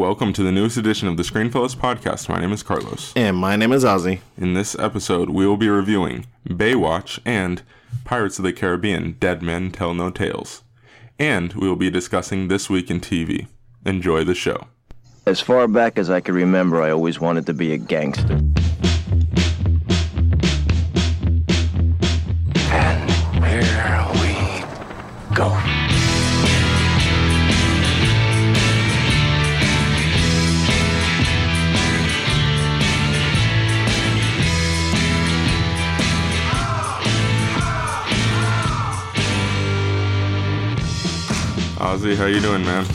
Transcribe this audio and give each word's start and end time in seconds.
welcome 0.00 0.32
to 0.32 0.42
the 0.42 0.50
newest 0.50 0.78
edition 0.78 1.06
of 1.08 1.18
the 1.18 1.22
Screenfellows 1.22 1.76
podcast. 1.76 2.26
My 2.26 2.40
name 2.40 2.52
is 2.52 2.62
Carlos. 2.62 3.12
And 3.14 3.36
my 3.36 3.54
name 3.54 3.70
is 3.70 3.84
Ozzy. 3.84 4.20
In 4.38 4.54
this 4.54 4.74
episode, 4.78 5.28
we 5.28 5.46
will 5.46 5.58
be 5.58 5.68
reviewing 5.68 6.24
Baywatch 6.48 7.18
and 7.26 7.60
Pirates 8.06 8.38
of 8.38 8.44
the 8.46 8.52
Caribbean 8.54 9.18
Dead 9.20 9.42
Men 9.42 9.70
Tell 9.70 9.92
No 9.92 10.08
Tales. 10.08 10.62
And 11.18 11.52
we 11.52 11.68
will 11.68 11.76
be 11.76 11.90
discussing 11.90 12.48
This 12.48 12.70
Week 12.70 12.90
in 12.90 13.00
TV. 13.00 13.48
Enjoy 13.84 14.24
the 14.24 14.34
show. 14.34 14.68
As 15.26 15.38
far 15.38 15.68
back 15.68 15.98
as 15.98 16.08
I 16.08 16.20
can 16.20 16.34
remember, 16.34 16.80
I 16.80 16.90
always 16.90 17.20
wanted 17.20 17.44
to 17.44 17.52
be 17.52 17.74
a 17.74 17.76
gangster. 17.76 18.40
Ozzy, 41.90 42.14
how 42.14 42.26
you 42.26 42.38
doing, 42.38 42.64
man? 42.64 42.86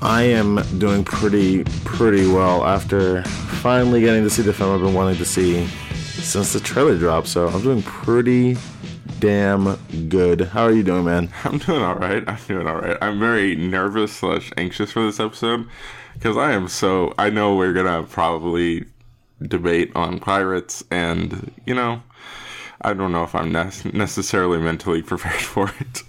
I 0.00 0.22
am 0.22 0.62
doing 0.78 1.02
pretty 1.02 1.64
pretty 1.84 2.28
well 2.28 2.64
after 2.64 3.24
finally 3.24 4.00
getting 4.00 4.22
to 4.22 4.30
see 4.30 4.42
the 4.42 4.52
film 4.52 4.72
I've 4.72 4.80
been 4.80 4.94
wanting 4.94 5.16
to 5.16 5.24
see 5.24 5.66
since 5.66 6.52
the 6.52 6.60
trailer 6.60 6.96
dropped. 6.96 7.26
So 7.26 7.48
I'm 7.48 7.62
doing 7.62 7.82
pretty 7.82 8.56
damn 9.18 9.74
good. 10.08 10.42
How 10.42 10.62
are 10.62 10.70
you 10.70 10.84
doing, 10.84 11.04
man? 11.04 11.30
I'm 11.44 11.58
doing 11.58 11.82
all 11.82 11.96
right. 11.96 12.22
I'm 12.28 12.38
doing 12.46 12.68
all 12.68 12.76
right. 12.76 12.96
I'm 13.02 13.18
very 13.18 13.56
nervous 13.56 14.12
slash 14.12 14.52
anxious 14.56 14.92
for 14.92 15.04
this 15.04 15.18
episode 15.18 15.66
because 16.12 16.36
I 16.36 16.52
am 16.52 16.68
so. 16.68 17.12
I 17.18 17.30
know 17.30 17.56
we're 17.56 17.72
gonna 17.72 18.04
probably 18.04 18.84
debate 19.42 19.90
on 19.96 20.20
pirates, 20.20 20.84
and 20.92 21.50
you 21.66 21.74
know, 21.74 22.04
I 22.84 22.92
don't 22.94 23.12
know 23.12 23.24
if 23.24 23.34
I'm 23.34 23.50
ne- 23.52 23.90
necessarily 23.92 24.58
mentally 24.58 25.02
prepared 25.02 25.40
for 25.40 25.70
it. 25.80 26.02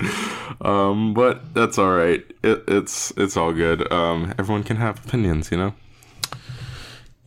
Um, 0.65 1.13
but 1.13 1.53
that's 1.53 1.77
all 1.77 1.95
right. 1.95 2.23
It, 2.43 2.63
it's 2.67 3.11
it's 3.17 3.35
all 3.37 3.53
good. 3.53 3.91
Um, 3.91 4.33
everyone 4.37 4.63
can 4.63 4.77
have 4.77 5.03
opinions, 5.05 5.51
you 5.51 5.57
know. 5.57 5.73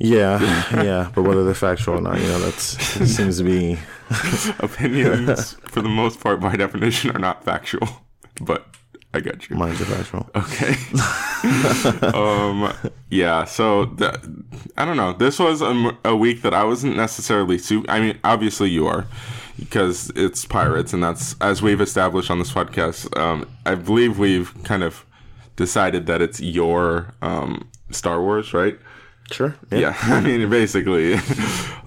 Yeah, 0.00 0.38
yeah, 0.84 1.10
but 1.12 1.22
whether 1.22 1.42
they're 1.44 1.54
factual 1.54 1.96
or 1.96 2.00
not, 2.00 2.20
you 2.20 2.26
know, 2.28 2.38
that 2.38 2.52
seems 2.60 3.38
to 3.38 3.42
be 3.44 3.76
Opinions, 4.60 5.54
for 5.64 5.82
the 5.82 5.88
most 5.88 6.20
part, 6.20 6.38
by 6.41 6.54
definition, 6.54 7.10
are 7.10 7.19
not 7.19 7.42
factual. 7.42 7.88
But 8.41 8.64
I 9.12 9.19
get 9.20 9.50
you. 9.50 9.56
mine's 9.56 9.80
are 9.80 9.86
factual. 9.86 10.30
Okay. 10.36 10.74
um. 12.16 12.72
Yeah. 13.10 13.44
So 13.44 13.86
th- 13.86 14.14
I 14.76 14.84
don't 14.84 14.96
know. 14.96 15.12
This 15.14 15.38
was 15.41 15.62
a, 15.62 15.66
m- 15.70 15.98
a 16.04 16.14
week 16.14 16.42
that 16.42 16.54
I 16.54 16.62
wasn't 16.62 16.96
necessarily. 16.96 17.58
Su- 17.58 17.84
I 17.88 17.98
mean, 18.00 18.19
obviously 18.22 18.70
you 18.70 18.86
are, 18.86 19.06
because 19.58 20.10
it's 20.14 20.44
pirates, 20.44 20.92
and 20.92 21.02
that's 21.02 21.34
as 21.40 21.62
we've 21.62 21.80
established 21.80 22.30
on 22.30 22.38
this 22.38 22.52
podcast. 22.52 23.16
Um, 23.18 23.48
I 23.66 23.74
believe 23.74 24.18
we've 24.18 24.52
kind 24.64 24.82
of 24.82 25.04
decided 25.56 26.06
that 26.06 26.22
it's 26.22 26.40
your 26.40 27.14
um 27.22 27.68
Star 27.90 28.20
Wars, 28.20 28.52
right? 28.54 28.78
Sure. 29.30 29.54
Yeah, 29.70 29.96
I 30.02 30.20
mean, 30.20 30.48
basically. 30.48 31.14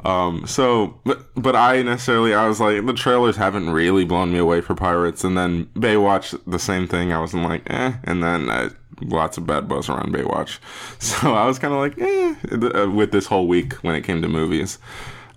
um, 0.06 0.46
so, 0.46 1.00
but, 1.06 1.26
but 1.36 1.56
I 1.56 1.82
necessarily, 1.82 2.34
I 2.34 2.48
was 2.48 2.60
like, 2.60 2.86
the 2.86 2.94
trailers 2.94 3.36
haven't 3.36 3.72
really 3.72 4.06
blown 4.06 4.32
me 4.32 4.38
away 4.38 4.62
for 4.62 4.76
Pirates. 4.76 5.24
And 5.24 5.38
then 5.38 5.66
Baywatch, 5.76 6.40
the 6.46 6.60
same 6.60 6.88
thing. 6.88 7.12
I 7.12 7.20
wasn't 7.20 7.44
like, 7.44 7.64
eh. 7.70 7.94
And 8.04 8.24
then 8.24 8.50
uh, 8.50 8.70
lots 9.02 9.38
of 9.38 9.48
bad 9.48 9.68
buzz 9.68 9.90
around 9.90 10.14
Baywatch. 10.14 10.60
So 11.00 11.34
I 11.34 11.46
was 11.48 11.58
kind 11.58 11.74
of 11.74 11.80
like, 11.80 12.00
eh, 12.00 12.36
uh, 12.80 12.90
with 12.92 13.12
this 13.12 13.26
whole 13.26 13.48
week 13.48 13.74
when 13.84 13.96
it 13.96 14.02
came 14.02 14.22
to 14.22 14.28
movies. 14.28 14.78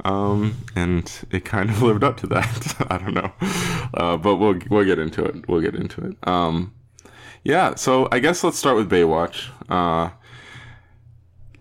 Um, 0.05 0.57
and 0.75 1.11
it 1.31 1.45
kind 1.45 1.71
of 1.71 1.83
lived 1.89 2.05
up 2.05 2.17
to 2.19 2.27
that. 2.29 2.87
I 2.91 2.99
don't 2.99 3.15
know. 3.15 3.33
Uh, 3.95 4.17
but 4.17 4.37
we'll, 4.37 4.59
we'll 4.71 4.85
get 4.85 4.99
into 4.99 5.25
it. 5.25 5.49
We'll 5.49 5.61
get 5.61 5.75
into 5.75 6.03
it. 6.05 6.29
Um, 6.29 6.75
yeah, 7.45 7.75
so 7.75 8.09
I 8.11 8.19
guess 8.19 8.43
let's 8.43 8.59
start 8.59 8.77
with 8.77 8.91
Baywatch. 8.91 9.51
Uh, 9.69 10.11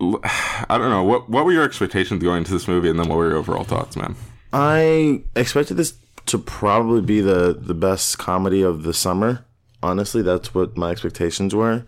I 0.00 0.78
don't 0.78 0.90
know 0.90 1.04
what 1.04 1.28
what 1.28 1.44
were 1.44 1.52
your 1.52 1.62
expectations 1.62 2.22
going 2.22 2.38
into 2.38 2.52
this 2.52 2.66
movie, 2.66 2.88
and 2.88 2.98
then 2.98 3.08
what 3.08 3.18
were 3.18 3.28
your 3.28 3.38
overall 3.38 3.64
thoughts, 3.64 3.96
man? 3.96 4.16
I 4.52 5.22
expected 5.36 5.76
this 5.76 5.94
to 6.26 6.38
probably 6.38 7.02
be 7.02 7.20
the 7.20 7.56
the 7.58 7.74
best 7.74 8.18
comedy 8.18 8.62
of 8.62 8.82
the 8.82 8.94
summer. 8.94 9.44
Honestly, 9.82 10.22
that's 10.22 10.54
what 10.54 10.76
my 10.76 10.90
expectations 10.90 11.54
were. 11.54 11.84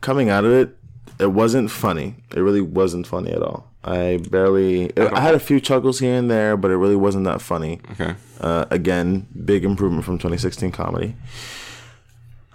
Coming 0.00 0.28
out 0.28 0.44
of 0.44 0.52
it, 0.52 0.76
it 1.18 1.32
wasn't 1.32 1.70
funny. 1.70 2.16
It 2.34 2.40
really 2.40 2.60
wasn't 2.60 3.06
funny 3.06 3.32
at 3.32 3.42
all. 3.42 3.67
I 3.84 4.18
barely. 4.30 4.96
I 4.98 5.20
had 5.20 5.34
a 5.34 5.38
few 5.40 5.60
chuckles 5.60 6.00
here 6.00 6.14
and 6.16 6.30
there, 6.30 6.56
but 6.56 6.70
it 6.70 6.76
really 6.76 6.96
wasn't 6.96 7.24
that 7.24 7.40
funny. 7.40 7.80
Okay, 7.92 8.14
Uh, 8.40 8.64
again, 8.70 9.26
big 9.44 9.64
improvement 9.64 10.04
from 10.04 10.18
2016 10.18 10.72
comedy. 10.72 11.14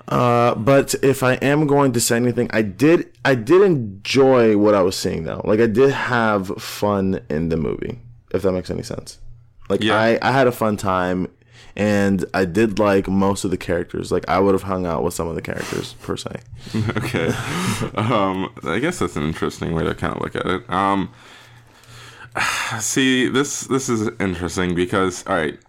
Uh, 0.07 0.53
but 0.56 0.94
if 1.01 1.23
I 1.23 1.33
am 1.35 1.66
going 1.66 1.94
to 1.94 2.01
say 2.01 2.17
anything, 2.17 2.50
I 2.51 2.62
did 2.62 3.09
I 3.23 3.35
did 3.35 3.62
enjoy 3.62 4.57
what 4.57 4.75
I 4.75 4.81
was 4.81 4.97
seeing 4.97 5.23
though. 5.23 5.41
Like 5.45 5.59
I 5.62 5.67
did 5.67 5.91
have 5.91 6.47
fun 6.62 7.22
in 7.29 7.50
the 7.50 7.57
movie, 7.57 8.00
if 8.33 8.41
that 8.41 8.51
makes 8.51 8.69
any 8.69 8.83
sense. 8.83 9.19
Like 9.69 9.81
Yeah. 9.81 9.95
I, 9.95 10.19
I 10.22 10.31
had 10.31 10.45
a 10.47 10.51
fun 10.51 10.75
time 10.75 11.28
and 11.75 12.25
I 12.34 12.45
did 12.45 12.79
like 12.79 13.07
most 13.07 13.44
of 13.44 13.51
the 13.51 13.57
characters. 13.57 14.11
Like 14.11 14.28
I 14.28 14.39
would 14.39 14.53
have 14.53 14.63
hung 14.63 14.85
out 14.85 15.03
with 15.03 15.13
some 15.13 15.28
of 15.28 15.35
the 15.35 15.41
characters 15.41 15.94
per 16.01 16.16
se. 16.17 16.41
okay. 16.97 17.28
um, 17.95 18.53
I 18.63 18.79
guess 18.79 19.00
that's 19.00 19.16
an 19.16 19.23
interesting 19.23 19.73
way 19.73 19.83
to 19.83 19.95
kind 19.95 20.16
of 20.16 20.22
look 20.22 20.35
at 20.35 20.45
it. 20.45 20.69
Um, 20.69 21.12
see, 22.79 23.28
this 23.28 23.62
this 23.62 23.89
is 23.89 24.09
interesting 24.19 24.75
because 24.75 25.25
all 25.28 25.35
right, 25.35 25.59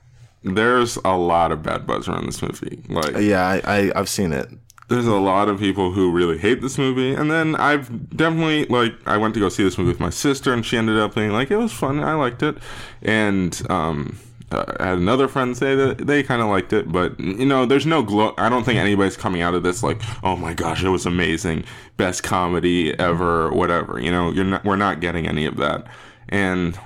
there's 0.42 0.96
a 1.04 1.16
lot 1.16 1.52
of 1.52 1.62
bad 1.62 1.86
buzz 1.86 2.08
around 2.08 2.26
this 2.26 2.42
movie. 2.42 2.82
Like, 2.88 3.16
Yeah, 3.16 3.42
I, 3.46 3.60
I 3.64 3.92
I've 3.96 4.08
seen 4.08 4.32
it. 4.32 4.48
there's 4.88 5.06
a 5.06 5.16
lot 5.16 5.48
of 5.48 5.58
people 5.58 5.92
who 5.92 6.12
really 6.12 6.36
hate 6.36 6.60
this 6.60 6.76
movie 6.76 7.14
and 7.14 7.30
then 7.30 7.56
i've 7.56 7.88
definitely 8.14 8.66
like 8.66 8.92
i 9.06 9.16
went 9.16 9.32
to 9.32 9.40
go 9.40 9.48
see 9.48 9.64
this 9.64 9.78
movie 9.78 9.88
with 9.90 9.98
my 9.98 10.10
sister 10.10 10.52
and 10.52 10.66
she 10.66 10.76
ended 10.76 10.98
up 10.98 11.14
being 11.14 11.30
like 11.32 11.50
it 11.50 11.56
was 11.56 11.72
fun 11.72 12.00
i 12.00 12.12
liked 12.12 12.42
it 12.42 12.58
and 13.00 13.62
um 13.70 14.18
I 14.52 14.86
had 14.86 14.98
another 14.98 15.26
friend 15.26 15.56
say 15.56 15.74
that 15.74 15.98
they 15.98 16.22
kind 16.22 16.40
of 16.40 16.48
liked 16.48 16.72
it, 16.72 16.90
but 16.90 17.18
you 17.18 17.46
know, 17.46 17.66
there's 17.66 17.86
no 17.86 18.02
glow. 18.02 18.34
I 18.38 18.48
don't 18.48 18.64
think 18.64 18.78
anybody's 18.78 19.16
coming 19.16 19.42
out 19.42 19.54
of 19.54 19.62
this 19.62 19.82
like, 19.82 20.00
"Oh 20.22 20.36
my 20.36 20.54
gosh, 20.54 20.82
it 20.84 20.90
was 20.90 21.06
amazing, 21.06 21.64
best 21.96 22.22
comedy 22.22 22.98
ever," 22.98 23.50
whatever. 23.50 24.00
You 24.00 24.10
know, 24.12 24.30
you're 24.30 24.44
not. 24.44 24.64
We're 24.64 24.76
not 24.76 25.00
getting 25.00 25.26
any 25.26 25.44
of 25.46 25.56
that, 25.56 25.86
and 26.28 26.78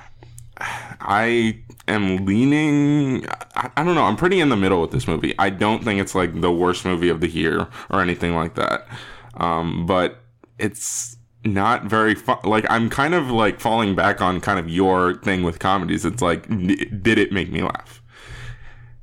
I 0.59 1.59
am 1.87 2.25
leaning. 2.25 3.27
I, 3.55 3.71
I 3.77 3.85
don't 3.85 3.95
know. 3.95 4.05
I'm 4.05 4.17
pretty 4.17 4.41
in 4.41 4.49
the 4.49 4.57
middle 4.57 4.81
with 4.81 4.91
this 4.91 5.07
movie. 5.07 5.35
I 5.39 5.51
don't 5.51 5.85
think 5.85 6.01
it's 6.01 6.15
like 6.15 6.41
the 6.41 6.53
worst 6.53 6.85
movie 6.85 7.11
of 7.11 7.21
the 7.21 7.29
year 7.29 7.69
or 7.91 8.01
anything 8.01 8.35
like 8.35 8.55
that. 8.55 8.87
Um, 9.35 9.85
but 9.87 10.23
it's 10.59 11.18
not 11.55 11.85
very. 11.85 12.17
Like 12.45 12.67
I'm 12.71 12.91
kind 12.91 13.15
of 13.15 13.31
like 13.31 13.61
falling 13.61 13.95
back 13.95 14.21
on 14.21 14.41
kind 14.41 14.59
of 14.59 14.69
your 14.69 15.15
thing 15.15 15.43
with 15.43 15.59
comedies. 15.59 16.05
It's 16.05 16.23
like, 16.23 16.49
did 16.49 17.19
it 17.19 17.33
make 17.33 17.51
me 17.51 17.63
laugh? 17.63 18.03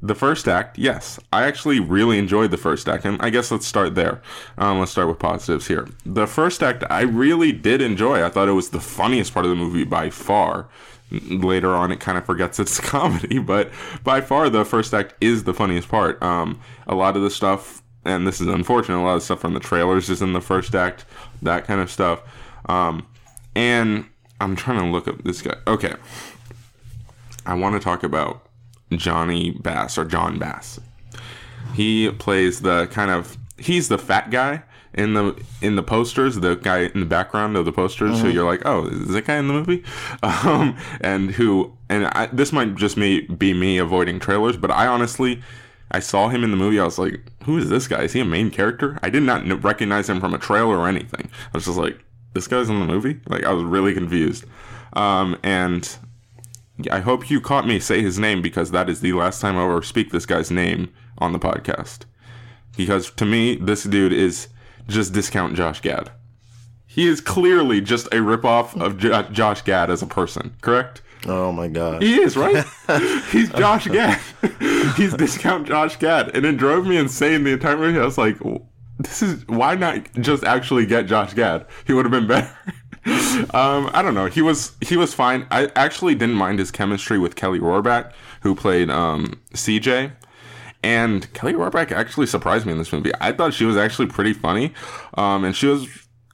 The 0.05 0.13
first 0.13 0.47
act, 0.47 0.77
yes, 0.77 1.19
I 1.33 1.45
actually 1.45 1.79
really 1.79 2.19
enjoyed 2.19 2.51
the 2.51 2.57
first 2.57 2.87
act, 2.87 3.05
and 3.05 3.19
I 3.21 3.31
guess 3.31 3.49
let's 3.49 3.65
start 3.65 3.95
there. 3.95 4.21
Um, 4.55 4.79
let's 4.79 4.91
start 4.91 5.07
with 5.07 5.17
positives 5.17 5.67
here. 5.67 5.87
The 6.05 6.27
first 6.27 6.61
act, 6.61 6.83
I 6.91 7.01
really 7.01 7.51
did 7.51 7.81
enjoy. 7.81 8.23
I 8.23 8.29
thought 8.29 8.47
it 8.47 8.51
was 8.53 8.69
the 8.69 8.79
funniest 8.79 9.33
part 9.33 9.45
of 9.45 9.49
the 9.49 9.55
movie 9.55 9.83
by 9.83 10.11
far. 10.11 10.67
Later 11.11 11.73
on, 11.73 11.91
it 11.91 11.99
kind 11.99 12.19
of 12.19 12.25
forgets 12.25 12.59
it's 12.59 12.79
comedy, 12.81 13.39
but 13.39 13.71
by 14.03 14.21
far 14.21 14.47
the 14.49 14.63
first 14.63 14.93
act 14.93 15.15
is 15.21 15.45
the 15.45 15.55
funniest 15.55 15.87
part. 15.87 16.21
Um, 16.21 16.61
a 16.85 16.93
lot 16.93 17.15
of 17.15 17.23
the 17.23 17.31
stuff, 17.31 17.81
and 18.03 18.27
this 18.27 18.39
is 18.39 18.47
unfortunate, 18.47 18.99
a 18.99 19.01
lot 19.01 19.15
of 19.15 19.23
stuff 19.23 19.39
from 19.39 19.55
the 19.55 19.59
trailers 19.59 20.09
is 20.09 20.21
in 20.21 20.33
the 20.33 20.41
first 20.41 20.75
act, 20.75 21.05
that 21.41 21.65
kind 21.65 21.81
of 21.81 21.89
stuff. 21.89 22.21
Um, 22.67 23.05
and 23.55 24.05
I'm 24.39 24.55
trying 24.55 24.79
to 24.79 24.85
look 24.85 25.07
up 25.07 25.23
this 25.23 25.41
guy. 25.41 25.55
Okay, 25.67 25.93
I 27.45 27.53
want 27.53 27.75
to 27.75 27.79
talk 27.79 28.03
about 28.03 28.47
Johnny 28.91 29.51
Bass 29.51 29.97
or 29.97 30.05
Jon 30.05 30.39
Bass. 30.39 30.79
He 31.73 32.09
plays 32.11 32.61
the 32.61 32.87
kind 32.87 33.11
of 33.11 33.37
he's 33.57 33.87
the 33.87 33.97
fat 33.97 34.29
guy 34.29 34.63
in 34.93 35.13
the 35.13 35.41
in 35.61 35.75
the 35.75 35.83
posters, 35.83 36.35
the 36.35 36.55
guy 36.55 36.85
in 36.93 36.99
the 37.01 37.05
background 37.05 37.57
of 37.57 37.65
the 37.65 37.71
posters 37.71 38.21
who 38.21 38.29
you're 38.29 38.45
like, 38.45 38.61
oh, 38.65 38.87
is 38.87 39.09
that 39.09 39.25
guy 39.25 39.37
in 39.37 39.47
the 39.47 39.53
movie? 39.53 39.83
Um, 40.23 40.77
and 41.01 41.31
who 41.31 41.75
and 41.89 42.07
I, 42.07 42.27
this 42.27 42.51
might 42.51 42.75
just 42.75 42.97
me 42.97 43.21
be 43.21 43.53
me 43.53 43.77
avoiding 43.77 44.19
trailers, 44.19 44.57
but 44.57 44.71
I 44.71 44.87
honestly. 44.87 45.41
I 45.91 45.99
saw 45.99 46.29
him 46.29 46.43
in 46.43 46.49
the 46.49 46.57
movie. 46.57 46.79
I 46.79 46.83
was 46.83 46.97
like, 46.97 47.21
"Who 47.43 47.59
is 47.59 47.69
this 47.69 47.87
guy? 47.87 48.01
Is 48.01 48.13
he 48.13 48.19
a 48.19 48.25
main 48.25 48.49
character?" 48.49 48.97
I 49.03 49.11
did 49.11 49.21
not 49.21 49.45
recognize 49.63 50.09
him 50.09 50.19
from 50.19 50.33
a 50.33 50.39
trailer 50.39 50.77
or 50.77 50.87
anything. 50.87 51.29
I 51.53 51.57
was 51.57 51.65
just 51.65 51.77
like, 51.77 52.03
"This 52.35 52.47
guy's 52.47 52.69
in 52.69 52.79
the 52.79 52.85
movie." 52.85 53.19
Like, 53.27 53.43
I 53.43 53.51
was 53.51 53.63
really 53.63 53.93
confused. 53.95 54.45
Um, 54.93 55.37
and 55.43 55.97
I 56.91 56.99
hope 56.99 57.29
you 57.29 57.41
caught 57.41 57.65
me 57.65 57.79
say 57.79 58.01
his 58.01 58.19
name 58.19 58.41
because 58.41 58.71
that 58.71 58.89
is 58.89 59.01
the 59.01 59.13
last 59.13 59.41
time 59.41 59.57
I'll 59.57 59.65
ever 59.65 59.81
speak 59.81 60.11
this 60.11 60.25
guy's 60.25 60.51
name 60.51 60.93
on 61.17 61.33
the 61.33 61.39
podcast. 61.39 62.01
Because 62.77 63.09
to 63.11 63.25
me, 63.25 63.55
this 63.55 63.83
dude 63.83 64.13
is 64.13 64.49
just 64.87 65.13
discount 65.13 65.55
Josh 65.55 65.81
Gad. 65.81 66.11
He 66.85 67.07
is 67.07 67.19
clearly 67.19 67.81
just 67.81 68.07
a 68.07 68.17
ripoff 68.17 68.79
of 68.79 68.97
Jo- 68.97 69.23
Josh 69.23 69.61
Gad 69.63 69.89
as 69.89 70.01
a 70.01 70.07
person, 70.07 70.55
correct? 70.61 71.01
Oh 71.27 71.51
my 71.51 71.67
god. 71.67 72.03
He 72.03 72.21
is, 72.21 72.37
right? 72.37 72.65
He's 73.31 73.49
Josh 73.51 73.87
Gad. 73.87 74.21
He's 74.95 75.13
discount 75.13 75.67
Josh 75.67 75.97
Gad. 75.97 76.35
And 76.35 76.45
it 76.45 76.57
drove 76.57 76.85
me 76.85 76.97
insane 76.97 77.43
the 77.43 77.53
entire 77.53 77.77
movie. 77.77 77.99
I 77.99 78.05
was 78.05 78.17
like, 78.17 78.37
this 78.97 79.21
is 79.21 79.47
why 79.47 79.75
not 79.75 80.11
just 80.13 80.43
actually 80.43 80.85
get 80.85 81.05
Josh 81.07 81.33
Gad? 81.33 81.65
He 81.85 81.93
would 81.93 82.05
have 82.05 82.11
been 82.11 82.27
better. 82.27 82.49
um, 83.53 83.89
I 83.93 84.01
don't 84.01 84.15
know. 84.15 84.25
He 84.25 84.41
was 84.41 84.73
he 84.81 84.97
was 84.97 85.13
fine. 85.13 85.45
I 85.51 85.69
actually 85.75 86.15
didn't 86.15 86.35
mind 86.35 86.59
his 86.59 86.71
chemistry 86.71 87.19
with 87.19 87.35
Kelly 87.35 87.59
Rohrbach, 87.59 88.11
who 88.41 88.55
played 88.55 88.89
um, 88.89 89.39
CJ. 89.53 90.13
And 90.83 91.33
Kelly 91.33 91.53
Rohrbach 91.53 91.91
actually 91.91 92.27
surprised 92.27 92.65
me 92.65 92.71
in 92.71 92.77
this 92.77 92.93
movie. 92.93 93.11
I 93.19 93.31
thought 93.31 93.53
she 93.55 93.65
was 93.65 93.75
actually 93.75 94.05
pretty 94.07 94.33
funny. 94.33 94.71
Um, 95.15 95.43
and 95.43 95.55
she 95.55 95.67
was 95.67 95.87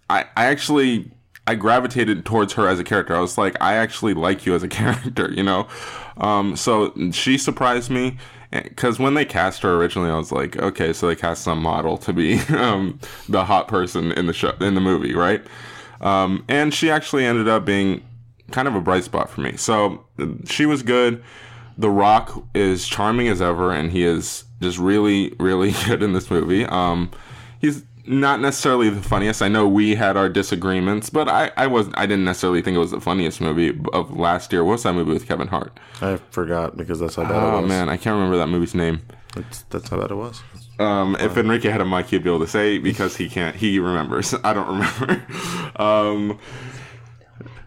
I, 0.09 0.25
I 0.35 0.45
actually 0.45 1.11
I 1.47 1.55
gravitated 1.55 2.25
towards 2.25 2.53
her 2.53 2.67
as 2.67 2.79
a 2.79 2.83
character. 2.83 3.15
I 3.15 3.19
was 3.19 3.37
like, 3.37 3.55
I 3.61 3.75
actually 3.75 4.13
like 4.13 4.45
you 4.45 4.53
as 4.53 4.63
a 4.63 4.67
character, 4.79 5.31
you 5.31 5.43
know. 5.43 5.67
Um, 6.17 6.55
so 6.55 6.93
she 7.11 7.37
surprised 7.37 7.89
me 7.89 8.17
because 8.51 8.99
when 8.99 9.13
they 9.13 9.25
cast 9.25 9.61
her 9.61 9.75
originally, 9.75 10.09
I 10.09 10.17
was 10.17 10.31
like, 10.31 10.57
okay, 10.57 10.93
so 10.93 11.07
they 11.07 11.15
cast 11.15 11.43
some 11.43 11.61
model 11.61 11.97
to 11.99 12.13
be 12.13 12.39
um, 12.49 12.99
the 13.29 13.45
hot 13.45 13.67
person 13.67 14.11
in 14.11 14.27
the 14.27 14.33
show 14.33 14.51
in 14.59 14.75
the 14.75 14.81
movie, 14.81 15.15
right? 15.15 15.41
Um, 16.01 16.43
and 16.47 16.73
she 16.73 16.89
actually 16.89 17.25
ended 17.25 17.47
up 17.47 17.63
being 17.63 18.03
kind 18.51 18.67
of 18.67 18.75
a 18.75 18.81
bright 18.81 19.03
spot 19.03 19.29
for 19.29 19.41
me. 19.41 19.55
So 19.55 20.05
she 20.45 20.65
was 20.65 20.83
good. 20.83 21.23
The 21.77 21.89
Rock 21.89 22.43
is 22.53 22.87
charming 22.87 23.27
as 23.27 23.41
ever, 23.41 23.71
and 23.71 23.91
he 23.91 24.03
is 24.03 24.43
just 24.61 24.77
really, 24.77 25.33
really 25.39 25.71
good 25.85 26.03
in 26.03 26.13
this 26.13 26.29
movie. 26.29 26.65
Um, 26.65 27.11
he's 27.59 27.83
not 28.11 28.41
necessarily 28.41 28.89
the 28.89 29.01
funniest. 29.01 29.41
I 29.41 29.47
know 29.47 29.67
we 29.67 29.95
had 29.95 30.17
our 30.17 30.27
disagreements, 30.27 31.09
but 31.09 31.29
I, 31.29 31.51
I 31.55 31.67
was 31.67 31.89
I 31.95 32.05
didn't 32.05 32.25
necessarily 32.25 32.61
think 32.61 32.75
it 32.75 32.79
was 32.79 32.91
the 32.91 32.99
funniest 32.99 33.39
movie 33.39 33.79
of 33.93 34.15
last 34.15 34.51
year. 34.51 34.63
What's 34.63 34.83
that 34.83 34.93
movie 34.93 35.13
with 35.13 35.27
Kevin 35.27 35.47
Hart? 35.47 35.79
I 36.01 36.17
forgot 36.29 36.75
because 36.75 36.99
that's 36.99 37.15
how 37.15 37.23
bad 37.23 37.31
it 37.31 37.35
was. 37.35 37.53
Oh 37.53 37.61
was. 37.61 37.69
man, 37.69 37.89
I 37.89 37.95
can't 37.95 38.15
remember 38.15 38.37
that 38.37 38.47
movie's 38.47 38.75
name. 38.75 39.01
That's, 39.33 39.61
that's 39.63 39.87
how 39.87 39.97
bad 39.97 40.11
it 40.11 40.15
was. 40.15 40.41
Um, 40.77 41.15
if 41.19 41.37
Enrique 41.37 41.69
had 41.69 41.79
a 41.79 41.85
mic, 41.85 42.07
he'd 42.07 42.23
be 42.23 42.29
able 42.29 42.39
to 42.39 42.47
say 42.47 42.77
because 42.77 43.15
he 43.15 43.29
can't. 43.29 43.55
He 43.55 43.79
remembers. 43.79 44.33
I 44.43 44.53
don't 44.53 44.67
remember. 44.67 45.25
um, 45.77 46.37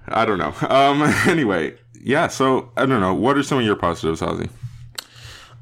I 0.08 0.26
don't 0.26 0.38
know. 0.38 0.54
Um, 0.68 1.02
anyway, 1.26 1.74
yeah. 1.94 2.28
So 2.28 2.70
I 2.76 2.84
don't 2.84 3.00
know. 3.00 3.14
What 3.14 3.38
are 3.38 3.42
some 3.42 3.58
of 3.58 3.64
your 3.64 3.76
positives, 3.76 4.20
Ozzy? 4.20 4.50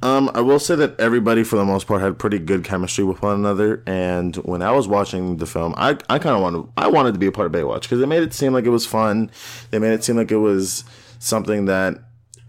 Um, 0.02 0.30
I 0.34 0.40
will 0.40 0.58
say 0.58 0.74
that 0.74 0.98
everybody, 0.98 1.44
for 1.44 1.56
the 1.56 1.64
most 1.64 1.86
part, 1.86 2.00
had 2.02 2.18
pretty 2.18 2.40
good 2.40 2.64
chemistry 2.64 3.04
with 3.04 3.22
one 3.22 3.36
another. 3.36 3.82
And 3.86 4.34
when 4.36 4.60
I 4.60 4.72
was 4.72 4.88
watching 4.88 5.36
the 5.36 5.46
film, 5.46 5.74
I, 5.76 5.90
I 6.10 6.18
kind 6.18 6.34
of 6.34 6.42
wanted 6.42 6.68
I 6.76 6.88
wanted 6.88 7.12
to 7.12 7.18
be 7.20 7.26
a 7.26 7.32
part 7.32 7.46
of 7.46 7.52
Baywatch 7.52 7.82
because 7.82 8.00
they 8.00 8.06
made 8.06 8.22
it 8.22 8.34
seem 8.34 8.52
like 8.52 8.64
it 8.64 8.70
was 8.70 8.84
fun. 8.84 9.30
They 9.70 9.78
made 9.78 9.92
it 9.92 10.02
seem 10.02 10.16
like 10.16 10.32
it 10.32 10.38
was 10.38 10.84
something 11.20 11.66
that 11.66 11.98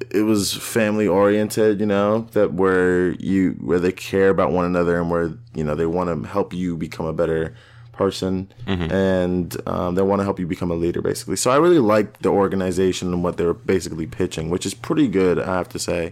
it 0.09 0.23
was 0.23 0.53
family 0.53 1.07
oriented. 1.07 1.79
You 1.79 1.85
know, 1.85 2.21
that 2.31 2.53
where 2.53 3.11
you 3.11 3.51
where 3.61 3.79
they 3.79 3.91
care 3.91 4.29
about 4.29 4.51
one 4.51 4.65
another 4.65 4.99
and 4.99 5.11
where 5.11 5.33
you 5.53 5.63
know 5.63 5.75
they 5.75 5.85
want 5.85 6.23
to 6.23 6.27
help 6.27 6.53
you 6.53 6.75
become 6.75 7.05
a 7.05 7.13
better 7.13 7.55
person 7.91 8.51
and 8.91 9.55
um, 9.67 9.93
they 9.93 10.01
want 10.01 10.19
to 10.19 10.23
help 10.23 10.39
you 10.39 10.47
become 10.47 10.71
a 10.71 10.73
leader 10.73 10.99
basically 10.99 11.35
so 11.35 11.51
i 11.51 11.55
really 11.57 11.77
liked 11.77 12.23
the 12.23 12.29
organization 12.29 13.13
and 13.13 13.23
what 13.23 13.37
they 13.37 13.45
were 13.45 13.53
basically 13.53 14.07
pitching 14.07 14.49
which 14.49 14.65
is 14.65 14.73
pretty 14.73 15.07
good 15.07 15.37
i 15.37 15.55
have 15.55 15.69
to 15.69 15.77
say 15.77 16.11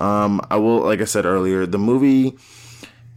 um, 0.00 0.40
I 0.50 0.56
will, 0.56 0.80
like 0.80 1.00
I 1.00 1.04
said 1.04 1.26
earlier, 1.26 1.66
the 1.66 1.78
movie 1.78 2.36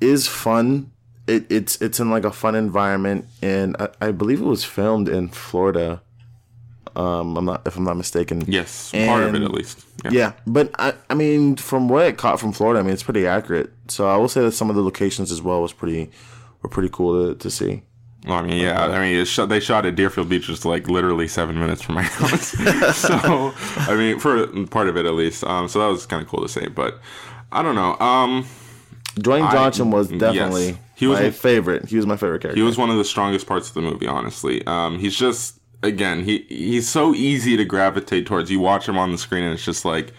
is 0.01 0.27
fun. 0.27 0.92
It, 1.27 1.45
it's 1.50 1.81
it's 1.81 2.00
in 2.00 2.12
like 2.12 2.24
a 2.24 2.31
fun 2.31 2.54
environment, 2.56 3.25
and 3.42 3.75
I, 3.80 3.89
I 4.00 4.12
believe 4.12 4.42
it 4.42 4.45
was 4.45 4.63
filmed 4.63 5.10
in 5.10 5.30
Florida. 5.30 6.01
Um, 6.95 7.36
I'm 7.36 7.45
not 7.45 7.66
if 7.66 7.75
I'm 7.75 7.83
not 7.83 7.98
mistaken. 7.98 8.44
Yes, 8.48 8.92
part 8.92 9.24
of 9.24 9.36
it 9.36 9.42
at 9.42 9.51
least. 9.51 9.86
Yeah. 10.04 10.12
Yeah, 10.12 10.33
but 10.45 10.72
I, 10.77 10.94
I 11.10 11.13
mean, 11.16 11.56
from 11.56 11.89
what 11.89 12.04
I 12.04 12.12
caught 12.12 12.39
from 12.39 12.54
Florida, 12.54 12.80
I 12.80 12.83
mean, 12.83 12.94
it's 12.94 13.04
pretty 13.04 13.25
accurate. 13.25 13.72
So 13.88 14.07
I 14.07 14.18
will 14.18 14.30
say 14.30 14.42
that 14.42 14.51
some 14.51 14.69
of 14.69 14.75
the 14.75 14.83
locations 14.83 15.31
as 15.31 15.42
well 15.42 15.62
was 15.62 15.74
pretty 15.74 16.12
were 16.62 16.69
pretty 16.69 16.89
cool 16.89 17.33
to, 17.33 17.39
to 17.39 17.50
see. 17.50 17.81
Well, 18.25 18.39
I 18.39 18.42
mean, 18.42 18.62
yeah. 18.62 18.86
I 18.86 19.00
mean, 19.00 19.24
shot, 19.25 19.50
they 19.50 19.60
shot 19.60 19.86
at 19.86 19.95
Deerfield 19.95 20.30
Beach, 20.30 20.48
just 20.48 20.66
like 20.66 20.88
literally 20.89 21.27
seven 21.27 21.60
minutes 21.60 21.81
from 21.81 21.95
my 21.95 22.01
house. 22.04 22.48
so, 22.98 23.54
I 23.77 23.95
mean, 23.95 24.19
for 24.19 24.48
part 24.68 24.88
of 24.88 24.98
it 24.98 25.06
at 25.06 25.13
least. 25.13 25.44
Um, 25.44 25.68
so 25.68 25.80
that 25.80 25.88
was 25.88 26.06
kind 26.06 26.22
of 26.24 26.27
cool 26.27 26.42
to 26.42 26.50
say. 26.50 26.68
But 26.68 27.00
I 27.51 27.62
don't 27.62 27.75
know. 27.75 27.98
Um, 28.00 28.45
Dwayne 29.16 29.50
Johnson 29.51 29.92
was 29.92 30.12
yes. 30.12 30.19
definitely 30.19 30.77
He 30.95 31.07
was- 31.07 31.19
my 31.19 31.30
favorite. 31.31 31.86
He 31.86 31.98
was 31.98 32.06
my 32.06 32.18
favorite 32.18 32.42
character. 32.42 32.60
He 32.60 32.66
was 32.66 32.77
one 32.77 32.89
of 32.89 32.98
the 32.98 33.06
strongest 33.06 33.48
parts 33.48 33.69
of 33.69 33.75
the 33.75 33.81
movie, 33.81 34.07
honestly. 34.07 34.66
Um, 34.66 35.00
he's 35.00 35.16
just 35.16 35.60
again, 35.83 36.24
he 36.24 36.45
he's 36.50 36.89
so 36.89 37.13
easy 37.13 37.56
to 37.57 37.63
gravitate 37.66 38.25
towards. 38.25 38.50
You 38.50 38.60
watch 38.60 38.89
him 38.89 38.98
on 38.98 39.12
the 39.12 39.18
screen, 39.18 39.44
and 39.44 39.54
it's 39.54 39.63
just 39.63 39.86
like, 39.86 40.12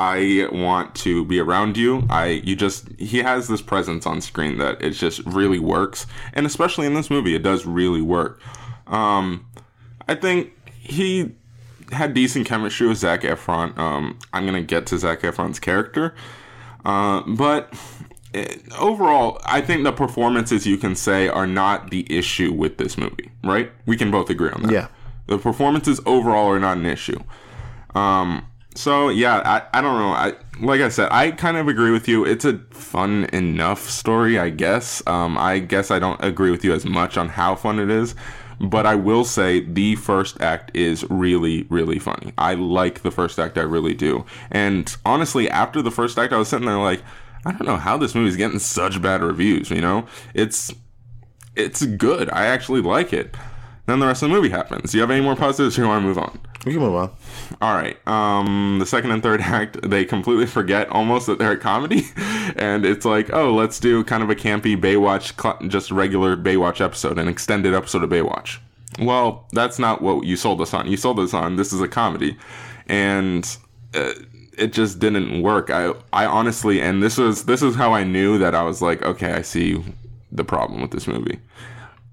I 0.00 0.48
want 0.50 0.94
to 0.96 1.26
be 1.26 1.40
around 1.40 1.76
you. 1.76 2.06
I 2.08 2.40
you 2.42 2.56
just 2.56 2.88
he 2.98 3.18
has 3.18 3.48
this 3.48 3.60
presence 3.60 4.06
on 4.06 4.22
screen 4.22 4.56
that 4.56 4.80
it 4.80 4.92
just 4.92 5.18
really 5.26 5.58
works, 5.58 6.06
and 6.32 6.46
especially 6.46 6.86
in 6.86 6.94
this 6.94 7.10
movie, 7.10 7.34
it 7.34 7.42
does 7.42 7.66
really 7.66 8.00
work. 8.00 8.40
Um, 8.86 9.46
I 10.08 10.14
think 10.14 10.56
he 10.64 11.32
had 11.92 12.14
decent 12.14 12.46
chemistry 12.46 12.88
with 12.88 12.96
Zac 12.96 13.20
Efron. 13.20 13.76
Um, 13.76 14.18
I'm 14.32 14.46
gonna 14.46 14.62
get 14.62 14.86
to 14.86 14.96
Zac 14.96 15.20
Efron's 15.20 15.60
character, 15.60 16.14
uh, 16.86 17.20
but 17.26 17.70
eh, 18.32 18.56
overall, 18.78 19.38
I 19.44 19.60
think 19.60 19.84
the 19.84 19.92
performances 19.92 20.66
you 20.66 20.78
can 20.78 20.96
say 20.96 21.28
are 21.28 21.46
not 21.46 21.90
the 21.90 22.06
issue 22.08 22.54
with 22.54 22.78
this 22.78 22.96
movie, 22.96 23.30
right? 23.44 23.70
We 23.84 23.98
can 23.98 24.10
both 24.10 24.30
agree 24.30 24.50
on 24.50 24.62
that. 24.62 24.72
Yeah. 24.72 24.88
The 25.26 25.36
performances 25.36 26.00
overall 26.06 26.48
are 26.48 26.58
not 26.58 26.78
an 26.78 26.86
issue. 26.86 27.22
Um, 27.94 28.46
so 28.80 29.10
yeah, 29.10 29.42
I, 29.44 29.78
I 29.78 29.82
don't 29.82 29.98
know. 29.98 30.10
I 30.10 30.32
like 30.60 30.80
I 30.80 30.88
said, 30.88 31.08
I 31.10 31.30
kind 31.32 31.56
of 31.56 31.68
agree 31.68 31.90
with 31.90 32.08
you. 32.08 32.24
It's 32.24 32.44
a 32.44 32.58
fun 32.70 33.24
enough 33.32 33.88
story, 33.88 34.38
I 34.38 34.48
guess. 34.48 35.02
Um, 35.06 35.36
I 35.36 35.58
guess 35.58 35.90
I 35.90 35.98
don't 35.98 36.22
agree 36.24 36.50
with 36.50 36.64
you 36.64 36.72
as 36.72 36.86
much 36.86 37.18
on 37.18 37.28
how 37.28 37.54
fun 37.54 37.78
it 37.78 37.90
is, 37.90 38.14
but 38.58 38.86
I 38.86 38.94
will 38.94 39.24
say 39.24 39.60
the 39.60 39.96
first 39.96 40.40
act 40.40 40.70
is 40.74 41.04
really, 41.10 41.64
really 41.64 41.98
funny. 41.98 42.32
I 42.38 42.54
like 42.54 43.02
the 43.02 43.10
first 43.10 43.38
act, 43.38 43.58
I 43.58 43.62
really 43.62 43.94
do. 43.94 44.24
And 44.50 44.94
honestly, 45.04 45.48
after 45.50 45.82
the 45.82 45.90
first 45.90 46.18
act, 46.18 46.32
I 46.32 46.38
was 46.38 46.48
sitting 46.48 46.66
there 46.66 46.78
like, 46.78 47.02
I 47.44 47.52
don't 47.52 47.66
know 47.66 47.76
how 47.76 47.98
this 47.98 48.14
movie's 48.14 48.36
getting 48.36 48.58
such 48.58 49.00
bad 49.02 49.22
reviews. 49.22 49.70
You 49.70 49.82
know, 49.82 50.06
it's 50.34 50.72
it's 51.54 51.84
good. 51.84 52.30
I 52.30 52.46
actually 52.46 52.80
like 52.80 53.12
it. 53.12 53.34
Then 53.86 54.00
the 54.00 54.06
rest 54.06 54.22
of 54.22 54.30
the 54.30 54.34
movie 54.34 54.50
happens. 54.50 54.92
Do 54.92 54.98
you 54.98 55.02
have 55.02 55.10
any 55.10 55.22
more 55.22 55.36
positives 55.36 55.78
or 55.78 55.82
you 55.82 55.88
want 55.88 56.02
to 56.02 56.06
move 56.06 56.18
on? 56.18 56.38
We 56.64 56.72
can 56.72 56.80
move 56.80 56.94
on. 56.94 57.10
All 57.60 57.74
right. 57.74 57.96
Um, 58.06 58.78
the 58.78 58.86
second 58.86 59.10
and 59.10 59.22
third 59.22 59.40
act, 59.40 59.80
they 59.82 60.04
completely 60.04 60.46
forget 60.46 60.88
almost 60.90 61.26
that 61.26 61.38
they're 61.38 61.52
a 61.52 61.56
comedy, 61.56 62.04
and 62.56 62.84
it's 62.84 63.04
like, 63.04 63.32
oh, 63.32 63.54
let's 63.54 63.80
do 63.80 64.04
kind 64.04 64.22
of 64.22 64.30
a 64.30 64.34
campy 64.34 64.76
Baywatch, 64.76 65.68
just 65.68 65.90
regular 65.90 66.36
Baywatch 66.36 66.80
episode, 66.80 67.18
an 67.18 67.28
extended 67.28 67.74
episode 67.74 68.02
of 68.02 68.10
Baywatch. 68.10 68.58
Well, 68.98 69.46
that's 69.52 69.78
not 69.78 70.02
what 70.02 70.24
you 70.24 70.36
sold 70.36 70.60
us 70.60 70.74
on. 70.74 70.88
You 70.88 70.96
sold 70.96 71.20
us 71.20 71.32
on 71.32 71.56
this 71.56 71.72
is 71.72 71.80
a 71.80 71.88
comedy, 71.88 72.36
and 72.88 73.44
uh, 73.94 74.12
it 74.58 74.72
just 74.72 74.98
didn't 74.98 75.42
work. 75.42 75.70
I, 75.70 75.92
I 76.12 76.26
honestly, 76.26 76.80
and 76.80 77.02
this 77.02 77.16
was 77.16 77.44
this 77.44 77.62
is 77.62 77.76
how 77.76 77.94
I 77.94 78.04
knew 78.04 78.38
that 78.38 78.54
I 78.54 78.62
was 78.62 78.82
like, 78.82 79.02
okay, 79.02 79.32
I 79.32 79.42
see 79.42 79.82
the 80.32 80.44
problem 80.44 80.82
with 80.82 80.90
this 80.90 81.06
movie. 81.06 81.40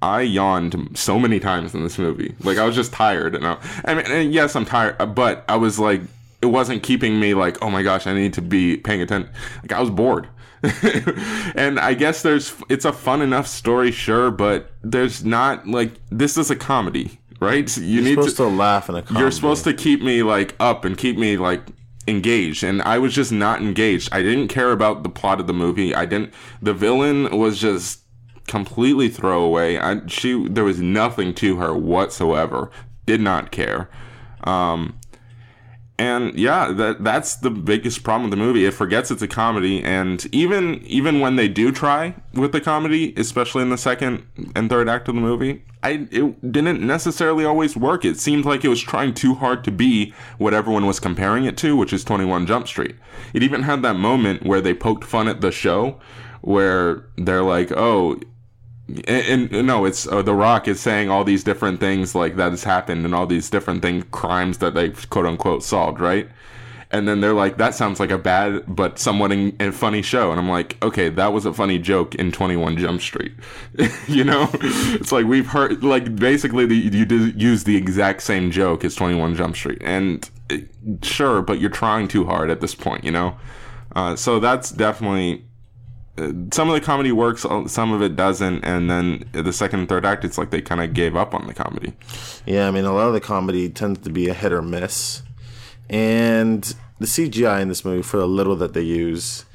I 0.01 0.21
yawned 0.21 0.95
so 0.97 1.17
many 1.19 1.39
times 1.39 1.73
in 1.73 1.83
this 1.83 1.97
movie. 1.97 2.35
Like 2.43 2.57
I 2.57 2.65
was 2.65 2.75
just 2.75 2.93
tired, 2.93 3.35
and 3.35 3.45
I, 3.47 3.57
I 3.85 3.95
mean, 3.95 4.05
and 4.05 4.33
yes, 4.33 4.55
I'm 4.55 4.65
tired, 4.65 5.15
but 5.15 5.43
I 5.49 5.55
was 5.55 5.79
like, 5.79 6.01
it 6.41 6.47
wasn't 6.47 6.83
keeping 6.83 7.19
me 7.19 7.33
like, 7.33 7.61
oh 7.63 7.69
my 7.69 7.81
gosh, 7.83 8.05
I 8.05 8.13
need 8.13 8.33
to 8.33 8.41
be 8.41 8.77
paying 8.77 9.01
attention. 9.01 9.31
Like 9.63 9.71
I 9.71 9.79
was 9.81 9.89
bored, 9.89 10.27
and 11.55 11.79
I 11.79 11.93
guess 11.93 12.21
there's, 12.21 12.53
it's 12.69 12.85
a 12.85 12.93
fun 12.93 13.21
enough 13.21 13.47
story, 13.47 13.91
sure, 13.91 14.31
but 14.31 14.71
there's 14.83 15.23
not 15.25 15.67
like 15.67 15.93
this 16.11 16.37
is 16.37 16.51
a 16.51 16.55
comedy, 16.55 17.19
right? 17.39 17.75
You 17.77 17.83
You're 17.85 18.03
need 18.03 18.15
supposed 18.15 18.37
to, 18.37 18.47
laugh 18.47 18.89
in 18.89 18.95
a 18.95 19.01
comedy. 19.01 19.21
you're 19.21 19.31
supposed 19.31 19.63
to 19.63 19.73
keep 19.73 20.01
me 20.01 20.23
like 20.23 20.55
up 20.59 20.85
and 20.85 20.97
keep 20.97 21.17
me 21.17 21.37
like 21.37 21.61
engaged 22.07 22.63
and 22.63 22.81
I 22.83 22.99
was 22.99 23.13
just 23.13 23.31
not 23.31 23.61
engaged. 23.61 24.09
I 24.13 24.21
didn't 24.21 24.47
care 24.47 24.71
about 24.71 25.03
the 25.03 25.09
plot 25.09 25.39
of 25.41 25.47
the 25.47 25.53
movie. 25.53 25.93
I 25.93 26.05
didn't 26.05 26.33
the 26.61 26.73
villain 26.73 27.37
was 27.37 27.59
just 27.59 28.01
completely 28.47 29.09
throwaway. 29.09 29.77
I 29.77 30.05
she 30.07 30.47
there 30.47 30.63
was 30.63 30.81
nothing 30.81 31.33
to 31.35 31.57
her 31.57 31.73
whatsoever. 31.73 32.71
Did 33.05 33.21
not 33.21 33.51
care. 33.51 33.89
Um 34.43 34.99
and 35.99 36.37
yeah, 36.37 36.71
that 36.73 37.03
that's 37.03 37.37
the 37.37 37.49
biggest 37.49 38.03
problem 38.03 38.29
with 38.29 38.37
the 38.37 38.43
movie. 38.43 38.65
It 38.65 38.75
forgets 38.75 39.09
it's 39.09 39.23
a 39.23 39.27
comedy, 39.27 39.83
and 39.83 40.27
even 40.31 40.83
even 40.85 41.19
when 41.19 41.37
they 41.37 41.47
do 41.47 41.71
try 41.71 42.13
with 42.33 42.51
the 42.51 42.61
comedy, 42.61 43.15
especially 43.17 43.63
in 43.63 43.71
the 43.71 43.79
second 43.79 44.27
and 44.55 44.69
third 44.69 44.87
act 44.87 45.09
of 45.09 45.15
the 45.15 45.21
movie, 45.21 45.65
I 45.81 46.07
it 46.11 46.51
didn't 46.51 46.85
necessarily 46.85 47.45
always 47.45 47.75
work. 47.75 48.05
It 48.05 48.19
seemed 48.19 48.45
like 48.45 48.63
it 48.63 48.67
was 48.67 48.81
trying 48.81 49.15
too 49.15 49.33
hard 49.33 49.63
to 49.63 49.71
be 49.71 50.13
what 50.37 50.53
everyone 50.53 50.85
was 50.85 50.99
comparing 50.99 51.45
it 51.45 51.57
to, 51.57 51.75
which 51.75 51.91
is 51.91 52.03
Twenty 52.03 52.25
One 52.25 52.45
Jump 52.45 52.67
Street. 52.67 52.95
It 53.33 53.41
even 53.41 53.63
had 53.63 53.81
that 53.81 53.95
moment 53.95 54.45
where 54.45 54.61
they 54.61 54.75
poked 54.75 55.03
fun 55.03 55.27
at 55.27 55.41
the 55.41 55.51
show, 55.51 55.99
where 56.41 57.05
they're 57.17 57.41
like, 57.41 57.71
"Oh, 57.71 58.19
and, 59.07 59.51
and 59.51 59.67
no, 59.67 59.85
it's 59.85 60.07
uh, 60.07 60.21
The 60.21 60.33
Rock 60.33 60.67
is 60.67 60.79
saying 60.79 61.09
all 61.09 61.23
these 61.23 61.43
different 61.43 61.79
things 61.79 62.15
like 62.15 62.35
that 62.37 62.51
has 62.51 62.63
happened 62.63 63.05
and 63.05 63.13
all 63.13 63.27
these 63.27 63.49
different 63.49 63.81
things, 63.81 64.05
crimes 64.11 64.59
that 64.59 64.73
they 64.73 64.89
quote 64.89 65.25
unquote 65.25 65.63
solved, 65.63 65.99
right? 65.99 66.29
And 66.89 67.05
then 67.05 67.19
they're 67.19 67.33
like, 67.33 67.57
that 67.57 67.75
sounds 67.75 67.99
like 67.99 68.11
a 68.11 68.17
bad 68.17 68.63
but 68.65 68.97
somewhat 68.97 69.33
in, 69.33 69.55
in 69.59 69.73
funny 69.73 70.01
show. 70.01 70.31
And 70.31 70.39
I'm 70.39 70.49
like, 70.49 70.81
okay, 70.81 71.09
that 71.09 71.33
was 71.33 71.45
a 71.45 71.51
funny 71.51 71.79
joke 71.79 72.15
in 72.15 72.31
21 72.31 72.77
Jump 72.77 73.01
Street. 73.01 73.33
you 74.07 74.23
know? 74.23 74.49
It's 74.53 75.11
like 75.11 75.25
we've 75.25 75.47
heard, 75.47 75.83
like, 75.83 76.15
basically, 76.15 76.65
the, 76.65 76.75
you 76.75 77.05
did 77.05 77.41
use 77.41 77.65
the 77.65 77.75
exact 77.75 78.21
same 78.21 78.51
joke 78.51 78.85
as 78.85 78.95
21 78.95 79.35
Jump 79.35 79.57
Street. 79.57 79.81
And 79.81 80.29
sure, 81.01 81.41
but 81.41 81.59
you're 81.59 81.69
trying 81.69 82.07
too 82.07 82.23
hard 82.23 82.49
at 82.49 82.61
this 82.61 82.73
point, 82.73 83.03
you 83.03 83.11
know? 83.11 83.37
Uh, 83.93 84.15
so 84.15 84.39
that's 84.39 84.71
definitely 84.71 85.43
some 86.51 86.69
of 86.69 86.73
the 86.73 86.81
comedy 86.81 87.11
works, 87.11 87.45
uh, 87.45 87.67
some 87.67 87.91
of 87.91 88.01
it 88.01 88.15
doesn't, 88.15 88.63
and 88.63 88.89
then 88.89 89.29
the 89.33 89.53
second 89.53 89.81
and 89.81 89.89
third 89.89 90.05
act, 90.05 90.25
it's 90.25 90.37
like 90.37 90.49
they 90.49 90.61
kind 90.61 90.81
of 90.81 90.93
gave 90.93 91.15
up 91.15 91.33
on 91.33 91.45
the 91.47 91.53
comedy. 91.53 91.93
Yeah, 92.45 92.67
I 92.67 92.71
mean, 92.71 92.85
a 92.85 92.93
lot 92.93 93.07
of 93.07 93.13
the 93.13 93.21
comedy 93.21 93.69
tends 93.69 93.99
to 93.99 94.09
be 94.09 94.27
a 94.27 94.33
hit 94.33 94.51
or 94.51 94.61
miss, 94.61 95.21
and 95.89 96.63
the 96.99 97.05
CGI 97.05 97.61
in 97.61 97.69
this 97.69 97.85
movie 97.85 98.01
for 98.01 98.17
the 98.17 98.27
little 98.27 98.55
that 98.55 98.73
they 98.73 98.81
use. 98.81 99.45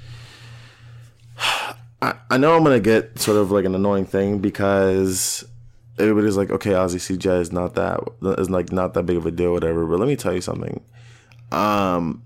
I, 2.03 2.15
I 2.31 2.37
know 2.37 2.57
I'm 2.57 2.65
gonna 2.65 2.81
get 2.81 3.19
sort 3.19 3.37
of 3.37 3.51
like 3.53 3.65
an 3.65 3.75
annoying 3.75 4.07
thing 4.07 4.39
because 4.41 5.45
everybody's 5.99 6.37
like, 6.37 6.51
okay, 6.51 6.71
Ozzy 6.71 6.97
CGI 6.97 7.41
is 7.41 7.53
not 7.53 7.75
that 7.75 8.01
is 8.39 8.51
like 8.51 8.73
not 8.73 8.95
that 8.95 9.05
big 9.05 9.17
of 9.17 9.27
a 9.27 9.31
deal, 9.31 9.53
whatever. 9.53 9.87
But 9.87 9.99
let 9.99 10.09
me 10.09 10.17
tell 10.17 10.33
you 10.33 10.41
something. 10.41 10.83
Um, 11.51 12.23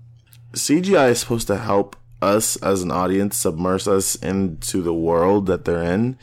CGI 0.53 1.11
is 1.11 1.19
supposed 1.19 1.47
to 1.47 1.57
help 1.57 1.95
us 2.21 2.55
as 2.57 2.81
an 2.81 2.91
audience 2.91 3.37
submerge 3.37 3.87
us 3.87 4.15
into 4.15 4.81
the 4.81 4.93
world 4.93 5.45
that 5.47 5.65
they're 5.65 5.83
in. 5.83 6.17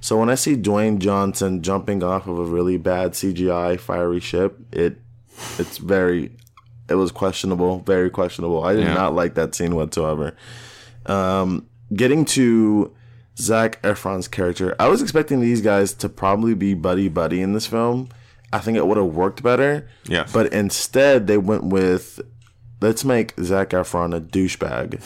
So 0.00 0.18
when 0.18 0.28
I 0.30 0.34
see 0.34 0.56
Dwayne 0.56 0.98
Johnson 0.98 1.62
jumping 1.62 2.02
off 2.02 2.26
of 2.26 2.38
a 2.38 2.44
really 2.44 2.76
bad 2.76 3.12
CGI 3.12 3.78
fiery 3.80 4.20
ship, 4.20 4.58
it 4.72 4.98
it's 5.58 5.78
very 5.78 6.36
it 6.88 6.94
was 6.96 7.10
questionable, 7.12 7.78
very 7.80 8.10
questionable. 8.10 8.62
I 8.64 8.74
did 8.74 8.84
Yeah. 8.84 8.94
not 8.94 9.14
like 9.14 9.34
that 9.34 9.54
scene 9.54 9.74
whatsoever. 9.74 10.36
Um, 11.06 11.66
getting 11.94 12.24
to 12.26 12.92
Zac 13.38 13.80
Efron's 13.82 14.28
character, 14.28 14.76
I 14.78 14.88
was 14.88 15.00
expecting 15.02 15.40
these 15.40 15.60
guys 15.62 15.92
to 15.94 16.08
probably 16.08 16.54
be 16.54 16.74
buddy 16.74 17.08
buddy 17.08 17.40
in 17.40 17.52
this 17.54 17.66
film. 17.66 18.08
I 18.52 18.58
think 18.58 18.76
it 18.76 18.86
would 18.86 18.96
have 18.98 19.06
worked 19.14 19.42
better. 19.42 19.88
Yeah. 20.06 20.26
But 20.32 20.52
instead, 20.52 21.26
they 21.26 21.38
went 21.38 21.64
with 21.64 22.20
let's 22.80 23.04
make 23.04 23.32
Zac 23.42 23.70
Efron 23.70 24.14
a 24.14 24.20
douchebag, 24.20 25.00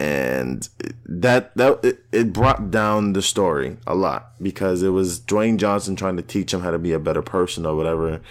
and 0.00 0.66
that 1.04 1.54
that 1.56 1.84
it, 1.84 2.02
it 2.10 2.32
brought 2.32 2.70
down 2.70 3.12
the 3.12 3.20
story 3.20 3.76
a 3.86 3.94
lot 3.94 4.32
because 4.40 4.82
it 4.82 4.88
was 4.88 5.20
Dwayne 5.20 5.58
Johnson 5.58 5.94
trying 5.94 6.16
to 6.16 6.22
teach 6.22 6.54
him 6.54 6.62
how 6.62 6.70
to 6.70 6.78
be 6.78 6.94
a 6.94 6.98
better 6.98 7.20
person 7.20 7.66
or 7.66 7.76
whatever. 7.76 8.22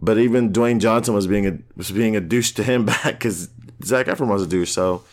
But 0.00 0.16
even 0.16 0.54
Dwayne 0.54 0.80
Johnson 0.80 1.12
was 1.12 1.26
being 1.26 1.46
a 1.46 1.58
was 1.76 1.90
being 1.90 2.16
a 2.16 2.20
douche 2.20 2.52
to 2.52 2.62
him 2.62 2.86
back 2.86 3.04
because 3.04 3.50
Zac 3.84 4.06
Efron 4.06 4.28
was 4.28 4.42
a 4.42 4.46
douche. 4.46 4.70
So 4.70 5.04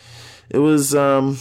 it 0.48 0.58
was 0.58 0.94
um 0.94 1.36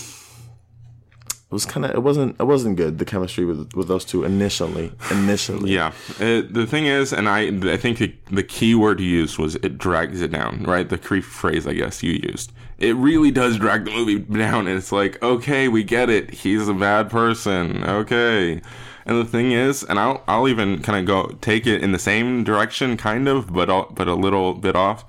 it 1.53 1.61
was 1.61 1.65
kind 1.67 1.85
of 1.85 1.91
it 1.91 2.01
wasn't 2.01 2.35
it 2.39 2.45
wasn't 2.45 2.75
good 2.75 2.97
the 2.97 3.05
chemistry 3.05 3.45
with 3.45 3.71
with 3.75 3.87
those 3.87 4.03
two 4.03 4.23
initially 4.23 4.91
initially 5.11 5.71
Yeah. 5.71 5.91
It, 6.19 6.51
the 6.51 6.65
thing 6.65 6.87
is, 6.87 7.13
and 7.13 7.29
I, 7.29 7.41
I 7.71 7.77
think 7.77 7.99
the, 7.99 8.11
the 8.31 8.41
key 8.41 8.73
word 8.73 8.99
you 8.99 9.05
used 9.05 9.37
was 9.37 9.53
it 9.57 9.77
drags 9.77 10.19
it 10.21 10.31
down, 10.31 10.63
right? 10.63 10.89
The 10.89 10.97
key 10.97 11.21
phrase, 11.21 11.67
I 11.67 11.73
guess, 11.73 12.01
you 12.01 12.13
used. 12.13 12.51
It 12.79 12.95
really 12.95 13.29
does 13.29 13.59
drag 13.59 13.85
the 13.85 13.91
movie 13.91 14.17
down, 14.17 14.65
and 14.65 14.75
it's 14.75 14.91
like, 14.91 15.21
okay, 15.21 15.67
we 15.67 15.83
get 15.83 16.09
it. 16.09 16.31
He's 16.31 16.67
a 16.67 16.73
bad 16.73 17.11
person. 17.11 17.83
Okay. 17.83 18.59
And 19.05 19.19
the 19.19 19.25
thing 19.25 19.51
is, 19.51 19.83
and 19.83 19.99
I'll, 19.99 20.23
I'll 20.27 20.47
even 20.47 20.81
kind 20.81 20.97
of 20.97 21.05
go 21.05 21.37
take 21.39 21.67
it 21.67 21.83
in 21.83 21.91
the 21.91 21.99
same 21.99 22.43
direction, 22.43 22.97
kind 22.97 23.27
of, 23.27 23.53
but 23.53 23.67
but 23.93 24.07
a 24.07 24.15
little 24.15 24.55
bit 24.55 24.75
off. 24.75 25.05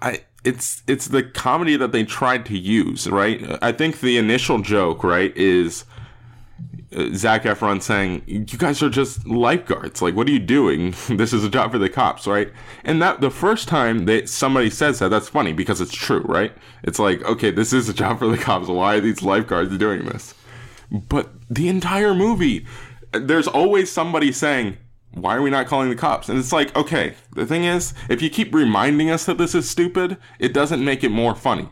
I 0.00 0.20
it's 0.44 0.82
it's 0.86 1.08
the 1.08 1.22
comedy 1.22 1.76
that 1.76 1.92
they 1.92 2.04
tried 2.04 2.46
to 2.46 2.58
use, 2.58 3.08
right? 3.08 3.58
I 3.62 3.72
think 3.72 4.00
the 4.00 4.18
initial 4.18 4.60
joke, 4.60 5.02
right, 5.02 5.34
is 5.36 5.84
uh, 6.94 7.08
Zac 7.14 7.44
Efron 7.44 7.82
saying, 7.82 8.22
"You 8.26 8.58
guys 8.58 8.82
are 8.82 8.90
just 8.90 9.26
lifeguards. 9.26 10.02
Like, 10.02 10.14
what 10.14 10.28
are 10.28 10.32
you 10.32 10.38
doing? 10.38 10.94
this 11.08 11.32
is 11.32 11.44
a 11.44 11.50
job 11.50 11.72
for 11.72 11.78
the 11.78 11.88
cops, 11.88 12.26
right?" 12.26 12.52
And 12.84 13.00
that 13.00 13.20
the 13.20 13.30
first 13.30 13.68
time 13.68 14.04
that 14.04 14.28
somebody 14.28 14.70
says 14.70 14.98
that, 14.98 15.08
that's 15.08 15.28
funny 15.28 15.52
because 15.52 15.80
it's 15.80 15.94
true, 15.94 16.22
right? 16.26 16.52
It's 16.82 16.98
like, 16.98 17.22
okay, 17.24 17.50
this 17.50 17.72
is 17.72 17.88
a 17.88 17.94
job 17.94 18.18
for 18.18 18.28
the 18.28 18.38
cops. 18.38 18.68
Why 18.68 18.96
are 18.96 19.00
these 19.00 19.22
lifeguards 19.22 19.76
doing 19.78 20.04
this? 20.04 20.34
But 20.90 21.30
the 21.50 21.68
entire 21.68 22.14
movie, 22.14 22.66
there's 23.12 23.48
always 23.48 23.90
somebody 23.90 24.30
saying, 24.30 24.76
why 25.14 25.36
are 25.36 25.42
we 25.42 25.50
not 25.50 25.66
calling 25.66 25.88
the 25.88 25.96
cops? 25.96 26.28
And 26.28 26.38
it's 26.38 26.52
like, 26.52 26.74
okay, 26.76 27.14
the 27.34 27.46
thing 27.46 27.64
is, 27.64 27.94
if 28.08 28.20
you 28.20 28.30
keep 28.30 28.54
reminding 28.54 29.10
us 29.10 29.24
that 29.26 29.38
this 29.38 29.54
is 29.54 29.68
stupid, 29.68 30.16
it 30.38 30.52
doesn't 30.52 30.84
make 30.84 31.04
it 31.04 31.10
more 31.10 31.34
funny. 31.34 31.68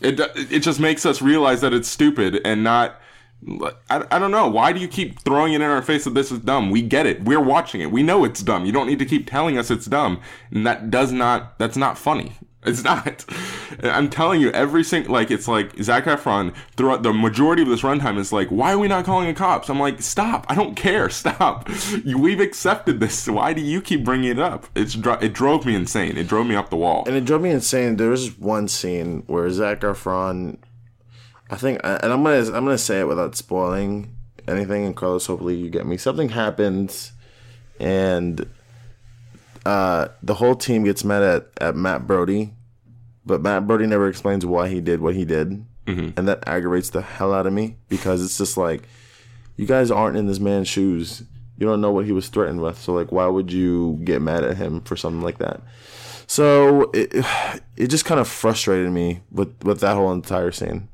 It, 0.00 0.18
it 0.36 0.60
just 0.60 0.80
makes 0.80 1.06
us 1.06 1.22
realize 1.22 1.60
that 1.60 1.72
it's 1.72 1.88
stupid 1.88 2.40
and 2.44 2.64
not. 2.64 3.00
I, 3.90 4.04
I 4.10 4.18
don't 4.18 4.30
know. 4.30 4.48
Why 4.48 4.72
do 4.72 4.80
you 4.80 4.88
keep 4.88 5.20
throwing 5.20 5.52
it 5.52 5.56
in 5.56 5.62
our 5.62 5.82
face 5.82 6.04
that 6.04 6.14
this 6.14 6.30
is 6.30 6.38
dumb? 6.40 6.70
We 6.70 6.80
get 6.80 7.06
it. 7.06 7.24
We're 7.24 7.40
watching 7.40 7.80
it. 7.80 7.90
We 7.90 8.02
know 8.02 8.24
it's 8.24 8.40
dumb. 8.40 8.64
You 8.64 8.72
don't 8.72 8.86
need 8.86 9.00
to 9.00 9.04
keep 9.04 9.28
telling 9.28 9.58
us 9.58 9.70
it's 9.70 9.86
dumb. 9.86 10.20
And 10.52 10.66
that 10.66 10.90
does 10.90 11.12
not, 11.12 11.58
that's 11.58 11.76
not 11.76 11.98
funny. 11.98 12.34
It's 12.64 12.84
not. 12.84 13.24
I'm 13.82 14.08
telling 14.08 14.40
you, 14.40 14.50
every 14.52 14.84
single, 14.84 15.12
like, 15.12 15.32
it's 15.32 15.48
like 15.48 15.76
Zac 15.82 16.04
Efron 16.04 16.54
throughout 16.76 17.02
the 17.02 17.12
majority 17.12 17.62
of 17.62 17.68
this 17.68 17.80
runtime 17.82 18.18
is 18.18 18.32
like, 18.32 18.48
why 18.50 18.72
are 18.72 18.78
we 18.78 18.86
not 18.86 19.04
calling 19.04 19.26
the 19.26 19.34
cops? 19.34 19.68
I'm 19.68 19.80
like, 19.80 20.00
stop. 20.00 20.46
I 20.48 20.54
don't 20.54 20.76
care. 20.76 21.08
Stop. 21.22 21.68
We've 22.04 22.38
accepted 22.38 23.00
this. 23.00 23.26
Why 23.28 23.52
do 23.52 23.60
you 23.60 23.80
keep 23.82 24.04
bringing 24.04 24.30
it 24.30 24.38
up? 24.38 24.66
It's 24.76 24.94
It 24.94 25.32
drove 25.32 25.66
me 25.66 25.74
insane. 25.74 26.16
It 26.16 26.28
drove 26.28 26.46
me 26.46 26.54
up 26.54 26.70
the 26.70 26.76
wall. 26.76 27.02
and 27.06 27.16
it 27.16 27.24
drove 27.24 27.42
me 27.42 27.50
insane. 27.50 27.96
There 27.96 28.10
was 28.10 28.38
one 28.38 28.68
scene 28.68 29.24
where 29.26 29.50
Zac 29.50 29.80
Efron, 29.80 30.58
I 31.50 31.56
think, 31.56 31.80
and 31.82 32.12
I'm 32.12 32.22
gonna 32.22 32.38
I'm 32.56 32.64
gonna 32.64 32.78
say 32.78 33.00
it 33.00 33.08
without 33.08 33.34
spoiling 33.34 34.14
anything. 34.46 34.84
And 34.86 34.94
Carlos, 34.96 35.26
hopefully 35.26 35.56
you 35.56 35.68
get 35.68 35.86
me. 35.86 35.96
Something 35.96 36.28
happens, 36.30 37.12
and 37.80 38.48
uh, 39.64 40.08
the 40.22 40.34
whole 40.34 40.54
team 40.54 40.84
gets 40.84 41.04
mad 41.04 41.22
at 41.22 41.46
at 41.60 41.76
Matt 41.76 42.06
Brody, 42.06 42.52
but 43.24 43.40
Matt 43.42 43.66
Brody 43.66 43.86
never 43.86 44.08
explains 44.08 44.44
why 44.44 44.68
he 44.68 44.80
did 44.80 45.00
what 45.00 45.14
he 45.14 45.24
did, 45.24 45.64
and 46.16 46.28
that 46.28 46.46
aggravates 46.46 46.90
the 46.90 47.02
hell 47.02 47.32
out 47.32 47.46
of 47.46 47.52
me 47.52 47.76
because 47.88 48.24
it's 48.24 48.38
just 48.38 48.56
like, 48.56 48.82
you 49.56 49.66
guys 49.66 49.90
aren't 49.90 50.16
in 50.16 50.26
this 50.26 50.38
man's 50.40 50.68
shoes. 50.68 51.22
You 51.58 51.66
don't 51.66 51.80
know 51.80 51.92
what 51.92 52.06
he 52.06 52.12
was 52.12 52.28
threatened 52.28 52.60
with, 52.60 52.78
so 52.78 52.92
like, 52.92 53.12
why 53.12 53.26
would 53.26 53.52
you 53.52 54.00
get 54.04 54.22
mad 54.22 54.42
at 54.44 54.56
him 54.56 54.80
for 54.80 54.96
something 54.96 55.22
like 55.22 55.38
that? 55.38 55.60
So 56.26 56.90
it 56.94 57.24
it 57.76 57.88
just 57.88 58.04
kind 58.04 58.18
of 58.20 58.26
frustrated 58.26 58.90
me 58.90 59.20
with 59.30 59.62
with 59.62 59.80
that 59.80 59.94
whole 59.96 60.12
entire 60.12 60.50
scene. 60.50 60.88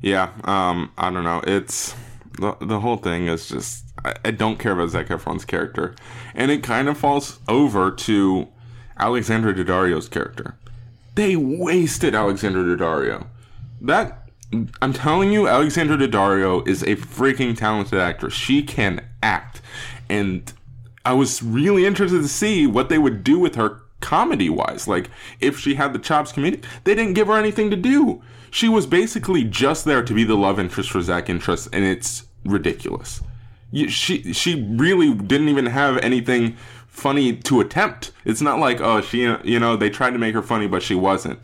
Yeah, 0.00 0.30
um, 0.44 0.92
I 0.96 1.10
don't 1.10 1.24
know. 1.24 1.42
It's 1.46 1.94
the 2.38 2.56
the 2.60 2.80
whole 2.80 2.96
thing 2.96 3.26
is 3.26 3.48
just 3.48 3.84
I, 4.04 4.30
don't 4.30 4.58
care 4.58 4.72
about 4.72 4.90
Zac 4.90 5.08
Efron's 5.08 5.44
character, 5.44 5.94
and 6.34 6.50
it 6.50 6.62
kind 6.62 6.88
of 6.88 6.96
falls 6.96 7.38
over 7.48 7.90
to 7.90 8.48
Alexandra 8.98 9.54
Daddario's 9.54 10.08
character. 10.08 10.56
They 11.14 11.36
wasted 11.36 12.14
Alexandra 12.14 12.62
Daddario. 12.64 13.26
That 13.80 14.28
I'm 14.82 14.92
telling 14.92 15.32
you, 15.32 15.46
Alexandra 15.46 15.96
Daddario 15.96 16.66
is 16.66 16.82
a 16.82 16.96
freaking 16.96 17.56
talented 17.56 17.98
actress. 17.98 18.34
She 18.34 18.62
can 18.62 19.04
act, 19.22 19.60
and 20.08 20.52
I 21.04 21.14
was 21.14 21.42
really 21.42 21.86
interested 21.86 22.22
to 22.22 22.28
see 22.28 22.66
what 22.66 22.88
they 22.88 22.98
would 22.98 23.22
do 23.22 23.38
with 23.38 23.54
her 23.54 23.82
comedy 24.00 24.50
wise. 24.50 24.88
Like, 24.88 25.10
if 25.40 25.58
she 25.58 25.74
had 25.74 25.92
the 25.92 25.98
chops 25.98 26.32
comedic, 26.32 26.64
they 26.84 26.94
didn't 26.94 27.14
give 27.14 27.28
her 27.28 27.38
anything 27.38 27.70
to 27.70 27.76
do. 27.76 28.22
She 28.50 28.68
was 28.68 28.86
basically 28.86 29.44
just 29.44 29.84
there 29.84 30.02
to 30.02 30.14
be 30.14 30.24
the 30.24 30.36
love 30.36 30.58
interest 30.58 30.90
for 30.90 31.00
Zach 31.00 31.30
Interest, 31.30 31.68
and 31.72 31.84
it's 31.84 32.24
ridiculous. 32.44 33.22
You- 33.70 33.88
She 33.88 34.32
she 34.32 34.62
really 34.76 35.14
didn't 35.14 35.48
even 35.48 35.66
have 35.66 35.98
anything 35.98 36.56
funny 36.88 37.34
to 37.36 37.60
attempt. 37.60 38.12
It's 38.24 38.40
not 38.40 38.58
like 38.58 38.80
oh 38.80 39.00
she 39.00 39.22
you 39.44 39.58
know 39.60 39.76
they 39.76 39.90
tried 39.90 40.10
to 40.10 40.18
make 40.18 40.34
her 40.34 40.42
funny 40.42 40.66
but 40.66 40.82
she 40.82 40.94
wasn't. 40.94 41.38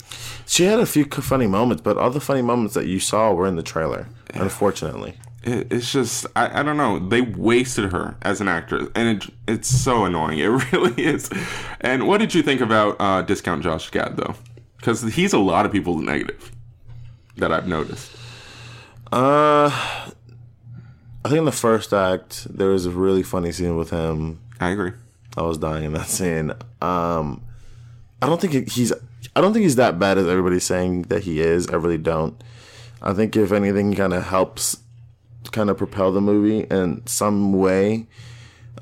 She 0.47 0.65
had 0.65 0.79
a 0.81 0.87
few 0.87 1.05
funny 1.05 1.47
moments, 1.47 1.83
but 1.83 1.97
all 1.97 2.11
the 2.11 2.21
funny 2.21 2.43
moments 2.43 2.75
that 2.75 2.87
you 2.87 3.01
saw 3.01 3.33
were 3.33 3.47
in 3.47 3.57
the 3.57 3.63
trailer. 3.63 4.07
Unfortunately, 4.35 5.15
it, 5.43 5.73
it's 5.73 5.91
just 5.93 6.27
I, 6.37 6.61
I 6.61 6.63
don't 6.63 6.77
know 6.77 6.99
they 6.99 7.21
wasted 7.23 7.93
her 7.93 8.17
as 8.23 8.41
an 8.41 8.49
actress 8.49 8.89
and 8.95 9.23
it, 9.23 9.31
it's 9.49 9.69
so 9.69 10.05
annoying 10.05 10.39
it 10.47 10.73
really 10.73 11.03
is 11.05 11.31
and 11.81 12.07
what 12.07 12.19
did 12.19 12.35
you 12.35 12.43
think 12.43 12.61
about 12.61 12.97
uh, 13.01 13.23
discount 13.23 13.63
josh 13.63 13.89
gad 13.91 14.17
though 14.17 14.35
because 14.77 15.01
he's 15.03 15.33
a 15.33 15.39
lot 15.39 15.65
of 15.65 15.73
people's 15.73 16.03
negative 16.03 16.51
that 17.37 17.51
i've 17.53 17.67
noticed 17.69 18.11
uh, 19.13 19.71
I 21.27 21.29
think 21.29 21.41
in 21.41 21.45
the 21.45 21.51
first 21.51 21.93
act 21.93 22.47
there 22.57 22.69
was 22.69 22.87
a 22.87 22.91
really 22.93 23.25
funny 23.25 23.51
scene 23.51 23.77
with 23.77 23.91
him. 23.91 24.39
i 24.61 24.71
agree 24.71 24.93
I 25.37 25.43
was 25.43 25.59
dying 25.59 25.83
in 25.83 25.93
that 25.95 26.07
scene. 26.07 26.53
Um, 26.81 27.43
I 28.23 28.29
don't 28.29 28.41
think 28.41 28.71
he's. 28.71 28.93
I 29.35 29.41
don't 29.41 29.53
think 29.53 29.65
he's 29.65 29.75
that 29.75 29.99
bad 29.99 30.19
as 30.19 30.29
everybody's 30.29 30.63
saying 30.63 31.03
that 31.09 31.25
he 31.25 31.41
is. 31.41 31.67
I 31.67 31.75
really 31.75 31.99
don't. 31.99 32.41
I 33.03 33.13
think 33.13 33.35
if 33.35 33.51
anything, 33.51 33.91
he 33.91 33.97
kind 33.97 34.15
of 34.15 34.23
helps 34.23 34.79
kind 35.51 35.69
of 35.69 35.77
propel 35.77 36.13
the 36.13 36.21
movie 36.21 36.61
in 36.61 37.05
some 37.09 37.55
way. 37.55 38.07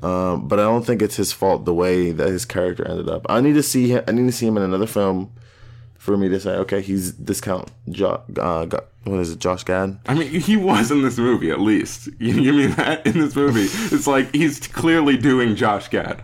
Um, 0.03 0.47
but 0.47 0.59
I 0.59 0.65
don't 0.65 0.85
think 0.85 1.01
it's 1.01 1.15
his 1.15 1.33
fault 1.33 1.65
the 1.65 1.73
way 1.73 2.11
that 2.11 2.27
his 2.27 2.45
character 2.45 2.87
ended 2.87 3.09
up. 3.09 3.25
I 3.27 3.41
need 3.41 3.53
to 3.53 3.63
see 3.63 3.89
him, 3.89 4.03
I 4.07 4.11
need 4.11 4.27
to 4.27 4.31
see 4.31 4.45
him 4.45 4.55
in 4.55 4.61
another 4.61 4.85
film 4.85 5.31
for 6.05 6.15
me 6.17 6.29
to 6.29 6.39
say, 6.39 6.51
okay, 6.51 6.81
he's 6.81 7.11
discount. 7.11 7.69
Jo- 7.89 8.21
uh, 8.39 8.65
Go- 8.65 8.83
what 9.05 9.19
is 9.19 9.31
it, 9.31 9.39
Josh 9.39 9.63
Gad? 9.63 9.99
I 10.07 10.13
mean, 10.13 10.29
he 10.39 10.55
was 10.55 10.91
in 10.91 11.01
this 11.01 11.17
movie 11.17 11.51
at 11.51 11.59
least. 11.59 12.07
You, 12.19 12.33
you 12.33 12.53
mean 12.53 12.71
that 12.71 13.05
in 13.05 13.19
this 13.19 13.35
movie? 13.35 13.67
It's 13.95 14.07
like 14.07 14.33
he's 14.33 14.59
clearly 14.67 15.17
doing 15.17 15.55
Josh 15.55 15.89
Gad. 15.89 16.21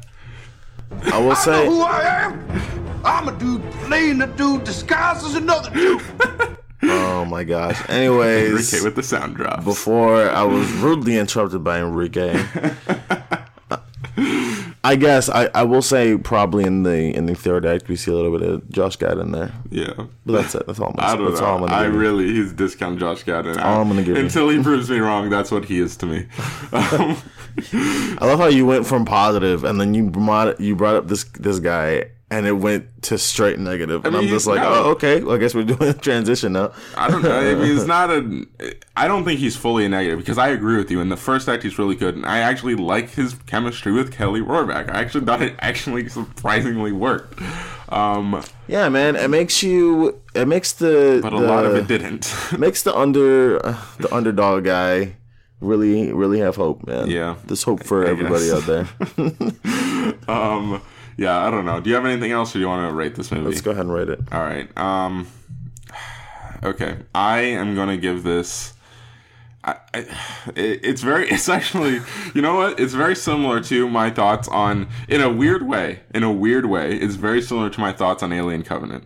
I 1.11 1.17
will 1.19 1.35
say, 1.35 1.65
who 1.65 1.81
I 1.81 2.01
am? 2.25 3.01
I'm 3.03 3.27
a 3.27 3.37
dude 3.37 3.63
playing 3.85 4.21
a 4.21 4.27
dude 4.27 4.63
disguised 4.63 5.25
as 5.25 5.35
another 5.35 5.69
dude. 5.71 6.01
oh 6.83 7.25
my 7.25 7.43
gosh. 7.43 7.81
Anyways, 7.89 8.49
Enrique 8.73 8.83
with 8.85 8.95
the 8.95 9.03
sound 9.03 9.35
drops. 9.35 9.63
before 9.63 10.29
I 10.29 10.43
was 10.43 10.71
rudely 10.73 11.17
interrupted 11.17 11.63
by 11.63 11.79
Enrique. 11.79 12.43
I 14.83 14.95
guess 14.95 15.29
I, 15.29 15.45
I 15.53 15.61
will 15.63 15.83
say 15.83 16.17
probably 16.17 16.63
in 16.63 16.81
the 16.83 17.15
in 17.15 17.27
the 17.27 17.35
third 17.35 17.65
act 17.67 17.87
we 17.87 17.95
see 17.95 18.09
a 18.09 18.15
little 18.15 18.35
bit 18.35 18.47
of 18.47 18.67
Josh 18.71 18.95
Gad 18.95 19.19
in 19.19 19.31
there. 19.31 19.51
yeah. 19.69 19.93
But 20.25 20.33
that's 20.41 20.55
it. 20.55 20.65
That's 20.65 20.79
all 20.79 20.87
I'm 20.89 20.95
gonna 20.95 21.07
I 21.07 21.11
say. 21.11 21.17
don't 21.17 21.27
That's 21.29 21.41
know. 21.41 21.47
all 21.47 21.53
I'm 21.55 21.61
gonna 21.67 21.75
I 21.75 21.83
give 21.85 21.93
you. 21.93 21.99
really, 21.99 22.27
he's 22.33 22.51
discount 22.53 22.99
Josh 22.99 23.23
Gad. 23.23 23.45
And 23.45 23.59
all 23.59 23.81
I'm 23.81 23.87
gonna 23.89 24.01
give 24.03 24.17
you. 24.17 24.23
Until 24.23 24.49
he 24.49 24.61
proves 24.63 24.89
me 24.89 24.97
wrong, 24.97 25.29
that's 25.29 25.51
what 25.51 25.65
he 25.65 25.79
is 25.79 25.95
to 25.97 26.05
me. 26.07 26.25
Um, 26.73 27.17
I 27.73 28.25
love 28.25 28.39
how 28.39 28.47
you 28.47 28.65
went 28.65 28.85
from 28.87 29.03
positive 29.03 29.65
and 29.65 29.79
then 29.79 29.93
you 29.93 30.09
brought 30.09 30.59
you 30.61 30.73
brought 30.75 30.95
up 30.95 31.07
this 31.09 31.25
this 31.37 31.59
guy 31.59 32.05
and 32.31 32.47
it 32.47 32.53
went 32.53 33.03
to 33.03 33.17
straight 33.17 33.59
negative. 33.59 34.05
And 34.05 34.15
mean, 34.15 34.23
I'm 34.23 34.29
just 34.29 34.47
like, 34.47 34.61
no. 34.61 34.69
oh, 34.73 34.89
okay. 34.91 35.21
Well, 35.21 35.35
I 35.35 35.37
guess 35.37 35.53
we're 35.53 35.65
doing 35.65 35.89
a 35.89 35.93
transition 36.09 36.53
now. 36.53 36.71
I 36.97 37.11
don't 37.11 37.21
know. 37.21 37.37
I 37.39 37.53
mean, 37.53 37.75
it's 37.77 37.85
not 37.97 38.09
a. 38.09 38.45
I 38.95 39.07
don't 39.07 39.23
think 39.25 39.39
he's 39.39 39.55
fully 39.57 39.85
a 39.85 39.89
negative 39.89 40.17
because 40.19 40.37
I 40.37 40.47
agree 40.47 40.77
with 40.77 40.89
you. 40.89 41.01
In 41.01 41.09
the 41.09 41.17
first 41.17 41.47
act, 41.49 41.61
he's 41.63 41.77
really 41.77 41.95
good, 41.95 42.15
and 42.15 42.25
I 42.25 42.39
actually 42.39 42.75
like 42.75 43.11
his 43.11 43.35
chemistry 43.45 43.91
with 43.91 44.11
Kelly 44.11 44.41
Rohrbach. 44.41 44.89
I 44.89 44.99
actually 45.01 45.25
thought 45.25 45.41
it 45.41 45.55
actually 45.59 46.07
surprisingly 46.09 46.91
worked, 46.93 47.39
um, 47.89 48.41
Yeah, 48.67 48.87
man. 48.89 49.15
It 49.17 49.29
makes 49.29 49.61
you. 49.61 50.21
It 50.33 50.47
makes 50.47 50.71
the. 50.73 51.19
but 51.21 51.33
a 51.33 51.39
the- 51.39 51.45
lot 51.45 51.65
of 51.65 51.75
it 51.75 51.87
didn't. 51.87 52.33
makes 52.57 52.81
the 52.83 52.95
under 52.97 53.63
uh, 53.65 53.77
the 53.99 54.13
underdog 54.15 54.63
guy 54.63 55.17
really 55.59 56.11
really 56.13 56.39
have 56.39 56.55
hope, 56.55 56.87
man. 56.87 57.07
Yeah. 57.09 57.35
There's 57.45 57.63
hope 57.63 57.83
for 57.83 58.05
I 58.07 58.09
everybody 58.09 58.49
out 58.51 58.63
there. 58.65 58.87
um, 60.27 60.81
yeah, 61.21 61.45
I 61.45 61.51
don't 61.51 61.65
know. 61.65 61.79
Do 61.79 61.87
you 61.87 61.95
have 61.95 62.05
anything 62.05 62.31
else, 62.31 62.49
or 62.51 62.53
do 62.53 62.61
you 62.61 62.67
want 62.67 62.89
to 62.89 62.93
rate 62.95 63.13
this 63.13 63.31
movie? 63.31 63.45
Let's 63.45 63.61
go 63.61 63.69
ahead 63.69 63.85
and 63.85 63.93
rate 63.93 64.09
it. 64.09 64.19
All 64.31 64.41
right. 64.41 64.75
Um. 64.75 65.27
Okay, 66.63 66.97
I 67.13 67.41
am 67.41 67.75
gonna 67.75 67.97
give 67.97 68.23
this. 68.23 68.73
I, 69.63 69.75
I, 69.93 69.99
it, 70.55 70.79
it's 70.83 71.01
very. 71.01 71.29
It's 71.31 71.47
actually. 71.47 72.01
You 72.33 72.41
know 72.41 72.55
what? 72.55 72.79
It's 72.79 72.93
very 72.93 73.15
similar 73.15 73.61
to 73.65 73.87
my 73.87 74.09
thoughts 74.09 74.47
on. 74.47 74.89
In 75.07 75.21
a 75.21 75.31
weird 75.31 75.67
way. 75.67 75.99
In 76.11 76.23
a 76.23 76.31
weird 76.31 76.65
way, 76.65 76.95
it's 76.95 77.15
very 77.15 77.41
similar 77.43 77.69
to 77.69 77.79
my 77.79 77.93
thoughts 77.93 78.23
on 78.23 78.33
Alien 78.33 78.63
Covenant. 78.63 79.03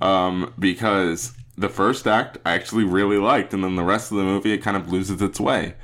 Um, 0.00 0.54
because 0.56 1.32
the 1.58 1.68
first 1.68 2.06
act 2.06 2.38
I 2.46 2.52
actually 2.52 2.84
really 2.84 3.18
liked, 3.18 3.52
and 3.52 3.64
then 3.64 3.74
the 3.74 3.82
rest 3.82 4.12
of 4.12 4.18
the 4.18 4.24
movie 4.24 4.52
it 4.52 4.58
kind 4.58 4.76
of 4.76 4.92
loses 4.92 5.20
its 5.20 5.40
way. 5.40 5.74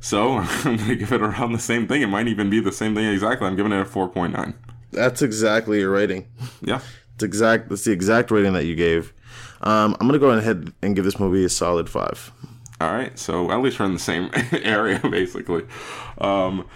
So 0.00 0.32
I'm 0.38 0.76
gonna 0.76 0.96
give 0.96 1.12
it 1.12 1.22
around 1.22 1.52
the 1.52 1.60
same 1.60 1.86
thing. 1.86 2.02
It 2.02 2.08
might 2.08 2.26
even 2.26 2.50
be 2.50 2.58
the 2.58 2.72
same 2.72 2.96
thing 2.96 3.06
exactly. 3.06 3.46
I'm 3.46 3.54
giving 3.54 3.70
it 3.70 3.80
a 3.80 3.84
four 3.84 4.08
point 4.08 4.32
nine. 4.32 4.54
That's 4.90 5.22
exactly 5.22 5.80
your 5.80 5.90
rating. 5.90 6.26
Yeah. 6.62 6.80
It's 7.14 7.24
exact. 7.24 7.68
That's 7.68 7.84
the 7.84 7.92
exact 7.92 8.30
rating 8.30 8.52
that 8.52 8.64
you 8.64 8.76
gave. 8.76 9.12
Um, 9.62 9.96
I'm 9.98 10.06
gonna 10.06 10.20
go 10.20 10.30
ahead 10.30 10.72
and 10.82 10.94
give 10.94 11.04
this 11.04 11.18
movie 11.18 11.44
a 11.44 11.48
solid 11.48 11.90
five. 11.90 12.30
All 12.80 12.92
right, 12.92 13.18
so 13.18 13.50
at 13.50 13.60
least 13.60 13.80
we're 13.80 13.86
in 13.86 13.94
the 13.94 13.98
same 13.98 14.30
area, 14.52 15.00
basically. 15.00 15.64
Um, 16.18 16.68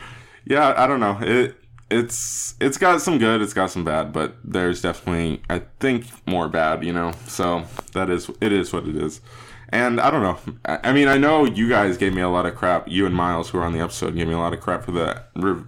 yeah, 0.44 0.74
I 0.76 0.88
don't 0.88 0.98
know. 0.98 1.16
It 1.20 1.56
it's 1.90 2.56
it's 2.60 2.78
got 2.78 3.00
some 3.00 3.18
good, 3.18 3.40
it's 3.40 3.54
got 3.54 3.70
some 3.70 3.84
bad, 3.84 4.12
but 4.12 4.34
there's 4.42 4.82
definitely 4.82 5.42
I 5.48 5.62
think 5.78 6.06
more 6.26 6.48
bad, 6.48 6.82
you 6.84 6.92
know. 6.92 7.12
So 7.26 7.64
that 7.92 8.10
is 8.10 8.28
it 8.40 8.52
is 8.52 8.72
what 8.72 8.88
it 8.88 8.96
is. 8.96 9.20
And 9.68 10.00
I 10.00 10.10
don't 10.10 10.22
know. 10.22 10.56
I, 10.64 10.90
I 10.90 10.92
mean, 10.92 11.08
I 11.08 11.18
know 11.18 11.44
you 11.44 11.68
guys 11.68 11.96
gave 11.96 12.14
me 12.14 12.20
a 12.20 12.28
lot 12.28 12.46
of 12.46 12.56
crap. 12.56 12.88
You 12.88 13.06
and 13.06 13.14
Miles, 13.14 13.50
who 13.50 13.58
were 13.58 13.64
on 13.64 13.72
the 13.72 13.80
episode, 13.80 14.16
gave 14.16 14.26
me 14.26 14.34
a 14.34 14.38
lot 14.38 14.52
of 14.52 14.60
crap 14.60 14.84
for 14.84 14.90
the 14.90 15.22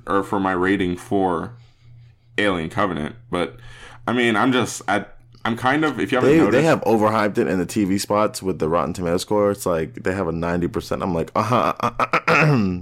or 0.07 0.25
for 0.25 0.41
my 0.41 0.53
rating 0.53 0.97
for 0.97 1.57
Alien 2.39 2.71
Covenant. 2.71 3.17
But 3.31 3.57
I 4.07 4.13
mean, 4.13 4.37
I'm 4.37 4.53
just 4.53 4.83
I, 4.89 5.07
I'm 5.45 5.57
kind 5.57 5.85
of 5.85 6.01
if 6.01 6.13
you 6.13 6.17
haven't 6.17 6.31
They 6.31 6.39
noticed, 6.39 6.53
they 6.53 6.63
have 6.63 6.81
overhyped 6.83 7.39
it 7.39 7.47
in 7.47 7.59
the 7.59 7.67
TV 7.67 8.01
spots 8.01 8.43
with 8.43 8.59
the 8.59 8.69
Rotten 8.69 8.93
Tomato 8.93 9.19
score. 9.19 9.51
It's 9.51 9.67
like 9.67 10.03
they 10.03 10.15
have 10.15 10.29
a 10.29 10.33
ninety 10.33 10.69
percent. 10.69 11.03
I'm 11.03 11.15
like, 11.15 11.31
uh 11.35 11.43
huh. 11.43 11.91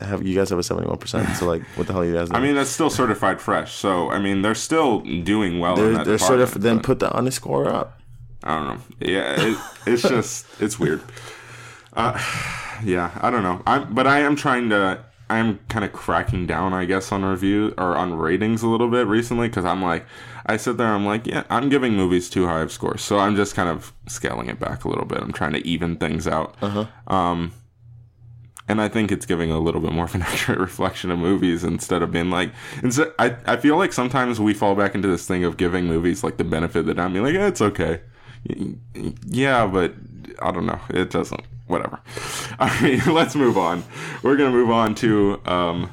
have 0.00 0.26
you 0.26 0.34
guys 0.34 0.50
have 0.50 0.58
a 0.58 0.62
seventy 0.62 0.88
one 0.88 0.98
percent? 0.98 1.36
So 1.36 1.46
like, 1.46 1.62
what 1.76 1.86
the 1.86 1.92
hell 1.92 2.02
are 2.02 2.04
you 2.04 2.14
guys? 2.14 2.30
I 2.32 2.40
mean, 2.40 2.54
that's 2.54 2.70
still 2.70 2.90
certified 2.90 3.40
fresh. 3.40 3.74
So, 3.74 4.10
I 4.10 4.18
mean, 4.18 4.42
they're 4.42 4.54
still 4.54 5.00
doing 5.00 5.58
well 5.58 5.76
they're, 5.76 5.92
that 5.92 6.06
they're 6.06 6.18
sort 6.18 6.40
of 6.40 6.60
then 6.60 6.80
put 6.80 6.98
the 6.98 7.10
honest 7.12 7.36
score 7.36 7.68
up. 7.68 8.00
I 8.44 8.56
don't 8.56 8.66
know. 8.66 8.82
Yeah, 9.00 9.34
it, 9.38 9.58
it's 9.86 10.02
just 10.02 10.46
it's 10.60 10.78
weird. 10.78 11.02
Uh, 11.92 12.16
yeah, 12.84 13.18
I 13.20 13.30
don't 13.30 13.42
know. 13.42 13.62
I'm, 13.66 13.92
but 13.94 14.06
I 14.06 14.20
am 14.20 14.36
trying 14.36 14.70
to. 14.70 15.04
I'm 15.28 15.58
kind 15.68 15.84
of 15.84 15.92
cracking 15.92 16.46
down, 16.46 16.72
I 16.72 16.84
guess, 16.84 17.10
on 17.10 17.24
review 17.24 17.74
or 17.76 17.96
on 17.96 18.14
ratings 18.14 18.62
a 18.62 18.68
little 18.68 18.88
bit 18.88 19.06
recently 19.06 19.48
because 19.48 19.64
I'm 19.64 19.82
like, 19.82 20.06
I 20.46 20.56
sit 20.56 20.76
there, 20.76 20.86
I'm 20.86 21.04
like, 21.04 21.26
yeah, 21.26 21.42
I'm 21.50 21.68
giving 21.68 21.94
movies 21.94 22.30
too 22.30 22.46
high 22.46 22.60
of 22.60 22.70
scores, 22.70 23.02
so 23.02 23.18
I'm 23.18 23.34
just 23.34 23.54
kind 23.56 23.68
of 23.68 23.92
scaling 24.06 24.48
it 24.48 24.60
back 24.60 24.84
a 24.84 24.88
little 24.88 25.04
bit. 25.04 25.18
I'm 25.20 25.32
trying 25.32 25.52
to 25.54 25.66
even 25.66 25.96
things 25.96 26.28
out. 26.28 26.54
Um, 27.08 27.52
and 28.68 28.80
I 28.80 28.88
think 28.88 29.10
it's 29.12 29.26
giving 29.26 29.50
a 29.50 29.58
little 29.58 29.80
bit 29.80 29.92
more 29.92 30.04
of 30.04 30.14
an 30.14 30.22
accurate 30.30 30.60
reflection 30.60 31.10
of 31.10 31.18
movies 31.18 31.64
instead 31.64 32.02
of 32.02 32.12
being 32.12 32.30
like. 32.30 32.52
Instead, 32.82 33.12
I 33.18 33.36
I 33.46 33.56
feel 33.56 33.76
like 33.76 33.92
sometimes 33.92 34.40
we 34.40 34.54
fall 34.54 34.74
back 34.74 34.94
into 34.94 35.08
this 35.08 35.26
thing 35.26 35.44
of 35.44 35.56
giving 35.56 35.86
movies 35.86 36.22
like 36.24 36.36
the 36.36 36.44
benefit 36.44 36.80
of 36.80 36.86
the 36.86 36.94
doubt, 36.94 37.12
being 37.12 37.24
like, 37.24 37.34
eh, 37.34 37.46
it's 37.46 37.60
okay. 37.62 38.00
Yeah, 39.26 39.66
but 39.66 39.94
I 40.40 40.50
don't 40.52 40.66
know. 40.66 40.80
It 40.90 41.10
doesn't. 41.10 41.42
Whatever. 41.66 42.00
All 42.58 42.68
right, 42.68 43.04
let's 43.08 43.34
move 43.34 43.58
on. 43.58 43.84
We're 44.22 44.36
gonna 44.36 44.50
move 44.50 44.70
on 44.70 44.94
to 44.96 45.40
um, 45.46 45.90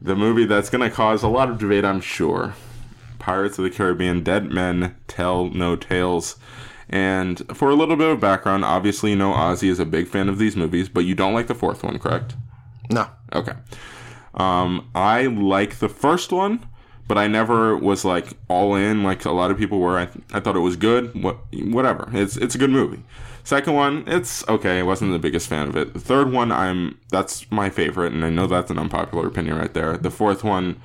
the 0.00 0.14
movie 0.16 0.44
that's 0.44 0.70
gonna 0.70 0.90
cause 0.90 1.22
a 1.22 1.28
lot 1.28 1.50
of 1.50 1.58
debate, 1.58 1.84
I'm 1.84 2.00
sure. 2.00 2.54
Pirates 3.18 3.58
of 3.58 3.64
the 3.64 3.70
Caribbean: 3.70 4.22
Dead 4.22 4.50
Men 4.50 4.96
Tell 5.06 5.48
No 5.48 5.76
Tales. 5.76 6.36
And 6.90 7.42
for 7.54 7.68
a 7.68 7.74
little 7.74 7.96
bit 7.96 8.08
of 8.08 8.18
background, 8.20 8.64
obviously 8.64 9.10
you 9.10 9.16
know 9.16 9.32
Ozzy 9.32 9.68
is 9.68 9.78
a 9.78 9.84
big 9.84 10.08
fan 10.08 10.28
of 10.28 10.38
these 10.38 10.56
movies, 10.56 10.88
but 10.88 11.04
you 11.04 11.14
don't 11.14 11.34
like 11.34 11.46
the 11.46 11.54
fourth 11.54 11.82
one, 11.82 11.98
correct? 11.98 12.34
No, 12.90 13.08
Okay. 13.34 13.52
Um, 14.34 14.88
I 14.94 15.26
like 15.26 15.78
the 15.78 15.88
first 15.88 16.32
one, 16.32 16.64
but 17.06 17.18
I 17.18 17.26
never 17.26 17.76
was 17.76 18.04
like 18.04 18.34
all 18.48 18.74
in 18.74 19.02
like 19.02 19.24
a 19.24 19.32
lot 19.32 19.50
of 19.50 19.58
people 19.58 19.80
were. 19.80 19.98
I, 19.98 20.08
I 20.32 20.40
thought 20.40 20.56
it 20.56 20.60
was 20.60 20.76
good. 20.76 21.22
What 21.22 21.38
whatever. 21.52 22.08
It's 22.12 22.36
it's 22.36 22.54
a 22.54 22.58
good 22.58 22.70
movie. 22.70 23.02
Second 23.48 23.72
one, 23.72 24.04
it's 24.06 24.46
okay. 24.46 24.80
I 24.80 24.82
wasn't 24.82 25.12
the 25.12 25.18
biggest 25.18 25.48
fan 25.48 25.68
of 25.68 25.76
it. 25.78 25.94
The 25.94 26.00
third 26.00 26.30
one, 26.30 26.52
I'm 26.52 26.98
that's 27.08 27.50
my 27.50 27.70
favorite, 27.70 28.12
and 28.12 28.22
I 28.22 28.28
know 28.28 28.46
that's 28.46 28.70
an 28.70 28.78
unpopular 28.78 29.26
opinion 29.26 29.56
right 29.56 29.72
there. 29.72 29.96
The 29.96 30.10
fourth 30.10 30.44
one, 30.44 30.78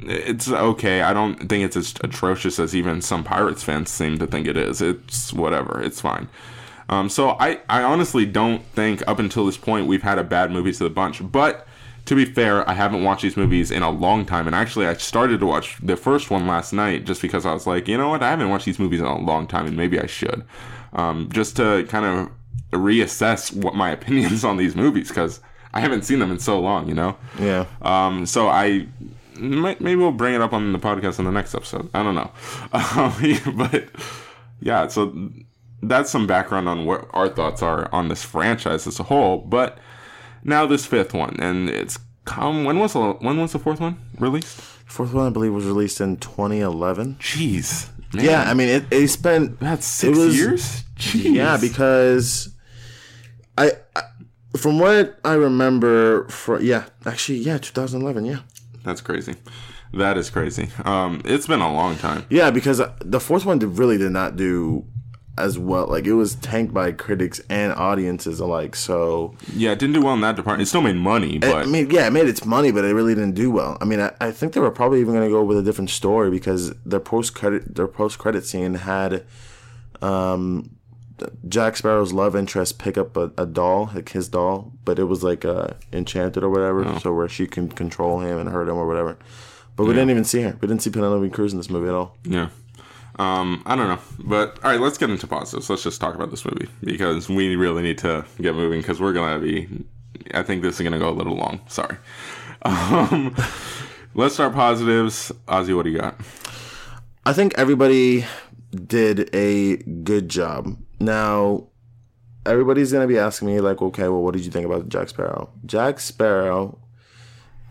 it's 0.00 0.48
okay. 0.48 1.02
I 1.02 1.12
don't 1.12 1.48
think 1.48 1.64
it's 1.64 1.76
as 1.76 1.94
atrocious 2.02 2.58
as 2.58 2.74
even 2.74 3.02
some 3.02 3.22
Pirates 3.22 3.62
fans 3.62 3.88
seem 3.90 4.18
to 4.18 4.26
think 4.26 4.48
it 4.48 4.56
is. 4.56 4.82
It's 4.82 5.32
whatever. 5.32 5.80
It's 5.80 6.00
fine. 6.00 6.28
Um, 6.88 7.08
so 7.08 7.36
I, 7.38 7.60
I 7.68 7.84
honestly 7.84 8.26
don't 8.26 8.64
think 8.74 9.06
up 9.06 9.20
until 9.20 9.46
this 9.46 9.56
point 9.56 9.86
we've 9.86 10.02
had 10.02 10.18
a 10.18 10.24
bad 10.24 10.50
movie 10.50 10.72
to 10.72 10.82
the 10.82 10.90
bunch. 10.90 11.22
But 11.30 11.68
to 12.06 12.16
be 12.16 12.24
fair, 12.24 12.68
I 12.68 12.72
haven't 12.72 13.04
watched 13.04 13.22
these 13.22 13.36
movies 13.36 13.70
in 13.70 13.84
a 13.84 13.90
long 13.90 14.26
time. 14.26 14.48
And 14.48 14.56
actually, 14.56 14.88
I 14.88 14.94
started 14.94 15.38
to 15.38 15.46
watch 15.46 15.78
the 15.80 15.96
first 15.96 16.32
one 16.32 16.48
last 16.48 16.72
night 16.72 17.04
just 17.04 17.22
because 17.22 17.46
I 17.46 17.54
was 17.54 17.68
like, 17.68 17.86
you 17.86 17.96
know 17.96 18.08
what? 18.08 18.24
I 18.24 18.30
haven't 18.30 18.50
watched 18.50 18.66
these 18.66 18.80
movies 18.80 18.98
in 18.98 19.06
a 19.06 19.20
long 19.20 19.46
time, 19.46 19.66
and 19.66 19.76
maybe 19.76 20.00
I 20.00 20.06
should. 20.06 20.44
Um, 20.92 21.30
just 21.32 21.56
to 21.56 21.86
kind 21.88 22.04
of 22.04 22.30
reassess 22.78 23.54
what 23.54 23.74
my 23.74 23.90
opinions 23.98 24.44
on 24.44 24.56
these 24.56 24.76
movies 24.76 25.08
because 25.08 25.40
I 25.74 25.80
haven't 25.80 26.02
seen 26.02 26.18
them 26.18 26.30
in 26.30 26.38
so 26.38 26.60
long, 26.60 26.88
you 26.88 26.94
know? 26.94 27.16
yeah. 27.38 27.66
Um, 27.80 28.26
so 28.26 28.48
I 28.48 28.86
might, 29.38 29.80
maybe 29.80 29.96
we'll 29.96 30.12
bring 30.12 30.34
it 30.34 30.40
up 30.40 30.52
on 30.52 30.72
the 30.72 30.78
podcast 30.78 31.18
in 31.18 31.24
the 31.24 31.32
next 31.32 31.54
episode. 31.54 31.88
I 31.94 32.02
don't 32.02 32.14
know, 32.14 32.30
um, 32.72 33.56
but 33.56 33.88
yeah. 34.60 34.86
So 34.88 35.30
that's 35.82 36.10
some 36.10 36.26
background 36.26 36.68
on 36.68 36.84
what 36.84 37.08
our 37.12 37.28
thoughts 37.28 37.62
are 37.62 37.88
on 37.92 38.08
this 38.08 38.22
franchise 38.22 38.86
as 38.86 39.00
a 39.00 39.04
whole. 39.04 39.38
But 39.38 39.78
now 40.44 40.66
this 40.66 40.86
fifth 40.86 41.14
one, 41.14 41.36
and 41.40 41.68
it's 41.68 41.98
come. 42.24 42.64
When 42.64 42.78
was 42.78 42.92
the 42.92 43.12
when 43.14 43.38
was 43.40 43.52
the 43.52 43.58
fourth 43.58 43.80
one 43.80 43.98
released? 44.18 44.60
Fourth 44.86 45.14
one, 45.14 45.26
I 45.26 45.30
believe, 45.30 45.54
was 45.54 45.64
released 45.64 46.02
in 46.02 46.18
2011. 46.18 47.16
Jeez, 47.18 47.88
man, 48.14 48.24
Yeah, 48.24 48.50
I 48.50 48.54
mean, 48.54 48.68
it, 48.68 48.84
it 48.90 49.08
spent 49.08 49.58
that's 49.60 49.86
six 49.86 50.16
was- 50.18 50.36
years. 50.36 50.84
Jeez. 50.96 51.34
Yeah, 51.34 51.56
because 51.60 52.50
I, 53.58 53.72
I 53.96 54.02
from 54.56 54.78
what 54.78 55.18
I 55.24 55.34
remember, 55.34 56.28
for 56.28 56.60
yeah, 56.60 56.84
actually, 57.06 57.38
yeah, 57.38 57.58
2011, 57.58 58.24
yeah, 58.24 58.40
that's 58.84 59.00
crazy. 59.00 59.34
That 59.94 60.16
is 60.16 60.30
crazy. 60.30 60.70
Um, 60.84 61.20
it's 61.24 61.46
been 61.46 61.60
a 61.60 61.72
long 61.72 61.96
time. 61.96 62.24
yeah, 62.30 62.50
because 62.50 62.80
the 63.00 63.20
fourth 63.20 63.44
one 63.44 63.58
did, 63.58 63.78
really 63.78 63.98
did 63.98 64.12
not 64.12 64.36
do 64.36 64.84
as 65.38 65.58
well. 65.58 65.86
Like 65.86 66.04
it 66.06 66.12
was 66.12 66.34
tanked 66.36 66.74
by 66.74 66.92
critics 66.92 67.40
and 67.48 67.72
audiences 67.72 68.38
alike. 68.38 68.76
So 68.76 69.34
Yeah, 69.54 69.72
it 69.72 69.78
didn't 69.78 69.94
do 69.94 70.02
well 70.02 70.14
in 70.14 70.20
that 70.20 70.36
department. 70.36 70.62
It 70.62 70.66
still 70.66 70.82
made 70.82 70.96
money, 70.96 71.38
but 71.38 71.54
I 71.54 71.64
mean, 71.64 71.90
yeah, 71.90 72.06
it 72.06 72.10
made 72.10 72.28
its 72.28 72.44
money, 72.44 72.70
but 72.70 72.84
it 72.84 72.94
really 72.94 73.14
didn't 73.14 73.34
do 73.34 73.50
well. 73.50 73.78
I 73.80 73.84
mean, 73.84 74.00
I, 74.00 74.12
I 74.20 74.30
think 74.30 74.52
they 74.52 74.60
were 74.60 74.70
probably 74.70 75.00
even 75.00 75.14
going 75.14 75.26
to 75.26 75.32
go 75.32 75.42
with 75.42 75.58
a 75.58 75.62
different 75.62 75.90
story 75.90 76.30
because 76.30 76.74
their 76.84 77.00
post 77.00 77.34
credit 77.34 77.74
their 77.74 77.88
post 77.88 78.18
credit 78.18 78.44
scene 78.44 78.74
had 78.74 79.24
um, 80.02 80.76
Jack 81.48 81.76
Sparrow's 81.76 82.12
love 82.12 82.34
interest 82.36 82.78
pick 82.78 82.98
up 82.98 83.16
a, 83.16 83.30
a 83.38 83.46
doll, 83.46 83.90
like 83.94 84.10
his 84.10 84.28
doll, 84.28 84.72
but 84.84 84.98
it 84.98 85.04
was 85.04 85.22
like 85.22 85.44
uh, 85.44 85.68
enchanted 85.92 86.42
or 86.42 86.50
whatever, 86.50 86.98
so 87.00 87.14
where 87.14 87.28
she 87.28 87.46
can 87.46 87.68
control 87.68 88.20
him 88.20 88.38
and 88.38 88.48
hurt 88.50 88.68
him 88.68 88.76
or 88.76 88.86
whatever. 88.86 89.16
But 89.76 89.84
we 89.84 89.94
didn't 89.94 90.10
even 90.10 90.24
see 90.24 90.42
her. 90.42 90.58
We 90.60 90.68
didn't 90.68 90.82
see 90.82 90.90
Penelope 90.90 91.30
Cruz 91.30 91.52
in 91.52 91.58
this 91.58 91.70
movie 91.70 91.88
at 91.88 91.94
all. 91.94 92.16
yeah. 92.24 92.48
Um, 93.18 93.62
I 93.66 93.76
don't 93.76 93.88
know, 93.88 93.98
but 94.20 94.58
all 94.64 94.70
right, 94.70 94.80
let's 94.80 94.96
get 94.96 95.10
into 95.10 95.26
positives. 95.26 95.68
Let's 95.68 95.82
just 95.82 96.00
talk 96.00 96.14
about 96.14 96.30
this 96.30 96.44
movie 96.44 96.68
because 96.82 97.28
we 97.28 97.56
really 97.56 97.82
need 97.82 97.98
to 97.98 98.24
get 98.40 98.54
moving 98.54 98.80
because 98.80 99.00
we're 99.00 99.12
gonna 99.12 99.38
be. 99.38 99.68
I 100.32 100.42
think 100.42 100.62
this 100.62 100.80
is 100.80 100.84
gonna 100.84 100.98
go 100.98 101.10
a 101.10 101.12
little 101.12 101.36
long. 101.36 101.60
Sorry. 101.68 101.96
Um, 102.64 103.34
let's 104.14 104.34
start 104.34 104.54
positives. 104.54 105.32
Ozzy, 105.48 105.74
what 105.74 105.82
do 105.82 105.90
you 105.90 105.98
got? 105.98 106.14
I 107.26 107.32
think 107.32 107.54
everybody 107.58 108.24
did 108.86 109.28
a 109.34 109.78
good 109.78 110.28
job. 110.28 110.76
Now, 111.00 111.66
everybody's 112.46 112.92
gonna 112.92 113.08
be 113.08 113.18
asking 113.18 113.48
me 113.48 113.60
like, 113.60 113.82
okay, 113.82 114.04
well, 114.04 114.22
what 114.22 114.34
did 114.34 114.44
you 114.44 114.52
think 114.52 114.64
about 114.64 114.88
Jack 114.88 115.08
Sparrow? 115.08 115.50
Jack 115.66 115.98
Sparrow 115.98 116.78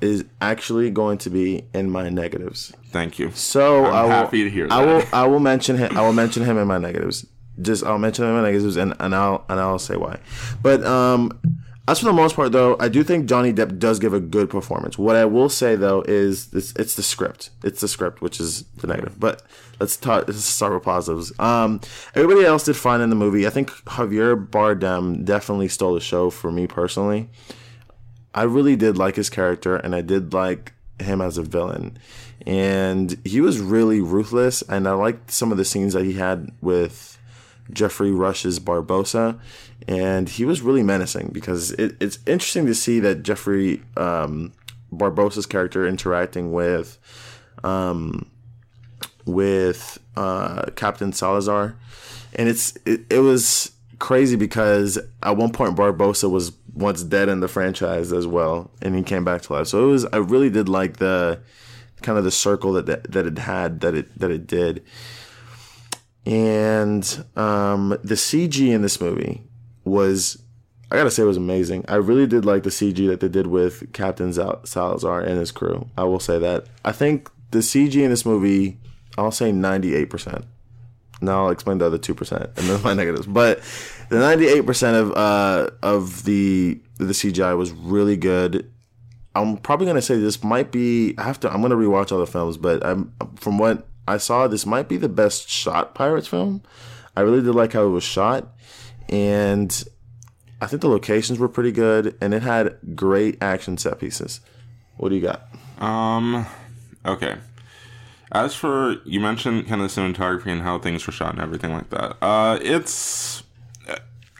is 0.01 0.25
actually 0.41 0.89
going 0.89 1.17
to 1.19 1.29
be 1.29 1.63
in 1.73 1.89
my 1.89 2.09
negatives. 2.09 2.73
Thank 2.87 3.19
you. 3.19 3.31
So 3.31 3.85
I'm 3.85 3.93
I 3.93 4.03
will, 4.03 4.09
happy 4.09 4.43
to 4.43 4.49
hear 4.49 4.67
I 4.69 4.85
will 4.85 5.03
I 5.13 5.25
will 5.27 5.39
mention 5.39 5.77
him. 5.77 5.97
I 5.97 6.01
will 6.01 6.13
mention 6.13 6.43
him 6.43 6.57
in 6.57 6.67
my 6.67 6.77
negatives. 6.77 7.25
Just 7.61 7.83
I'll 7.83 7.99
mention 7.99 8.25
him 8.25 8.31
in 8.31 8.37
my 8.37 8.49
negatives, 8.49 8.77
and, 8.77 8.95
and 8.99 9.13
I'll 9.13 9.45
and 9.47 9.59
I'll 9.59 9.79
say 9.79 9.95
why. 9.95 10.19
But 10.61 10.83
um, 10.83 11.39
as 11.87 11.99
for 11.99 12.05
the 12.05 12.13
most 12.13 12.35
part, 12.35 12.51
though, 12.51 12.77
I 12.79 12.89
do 12.89 13.03
think 13.03 13.27
Johnny 13.27 13.51
Depp 13.51 13.77
does 13.77 13.99
give 13.99 14.13
a 14.13 14.19
good 14.19 14.49
performance. 14.49 14.97
What 14.97 15.15
I 15.15 15.25
will 15.25 15.49
say 15.49 15.75
though 15.75 16.03
is 16.07 16.47
this, 16.47 16.73
it's 16.77 16.95
the 16.95 17.03
script. 17.03 17.49
It's 17.63 17.81
the 17.81 17.87
script, 17.87 18.21
which 18.21 18.39
is 18.39 18.63
the 18.77 18.87
negative. 18.87 19.19
But 19.19 19.43
let's 19.79 19.97
talk. 19.97 20.27
Let's 20.27 20.45
start 20.45 20.73
with 20.73 20.83
positives. 20.83 21.37
Um, 21.39 21.81
everybody 22.15 22.45
else 22.45 22.63
did 22.63 22.75
fine 22.77 23.01
in 23.01 23.09
the 23.09 23.15
movie. 23.15 23.45
I 23.45 23.49
think 23.49 23.69
Javier 23.85 24.47
Bardem 24.47 25.25
definitely 25.25 25.67
stole 25.67 25.93
the 25.93 25.99
show 25.99 26.29
for 26.29 26.51
me 26.51 26.67
personally. 26.67 27.29
I 28.33 28.43
really 28.43 28.75
did 28.75 28.97
like 28.97 29.15
his 29.15 29.29
character, 29.29 29.75
and 29.75 29.95
I 29.95 30.01
did 30.01 30.33
like 30.33 30.73
him 30.99 31.21
as 31.21 31.37
a 31.37 31.43
villain. 31.43 31.97
And 32.45 33.19
he 33.23 33.41
was 33.41 33.59
really 33.59 34.01
ruthless, 34.01 34.61
and 34.63 34.87
I 34.87 34.93
liked 34.93 35.31
some 35.31 35.51
of 35.51 35.57
the 35.57 35.65
scenes 35.65 35.93
that 35.93 36.05
he 36.05 36.13
had 36.13 36.51
with 36.61 37.19
Geoffrey 37.71 38.11
Rush's 38.11 38.59
Barbossa, 38.59 39.39
and 39.87 40.29
he 40.29 40.45
was 40.45 40.61
really 40.61 40.83
menacing 40.83 41.29
because 41.31 41.71
it, 41.73 41.95
it's 41.99 42.19
interesting 42.25 42.65
to 42.65 42.75
see 42.75 42.99
that 42.99 43.23
Geoffrey 43.23 43.81
um, 43.97 44.53
Barbossa's 44.91 45.45
character 45.45 45.87
interacting 45.87 46.51
with 46.51 46.97
um, 47.63 48.29
with 49.25 49.99
uh, 50.15 50.63
Captain 50.75 51.13
Salazar, 51.13 51.75
and 52.35 52.49
it's 52.49 52.75
it, 52.85 53.01
it 53.09 53.19
was 53.19 53.71
crazy 53.99 54.35
because 54.35 54.97
at 55.21 55.37
one 55.37 55.51
point 55.51 55.75
Barbossa 55.75 56.29
was 56.29 56.51
once 56.73 57.03
dead 57.03 57.29
in 57.29 57.39
the 57.39 57.47
franchise 57.47 58.13
as 58.13 58.27
well, 58.27 58.71
and 58.81 58.95
he 58.95 59.03
came 59.03 59.23
back 59.23 59.41
to 59.43 59.53
life. 59.53 59.67
So 59.67 59.83
it 59.83 59.91
was 59.91 60.05
I 60.05 60.17
really 60.17 60.49
did 60.49 60.69
like 60.69 60.97
the 60.97 61.39
kind 62.01 62.17
of 62.17 62.23
the 62.23 62.31
circle 62.31 62.73
that 62.73 62.85
that, 62.85 63.11
that 63.11 63.25
it 63.25 63.37
had 63.37 63.81
that 63.81 63.95
it 63.95 64.19
that 64.19 64.31
it 64.31 64.47
did, 64.47 64.83
and 66.25 67.25
um, 67.35 67.89
the 68.03 68.15
CG 68.15 68.67
in 68.67 68.81
this 68.81 68.99
movie 69.01 69.43
was. 69.83 70.41
I 70.89 70.97
gotta 70.97 71.09
say, 71.09 71.23
it 71.23 71.25
was 71.25 71.37
amazing. 71.37 71.85
I 71.87 71.95
really 71.95 72.27
did 72.27 72.43
like 72.43 72.63
the 72.63 72.69
CG 72.69 73.07
that 73.07 73.21
they 73.21 73.29
did 73.29 73.47
with 73.47 73.93
Captain 73.93 74.33
Zal- 74.33 74.59
Salazar 74.65 75.21
and 75.21 75.39
his 75.39 75.49
crew. 75.49 75.87
I 75.97 76.03
will 76.03 76.19
say 76.19 76.37
that. 76.39 76.65
I 76.83 76.91
think 76.91 77.29
the 77.51 77.59
CG 77.59 77.95
in 77.95 78.09
this 78.09 78.25
movie, 78.25 78.77
I'll 79.17 79.31
say 79.31 79.53
98%. 79.53 80.43
Now 81.21 81.45
I'll 81.45 81.51
explain 81.51 81.77
the 81.77 81.85
other 81.85 81.97
two 81.97 82.15
percent 82.15 82.49
and 82.57 82.67
then 82.67 82.81
my 82.81 82.93
negatives. 82.95 83.27
But 83.27 83.59
the 84.11 84.19
ninety 84.19 84.47
eight 84.47 84.65
percent 84.65 84.97
of 84.97 85.13
uh 85.13 85.69
of 85.81 86.25
the 86.25 86.79
the 86.97 87.13
CGI 87.13 87.57
was 87.57 87.71
really 87.71 88.17
good. 88.17 88.69
I'm 89.33 89.55
probably 89.57 89.87
gonna 89.87 90.01
say 90.01 90.19
this 90.19 90.43
might 90.43 90.71
be. 90.71 91.15
I 91.17 91.23
have 91.23 91.39
to. 91.39 91.51
I'm 91.51 91.61
gonna 91.61 91.75
rewatch 91.75 92.11
all 92.11 92.19
the 92.19 92.27
films, 92.27 92.57
but 92.57 92.85
I'm 92.85 93.13
from 93.37 93.57
what 93.57 93.87
I 94.07 94.17
saw, 94.17 94.47
this 94.47 94.65
might 94.65 94.89
be 94.89 94.97
the 94.97 95.09
best 95.09 95.49
shot 95.49 95.95
Pirates 95.95 96.27
film. 96.27 96.61
I 97.15 97.21
really 97.21 97.41
did 97.41 97.55
like 97.55 97.71
how 97.71 97.85
it 97.85 97.89
was 97.89 98.03
shot, 98.03 98.49
and 99.07 99.83
I 100.59 100.67
think 100.67 100.81
the 100.81 100.89
locations 100.89 101.39
were 101.39 101.47
pretty 101.47 101.71
good, 101.71 102.17
and 102.19 102.33
it 102.33 102.41
had 102.41 102.77
great 102.95 103.41
action 103.41 103.77
set 103.77 103.99
pieces. 103.99 104.41
What 104.97 105.09
do 105.09 105.15
you 105.15 105.21
got? 105.21 105.47
Um, 105.81 106.45
okay. 107.05 107.37
As 108.33 108.55
for 108.55 108.97
you 109.05 109.21
mentioned 109.21 109.67
kind 109.67 109.81
of 109.81 109.89
cinematography 109.89 110.47
and 110.47 110.61
how 110.61 110.79
things 110.79 111.07
were 111.07 111.13
shot 111.13 111.33
and 111.33 111.41
everything 111.41 111.71
like 111.71 111.89
that. 111.91 112.17
Uh, 112.21 112.59
it's 112.61 113.43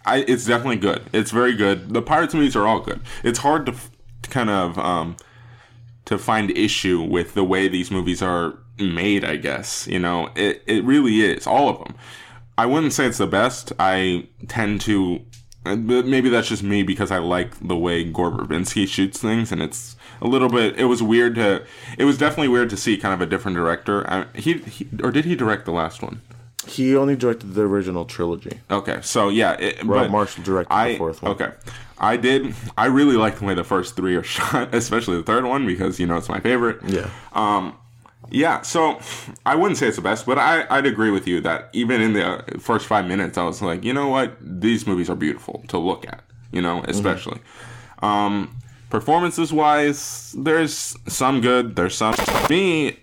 I 0.06 0.18
it's 0.28 0.46
definitely 0.46 0.78
good. 0.78 1.04
It's 1.14 1.32
very 1.32 1.56
good. 1.56 1.94
The 1.94 2.02
Pirates 2.02 2.34
movies 2.34 2.56
are 2.56 2.68
all 2.68 2.80
good. 2.80 3.02
It's 3.24 3.40
hard 3.40 3.66
to, 3.68 3.74
f- 3.74 3.92
to 4.24 4.30
kind 4.30 4.50
of 4.50 4.78
um 4.78 5.16
to 6.06 6.18
find 6.18 6.52
issue 6.52 7.02
with 7.02 7.34
the 7.34 7.44
way 7.44 7.68
these 7.68 7.92
movies 7.92 8.22
are 8.22 8.58
made. 8.80 9.24
I 9.24 9.36
guess 9.36 9.88
you 9.88 10.00
know 10.00 10.30
it. 10.36 10.64
It 10.66 10.84
really 10.84 11.22
is 11.22 11.46
all 11.48 11.70
of 11.70 11.80
them. 11.80 11.96
I 12.58 12.66
wouldn't 12.66 12.94
say 12.94 13.06
it's 13.08 13.18
the 13.18 13.28
best. 13.28 13.72
I 13.80 14.28
tend 14.48 14.82
to, 14.82 15.22
uh, 15.66 15.76
but 15.76 16.06
maybe 16.06 16.30
that's 16.30 16.50
just 16.50 16.64
me 16.64 16.84
because 16.84 17.10
I 17.10 17.18
like 17.18 17.58
the 17.60 17.78
way 17.78 18.04
Gore 18.04 18.32
Verbinski 18.32 18.88
shoots 18.88 19.20
things, 19.20 19.52
and 19.52 19.62
it's 19.62 19.96
a 20.22 20.28
little 20.28 20.50
bit. 20.50 20.78
It 20.78 20.86
was 20.86 21.02
weird 21.02 21.36
to. 21.36 21.64
It 21.98 22.06
was 22.06 22.18
definitely 22.18 22.50
weird 22.50 22.70
to 22.72 22.78
see 22.78 22.98
kind 22.98 23.14
of 23.14 23.22
a 23.22 23.26
different 23.26 23.56
director. 23.56 24.08
I, 24.10 24.26
he, 24.36 24.60
he 24.60 24.88
or 25.04 25.12
did 25.12 25.26
he 25.26 25.36
direct 25.36 25.66
the 25.66 25.72
last 25.72 26.02
one? 26.02 26.22
He 26.68 26.96
only 26.96 27.16
directed 27.16 27.54
the 27.54 27.62
original 27.62 28.06
trilogy. 28.06 28.60
Okay, 28.70 29.00
so 29.02 29.30
yeah, 29.30 29.54
it, 29.54 29.84
Rob 29.84 30.06
but 30.06 30.12
Marshall 30.12 30.44
directed 30.44 30.74
I, 30.74 30.92
the 30.92 30.98
fourth 30.98 31.22
one. 31.22 31.32
Okay, 31.34 31.50
I 31.98 32.18
did. 32.18 32.54
I 32.78 32.86
really 32.86 33.16
like 33.16 33.40
the 33.40 33.46
way 33.46 33.54
the 33.54 33.64
first 33.64 33.96
three 33.96 34.16
are 34.16 34.24
shot, 34.38 34.74
especially 34.74 35.18
the 35.18 35.24
third 35.24 35.46
one 35.46 35.66
because 35.66 36.00
you 36.00 36.08
know 36.08 36.18
it's 36.18 36.30
my 36.30 36.40
favorite. 36.40 36.80
Yeah. 36.86 37.10
Um, 37.34 37.78
yeah. 38.30 38.62
So 38.62 39.00
I 39.46 39.56
wouldn't 39.56 39.78
say 39.78 39.88
it's 39.88 39.98
the 39.98 40.02
best, 40.04 40.26
but 40.26 40.38
I 40.38 40.66
I'd 40.70 40.86
agree 40.86 41.12
with 41.12 41.28
you 41.28 41.42
that 41.42 41.70
even 41.74 42.02
in 42.02 42.14
the 42.14 42.44
first 42.60 42.86
five 42.86 43.06
minutes, 43.06 43.38
I 43.38 43.44
was 43.44 43.62
like, 43.62 43.84
you 43.84 43.94
know 43.94 44.10
what, 44.10 44.36
these 44.40 44.86
movies 44.86 45.10
are 45.10 45.16
beautiful 45.16 45.64
to 45.70 45.78
look 45.78 46.06
at. 46.08 46.24
You 46.52 46.62
know, 46.62 46.84
especially. 46.88 47.40
Um, 48.02 48.58
performances 48.90 49.54
wise, 49.54 50.36
there's 50.38 50.96
some 51.08 51.42
good. 51.42 51.76
There's 51.76 51.96
some. 51.96 52.16
Me, 52.50 52.98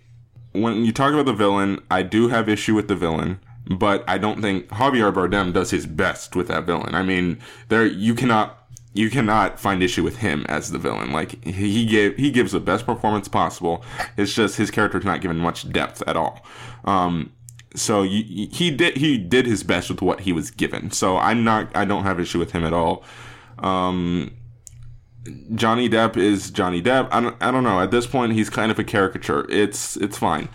when 0.52 0.84
you 0.84 0.92
talk 0.92 1.12
about 1.12 1.26
the 1.26 1.32
villain, 1.32 1.80
I 1.90 2.02
do 2.02 2.28
have 2.28 2.48
issue 2.48 2.74
with 2.74 2.88
the 2.88 2.94
villain, 2.96 3.40
but 3.70 4.04
I 4.08 4.18
don't 4.18 4.40
think 4.40 4.68
Javier 4.68 5.12
Bardem 5.12 5.52
does 5.52 5.70
his 5.70 5.86
best 5.86 6.34
with 6.34 6.48
that 6.48 6.64
villain. 6.64 6.94
I 6.94 7.02
mean, 7.02 7.38
there 7.68 7.86
you 7.86 8.14
cannot 8.14 8.58
you 8.94 9.10
cannot 9.10 9.60
find 9.60 9.82
issue 9.82 10.02
with 10.02 10.18
him 10.18 10.44
as 10.48 10.72
the 10.72 10.78
villain. 10.78 11.12
Like 11.12 11.44
he 11.44 11.86
gave 11.86 12.16
he 12.16 12.30
gives 12.30 12.52
the 12.52 12.60
best 12.60 12.86
performance 12.86 13.28
possible. 13.28 13.84
It's 14.16 14.34
just 14.34 14.56
his 14.56 14.70
character's 14.70 15.04
not 15.04 15.20
given 15.20 15.38
much 15.38 15.70
depth 15.70 16.02
at 16.06 16.16
all. 16.16 16.44
Um, 16.84 17.32
so 17.74 18.02
you, 18.02 18.48
he 18.50 18.70
did 18.70 18.96
he 18.96 19.18
did 19.18 19.46
his 19.46 19.62
best 19.62 19.90
with 19.90 20.02
what 20.02 20.20
he 20.20 20.32
was 20.32 20.50
given. 20.50 20.90
So 20.90 21.18
I'm 21.18 21.44
not 21.44 21.74
I 21.76 21.84
don't 21.84 22.04
have 22.04 22.18
issue 22.18 22.38
with 22.38 22.52
him 22.52 22.64
at 22.64 22.72
all. 22.72 23.04
Um, 23.58 24.34
Johnny 25.54 25.88
Depp 25.88 26.16
is 26.16 26.50
Johnny 26.50 26.80
Depp. 26.80 27.08
I 27.10 27.20
don't, 27.20 27.36
I 27.42 27.50
don't 27.50 27.64
know. 27.64 27.80
At 27.80 27.90
this 27.90 28.06
point, 28.06 28.32
he's 28.32 28.48
kind 28.48 28.70
of 28.70 28.78
a 28.78 28.84
caricature. 28.84 29.46
It's 29.50 29.96
it's 29.96 30.16
fine. 30.16 30.48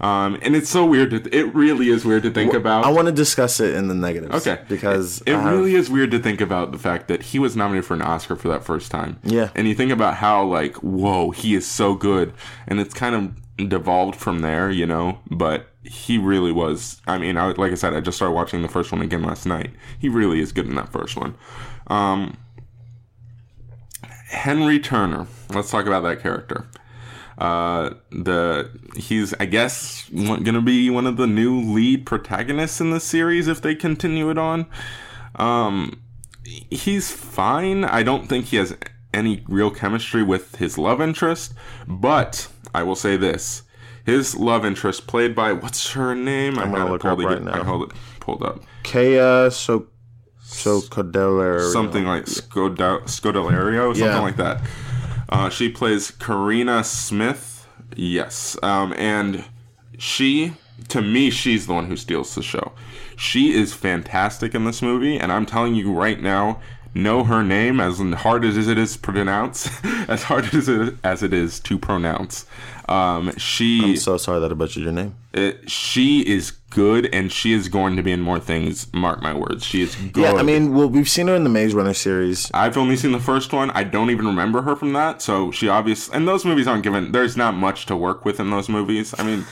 Um, 0.00 0.38
and 0.42 0.54
it's 0.54 0.70
so 0.70 0.86
weird. 0.86 1.10
To, 1.10 1.36
it 1.36 1.54
really 1.54 1.88
is 1.88 2.04
weird 2.04 2.22
to 2.22 2.30
think 2.30 2.54
about. 2.54 2.84
I 2.84 2.90
want 2.90 3.06
to 3.06 3.12
discuss 3.12 3.58
it 3.58 3.74
in 3.74 3.88
the 3.88 3.94
negatives. 3.94 4.46
Okay. 4.46 4.62
Because 4.68 5.20
it, 5.22 5.32
it 5.32 5.36
have- 5.36 5.52
really 5.52 5.74
is 5.74 5.90
weird 5.90 6.10
to 6.12 6.18
think 6.18 6.40
about 6.40 6.72
the 6.72 6.78
fact 6.78 7.08
that 7.08 7.22
he 7.22 7.38
was 7.38 7.56
nominated 7.56 7.84
for 7.84 7.94
an 7.94 8.02
Oscar 8.02 8.36
for 8.36 8.48
that 8.48 8.64
first 8.64 8.90
time. 8.90 9.18
Yeah. 9.24 9.50
And 9.54 9.66
you 9.66 9.74
think 9.74 9.90
about 9.90 10.14
how 10.14 10.44
like, 10.44 10.76
whoa, 10.76 11.30
he 11.32 11.54
is 11.54 11.66
so 11.66 11.94
good, 11.94 12.32
and 12.66 12.78
it's 12.78 12.94
kind 12.94 13.14
of 13.14 13.68
devolved 13.68 14.14
from 14.16 14.40
there, 14.40 14.70
you 14.70 14.86
know. 14.86 15.18
But 15.30 15.66
he 15.82 16.16
really 16.18 16.52
was. 16.52 17.00
I 17.06 17.18
mean, 17.18 17.36
I, 17.36 17.48
like 17.52 17.72
I 17.72 17.74
said, 17.74 17.94
I 17.94 18.00
just 18.00 18.16
started 18.18 18.34
watching 18.34 18.62
the 18.62 18.68
first 18.68 18.92
one 18.92 19.02
again 19.02 19.22
last 19.22 19.46
night. 19.46 19.70
He 19.98 20.08
really 20.08 20.40
is 20.40 20.52
good 20.52 20.66
in 20.66 20.74
that 20.76 20.90
first 20.92 21.16
one. 21.16 21.34
Um, 21.88 22.36
Henry 24.28 24.78
Turner. 24.78 25.26
Let's 25.50 25.70
talk 25.70 25.86
about 25.86 26.02
that 26.02 26.20
character. 26.20 26.66
Uh, 27.38 27.90
the 28.10 28.68
he's 28.96 29.32
I 29.38 29.46
guess 29.46 30.08
gonna 30.10 30.60
be 30.60 30.90
one 30.90 31.06
of 31.06 31.16
the 31.16 31.26
new 31.28 31.60
lead 31.60 32.04
protagonists 32.04 32.80
in 32.80 32.90
the 32.90 32.98
series 32.98 33.46
if 33.46 33.62
they 33.62 33.76
continue 33.76 34.28
it 34.28 34.38
on. 34.38 34.66
Um, 35.36 36.02
he's 36.44 37.12
fine. 37.12 37.84
I 37.84 38.02
don't 38.02 38.26
think 38.28 38.46
he 38.46 38.56
has 38.56 38.76
any 39.14 39.44
real 39.48 39.70
chemistry 39.70 40.22
with 40.24 40.56
his 40.56 40.76
love 40.78 41.00
interest, 41.00 41.54
but 41.86 42.48
I 42.74 42.82
will 42.82 42.96
say 42.96 43.16
this: 43.16 43.62
his 44.04 44.34
love 44.36 44.64
interest, 44.64 45.06
played 45.06 45.36
by 45.36 45.52
what's 45.52 45.92
her 45.92 46.16
name? 46.16 46.58
I'm 46.58 46.72
gonna 46.72 46.90
look 46.90 47.04
up 47.04 47.18
right 47.20 47.40
now. 47.42 47.60
I 47.60 47.64
hold 47.64 47.92
it 47.92 47.96
pulled 48.18 48.42
up. 48.42 48.62
Kaya 48.82 49.50
so 49.52 49.86
so 50.42 50.80
Cordillera. 50.80 51.70
Something 51.70 52.04
like 52.04 52.24
Scoda- 52.24 53.02
Scodelario, 53.04 53.94
something 53.94 54.04
Yeah. 54.04 54.20
like 54.20 54.36
that. 54.38 54.60
Uh, 55.28 55.48
she 55.48 55.68
plays 55.68 56.10
Carina 56.10 56.82
Smyth. 56.84 57.66
Yes, 57.96 58.56
um, 58.62 58.94
and 58.96 59.44
she, 59.98 60.54
to 60.88 61.02
me, 61.02 61.30
she's 61.30 61.66
the 61.66 61.74
one 61.74 61.86
who 61.86 61.96
steals 61.96 62.34
the 62.34 62.42
show. 62.42 62.72
She 63.16 63.52
is 63.52 63.74
fantastic 63.74 64.54
in 64.54 64.64
this 64.64 64.80
movie, 64.82 65.18
and 65.18 65.32
I'm 65.32 65.46
telling 65.46 65.74
you 65.74 65.92
right 65.92 66.20
now, 66.20 66.60
know 66.94 67.24
her 67.24 67.42
name 67.42 67.80
as 67.80 67.98
hard 67.98 68.44
as 68.44 68.68
it 68.68 68.78
is 68.78 68.94
to 68.94 68.98
pronounce, 69.00 69.68
as 70.08 70.22
hard 70.22 70.54
as 70.54 70.68
it 70.68 70.96
as 71.04 71.22
it 71.22 71.32
is 71.32 71.60
to 71.60 71.78
pronounce. 71.78 72.46
Um, 72.88 73.36
she 73.36 73.80
I'm 73.82 73.96
so 73.96 74.16
sorry 74.16 74.40
that 74.40 74.50
I 74.50 74.54
butchered 74.54 74.82
your 74.82 74.92
name. 74.92 75.14
it, 75.32 75.70
she 75.70 76.20
is 76.20 76.52
good, 76.70 77.06
and 77.14 77.32
she 77.32 77.52
is 77.52 77.68
going 77.68 77.96
to 77.96 78.02
be 78.02 78.12
in 78.12 78.20
more 78.20 78.38
things. 78.38 78.92
Mark 78.92 79.22
my 79.22 79.32
words, 79.34 79.64
she 79.64 79.82
is 79.82 79.94
good. 79.94 80.22
Yeah, 80.22 80.32
I 80.34 80.42
mean, 80.42 80.74
well, 80.74 80.88
we've 80.88 81.08
seen 81.08 81.28
her 81.28 81.34
in 81.34 81.44
the 81.44 81.50
Maze 81.50 81.74
Runner 81.74 81.94
series. 81.94 82.50
I've 82.52 82.76
only 82.76 82.96
seen 82.96 83.12
the 83.12 83.18
first 83.20 83.52
one. 83.52 83.70
I 83.70 83.84
don't 83.84 84.10
even 84.10 84.26
remember 84.26 84.62
her 84.62 84.76
from 84.76 84.92
that. 84.92 85.22
So 85.22 85.50
she 85.50 85.68
obviously, 85.68 86.14
and 86.16 86.28
those 86.28 86.44
movies 86.44 86.66
aren't 86.66 86.82
given. 86.82 87.12
There's 87.12 87.36
not 87.36 87.54
much 87.54 87.86
to 87.86 87.96
work 87.96 88.24
with 88.24 88.38
in 88.40 88.50
those 88.50 88.68
movies. 88.68 89.14
I 89.18 89.22
mean, 89.24 89.44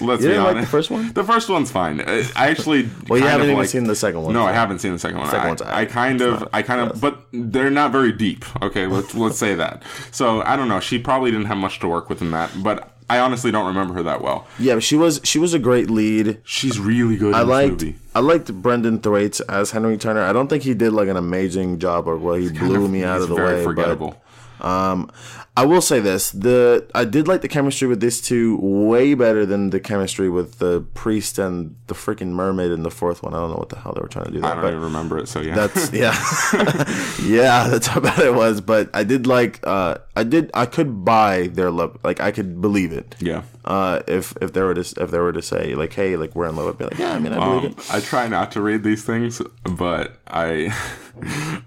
let's 0.00 0.22
You 0.22 0.28
be 0.28 0.34
didn't 0.34 0.44
like 0.44 0.50
honest. 0.56 0.66
the 0.66 0.70
first 0.70 0.90
one? 0.90 1.12
The 1.12 1.24
first 1.24 1.48
one's 1.48 1.70
fine. 1.70 2.00
I 2.00 2.24
actually. 2.36 2.88
Well, 3.08 3.20
you 3.20 3.26
haven't 3.26 3.46
even 3.46 3.58
like- 3.58 3.68
seen 3.68 3.84
the 3.84 3.94
second 3.96 4.22
one. 4.22 4.34
No, 4.34 4.44
I 4.44 4.52
haven't 4.52 4.80
seen 4.80 4.92
the 4.92 4.98
second 4.98 5.18
one. 5.18 5.26
Second 5.28 5.40
I, 5.44 5.48
one's 5.48 5.62
I 5.62 5.66
alright. 5.70 5.88
kind 5.88 6.20
of, 6.20 6.40
not- 6.40 6.50
I 6.52 6.62
kind 6.62 6.80
of, 6.80 6.88
yes. 6.90 7.00
but 7.00 7.26
they're 7.32 7.70
not 7.70 7.92
very 7.92 8.12
deep. 8.12 8.44
Okay, 8.62 8.86
let's 8.86 9.14
let's 9.14 9.38
say 9.38 9.54
that. 9.54 9.82
So 10.10 10.42
I 10.42 10.56
don't 10.56 10.68
know. 10.68 10.80
She 10.80 10.98
probably 10.98 11.30
didn't 11.30 11.46
have 11.46 11.58
much 11.58 11.78
to 11.80 11.88
work 11.88 12.08
with 12.08 12.22
in 12.22 12.30
that, 12.32 12.50
but 12.62 12.90
I 13.08 13.20
honestly 13.20 13.52
don't 13.52 13.66
remember 13.66 13.94
her 13.94 14.02
that 14.04 14.20
well. 14.20 14.46
Yeah, 14.58 14.74
but 14.74 14.82
she 14.82 14.96
was 14.96 15.20
she 15.22 15.38
was 15.38 15.54
a 15.54 15.58
great 15.58 15.90
lead. 15.90 16.40
She's 16.44 16.78
really 16.80 17.16
good 17.16 17.34
I 17.34 17.42
liked 17.42 17.82
movie. 17.82 17.96
I 18.14 18.20
liked 18.20 18.52
Brendan 18.52 19.00
Thwaites 19.00 19.40
as 19.40 19.70
Henry 19.70 19.96
Turner. 19.96 20.22
I 20.22 20.32
don't 20.32 20.48
think 20.48 20.64
he 20.64 20.74
did 20.74 20.92
like 20.92 21.08
an 21.08 21.16
amazing 21.16 21.78
job 21.78 22.08
or 22.08 22.16
well 22.16 22.34
he 22.34 22.48
blew 22.50 22.88
me 22.88 23.04
out 23.04 23.22
of 23.22 23.28
the 23.28 23.36
very 23.36 23.58
way. 23.58 23.64
forgettable. 23.64 24.20
Um, 24.60 25.10
I 25.56 25.64
will 25.64 25.80
say 25.80 26.00
this: 26.00 26.30
the 26.30 26.86
I 26.94 27.04
did 27.04 27.26
like 27.28 27.40
the 27.40 27.48
chemistry 27.48 27.88
with 27.88 28.00
these 28.00 28.20
two 28.20 28.56
way 28.60 29.14
better 29.14 29.46
than 29.46 29.70
the 29.70 29.80
chemistry 29.80 30.28
with 30.28 30.58
the 30.58 30.84
priest 30.94 31.38
and 31.38 31.76
the 31.86 31.94
freaking 31.94 32.28
mermaid 32.32 32.70
in 32.72 32.82
the 32.82 32.90
fourth 32.90 33.22
one. 33.22 33.32
I 33.34 33.38
don't 33.38 33.50
know 33.50 33.56
what 33.56 33.70
the 33.70 33.78
hell 33.78 33.92
they 33.94 34.00
were 34.02 34.08
trying 34.08 34.26
to 34.26 34.30
do. 34.32 34.38
I 34.38 34.40
That, 34.48 34.54
don't 34.54 34.62
but 34.64 34.68
even 34.72 34.82
remember 34.82 35.18
it. 35.18 35.28
So 35.28 35.40
yeah, 35.40 35.54
that's 35.54 35.92
yeah, 36.02 36.14
yeah. 37.22 37.68
That's 37.68 37.86
how 37.86 38.00
bad 38.00 38.18
it 38.20 38.34
was. 38.34 38.60
But 38.60 38.90
I 38.94 39.04
did 39.04 39.26
like. 39.26 39.60
Uh, 39.66 39.98
I 40.14 40.24
did. 40.24 40.50
I 40.54 40.66
could 40.66 41.04
buy 41.04 41.48
their 41.48 41.70
love. 41.70 41.98
Like 42.04 42.20
I 42.20 42.30
could 42.32 42.60
believe 42.60 42.92
it. 42.92 43.14
yeah. 43.20 43.42
Uh, 43.64 44.00
if 44.06 44.32
if 44.40 44.52
they 44.52 44.62
were 44.62 44.74
to 44.74 44.80
if 45.02 45.10
they 45.10 45.18
were 45.18 45.32
to 45.32 45.42
say 45.42 45.74
like, 45.74 45.92
hey, 45.92 46.16
like 46.16 46.34
we're 46.36 46.46
in 46.48 46.54
love, 46.56 46.68
I'd 46.68 46.78
be 46.78 46.84
like, 46.84 46.98
yeah, 46.98 47.12
I 47.14 47.18
mean, 47.18 47.32
I 47.32 47.38
believe 47.44 47.64
Um, 47.72 47.78
it. 47.78 47.94
I 47.94 48.00
try 48.00 48.28
not 48.28 48.52
to 48.52 48.60
read 48.60 48.84
these 48.84 49.02
things, 49.04 49.42
but 49.64 50.18
I, 50.28 50.72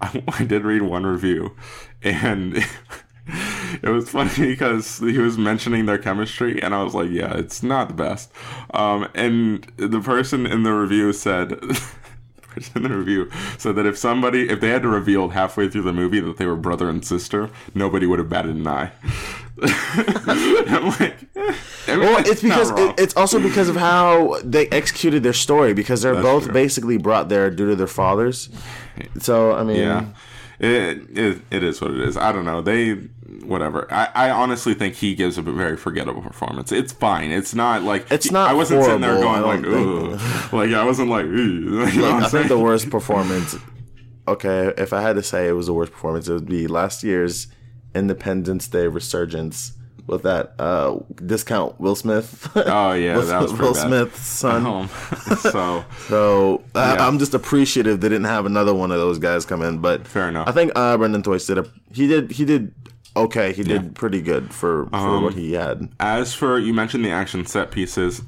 I, 0.00 0.22
I 0.38 0.44
did 0.44 0.64
read 0.64 0.80
one 0.82 1.04
review, 1.04 1.54
and 2.02 2.56
it 3.82 3.88
was 3.88 4.10
funny 4.10 4.30
because 4.36 4.98
he 4.98 5.18
was 5.18 5.38
mentioning 5.38 5.86
their 5.86 5.98
chemistry, 5.98 6.62
and 6.62 6.74
I 6.74 6.82
was 6.82 6.94
like, 6.94 7.10
yeah, 7.10 7.34
it's 7.36 7.62
not 7.62 7.88
the 7.88 7.94
best. 7.94 8.30
Um, 8.74 9.08
and 9.14 9.64
the 9.76 10.00
person 10.00 10.46
in 10.46 10.62
the 10.62 10.72
review 10.72 11.12
said. 11.12 11.50
the 11.60 11.80
person 12.42 12.84
In 12.84 12.90
the 12.90 12.98
review 12.98 13.30
said 13.58 13.76
that 13.76 13.86
if 13.86 13.96
somebody, 13.96 14.48
if 14.48 14.60
they 14.60 14.70
had 14.70 14.82
to 14.82 14.88
reveal 14.88 15.28
halfway 15.28 15.68
through 15.68 15.82
the 15.82 15.92
movie 15.92 16.18
that 16.20 16.36
they 16.36 16.46
were 16.46 16.56
brother 16.56 16.88
and 16.88 17.04
sister, 17.04 17.48
nobody 17.74 18.06
would 18.06 18.18
have 18.18 18.28
batted 18.28 18.56
an 18.56 18.66
eye. 18.66 18.90
I'm 19.62 20.86
like, 20.98 21.16
eh, 21.36 21.54
I 21.86 21.96
mean, 21.96 22.00
Well, 22.00 22.18
it's 22.26 22.42
not 22.42 22.58
because 22.58 22.70
it, 22.70 23.00
it's 23.00 23.16
also 23.16 23.40
because 23.40 23.68
of 23.68 23.76
how 23.76 24.40
they 24.42 24.66
executed 24.68 25.22
their 25.22 25.32
story 25.32 25.74
because 25.74 26.02
they're 26.02 26.14
That's 26.14 26.24
both 26.24 26.44
true. 26.44 26.52
basically 26.52 26.96
brought 26.96 27.28
there 27.28 27.50
due 27.50 27.68
to 27.68 27.76
their 27.76 27.86
fathers. 27.86 28.48
So 29.18 29.52
I 29.52 29.62
mean, 29.62 29.76
Yeah. 29.76 30.06
It, 30.60 31.18
it 31.18 31.42
it 31.50 31.62
is 31.62 31.80
what 31.80 31.90
it 31.92 32.00
is. 32.00 32.18
I 32.18 32.32
don't 32.32 32.44
know. 32.44 32.60
They 32.60 32.92
whatever. 33.44 33.90
I, 33.90 34.08
I 34.14 34.30
honestly 34.30 34.74
think 34.74 34.94
he 34.94 35.14
gives 35.14 35.38
a 35.38 35.42
very 35.42 35.78
forgettable 35.78 36.20
performance. 36.20 36.70
It's 36.70 36.92
fine. 36.92 37.30
It's 37.30 37.54
not 37.54 37.82
like 37.82 38.10
It's 38.10 38.30
not 38.30 38.50
I 38.50 38.52
wasn't 38.52 38.84
sitting 38.84 39.00
there 39.00 39.14
going 39.14 39.42
like 39.42 39.64
ooh. 39.64 40.10
Like 40.54 40.72
I 40.72 40.84
wasn't 40.84 41.08
like 41.08 41.24
ooh. 41.24 41.86
You 41.92 42.02
know 42.02 42.10
I'm 42.10 42.30
think 42.30 42.48
the 42.48 42.58
worst 42.58 42.90
performance. 42.90 43.56
Okay, 44.28 44.74
if 44.76 44.92
I 44.92 45.00
had 45.00 45.16
to 45.16 45.22
say 45.22 45.48
it 45.48 45.52
was 45.52 45.66
the 45.66 45.72
worst 45.72 45.92
performance, 45.92 46.28
it 46.28 46.34
would 46.34 46.46
be 46.46 46.66
last 46.66 47.02
year's 47.02 47.48
Independence 47.94 48.68
Day 48.68 48.86
resurgence 48.86 49.72
with 50.06 50.22
that 50.22 50.54
uh, 50.58 50.98
discount 51.24 51.80
Will 51.80 51.94
Smith. 51.94 52.50
Oh 52.56 52.92
yeah, 52.92 53.16
Will, 53.16 53.26
that 53.26 53.42
was 53.42 53.52
Will 53.52 53.74
bad. 53.74 53.86
Smith's 53.86 54.20
son. 54.20 54.66
Um, 54.66 54.88
so 55.38 55.84
So 56.08 56.62
I 56.74 56.94
Yeah. 56.94 57.06
I'm 57.06 57.18
just 57.18 57.34
appreciative 57.34 58.00
they 58.00 58.08
didn't 58.08 58.24
have 58.24 58.46
another 58.46 58.74
one 58.74 58.90
of 58.90 58.98
those 58.98 59.18
guys 59.18 59.44
come 59.44 59.62
in. 59.62 59.78
But 59.78 60.06
Fair 60.06 60.28
enough. 60.28 60.48
I 60.48 60.52
think 60.52 60.72
uh, 60.74 60.96
Brendan 60.96 61.22
Thwaites 61.22 61.46
did 61.46 61.58
a 61.58 61.66
he 61.92 62.06
did 62.06 62.32
he 62.32 62.44
did 62.44 62.74
okay. 63.16 63.52
He 63.52 63.62
did 63.62 63.82
Yeah. 63.82 63.88
pretty 63.94 64.22
good 64.22 64.52
for 64.54 64.86
for 64.86 64.96
Um, 64.96 65.22
what 65.24 65.34
he 65.34 65.52
had. 65.54 65.88
as 66.00 66.32
for 66.34 66.58
you 66.58 66.72
mentioned 66.74 67.04
the 67.04 67.10
action 67.10 67.44
set 67.46 67.70
pieces, 67.70 68.22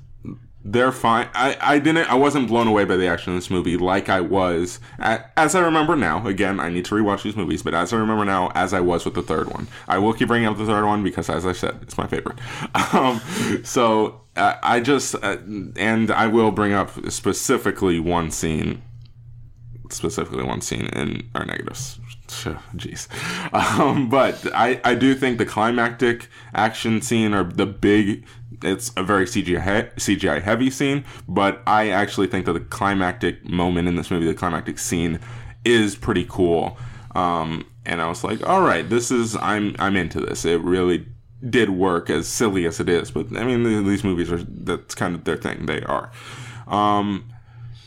they're 0.64 0.92
fine. 0.92 1.28
I, 1.34 1.56
I 1.60 1.78
didn't 1.78 2.10
I 2.10 2.14
wasn't 2.14 2.48
blown 2.48 2.68
away 2.68 2.84
by 2.84 2.96
the 2.96 3.06
action 3.06 3.32
in 3.32 3.38
this 3.38 3.50
movie 3.50 3.76
like 3.76 4.08
I 4.08 4.20
was 4.20 4.78
as 4.98 5.54
I 5.54 5.60
remember 5.60 5.96
now. 5.96 6.26
Again, 6.26 6.60
I 6.60 6.68
need 6.68 6.84
to 6.86 6.94
rewatch 6.94 7.22
these 7.22 7.36
movies, 7.36 7.62
but 7.62 7.74
as 7.74 7.92
I 7.92 7.96
remember 7.96 8.24
now, 8.24 8.50
as 8.54 8.72
I 8.72 8.80
was 8.80 9.04
with 9.04 9.14
the 9.14 9.22
third 9.22 9.48
one, 9.48 9.68
I 9.88 9.98
will 9.98 10.12
keep 10.12 10.28
bringing 10.28 10.48
up 10.48 10.58
the 10.58 10.66
third 10.66 10.84
one 10.84 11.02
because, 11.02 11.28
as 11.28 11.44
I 11.46 11.52
said, 11.52 11.78
it's 11.82 11.98
my 11.98 12.06
favorite. 12.06 12.38
Um, 12.92 13.20
so 13.64 14.20
uh, 14.36 14.56
I 14.62 14.80
just 14.80 15.14
uh, 15.14 15.38
and 15.76 16.10
I 16.10 16.26
will 16.26 16.50
bring 16.50 16.72
up 16.72 16.90
specifically 17.10 17.98
one 17.98 18.30
scene 18.30 18.82
specifically 19.92 20.42
one 20.42 20.60
scene 20.60 20.86
in 20.86 21.28
our 21.34 21.44
negatives. 21.44 21.98
Jeez. 22.76 23.08
Um, 23.52 24.08
but 24.08 24.46
I, 24.54 24.80
I 24.84 24.94
do 24.94 25.14
think 25.14 25.38
the 25.38 25.44
climactic 25.44 26.28
action 26.54 27.02
scene 27.02 27.34
or 27.34 27.44
the 27.44 27.66
big, 27.66 28.24
it's 28.62 28.92
a 28.96 29.02
very 29.02 29.26
CGI, 29.26 29.92
CGI 29.94 30.42
heavy 30.42 30.70
scene, 30.70 31.04
but 31.28 31.62
I 31.66 31.90
actually 31.90 32.26
think 32.26 32.46
that 32.46 32.52
the 32.52 32.60
climactic 32.60 33.44
moment 33.48 33.88
in 33.88 33.96
this 33.96 34.10
movie, 34.10 34.26
the 34.26 34.34
climactic 34.34 34.78
scene, 34.78 35.20
is 35.64 35.96
pretty 35.96 36.26
cool. 36.28 36.76
Um, 37.14 37.66
and 37.84 38.00
I 38.00 38.08
was 38.08 38.24
like, 38.24 38.46
all 38.46 38.62
right, 38.62 38.88
this 38.88 39.10
is, 39.10 39.36
I'm, 39.36 39.76
I'm 39.78 39.96
into 39.96 40.20
this. 40.20 40.44
It 40.44 40.60
really 40.60 41.06
did 41.48 41.70
work 41.70 42.08
as 42.08 42.28
silly 42.28 42.66
as 42.66 42.80
it 42.80 42.88
is, 42.88 43.10
but 43.10 43.36
I 43.36 43.44
mean, 43.44 43.84
these 43.84 44.04
movies 44.04 44.30
are, 44.30 44.42
that's 44.42 44.94
kind 44.94 45.14
of 45.14 45.24
their 45.24 45.36
thing. 45.36 45.66
They 45.66 45.82
are. 45.82 46.10
Um, 46.66 47.32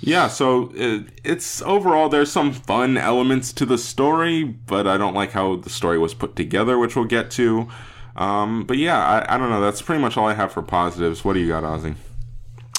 yeah, 0.02 0.28
so 0.28 0.72
it, 0.76 1.08
it's 1.24 1.62
overall 1.64 2.10
there's 2.10 2.32
some 2.32 2.54
fun 2.54 2.98
elements 2.98 3.52
to 3.54 3.66
the 3.66 3.78
story, 3.78 4.44
but 4.44 4.88
I 4.88 4.98
don't 4.98 5.14
like 5.14 5.32
how 5.32 5.56
the 5.56 5.70
story 5.70 5.98
was 5.98 6.14
put 6.14 6.36
together, 6.36 6.78
which 6.78 6.96
we'll 6.96 7.06
get 7.06 7.32
to. 7.32 7.68
Um, 8.16 8.64
but 8.64 8.78
yeah, 8.78 8.98
I, 9.06 9.36
I 9.36 9.38
don't 9.38 9.50
know. 9.50 9.62
That's 9.62 9.82
pretty 9.82 10.02
much 10.02 10.16
all 10.18 10.28
I 10.28 10.34
have 10.34 10.52
for 10.54 10.62
positives. 10.62 11.26
What 11.26 11.34
do 11.34 11.40
you 11.40 11.48
got, 11.48 11.64
Ozzy? 11.64 11.96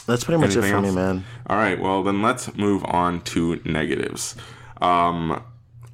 That's 0.07 0.25
pretty 0.25 0.40
much 0.40 0.53
Anything 0.57 0.70
it 0.70 0.77
for 0.77 0.81
me, 0.83 0.90
man. 0.92 1.25
All 1.49 1.57
right, 1.57 1.81
well 1.81 2.03
then 2.03 2.22
let's 2.22 2.55
move 2.57 2.85
on 2.85 3.20
to 3.22 3.61
negatives. 3.64 4.37
Um, 4.81 5.42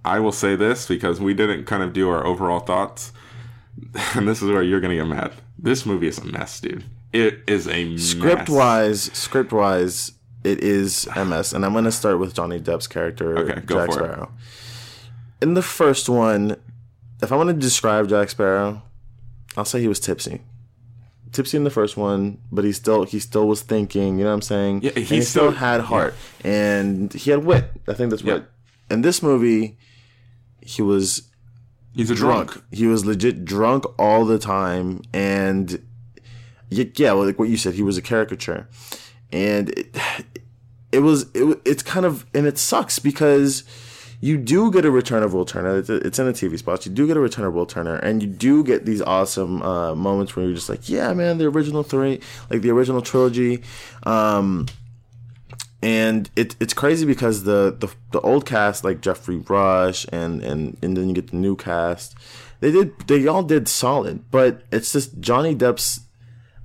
I 0.04 0.18
will 0.20 0.32
say 0.32 0.54
this 0.54 0.86
because 0.86 1.18
we 1.20 1.32
didn't 1.34 1.64
kind 1.64 1.82
of 1.82 1.92
do 1.92 2.08
our 2.10 2.24
overall 2.26 2.60
thoughts, 2.60 3.12
and 4.14 4.28
this 4.28 4.42
is 4.42 4.50
where 4.50 4.62
you're 4.62 4.80
gonna 4.80 4.96
get 4.96 5.06
mad. 5.06 5.32
This 5.58 5.86
movie 5.86 6.08
is 6.08 6.18
a 6.18 6.24
mess, 6.26 6.60
dude. 6.60 6.84
It 7.12 7.40
is 7.46 7.66
a 7.68 7.96
Script 7.96 8.48
mess. 8.48 8.50
wise, 8.50 9.02
script 9.14 9.52
wise, 9.52 10.12
it 10.44 10.62
is 10.62 11.08
MS, 11.16 11.52
and 11.54 11.64
I'm 11.64 11.72
gonna 11.72 11.90
start 11.92 12.18
with 12.18 12.34
Johnny 12.34 12.60
Depp's 12.60 12.86
character, 12.86 13.38
Okay, 13.38 13.62
Jack. 13.66 13.92
Sparrow. 13.92 14.30
In 15.40 15.54
the 15.54 15.62
first 15.62 16.08
one, 16.08 16.56
if 17.22 17.32
I 17.32 17.36
want 17.36 17.48
to 17.48 17.54
describe 17.54 18.08
Jack 18.08 18.28
Sparrow, 18.30 18.82
I'll 19.56 19.64
say 19.64 19.80
he 19.80 19.88
was 19.88 20.00
tipsy. 20.00 20.40
Tipsy 21.32 21.56
in 21.56 21.64
the 21.64 21.70
first 21.70 21.96
one, 21.96 22.38
but 22.50 22.64
he 22.64 22.72
still 22.72 23.04
he 23.04 23.18
still 23.18 23.48
was 23.48 23.62
thinking. 23.62 24.18
You 24.18 24.24
know 24.24 24.30
what 24.30 24.34
I'm 24.34 24.42
saying? 24.42 24.82
Yeah, 24.82 24.90
he 24.94 25.00
he 25.02 25.20
still 25.22 25.24
still- 25.24 25.50
had 25.52 25.80
heart, 25.82 26.14
and 26.44 27.12
he 27.12 27.30
had 27.30 27.44
wit. 27.44 27.70
I 27.88 27.94
think 27.94 28.10
that's 28.10 28.22
Yeah. 28.22 28.34
what. 28.34 28.50
In 28.90 29.00
this 29.02 29.22
movie, 29.22 29.78
he 30.60 30.82
was 30.82 31.22
He's 31.94 32.10
a 32.10 32.14
drunk. 32.14 32.52
drunk. 32.52 32.64
He 32.70 32.86
was 32.86 33.06
legit 33.06 33.44
drunk 33.46 33.84
all 33.98 34.24
the 34.26 34.38
time, 34.38 35.00
and 35.14 35.82
yeah, 36.70 37.12
well, 37.12 37.24
like 37.26 37.38
what 37.38 37.48
you 37.48 37.56
said, 37.56 37.74
he 37.74 37.82
was 37.82 37.96
a 37.96 38.02
caricature, 38.02 38.68
and 39.32 39.70
it, 39.70 39.96
it 40.90 40.98
was 41.00 41.26
it, 41.34 41.58
it's 41.64 41.82
kind 41.82 42.04
of 42.04 42.26
and 42.34 42.46
it 42.46 42.58
sucks 42.58 42.98
because 42.98 43.64
you 44.22 44.38
do 44.38 44.70
get 44.70 44.86
a 44.86 44.90
return 44.90 45.22
of 45.22 45.34
Will 45.34 45.44
Turner. 45.44 45.78
It's, 45.78 45.90
in 45.90 46.26
the 46.26 46.32
TV 46.32 46.58
spots. 46.58 46.86
You 46.86 46.92
do 46.92 47.06
get 47.06 47.18
a 47.18 47.20
return 47.20 47.44
of 47.44 47.52
Will 47.52 47.66
Turner, 47.66 47.96
and 47.96 48.22
you 48.22 48.28
do 48.28 48.64
get 48.64 48.86
these 48.86 49.02
awesome 49.02 49.60
uh, 49.62 49.94
moments 49.94 50.34
where 50.34 50.46
you're 50.46 50.54
just 50.54 50.70
like, 50.70 50.88
yeah, 50.88 51.12
man, 51.12 51.38
the 51.38 51.46
original 51.46 51.82
three, 51.82 52.20
like 52.48 52.62
the 52.62 52.70
original 52.70 53.02
trilogy. 53.02 53.62
Um, 54.04 54.68
and 55.82 56.30
it, 56.36 56.56
it's 56.60 56.72
crazy 56.72 57.04
because 57.04 57.42
the, 57.42 57.76
the 57.78 57.88
the 58.12 58.20
old 58.20 58.46
cast 58.46 58.84
like 58.84 59.00
Geoffrey 59.00 59.38
Rush 59.38 60.06
and, 60.12 60.40
and 60.42 60.78
and 60.80 60.96
then 60.96 61.08
you 61.08 61.14
get 61.14 61.32
the 61.32 61.36
new 61.36 61.56
cast 61.56 62.14
they 62.60 62.70
did 62.70 62.96
they 63.08 63.26
all 63.26 63.42
did 63.42 63.66
solid 63.66 64.30
but 64.30 64.62
it's 64.70 64.92
just 64.92 65.18
Johnny 65.18 65.56
Depp's 65.56 66.02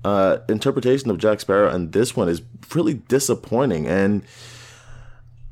uh, 0.08 0.38
interpretation 0.48 1.10
of 1.10 1.18
Jack 1.18 1.42
Sparrow 1.42 1.70
and 1.70 1.92
this 1.92 2.16
one 2.16 2.30
is 2.30 2.42
really 2.74 2.94
disappointing. 2.94 3.88
And 3.88 4.24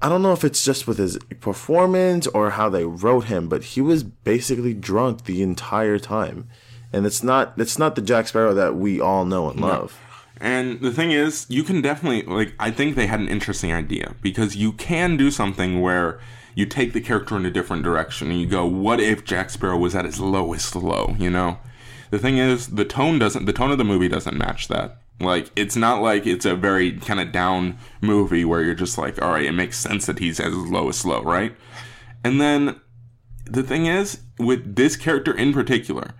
I 0.01 0.09
don't 0.09 0.21
know 0.21 0.33
if 0.33 0.43
it's 0.43 0.63
just 0.63 0.87
with 0.87 0.97
his 0.97 1.17
performance 1.39 2.27
or 2.27 2.51
how 2.51 2.69
they 2.69 2.85
wrote 2.85 3.25
him, 3.25 3.47
but 3.47 3.63
he 3.63 3.81
was 3.81 4.03
basically 4.03 4.73
drunk 4.73 5.25
the 5.25 5.41
entire 5.41 5.97
time. 5.97 6.47
And 6.93 7.05
it's 7.05 7.23
not 7.23 7.53
it's 7.57 7.79
not 7.79 7.95
the 7.95 8.01
Jack 8.01 8.27
Sparrow 8.27 8.53
that 8.53 8.75
we 8.75 8.99
all 9.01 9.25
know 9.25 9.49
and 9.49 9.59
love. 9.59 9.99
And 10.39 10.81
the 10.81 10.91
thing 10.91 11.11
is, 11.11 11.45
you 11.49 11.63
can 11.63 11.81
definitely 11.81 12.23
like. 12.23 12.53
I 12.59 12.71
think 12.71 12.95
they 12.95 13.07
had 13.07 13.19
an 13.19 13.29
interesting 13.29 13.71
idea 13.71 14.15
because 14.21 14.55
you 14.55 14.73
can 14.73 15.17
do 15.17 15.31
something 15.31 15.81
where 15.81 16.19
you 16.55 16.65
take 16.65 16.93
the 16.93 17.01
character 17.01 17.35
in 17.37 17.45
a 17.45 17.51
different 17.51 17.83
direction 17.83 18.29
and 18.29 18.39
you 18.39 18.45
go, 18.45 18.65
"What 18.65 18.99
if 18.99 19.23
Jack 19.23 19.49
Sparrow 19.49 19.77
was 19.77 19.95
at 19.95 20.05
his 20.05 20.19
lowest 20.19 20.75
low?" 20.75 21.15
You 21.17 21.29
know. 21.29 21.57
The 22.11 22.19
thing 22.19 22.37
is, 22.37 22.67
the 22.67 22.85
tone 22.85 23.17
doesn't. 23.17 23.45
The 23.45 23.53
tone 23.53 23.71
of 23.71 23.77
the 23.77 23.83
movie 23.83 24.07
doesn't 24.07 24.37
match 24.37 24.67
that. 24.67 25.01
Like, 25.19 25.49
it's 25.55 25.75
not 25.75 26.01
like 26.01 26.27
it's 26.27 26.45
a 26.45 26.55
very 26.55 26.93
kind 26.93 27.19
of 27.19 27.31
down 27.31 27.77
movie 28.01 28.43
where 28.43 28.61
you're 28.61 28.75
just 28.75 28.97
like, 28.97 29.21
"All 29.21 29.31
right, 29.31 29.45
it 29.45 29.53
makes 29.53 29.77
sense 29.77 30.05
that 30.07 30.19
he's 30.19 30.39
at 30.39 30.47
his 30.47 30.67
lowest 30.67 31.05
low," 31.05 31.23
right? 31.23 31.55
And 32.23 32.41
then 32.41 32.79
the 33.45 33.63
thing 33.63 33.85
is, 33.85 34.19
with 34.37 34.75
this 34.75 34.97
character 34.97 35.33
in 35.33 35.53
particular, 35.53 36.15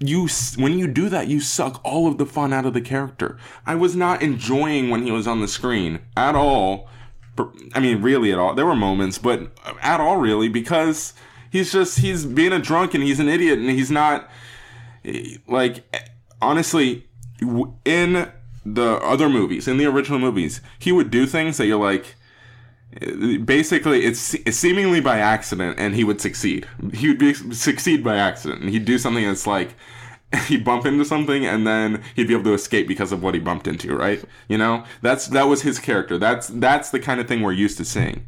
you 0.00 0.26
when 0.56 0.78
you 0.78 0.86
do 0.86 1.08
that 1.10 1.28
you 1.28 1.40
suck 1.40 1.80
all 1.84 2.08
of 2.08 2.16
the 2.16 2.24
fun 2.24 2.52
out 2.52 2.64
of 2.64 2.72
the 2.72 2.80
character 2.80 3.36
i 3.66 3.74
was 3.74 3.94
not 3.94 4.22
enjoying 4.22 4.88
when 4.88 5.02
he 5.02 5.10
was 5.10 5.26
on 5.26 5.40
the 5.40 5.48
screen 5.48 6.00
at 6.16 6.34
all 6.34 6.88
i 7.74 7.80
mean 7.80 8.00
really 8.00 8.32
at 8.32 8.38
all 8.38 8.54
there 8.54 8.64
were 8.64 8.74
moments 8.74 9.18
but 9.18 9.40
uh, 9.64 9.74
at 9.82 10.00
all 10.00 10.16
really 10.16 10.48
because 10.48 11.12
he's 11.50 11.70
just 11.70 11.98
he's 11.98 12.24
being 12.24 12.52
a 12.52 12.58
drunk 12.58 12.94
and 12.94 13.04
he's 13.04 13.20
an 13.20 13.28
idiot 13.28 13.58
and 13.58 13.68
he's 13.68 13.90
not 13.90 14.28
eh, 15.04 15.36
like 15.46 15.84
eh, 15.92 16.00
honestly 16.40 17.06
in 17.84 18.30
the 18.64 18.98
other 19.02 19.28
movies 19.28 19.66
in 19.66 19.78
the 19.78 19.86
original 19.86 20.18
movies 20.18 20.60
he 20.78 20.92
would 20.92 21.10
do 21.10 21.26
things 21.26 21.56
that 21.56 21.66
you're 21.66 21.82
like 21.82 22.14
basically 23.44 24.04
it's, 24.04 24.36
seemingly 24.56 25.00
by 25.00 25.18
accident 25.18 25.78
and 25.78 25.94
he 25.94 26.04
would 26.04 26.20
succeed. 26.20 26.66
He 26.92 27.08
would 27.08 27.18
be 27.18 27.34
succeed 27.34 28.02
by 28.02 28.16
accident. 28.16 28.62
And 28.62 28.70
he'd 28.70 28.84
do 28.84 28.98
something 28.98 29.24
that's 29.24 29.46
like 29.46 29.74
he'd 30.46 30.64
bump 30.64 30.86
into 30.86 31.04
something 31.04 31.46
and 31.46 31.66
then 31.66 32.02
he'd 32.16 32.28
be 32.28 32.34
able 32.34 32.44
to 32.44 32.54
escape 32.54 32.88
because 32.88 33.12
of 33.12 33.22
what 33.22 33.34
he 33.34 33.40
bumped 33.40 33.66
into 33.66 33.94
right? 33.94 34.24
You 34.48 34.58
know? 34.58 34.84
That's 35.02 35.28
that 35.28 35.44
was 35.44 35.62
his 35.62 35.78
character. 35.78 36.18
That's 36.18 36.48
that's 36.48 36.90
the 36.90 37.00
kind 37.00 37.20
of 37.20 37.28
thing 37.28 37.42
we're 37.42 37.52
used 37.52 37.78
to 37.78 37.84
seeing. 37.84 38.26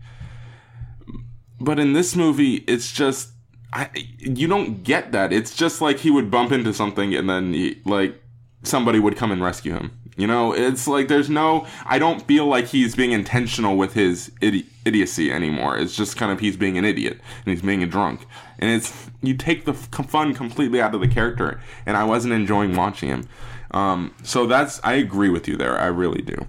But 1.61 1.79
in 1.79 1.93
this 1.93 2.15
movie 2.15 2.57
it's 2.69 2.93
just 2.93 3.31
I, 3.75 3.89
you 4.19 4.49
don't 4.49 4.85
get 4.85 5.13
that. 5.13 5.33
It's 5.33 5.57
just 5.57 5.81
like 5.81 5.99
he 5.99 6.11
would 6.11 6.31
bump 6.31 6.53
into 6.53 6.75
something 6.75 7.15
and 7.15 7.29
then 7.29 7.55
he, 7.55 7.81
like 7.87 8.22
somebody 8.63 8.99
would 8.99 9.17
come 9.17 9.33
and 9.33 9.43
rescue 9.43 9.73
him 9.73 9.91
you 10.17 10.27
know, 10.27 10.53
it's 10.53 10.87
like 10.87 11.09
there's 11.09 11.31
no. 11.31 11.67
I 11.87 11.99
don't 11.99 12.27
feel 12.27 12.47
like 12.47 12.67
he's 12.67 12.95
being 12.95 13.13
intentional 13.13 13.77
with 13.77 13.95
his 13.95 14.31
idi- 14.43 14.67
idiocy 14.85 15.33
anymore. 15.33 15.79
It's 15.79 15.97
just 15.97 16.17
kind 16.17 16.31
of 16.31 16.41
he's 16.41 16.57
being 16.57 16.77
an 16.77 16.85
idiot 16.85 17.19
and 17.45 17.53
he's 17.53 17.63
being 17.63 17.83
a 17.83 17.87
drunk, 17.87 18.27
and 18.59 18.71
it's 18.71 19.11
you 19.23 19.35
take 19.35 19.65
the 19.65 19.73
fun 19.73 20.35
completely 20.35 20.83
out 20.83 20.95
of 20.95 21.01
the 21.01 21.09
character, 21.09 21.61
and 21.87 21.97
I 21.97 22.05
wasn't 22.05 22.35
enjoying 22.35 22.77
watching 22.77 23.09
him. 23.09 23.29
Um, 23.71 24.15
so 24.23 24.47
that's 24.47 24.81
I 24.85 24.95
agree 24.95 25.31
with 25.31 25.49
you 25.49 25.57
there. 25.57 25.79
I 25.79 25.87
really 25.87 26.21
do. 26.21 26.47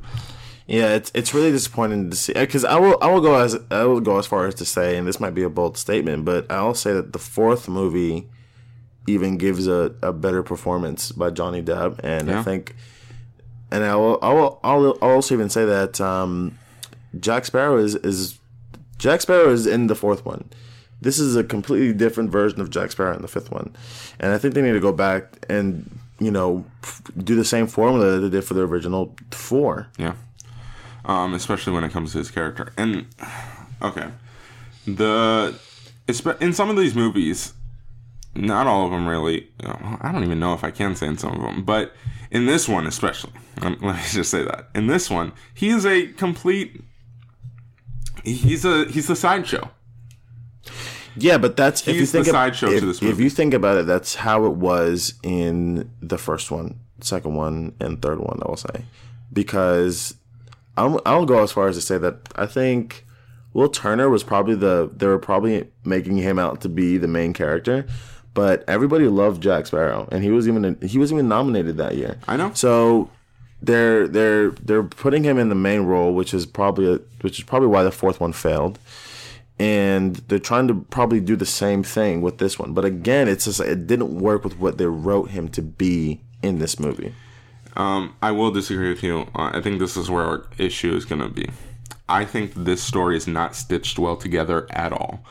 Yeah, 0.68 0.96
it's 0.96 1.12
it's 1.16 1.34
really 1.34 1.52
disappointing 1.52 2.10
to 2.10 2.18
see 2.18 2.34
because 2.34 2.66
I 2.66 2.78
will 2.78 2.98
I 3.02 3.10
will 3.10 3.22
go 3.22 3.40
as 3.40 3.58
I 3.72 3.86
will 3.86 4.02
go 4.02 4.18
as 4.18 4.28
far 4.28 4.46
as 4.46 4.56
to 4.56 4.66
say, 4.66 4.98
and 4.98 5.08
this 5.08 5.22
might 5.22 5.34
be 5.34 5.44
a 5.44 5.50
bold 5.50 5.78
statement, 5.78 6.26
but 6.26 6.52
I'll 6.52 6.76
say 6.76 6.92
that 6.92 7.14
the 7.14 7.20
fourth 7.20 7.70
movie 7.70 8.28
even 9.08 9.38
gives 9.38 9.68
a, 9.68 9.94
a 10.02 10.14
better 10.14 10.44
performance 10.44 11.12
by 11.12 11.30
Johnny 11.30 11.62
Depp, 11.62 12.00
and 12.04 12.28
yeah. 12.28 12.40
I 12.40 12.44
think 12.44 12.76
and 13.74 13.84
I 13.84 13.96
will, 13.96 14.20
I 14.22 14.32
will, 14.32 14.60
I'll, 14.64 14.98
I'll 15.02 15.12
also 15.14 15.34
even 15.34 15.50
say 15.50 15.66
that 15.66 16.00
um, 16.00 16.60
Jack 17.20 17.44
Sparrow 17.46 17.78
is 17.78 17.96
is 17.96 18.38
Jack 19.00 19.22
Sparrow 19.22 19.50
is 19.52 19.66
in 19.66 19.88
the 19.88 19.96
fourth 19.96 20.24
one. 20.26 20.48
This 21.02 21.18
is 21.18 21.36
a 21.36 21.44
completely 21.44 21.92
different 21.92 22.30
version 22.30 22.62
of 22.62 22.70
Jack 22.70 22.92
Sparrow 22.92 23.16
in 23.16 23.24
the 23.24 23.28
fifth 23.28 23.52
one, 23.52 23.76
and 24.20 24.32
I 24.32 24.38
think 24.38 24.54
they 24.54 24.62
need 24.62 24.74
to 24.74 24.80
go 24.80 24.94
back 24.94 25.44
and 25.50 25.90
you 26.20 26.30
know 26.30 26.66
do 27.18 27.36
the 27.36 27.44
same 27.44 27.66
formula 27.66 28.12
that 28.12 28.20
they 28.20 28.30
did 28.30 28.44
for 28.44 28.54
the 28.54 28.62
original 28.62 29.16
four. 29.32 29.88
Yeah, 29.98 30.14
um, 31.06 31.34
especially 31.34 31.74
when 31.74 31.84
it 31.84 31.92
comes 31.92 32.12
to 32.12 32.20
his 32.20 32.30
character. 32.30 32.74
And 32.78 33.08
okay, 33.82 34.10
the 34.86 35.58
in 36.40 36.54
some 36.54 36.70
of 36.70 36.78
these 36.78 36.94
movies, 36.94 37.54
not 38.36 38.68
all 38.68 38.86
of 38.86 38.92
them 38.92 39.08
really. 39.08 39.50
I 39.64 40.12
don't 40.12 40.24
even 40.24 40.40
know 40.40 40.54
if 40.54 40.64
I 40.64 40.72
can 40.72 40.96
say 40.96 41.08
in 41.08 41.18
some 41.18 41.34
of 41.34 41.42
them, 41.42 41.64
but 41.64 41.94
in 42.32 42.46
this 42.46 42.68
one 42.68 42.88
especially, 42.88 43.34
um, 43.62 43.78
let 43.82 43.96
me 43.96 44.02
just 44.10 44.32
say 44.32 44.44
that 44.44 44.70
in 44.74 44.88
this 44.88 45.10
one, 45.10 45.34
he 45.54 45.70
is 45.70 45.86
a 45.86 46.08
complete. 46.08 46.82
He's 48.24 48.66
a 48.66 48.86
he's 48.86 49.10
a 49.10 49.16
sideshow. 49.16 49.70
Yeah, 51.16 51.38
but 51.38 51.56
that's 51.56 51.82
he's 51.82 51.96
if 51.96 52.00
you 52.02 52.06
think 52.08 52.26
the 52.26 52.32
sideshow 52.32 52.70
if, 52.70 52.80
to 52.80 52.86
this 52.86 53.02
movie. 53.02 53.14
If 53.14 53.20
you 53.20 53.30
think 53.30 53.54
about 53.54 53.78
it, 53.78 53.86
that's 53.86 54.16
how 54.16 54.46
it 54.46 54.54
was 54.54 55.14
in 55.22 55.92
the 56.02 56.18
first 56.18 56.50
one, 56.50 56.80
second 57.02 57.36
one, 57.36 57.76
and 57.80 58.02
third 58.02 58.20
one. 58.20 58.40
I 58.42 58.50
will 58.50 58.58
say, 58.58 58.86
because 59.32 60.16
I'll, 60.76 61.02
I'll 61.06 61.26
go 61.26 61.44
as 61.44 61.52
far 61.52 61.68
as 61.68 61.76
to 61.76 61.82
say 61.82 61.98
that 62.00 62.30
I 62.36 62.46
think 62.46 63.06
Will 63.54 63.70
Turner 63.70 64.10
was 64.10 64.24
probably 64.24 64.56
the 64.56 64.90
they 64.94 65.06
were 65.06 65.20
probably 65.20 65.68
making 65.86 66.18
him 66.18 66.40
out 66.40 66.62
to 66.62 66.70
be 66.70 66.98
the 66.98 67.08
main 67.08 67.34
character, 67.34 67.86
but 68.34 68.64
everybody 68.68 69.08
loved 69.08 69.42
Jack 69.42 69.68
Sparrow, 69.68 70.08
and 70.12 70.24
he 70.24 70.32
was 70.32 70.48
even 70.48 70.78
he 70.82 70.98
was 70.98 71.12
even 71.12 71.28
nominated 71.28 71.78
that 71.78 71.96
year. 71.96 72.18
I 72.28 72.38
know. 72.38 72.52
So 72.54 73.10
they're 73.62 74.08
they're 74.08 74.52
they're 74.52 74.84
putting 74.84 75.24
him 75.24 75.38
in 75.38 75.50
the 75.50 75.56
main 75.56 75.82
role, 75.82 76.14
which 76.14 76.34
is 76.34 76.46
probably 76.46 76.94
a, 76.94 77.00
which 77.22 77.40
is 77.40 77.46
probably 77.46 77.68
why 77.68 77.84
the 77.84 77.92
fourth 77.92 78.20
one 78.20 78.34
failed. 78.34 78.80
And 79.60 80.16
they're 80.28 80.40
trying 80.40 80.68
to 80.68 80.74
probably 80.90 81.20
do 81.20 81.36
the 81.36 81.46
same 81.46 81.84
thing 81.84 82.22
with 82.22 82.40
this 82.40 82.58
one, 82.58 82.74
but 82.74 82.86
again, 82.86 83.28
it's 83.28 83.46
just 83.46 83.60
it 83.60 83.86
didn't 83.86 84.20
work 84.20 84.44
with 84.44 84.58
what 84.58 84.80
they 84.80 84.88
wrote 84.88 85.30
him 85.30 85.48
to 85.50 85.62
be 85.62 86.22
in 86.42 86.58
this 86.58 86.80
movie. 86.80 87.14
Um, 87.76 88.16
I 88.22 88.32
will 88.32 88.52
disagree 88.52 88.90
with 88.90 89.04
you. 89.04 89.22
Uh, 89.36 89.52
I 89.54 89.62
think 89.62 89.80
this 89.80 89.96
is 89.96 90.10
where 90.10 90.24
our 90.24 90.48
issue 90.58 90.96
is 90.96 91.06
going 91.06 91.22
to 91.22 91.30
be. 91.30 91.50
I 92.10 92.26
think 92.26 92.54
this 92.56 92.84
story 92.84 93.16
is 93.16 93.28
not 93.28 93.56
stitched 93.56 93.98
well 93.98 94.16
together 94.18 94.68
at 94.72 94.92
all. 94.92 95.24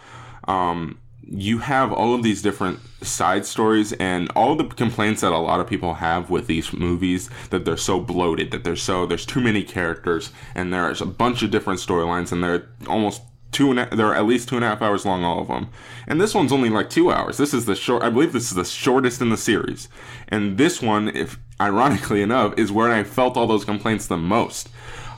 Um, 0.49 0.99
you 1.35 1.59
have 1.59 1.93
all 1.93 2.15
of 2.15 2.23
these 2.23 2.43
different 2.43 2.79
side 3.03 3.47
stories 3.47 3.93
and 3.95 4.31
all 4.37 4.55
the 4.55 4.65
complaints 4.65 5.23
that 5.23 5.33
a 5.33 5.39
lot 5.39 5.61
of 5.61 5.67
people 5.67 5.95
have 5.95 6.29
with 6.29 6.47
these 6.47 6.73
movies 6.75 7.31
that 7.49 7.65
they're 7.65 7.77
so 7.77 7.99
bloated 7.99 8.51
that 8.51 8.65
there's 8.65 8.83
so 8.83 9.07
there's 9.07 9.25
too 9.25 9.41
many 9.41 9.63
characters 9.63 10.31
and 10.55 10.73
there's 10.73 11.01
a 11.01 11.07
bunch 11.07 11.43
of 11.43 11.51
different 11.51 11.81
storylines 11.81 12.33
and 12.33 12.45
they're 12.45 12.69
almost 12.87 13.23
two 13.51 13.71
and 13.71 13.81
a, 13.81 13.97
they're 13.97 14.15
at 14.15 14.27
least 14.27 14.49
two 14.49 14.57
and 14.57 14.65
a 14.65 14.69
half 14.69 14.83
hours 14.83 15.07
long 15.07 15.25
all 15.25 15.41
of 15.41 15.49
them. 15.49 15.69
And 16.07 16.21
this 16.21 16.35
one's 16.35 16.53
only 16.53 16.69
like 16.69 16.91
two 16.91 17.11
hours. 17.11 17.39
This 17.39 17.55
is 17.55 17.65
the 17.65 17.75
short 17.75 18.03
i 18.03 18.11
believe 18.11 18.33
this 18.33 18.51
is 18.51 18.55
the 18.55 18.65
shortest 18.65 19.23
in 19.23 19.31
the 19.31 19.37
series. 19.39 19.89
And 20.29 20.59
this 20.59 20.83
one 20.83 21.09
if 21.09 21.39
ironically 21.61 22.21
enough 22.21 22.53
is 22.59 22.71
where 22.71 22.91
i 22.91 23.05
felt 23.05 23.39
all 23.39 23.47
those 23.47 23.65
complaints 23.65 24.07
the 24.07 24.19
most. 24.19 24.69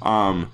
Um, 0.02 0.52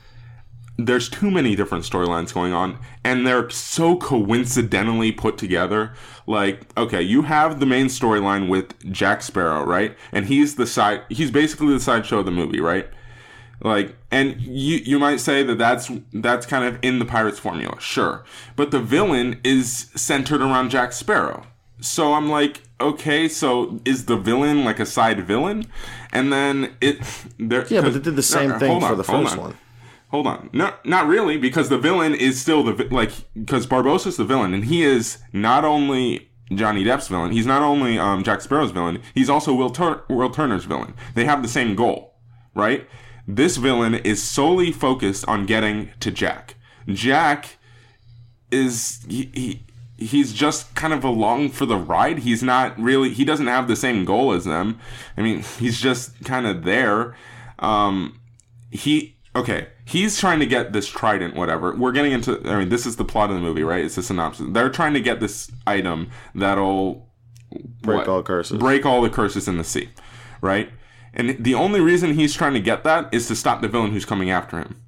there's 0.87 1.09
too 1.09 1.31
many 1.31 1.57
different 1.57 1.85
storylines 1.85 2.33
going 2.33 2.53
on 2.53 2.79
and 3.05 3.27
they're 3.27 3.51
so 3.51 3.97
coincidentally 3.97 5.13
put 5.13 5.39
together. 5.39 5.93
Like 6.27 6.77
okay 6.77 7.03
you 7.03 7.23
have 7.23 7.61
the 7.61 7.67
main 7.67 7.87
storyline 7.87 8.49
with 8.49 8.93
jack 8.93 9.23
sparrow 9.23 9.65
right? 9.65 9.97
And 10.13 10.27
he's 10.27 10.57
the 10.57 10.67
side 10.67 11.03
he's 11.09 11.31
basically 11.31 11.73
the 11.73 11.81
sideshow 11.81 12.21
of 12.21 12.25
the 12.27 12.31
movie 12.31 12.61
right? 12.61 12.89
Like 13.63 13.97
and 14.11 14.41
you 14.41 14.77
you 14.79 14.99
might 14.99 15.21
say 15.21 15.43
that 15.43 15.59
that's 15.59 15.91
that's 16.13 16.47
kind 16.47 16.65
of 16.65 16.79
in 16.83 16.99
the 16.99 17.05
pirates 17.05 17.39
formula 17.39 17.81
sure. 17.81 18.25
But 18.57 18.71
the 18.71 18.81
villain 18.81 19.41
is 19.45 19.91
centered 19.95 20.41
around 20.41 20.71
jack 20.71 20.93
sparrow. 20.93 21.47
So 21.81 22.13
i'm 22.13 22.29
like 22.29 22.63
okay 22.81 23.27
so 23.27 23.81
is 23.85 24.05
the 24.05 24.17
villain 24.17 24.65
like 24.65 24.79
a 24.79 24.87
side 24.87 25.27
villain? 25.27 25.67
And 26.13 26.33
then 26.33 26.77
it 26.81 27.01
there 27.39 27.67
yeah 27.69 27.81
but 27.81 27.93
they 27.95 28.01
did 28.01 28.17
the 28.17 28.23
same 28.37 28.51
no, 28.51 28.59
thing 28.59 28.81
for 28.81 28.95
the 28.95 29.05
first 29.05 29.37
one 29.37 29.57
Hold 30.11 30.27
on. 30.27 30.51
No, 30.53 30.75
not 30.85 31.07
really, 31.07 31.37
because 31.37 31.69
the 31.69 31.79
villain 31.79 32.15
is 32.15 32.41
still 32.41 32.63
the 32.65 32.85
like 32.91 33.13
because 33.35 33.67
Barbossa's 33.67 34.17
the 34.17 34.25
villain, 34.25 34.53
and 34.53 34.65
he 34.65 34.83
is 34.83 35.19
not 35.33 35.65
only 35.65 36.31
Johnny 36.55 36.85
Depp's 36.85 37.09
villain. 37.09 37.33
He's 37.33 37.47
not 37.47 37.63
only 37.63 37.99
um, 37.99 38.25
Jack 38.25 38.41
Sparrow's 38.41 38.73
villain. 38.73 39.03
He's 39.15 39.31
also 39.31 39.55
Will, 39.55 39.71
Tur- 39.71 40.03
Will 40.09 40.31
Turner's 40.31 40.65
villain. 40.65 40.95
They 41.15 41.25
have 41.25 41.43
the 41.43 41.49
same 41.49 41.75
goal, 41.77 42.17
right? 42.55 42.89
This 43.27 43.57
villain 43.57 43.95
is 43.95 44.23
solely 44.23 44.73
focused 44.73 45.27
on 45.29 45.47
getting 45.47 45.91
to 46.01 46.11
Jack. 46.11 46.57
Jack 46.89 47.59
is 48.51 49.05
he, 49.09 49.31
he 49.33 49.63
he's 49.97 50.33
just 50.33 50.75
kind 50.75 50.93
of 50.93 51.05
along 51.05 51.51
for 51.51 51.67
the 51.67 51.77
ride. 51.77 52.21
He's 52.21 52.43
not 52.43 52.77
really 52.81 53.11
he 53.11 53.25
doesn't 53.25 53.47
have 53.47 53.69
the 53.69 53.77
same 53.77 54.05
goal 54.05 54.33
as 54.33 54.45
them. 54.45 54.81
I 55.17 55.23
mean, 55.23 55.43
he's 55.59 55.81
just 55.81 56.25
kind 56.25 56.47
of 56.47 56.65
there. 56.65 57.15
Um, 57.61 58.19
he 58.71 59.17
okay 59.37 59.69
he's 59.91 60.19
trying 60.19 60.39
to 60.39 60.47
get 60.47 60.73
this 60.73 60.87
trident, 60.87 61.35
whatever. 61.35 61.75
We're 61.75 61.93
getting 61.93 62.13
into. 62.13 62.41
I 62.49 62.59
mean, 62.59 62.69
this 62.69 62.87
is 62.87 62.97
the 62.97 63.05
plot 63.05 63.31
of 63.31 63.37
the 63.37 63.43
movie, 63.43 63.65
right? 63.65 63.85
It's 63.85 63.99
a 63.99 64.03
synopsis. 64.03 64.47
They're 64.51 64.71
trying 64.71 64.95
to 64.95 65.01
get 65.01 65.21
this 65.21 65.51
item 65.67 66.11
that'll 66.35 67.09
break 67.83 67.99
what? 67.99 68.09
all 68.09 68.23
curses, 68.23 68.59
break 68.59 68.87
all 68.87 69.03
the 69.03 69.11
curses 69.11 69.49
in 69.49 69.59
the 69.59 69.65
sea, 69.65 69.91
right? 70.41 70.71
And 71.13 71.37
the 71.43 71.55
only 71.55 71.81
reason 71.81 72.15
he's 72.15 72.35
trying 72.35 72.55
to 72.55 72.61
get 72.61 72.85
that 72.85 73.13
is 73.13 73.27
to 73.29 73.35
stop 73.35 73.63
the 73.63 73.69
villain 73.69 73.91
who's 73.91 74.05
coming 74.05 74.31
after 74.31 74.59
him. 74.59 74.81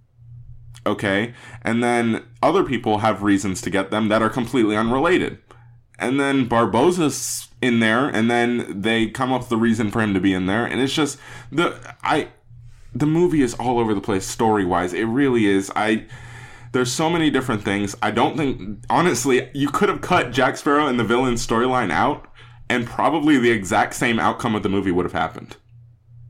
Okay? 0.86 1.34
And 1.62 1.82
then 1.82 2.24
other 2.40 2.62
people 2.62 2.98
have 2.98 3.24
reasons 3.24 3.61
to 3.62 3.70
get 3.70 3.90
them 3.90 4.07
that 4.09 4.22
are 4.22 4.30
completely 4.30 4.76
unrelated. 4.76 5.38
And 5.98 6.20
then 6.20 6.48
Barbossa's 6.48 7.48
in 7.61 7.80
there, 7.80 8.09
and 8.09 8.30
then 8.30 8.82
they 8.82 9.09
come 9.09 9.32
up 9.32 9.42
with 9.42 9.48
the 9.48 9.57
reason 9.57 9.90
for 9.90 10.00
him 10.00 10.14
to 10.14 10.20
be 10.20 10.32
in 10.32 10.46
there, 10.46 10.64
and 10.64 10.80
it's 10.80 10.92
just 10.92 11.18
the 11.50 11.76
I 12.03 12.28
the 12.95 13.07
movie 13.07 13.43
is 13.43 13.55
all 13.55 13.78
over 13.78 13.95
the 13.95 14.01
place 14.01 14.26
story 14.26 14.64
wise. 14.64 14.93
It 14.93 15.05
really 15.05 15.47
is. 15.47 15.70
I 15.74 16.07
there's 16.72 16.93
so 16.93 17.11
many 17.11 17.30
different 17.30 17.62
things. 17.62 17.95
I 18.03 18.11
don't 18.11 18.36
think 18.36 18.84
honestly 18.88 19.51
you 19.55 19.68
could 19.68 19.88
have 19.88 20.01
cut 20.01 20.32
Jack 20.32 20.57
Sparrow 20.57 20.86
and 20.86 20.99
the 20.99 21.05
villain 21.05 21.34
storyline 21.34 21.90
out, 21.90 22.26
and 22.68 22.86
probably 22.86 23.38
the 23.38 23.51
exact 23.51 23.95
same 23.95 24.18
outcome 24.18 24.55
of 24.55 24.62
the 24.62 24.68
movie 24.68 24.90
would 24.90 25.05
have 25.05 25.12
happened. 25.12 25.57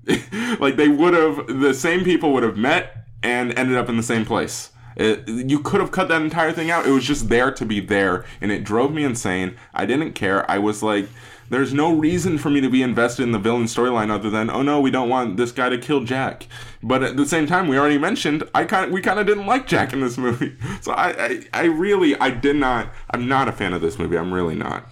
like 0.58 0.76
they 0.76 0.88
would 0.88 1.14
have 1.14 1.46
the 1.46 1.74
same 1.74 2.04
people 2.04 2.32
would 2.32 2.42
have 2.42 2.56
met 2.56 3.06
and 3.22 3.56
ended 3.56 3.76
up 3.76 3.88
in 3.88 3.96
the 3.96 4.02
same 4.02 4.24
place. 4.24 4.70
It, 4.96 5.26
you 5.28 5.60
could 5.60 5.80
have 5.80 5.90
cut 5.90 6.08
that 6.08 6.20
entire 6.20 6.52
thing 6.52 6.70
out. 6.70 6.86
It 6.86 6.90
was 6.90 7.04
just 7.04 7.28
there 7.28 7.50
to 7.52 7.64
be 7.64 7.80
there, 7.80 8.24
and 8.40 8.52
it 8.52 8.64
drove 8.64 8.92
me 8.92 9.04
insane. 9.04 9.56
I 9.72 9.86
didn't 9.86 10.12
care. 10.12 10.48
I 10.50 10.58
was 10.58 10.82
like, 10.82 11.08
there's 11.53 11.74
no 11.74 11.94
reason 11.94 12.38
for 12.38 12.48
me 12.48 12.62
to 12.62 12.70
be 12.70 12.82
invested 12.82 13.24
in 13.24 13.32
the 13.32 13.38
villain 13.38 13.64
storyline 13.64 14.11
other 14.11 14.30
than, 14.30 14.48
oh 14.48 14.62
no, 14.62 14.80
we 14.80 14.90
don't 14.90 15.11
want 15.11 15.36
this 15.36 15.53
guy 15.53 15.68
to 15.68 15.76
kill 15.76 16.03
Jack. 16.03 16.46
But 16.82 17.03
at 17.03 17.18
the 17.18 17.26
same 17.26 17.46
time, 17.46 17.68
we 17.68 17.78
already 17.78 17.98
mentioned 17.98 18.42
I 18.55 18.64
kind 18.64 18.90
we 18.90 19.03
kind 19.03 19.20
of 19.20 19.26
didn't 19.26 19.44
like 19.44 19.66
Jack 19.66 19.92
in 19.92 20.00
this 20.00 20.16
movie. 20.16 20.57
So 20.80 20.92
I, 20.92 21.11
I, 21.11 21.44
I 21.53 21.64
really, 21.64 22.16
I 22.16 22.30
did 22.30 22.57
not. 22.57 22.92
I'm 23.11 23.28
not 23.28 23.46
a 23.46 23.53
fan 23.53 23.72
of 23.72 23.82
this 23.82 23.98
movie. 23.98 24.16
I'm 24.16 24.32
really 24.32 24.57
not. 24.57 24.88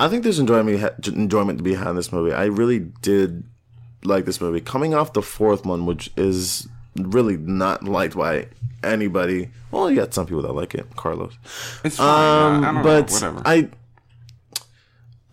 I 0.00 0.08
think 0.08 0.24
there's 0.24 0.38
enjoyment 0.38 1.06
enjoyment 1.06 1.58
to 1.58 1.62
be 1.62 1.74
had 1.74 1.88
in 1.88 1.96
this 1.96 2.10
movie. 2.10 2.32
I 2.32 2.46
really 2.46 2.80
did 2.80 3.44
like 4.02 4.24
this 4.24 4.40
movie. 4.40 4.60
Coming 4.60 4.94
off 4.94 5.12
the 5.12 5.22
fourth 5.22 5.64
one, 5.64 5.86
which 5.86 6.10
is 6.16 6.66
really 6.96 7.36
not 7.36 7.84
liked 7.84 8.16
by 8.16 8.48
anybody. 8.82 9.50
Well, 9.70 9.90
you 9.90 9.96
got 9.96 10.14
some 10.14 10.26
people 10.26 10.42
that 10.42 10.52
like 10.52 10.74
it, 10.74 10.96
Carlos. 10.96 11.34
It's 11.84 11.98
fine. 11.98 12.64
Um, 12.64 12.64
I, 12.64 12.68
I 12.68 12.72
don't 12.72 12.82
but 12.82 13.22
know. 13.22 13.42
I, 13.44 13.68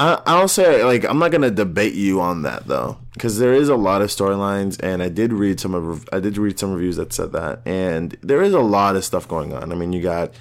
I, 0.01 0.19
I'll 0.25 0.47
say 0.47 0.83
like 0.83 1.05
I'm 1.05 1.19
not 1.19 1.31
gonna 1.31 1.51
debate 1.51 1.93
you 1.93 2.21
on 2.21 2.41
that 2.41 2.65
though, 2.65 2.97
because 3.13 3.37
there 3.37 3.53
is 3.53 3.69
a 3.69 3.75
lot 3.75 4.01
of 4.01 4.09
storylines, 4.09 4.81
and 4.81 5.03
I 5.03 5.09
did 5.09 5.31
read 5.31 5.59
some 5.59 5.75
of 5.75 6.09
I 6.11 6.19
did 6.19 6.39
read 6.39 6.57
some 6.57 6.73
reviews 6.73 6.95
that 6.95 7.13
said 7.13 7.33
that, 7.33 7.61
and 7.67 8.17
there 8.21 8.41
is 8.41 8.53
a 8.53 8.61
lot 8.61 8.95
of 8.95 9.05
stuff 9.05 9.27
going 9.27 9.53
on. 9.53 9.71
I 9.71 9.75
mean, 9.75 9.93
you 9.93 10.01
got. 10.01 10.33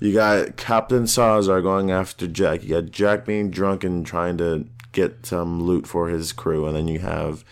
You 0.00 0.12
got 0.12 0.56
Captain 0.56 1.06
Salazar 1.06 1.62
going 1.62 1.90
after 1.90 2.26
Jack. 2.26 2.64
You 2.64 2.80
got 2.80 2.90
Jack 2.90 3.24
being 3.24 3.50
drunk 3.50 3.84
and 3.84 4.04
trying 4.04 4.36
to 4.38 4.66
get 4.92 5.24
some 5.24 5.62
loot 5.62 5.86
for 5.86 6.08
his 6.08 6.32
crew, 6.32 6.66
and 6.66 6.76
then 6.76 6.88
you 6.88 6.98
have 6.98 7.44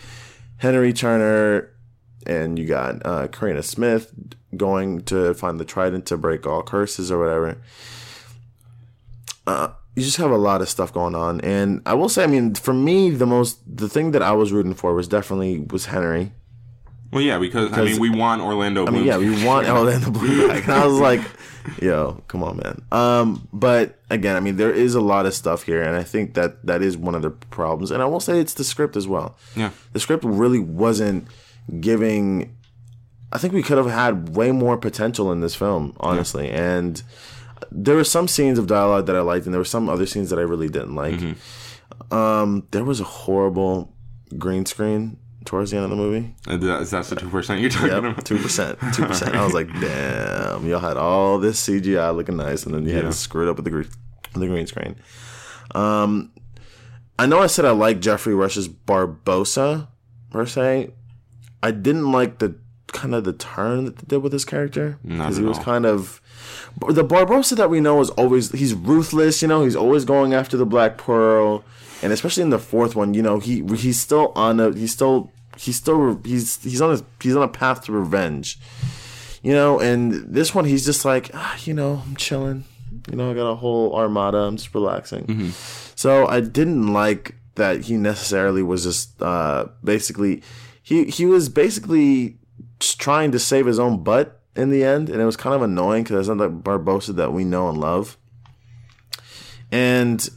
Henry 0.59 0.93
Turner 0.93 1.71
and 2.27 2.59
you 2.59 2.67
got 2.67 3.05
uh, 3.07 3.29
Carina 3.29 3.63
Smyth 3.63 4.13
going 4.57 5.03
to 5.03 5.35
find 5.35 5.59
the 5.59 5.65
trident 5.65 6.05
to 6.07 6.17
break 6.17 6.47
all 6.47 6.63
curses 6.63 7.11
or 7.11 7.19
whatever. 7.19 7.59
Uh, 9.47 9.69
you 9.95 10.03
just 10.03 10.17
have 10.17 10.31
a 10.31 10.37
lot 10.39 10.63
of 10.63 10.69
stuff 10.69 10.93
going 10.93 11.15
on, 11.15 11.41
and 11.43 11.83
I 11.85 11.95
will 11.95 12.09
say, 12.09 12.25
I 12.25 12.27
mean, 12.27 12.55
for 12.55 12.73
me, 12.73 13.11
the 13.11 13.27
most 13.27 13.59
the 13.67 13.89
thing 13.89 14.13
that 14.13 14.23
I 14.23 14.33
was 14.33 14.53
rooting 14.53 14.75
for 14.75 14.95
was 14.95 15.09
definitely 15.09 15.61
was 15.71 15.87
Henry. 15.87 16.33
well, 17.13 17.21
yeah, 17.21 17.39
because, 17.39 17.73
I 17.73 17.85
mean, 17.85 18.01
we 18.01 18.11
want 18.11 18.41
Orlando. 18.41 18.87
I 18.87 18.91
mean, 18.91 19.05
yeah, 19.05 19.19
we 19.19 19.45
want 19.47 19.69
Orlando 19.69 20.11
Bloom 20.11 20.49
back, 20.49 20.65
and 20.65 20.73
I 20.73 20.87
was 20.87 20.99
like, 20.99 21.21
yo, 21.81 22.23
come 22.29 22.43
on, 22.43 22.57
man. 22.57 22.83
Um, 22.91 23.49
but 23.53 23.99
again, 24.09 24.37
I 24.37 24.41
mean, 24.41 24.57
there 24.57 24.73
is 24.73 24.95
a 24.95 25.01
lot 25.01 25.27
of 25.27 25.35
stuff 25.35 25.65
here, 25.65 25.83
and 25.83 25.95
I 25.95 26.05
think 26.05 26.35
that 26.35 26.65
that 26.67 26.83
is 26.83 26.97
one 26.97 27.15
of 27.15 27.23
the 27.23 27.31
problems, 27.31 27.91
and 27.91 28.03
I 28.03 28.07
will 28.07 28.21
say 28.21 28.41
it's 28.41 28.55
the 28.55 28.65
script 28.65 28.97
as 28.97 29.07
well. 29.07 29.37
Yeah. 29.57 29.71
the 29.93 30.01
script 30.01 30.25
really 30.25 30.59
wasn't 30.59 31.29
giving 31.81 32.57
I 33.33 33.39
think 33.39 33.55
we 33.55 33.63
could 33.63 33.79
have 33.79 33.87
had 33.87 34.37
way 34.37 34.53
more 34.53 34.77
potential 34.77 35.33
in 35.33 35.41
this 35.41 35.55
film, 35.55 35.97
honestly. 36.01 36.51
And 36.51 37.03
there 37.75 37.97
were 37.97 38.05
some 38.05 38.29
scenes 38.29 38.59
of 38.59 38.67
dialogue 38.67 39.07
that 39.07 39.17
I 39.17 39.21
liked, 39.21 39.47
and 39.47 39.55
there 39.55 39.61
were 39.61 39.65
some 39.65 39.89
other 39.89 40.07
scenes 40.07 40.31
that 40.31 40.39
I 40.39 40.43
really 40.43 40.69
didn't 40.69 40.95
like. 40.95 41.21
Um, 42.11 42.67
there 42.71 42.85
was 42.85 43.01
a 43.01 43.05
horrible 43.05 43.95
green 44.39 44.67
screen 44.67 45.19
towards 45.45 45.71
the 45.71 45.77
end 45.77 45.85
of 45.85 45.91
the 45.91 45.97
movie. 45.97 46.35
Is 46.49 46.91
that 46.91 47.05
the 47.07 47.17
two 47.17 47.29
percent 47.29 47.61
you're 47.61 47.71
talking 47.71 47.89
Yep, 47.89 47.99
about? 48.05 48.25
two 48.25 48.39
percent, 48.39 48.79
two 48.95 49.05
percent. 49.07 49.35
I 49.35 49.45
was 49.45 49.55
like, 49.55 49.69
damn, 49.81 50.67
y'all 50.67 50.81
had 50.81 50.97
all 50.97 51.39
this 51.39 51.67
CGI 51.67 52.15
looking 52.15 52.37
nice, 52.37 52.65
and 52.65 52.75
then 52.75 52.87
you 52.87 52.95
had 52.95 53.03
to 53.03 53.13
screw 53.13 53.47
it 53.47 53.51
up 53.51 53.57
with 53.57 53.65
the 53.65 53.71
green, 53.71 53.89
the 54.35 54.47
green 54.47 54.67
screen. 54.67 54.97
Um, 55.75 56.33
I 57.19 57.27
know 57.27 57.39
I 57.41 57.47
said 57.47 57.65
I 57.65 57.71
like 57.73 58.01
Geoffrey 58.01 58.35
Rush's 58.35 58.69
Barbossa 58.69 59.89
per 60.31 60.47
se. 60.47 60.91
I 61.63 61.71
didn't 61.71 62.11
like 62.11 62.39
the 62.39 62.57
kind 62.89 63.15
of 63.15 63.25
the 63.25 63.33
turn 63.33 63.85
that 63.87 63.97
they 63.97 64.07
did 64.07 64.23
with 64.23 64.33
his 64.33 64.45
character 64.45 64.99
because 65.07 65.37
he 65.37 65.45
was 65.45 65.59
all. 65.59 65.65
kind 65.65 65.87
of 65.87 66.21
the 66.89 67.05
Barbossa 67.05 67.57
that 67.57 67.71
we 67.71 67.81
know 67.81 68.01
is 68.01 68.11
always 68.11 68.51
he's 68.53 68.75
ruthless. 68.75 69.43
You 69.43 69.49
know, 69.49 69.65
he's 69.65 69.77
always 69.77 70.05
going 70.05 70.35
after 70.35 70.57
the 70.57 70.67
Black 70.67 70.99
Pearl, 70.99 71.65
and 72.03 72.13
especially 72.13 72.43
in 72.43 72.51
the 72.51 72.59
fourth 72.59 72.97
one, 72.97 73.15
you 73.15 73.23
know, 73.23 73.39
he 73.39 73.65
he's 73.77 74.01
still 74.01 74.33
on 74.35 74.61
a 74.61 74.73
he's 74.73 74.93
still 74.93 75.31
he's 75.57 75.77
still 75.77 76.21
he's 76.25 76.63
he's 76.63 76.81
on 76.81 76.95
a 76.95 77.01
he's 77.23 77.37
on 77.37 77.43
a 77.43 77.49
path 77.49 77.85
to 77.85 77.93
revenge. 77.93 78.59
You 79.43 79.53
know, 79.53 79.81
and 79.81 80.13
this 80.13 80.55
one 80.55 80.65
he's 80.65 80.85
just 80.85 81.05
like, 81.05 81.31
ah, 81.35 81.59
you 81.65 81.75
know, 81.75 82.03
I'm 82.07 82.17
chilling. 82.17 82.65
You 83.11 83.17
know, 83.17 83.31
I 83.31 83.35
got 83.35 83.51
a 83.51 83.57
whole 83.57 83.95
armada. 83.95 84.39
I'm 84.39 84.57
just 84.57 84.75
relaxing. 84.75 85.53
So 85.97 86.27
I 86.27 86.41
didn't 86.41 86.93
like 86.93 87.35
that 87.55 87.83
he 87.83 87.97
necessarily 87.97 88.63
was 88.63 88.85
just 88.85 89.21
uh, 89.21 89.67
basically 89.83 90.43
he 90.83 91.05
he 91.07 91.27
was 91.27 91.49
basically 91.49 92.39
trying 92.79 93.33
to 93.33 93.39
save 93.39 93.67
his 93.67 93.79
own 93.79 94.03
butt 94.03 94.41
in 94.57 94.71
the 94.71 94.85
end, 94.85 95.09
and 95.09 95.21
it 95.21 95.25
was 95.25 95.37
kind 95.37 95.55
of 95.55 95.63
annoying 95.63 96.03
because 96.05 96.29
it's 96.29 96.37
not 96.37 96.39
the 96.39 96.51
Barbossa 96.51 97.15
that 97.17 97.33
we 97.33 97.45
know 97.45 97.69
and 97.69 97.79
love. 97.79 98.17
And 99.71 100.29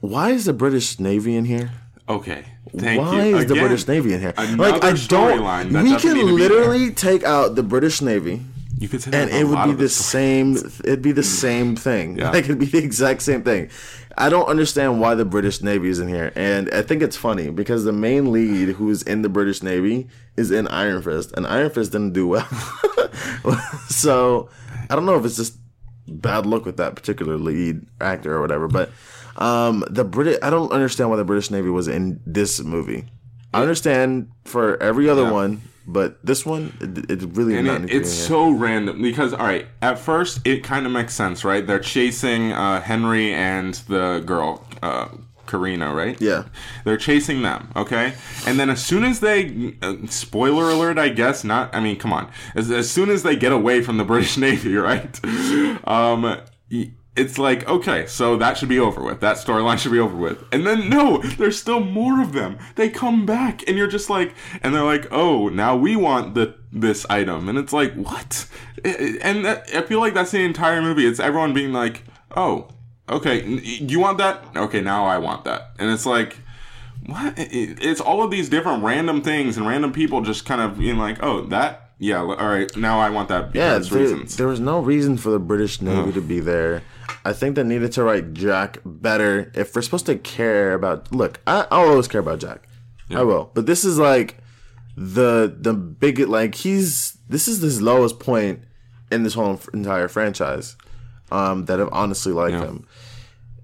why 0.00 0.30
is 0.30 0.44
the 0.46 0.52
British 0.52 0.98
Navy 0.98 1.36
in 1.36 1.44
here? 1.44 1.70
Okay. 2.08 2.44
Thank 2.76 3.00
Why 3.00 3.26
you. 3.26 3.36
is 3.38 3.46
the 3.46 3.54
British 3.54 3.86
Navy 3.88 4.12
in 4.12 4.20
here? 4.20 4.34
Like 4.36 4.82
I 4.84 4.92
don't. 4.92 5.38
We 5.68 5.72
doesn't 5.72 5.84
need 5.84 5.98
to 6.00 6.08
can 6.14 6.36
literally 6.36 6.90
take 6.90 7.22
out 7.24 7.54
the 7.54 7.62
British 7.62 8.02
Navy 8.02 8.42
You 8.78 8.88
could 8.88 9.06
and 9.14 9.30
it 9.30 9.46
would 9.46 9.64
be 9.64 9.72
the 9.72 9.88
story. 9.88 10.54
same 10.54 10.56
it'd 10.84 11.00
be 11.02 11.12
the 11.12 11.22
same 11.22 11.76
thing 11.76 12.18
Yeah. 12.18 12.30
like 12.32 12.44
it'd 12.44 12.58
be 12.58 12.66
the 12.66 12.78
exact 12.78 13.22
same 13.22 13.42
thing 13.42 13.70
i 14.16 14.28
don't 14.28 14.48
understand 14.48 15.00
why 15.00 15.14
the 15.14 15.24
british 15.24 15.62
navy 15.62 15.88
is 15.88 15.98
in 15.98 16.08
here. 16.08 16.32
And 16.34 16.70
i 16.72 16.82
think 16.82 17.02
it's 17.02 17.16
funny 17.16 17.50
because 17.50 17.84
the 17.84 17.92
main 17.92 18.32
lead 18.32 18.70
who's 18.76 19.02
in 19.02 19.22
the 19.22 19.28
british 19.28 19.62
navy 19.62 20.08
is 20.36 20.50
in 20.50 20.66
iron 20.68 21.02
fist 21.02 21.32
and 21.36 21.46
iron 21.46 21.70
fist 21.70 21.92
didn't 21.92 22.12
do 22.12 22.26
well. 22.28 22.48
So 23.88 24.48
i 24.90 24.94
don't 24.94 25.06
know 25.06 25.16
if 25.16 25.24
it's 25.24 25.36
just 25.36 25.58
bad 26.08 26.46
luck 26.46 26.64
with 26.64 26.76
that 26.76 26.94
particular 26.94 27.36
lead 27.36 27.86
actor 28.00 28.34
or 28.36 28.40
whatever 28.40 28.68
but 28.68 28.90
um 29.36 29.84
the 29.90 30.04
british 30.04 30.38
i 30.42 30.50
don't 30.50 30.70
understand 30.70 31.10
why 31.10 31.16
the 31.16 31.24
british 31.24 31.50
navy 31.50 31.68
was 31.68 31.88
in 31.88 32.20
this 32.26 32.60
movie 32.62 33.04
i 33.56 33.62
understand 33.62 34.28
for 34.44 34.80
every 34.82 35.08
other 35.08 35.22
Yeah. 35.22 35.32
one 35.32 35.60
but 35.88 36.18
this 36.26 36.44
one 36.44 36.72
it, 36.80 37.10
it 37.10 37.22
really 37.36 37.56
And 37.56 37.68
it, 37.68 37.72
need 37.72 37.80
to 37.82 37.86
be 37.86 37.92
it's 38.00 38.12
here. 38.16 38.26
so 38.26 38.50
random 38.50 39.00
because, 39.00 39.32
all 39.32 39.46
right, 39.46 39.66
at 39.80 40.00
first 40.00 40.40
it 40.44 40.64
kind 40.64 40.84
of 40.84 40.90
makes 40.90 41.14
sense, 41.14 41.44
right? 41.44 41.64
They're 41.64 41.78
chasing 41.78 42.50
uh, 42.52 42.80
Henry 42.80 43.32
and 43.32 43.72
the 43.86 44.20
girl, 44.26 44.66
uh, 44.82 45.06
Carina, 45.46 45.94
right? 45.94 46.20
Yeah. 46.20 46.42
They're 46.84 46.96
chasing 46.96 47.42
them, 47.42 47.70
okay? 47.76 48.14
And 48.48 48.58
then 48.58 48.68
as 48.68 48.84
soon 48.84 49.04
as 49.04 49.20
they, 49.20 49.76
uh, 49.80 49.94
spoiler 50.08 50.70
alert, 50.70 50.98
I 50.98 51.08
guess, 51.08 51.44
not, 51.44 51.72
I 51.72 51.78
mean, 51.78 51.96
come 52.00 52.12
on. 52.12 52.32
As, 52.56 52.68
as 52.68 52.90
soon 52.90 53.08
as 53.08 53.22
they 53.22 53.36
get 53.36 53.52
away 53.52 53.80
from 53.80 53.96
the 53.96 54.04
British 54.04 54.36
Navy, 54.46 54.74
right? 54.74 55.14
Um, 55.86 56.40
it's 57.16 57.38
like, 57.38 57.68
okay, 57.68 58.06
so 58.06 58.36
that 58.36 58.58
should 58.58 58.68
be 58.68 58.78
over 58.78 59.02
with. 59.02 59.20
That 59.20 59.36
storyline 59.36 59.78
should 59.78 59.92
be 59.92 59.98
over 59.98 60.16
with. 60.16 60.44
And 60.52 60.66
then, 60.66 60.88
no, 60.88 61.18
there's 61.18 61.58
still 61.58 61.80
more 61.80 62.20
of 62.22 62.32
them. 62.32 62.58
They 62.74 62.88
come 62.88 63.26
back, 63.26 63.66
and 63.68 63.76
you're 63.76 63.86
just 63.86 64.10
like, 64.10 64.34
and 64.62 64.74
they're 64.74 64.84
like, 64.84 65.06
oh, 65.10 65.48
now 65.48 65.76
we 65.76 65.96
want 65.96 66.34
the 66.34 66.54
this 66.72 67.06
item. 67.08 67.48
And 67.48 67.56
it's 67.58 67.72
like, 67.72 67.94
what? 67.94 68.46
And 68.84 69.44
that, 69.44 69.66
I 69.74 69.82
feel 69.82 70.00
like 70.00 70.14
that's 70.14 70.30
the 70.30 70.44
entire 70.44 70.82
movie. 70.82 71.06
It's 71.06 71.18
everyone 71.20 71.54
being 71.54 71.72
like, 71.72 72.04
oh, 72.36 72.68
okay, 73.08 73.44
you 73.46 73.98
want 73.98 74.18
that? 74.18 74.44
Okay, 74.54 74.80
now 74.80 75.06
I 75.06 75.18
want 75.18 75.44
that. 75.44 75.70
And 75.78 75.90
it's 75.90 76.04
like, 76.06 76.36
what? 77.06 77.34
It's 77.36 78.00
all 78.00 78.22
of 78.22 78.30
these 78.30 78.48
different 78.48 78.82
random 78.82 79.22
things 79.22 79.56
and 79.56 79.66
random 79.66 79.92
people 79.92 80.20
just 80.22 80.44
kind 80.44 80.60
of 80.60 80.78
being 80.78 80.98
like, 80.98 81.22
oh, 81.22 81.42
that, 81.46 81.92
yeah, 81.98 82.18
all 82.20 82.34
right, 82.48 82.74
now 82.76 83.00
I 83.00 83.08
want 83.10 83.28
that 83.30 83.54
Yeah, 83.54 83.78
there, 83.78 83.98
reasons. 84.00 84.36
there 84.36 84.48
was 84.48 84.60
no 84.60 84.80
reason 84.80 85.16
for 85.16 85.30
the 85.30 85.38
British 85.38 85.80
Navy 85.80 86.12
to 86.12 86.20
be 86.20 86.40
there. 86.40 86.82
I 87.24 87.32
think 87.32 87.56
they 87.56 87.62
needed 87.64 87.92
to 87.92 88.04
write 88.04 88.32
Jack 88.34 88.78
better. 88.84 89.50
If 89.54 89.74
we're 89.74 89.82
supposed 89.82 90.06
to 90.06 90.16
care 90.16 90.74
about, 90.74 91.12
look, 91.12 91.40
I, 91.46 91.66
I'll 91.70 91.88
always 91.90 92.08
care 92.08 92.20
about 92.20 92.40
Jack. 92.40 92.62
I 93.10 93.22
will, 93.22 93.50
but 93.54 93.66
this 93.66 93.84
is 93.84 93.98
like 93.98 94.36
the 94.96 95.54
the 95.60 95.72
big 95.74 96.18
like 96.20 96.54
he's 96.56 97.18
this 97.28 97.46
is 97.46 97.60
his 97.60 97.80
lowest 97.80 98.18
point 98.18 98.62
in 99.12 99.22
this 99.22 99.34
whole 99.34 99.60
entire 99.72 100.08
franchise. 100.08 100.76
Um, 101.30 101.64
that 101.64 101.80
have 101.80 101.88
honestly 101.90 102.32
liked 102.32 102.52
Yeah. 102.54 102.66
him, 102.66 102.86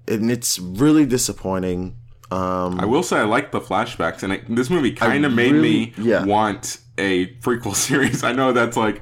and 0.07 0.29
it's 0.29 0.59
really 0.59 1.05
disappointing. 1.05 1.95
Um, 2.29 2.77
I 2.79 2.85
will 2.85 3.03
say 3.03 3.17
I 3.17 3.23
like 3.23 3.51
the 3.53 3.61
flashbacks, 3.61 4.21
and 4.23 4.33
it, 4.33 4.53
this 4.53 4.69
movie 4.69 4.91
kind 4.91 5.25
of 5.25 5.31
made 5.33 5.53
me 5.53 5.93
yeah. 5.97 6.25
want 6.25 6.79
a 6.97 7.27
prequel 7.35 7.73
series. 7.87 8.21
I 8.23 8.33
know 8.33 8.51
that's 8.51 8.75
like 8.75 9.01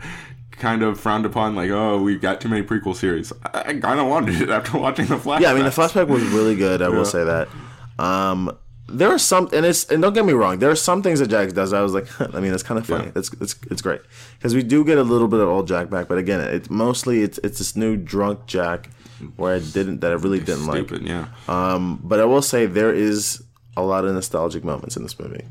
kind 0.62 0.82
of 0.84 1.00
frowned 1.00 1.26
upon, 1.26 1.56
like 1.56 1.70
oh 1.72 2.02
we've 2.02 2.22
got 2.22 2.40
too 2.40 2.48
many 2.50 2.64
prequel 2.66 2.96
series. 2.96 3.34
I, 3.44 3.60
I 3.70 3.74
kind 3.80 4.00
of 4.00 4.08
wanted 4.08 4.40
it 4.42 4.50
after 4.50 4.78
watching 4.78 5.08
the 5.08 5.18
flashbacks. 5.18 5.42
Yeah, 5.42 5.52
I 5.52 5.54
mean 5.56 5.64
the 5.66 5.70
flashback 5.72 6.08
was 6.08 6.24
really 6.24 6.56
good. 6.56 6.82
I 6.82 6.90
will 6.90 7.06
say 7.06 7.24
that. 7.24 7.48
Um, 8.00 8.58
there 8.88 9.10
are 9.10 9.18
some, 9.20 9.48
and 9.54 9.66
it's 9.66 9.86
and 9.90 10.02
don't 10.02 10.14
get 10.14 10.26
me 10.26 10.34
wrong. 10.34 10.60
There 10.60 10.70
are 10.70 10.76
some 10.76 11.02
things 11.02 11.20
that 11.20 11.28
Jack 11.30 11.50
does. 11.54 11.72
I 11.72 11.82
was 11.82 11.94
like, 11.94 12.08
I 12.36 12.40
mean, 12.42 12.54
it's 12.54 12.64
kind 12.64 12.78
of 12.80 12.86
funny. 12.86 13.06
Yeah. 13.06 13.12
It's 13.20 13.32
it's 13.42 13.56
it's 13.72 13.82
great 13.82 14.02
because 14.38 14.54
we 14.54 14.64
do 14.64 14.84
get 14.86 14.98
a 14.98 15.04
little 15.04 15.28
bit 15.28 15.40
of 15.40 15.48
old 15.48 15.68
Jack 15.68 15.90
back, 15.90 16.08
but 16.08 16.18
again, 16.18 16.42
it's 16.42 16.70
mostly 16.70 17.22
it's 17.22 17.38
it's 17.44 17.58
this 17.60 17.76
new 17.76 17.96
drunk 17.98 18.46
Jack 18.48 18.90
where 19.38 19.56
I 19.56 19.60
didn't 19.60 20.00
that 20.02 20.12
I 20.12 20.16
really 20.16 20.40
didn't 20.40 20.66
like. 20.68 20.88
stupid. 20.88 21.08
Yeah, 21.08 21.28
Um, 21.48 22.00
but 22.04 22.20
I 22.20 22.26
will 22.26 22.42
say 22.42 22.66
there 22.66 22.94
is 22.94 23.44
a 23.78 23.84
lot 23.84 24.04
of 24.04 24.14
nostalgic 24.14 24.64
moments 24.64 24.98
in 24.98 25.04
this 25.04 25.18
movie. 25.20 25.46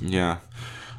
yeah. 0.00 0.38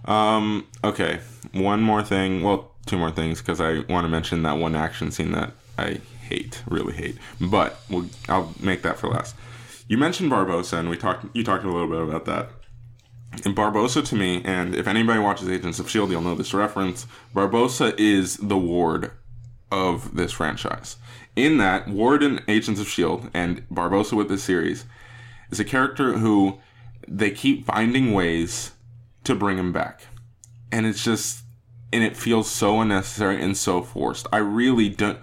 Um, 0.06 0.66
okay, 0.84 1.20
one 1.54 1.82
more 1.82 2.02
thing. 2.04 2.42
Well, 2.44 2.72
two 2.88 2.98
more 2.98 3.12
things 3.12 3.40
because 3.40 3.62
I 3.62 3.80
want 3.90 4.06
to 4.06 4.10
mention 4.10 4.44
that 4.44 4.58
one 4.58 4.76
action 4.76 5.12
scene 5.12 5.32
that 5.32 5.52
I 5.78 6.00
hate, 6.22 6.64
really 6.68 6.94
hate. 6.94 7.18
But 7.40 7.80
we'll, 7.90 8.08
I'll 8.28 8.54
make 8.60 8.82
that 8.82 8.98
for 8.98 9.08
last. 9.08 9.36
You 9.88 9.98
mentioned 9.98 10.32
Barbossa, 10.32 10.80
and 10.80 10.90
we 10.90 10.98
talked. 10.98 11.26
You 11.36 11.44
talked 11.44 11.64
a 11.64 11.72
little 11.72 11.88
bit 11.88 12.02
about 12.02 12.26
that. 12.26 12.50
And 13.46 13.56
Barbossa 13.56 14.06
to 14.06 14.16
me, 14.16 14.42
and 14.44 14.76
if 14.76 14.88
anybody 14.88 15.20
watches 15.20 15.50
Agents 15.50 15.80
of 15.80 15.90
Shield, 15.90 16.12
you'll 16.12 16.22
know 16.22 16.36
this 16.36 16.54
reference. 16.54 17.06
Barbossa 17.36 17.94
is 18.00 18.38
the 18.38 18.58
Ward 18.58 19.12
of 19.72 20.16
this 20.16 20.32
franchise. 20.32 20.96
In 21.36 21.58
that, 21.58 21.88
Ward 21.88 22.24
in 22.24 22.42
Agents 22.48 22.80
of 22.80 22.88
Shield 22.88 23.30
and 23.34 23.68
Barbossa 23.70 24.14
with 24.14 24.30
this 24.30 24.44
series 24.44 24.86
is 25.52 25.60
a 25.60 25.66
character 25.66 26.14
who 26.14 26.60
they 27.08 27.32
keep 27.32 27.66
finding 27.66 28.14
ways 28.14 28.72
to 29.24 29.36
bring 29.36 29.58
him 29.58 29.72
back, 29.72 30.02
and 30.72 30.86
it's 30.86 31.04
just 31.04 31.44
and 31.92 32.04
it 32.04 32.18
feels 32.18 32.50
so 32.50 32.82
unnecessary 32.82 33.42
and 33.42 33.58
so 33.58 33.82
forced. 33.82 34.28
I 34.32 34.38
really 34.38 34.90
don't. 34.90 35.20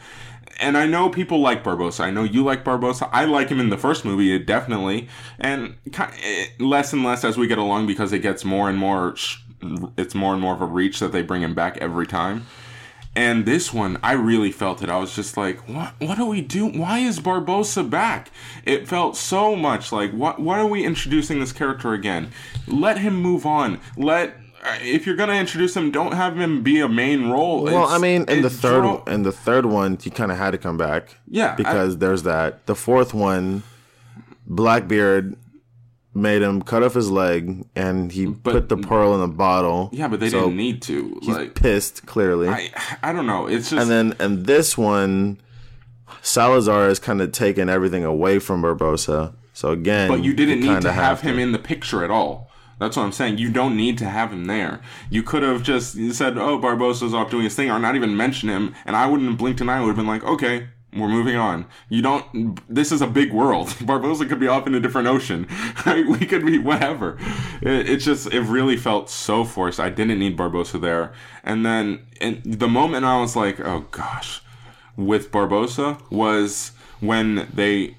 And 0.61 0.79
I 0.79 0.87
know 0.87 1.09
people 1.09 1.41
like 1.41 1.65
Barbossa. 1.65 2.01
I 2.01 2.11
know 2.11 2.23
you 2.23 2.45
like 2.45 2.65
Barbossa. 2.65 3.09
I 3.13 3.25
like 3.25 3.49
him 3.49 3.59
in 3.59 3.71
the 3.71 3.79
first 3.79 4.05
movie, 4.05 4.39
definitely, 4.39 5.09
and 5.39 5.75
eh, 5.97 6.47
less 6.61 6.93
and 6.93 7.03
less 7.03 7.25
as 7.25 7.37
we 7.37 7.47
get 7.47 7.59
along 7.59 7.87
because 7.87 8.13
it 8.13 8.21
gets 8.21 8.45
more 8.45 8.69
and 8.69 8.79
more. 8.79 9.17
It's 9.97 10.15
more 10.15 10.33
and 10.33 10.43
more 10.43 10.55
of 10.55 10.61
a 10.61 10.67
reach 10.67 11.01
that 11.01 11.13
they 11.13 11.23
bring 11.23 11.43
him 11.43 11.55
back 11.55 11.79
every 11.79 12.07
time. 12.07 12.47
And 13.17 13.47
this 13.47 13.73
one, 13.73 13.99
I 14.03 14.13
really 14.13 14.51
felt 14.51 14.83
it. 14.83 14.91
I 14.91 14.99
was 14.99 15.15
just 15.15 15.37
like, 15.37 15.69
"What? 15.69 15.95
What 15.99 16.19
do 16.19 16.27
we 16.27 16.41
do? 16.41 16.67
Why 16.67 16.99
is 16.99 17.21
Barbossa 17.21 17.89
back?" 17.89 18.31
It 18.65 18.89
felt 18.89 19.17
so 19.17 19.55
much 19.55 19.93
like, 19.93 20.13
"What? 20.13 20.41
Why 20.41 20.59
are 20.59 20.67
we 20.67 20.85
introducing 20.85 21.41
this 21.41 21.53
character 21.53 21.93
again? 21.93 22.31
Let 22.67 22.99
him 22.99 23.21
move 23.21 23.47
on. 23.47 23.81
Let 23.97 24.37
if 24.81 25.07
you're 25.07 25.17
gonna 25.17 25.35
introduce 25.35 25.77
him, 25.77 25.91
don't 25.91 26.13
have 26.15 26.39
him 26.39 26.63
be 26.63 26.81
a 26.81 26.89
main 26.89 27.31
role." 27.31 27.65
Well, 27.65 27.85
It's- 27.85 27.93
I 27.93 27.99
mean, 27.99 28.25
in 28.29 28.43
the 28.43 28.51
third 28.51 29.01
in 29.07 29.23
the 29.23 29.33
third 29.33 29.67
one, 29.67 29.99
he 30.03 30.11
kind 30.11 30.31
of 30.33 30.39
had 30.39 30.51
to 30.53 30.59
come 30.59 30.77
back. 30.77 31.17
Yeah, 31.29 31.53
I- 31.53 31.55
because 31.57 31.99
there's 31.99 32.23
that. 32.25 32.67
The 32.67 32.75
fourth 32.75 33.13
one, 33.15 33.63
Blackbeard 34.47 35.37
made 36.15 36.43
him 36.43 36.63
cut 36.63 36.83
off 36.83 36.95
his 36.95 37.11
leg, 37.11 37.65
and 37.75 38.13
he 38.13 38.27
put 38.27 38.69
the 38.69 38.77
pearl 38.77 39.15
in 39.17 39.21
a 39.21 39.27
bottle. 39.29 39.91
yeah, 39.93 40.07
but 40.09 40.21
they 40.21 40.29
So 40.31 40.43
didn't 40.43 40.57
need 40.57 40.81
to. 40.83 41.19
He's 41.23 41.35
Like, 41.37 41.55
pissed 41.55 42.07
clearly. 42.07 42.49
I, 42.49 42.71
I 43.03 43.13
don't 43.13 43.27
know. 43.27 43.47
It's 43.47 43.71
just 43.71 43.83
and 43.83 43.91
then 43.91 44.15
and 44.21 44.47
this 44.47 44.79
one, 44.79 45.39
Salazar 46.23 46.89
has 46.89 46.99
kind 46.99 47.21
of 47.21 47.33
taken 47.33 47.69
everything 47.69 48.05
away 48.05 48.39
from 48.39 48.63
Barbossa. 48.63 49.33
So 49.53 49.71
again, 49.71 50.09
But 50.09 50.23
you 50.25 50.35
didn't 50.35 50.61
need 50.61 50.83
to 50.83 50.93
have 50.93 51.21
to. 51.21 51.27
him 51.29 51.39
in 51.39 51.53
the 51.53 51.59
picture 51.59 52.05
at 52.05 52.11
all. 52.11 52.51
That's 52.79 52.97
what 52.97 53.05
I'm 53.05 53.13
saying. 53.13 53.39
You 53.39 53.51
don't 53.51 53.77
need 53.77 53.99
to 53.99 54.05
have 54.07 54.33
him 54.33 54.47
there. 54.47 54.81
You 55.11 55.23
could 55.23 55.43
have 55.43 55.63
just 55.63 55.97
said, 56.15 56.37
"Oh, 56.37 56.59
Barbossa's 56.59 57.15
off 57.15 57.31
doing 57.31 57.45
his 57.45 57.55
thing," 57.55 57.71
or 57.71 57.79
not 57.79 57.97
even 57.97 58.17
mention 58.17 58.49
him, 58.49 58.75
and 58.85 58.97
I 58.97 59.07
wouldn't 59.07 59.29
have 59.29 59.39
blinked 59.39 59.61
an 59.61 59.69
eye. 59.69 59.79
I 59.79 59.81
would 59.81 59.89
have 59.89 59.97
been 59.97 60.07
like, 60.07 60.25
"Okay, 60.25 60.69
we're 60.93 61.09
moving 61.09 61.37
on." 61.37 61.67
You 61.89 62.03
don't. 62.03 62.61
This 62.69 62.93
is 62.93 63.01
a 63.01 63.07
big 63.07 63.33
world. 63.33 63.69
Barbossa 63.81 64.29
could 64.29 64.41
be 64.41 64.49
off 64.49 64.67
in 64.67 64.75
a 64.75 64.81
different 64.81 65.09
ocean. 65.09 65.47
We 65.87 66.27
could 66.27 66.45
be 66.45 66.59
whatever. 66.59 67.19
It, 67.63 67.89
it 67.89 67.97
just 67.99 68.33
it 68.33 68.43
really 68.43 68.77
felt 68.77 69.11
so 69.11 69.45
forced. 69.45 69.81
I 69.81 69.91
didn't 69.91 70.19
need 70.19 70.37
Barbossa 70.37 70.81
there. 70.81 71.13
And 71.43 71.65
then 71.65 72.07
and 72.21 72.43
the 72.45 72.69
moment 72.69 73.05
I 73.05 73.21
was 73.21 73.37
like, 73.37 73.61
"Oh 73.61 73.87
gosh," 73.91 74.43
with 74.97 75.31
Barbossa 75.31 76.01
was 76.11 76.73
when 77.01 77.49
they 77.53 77.97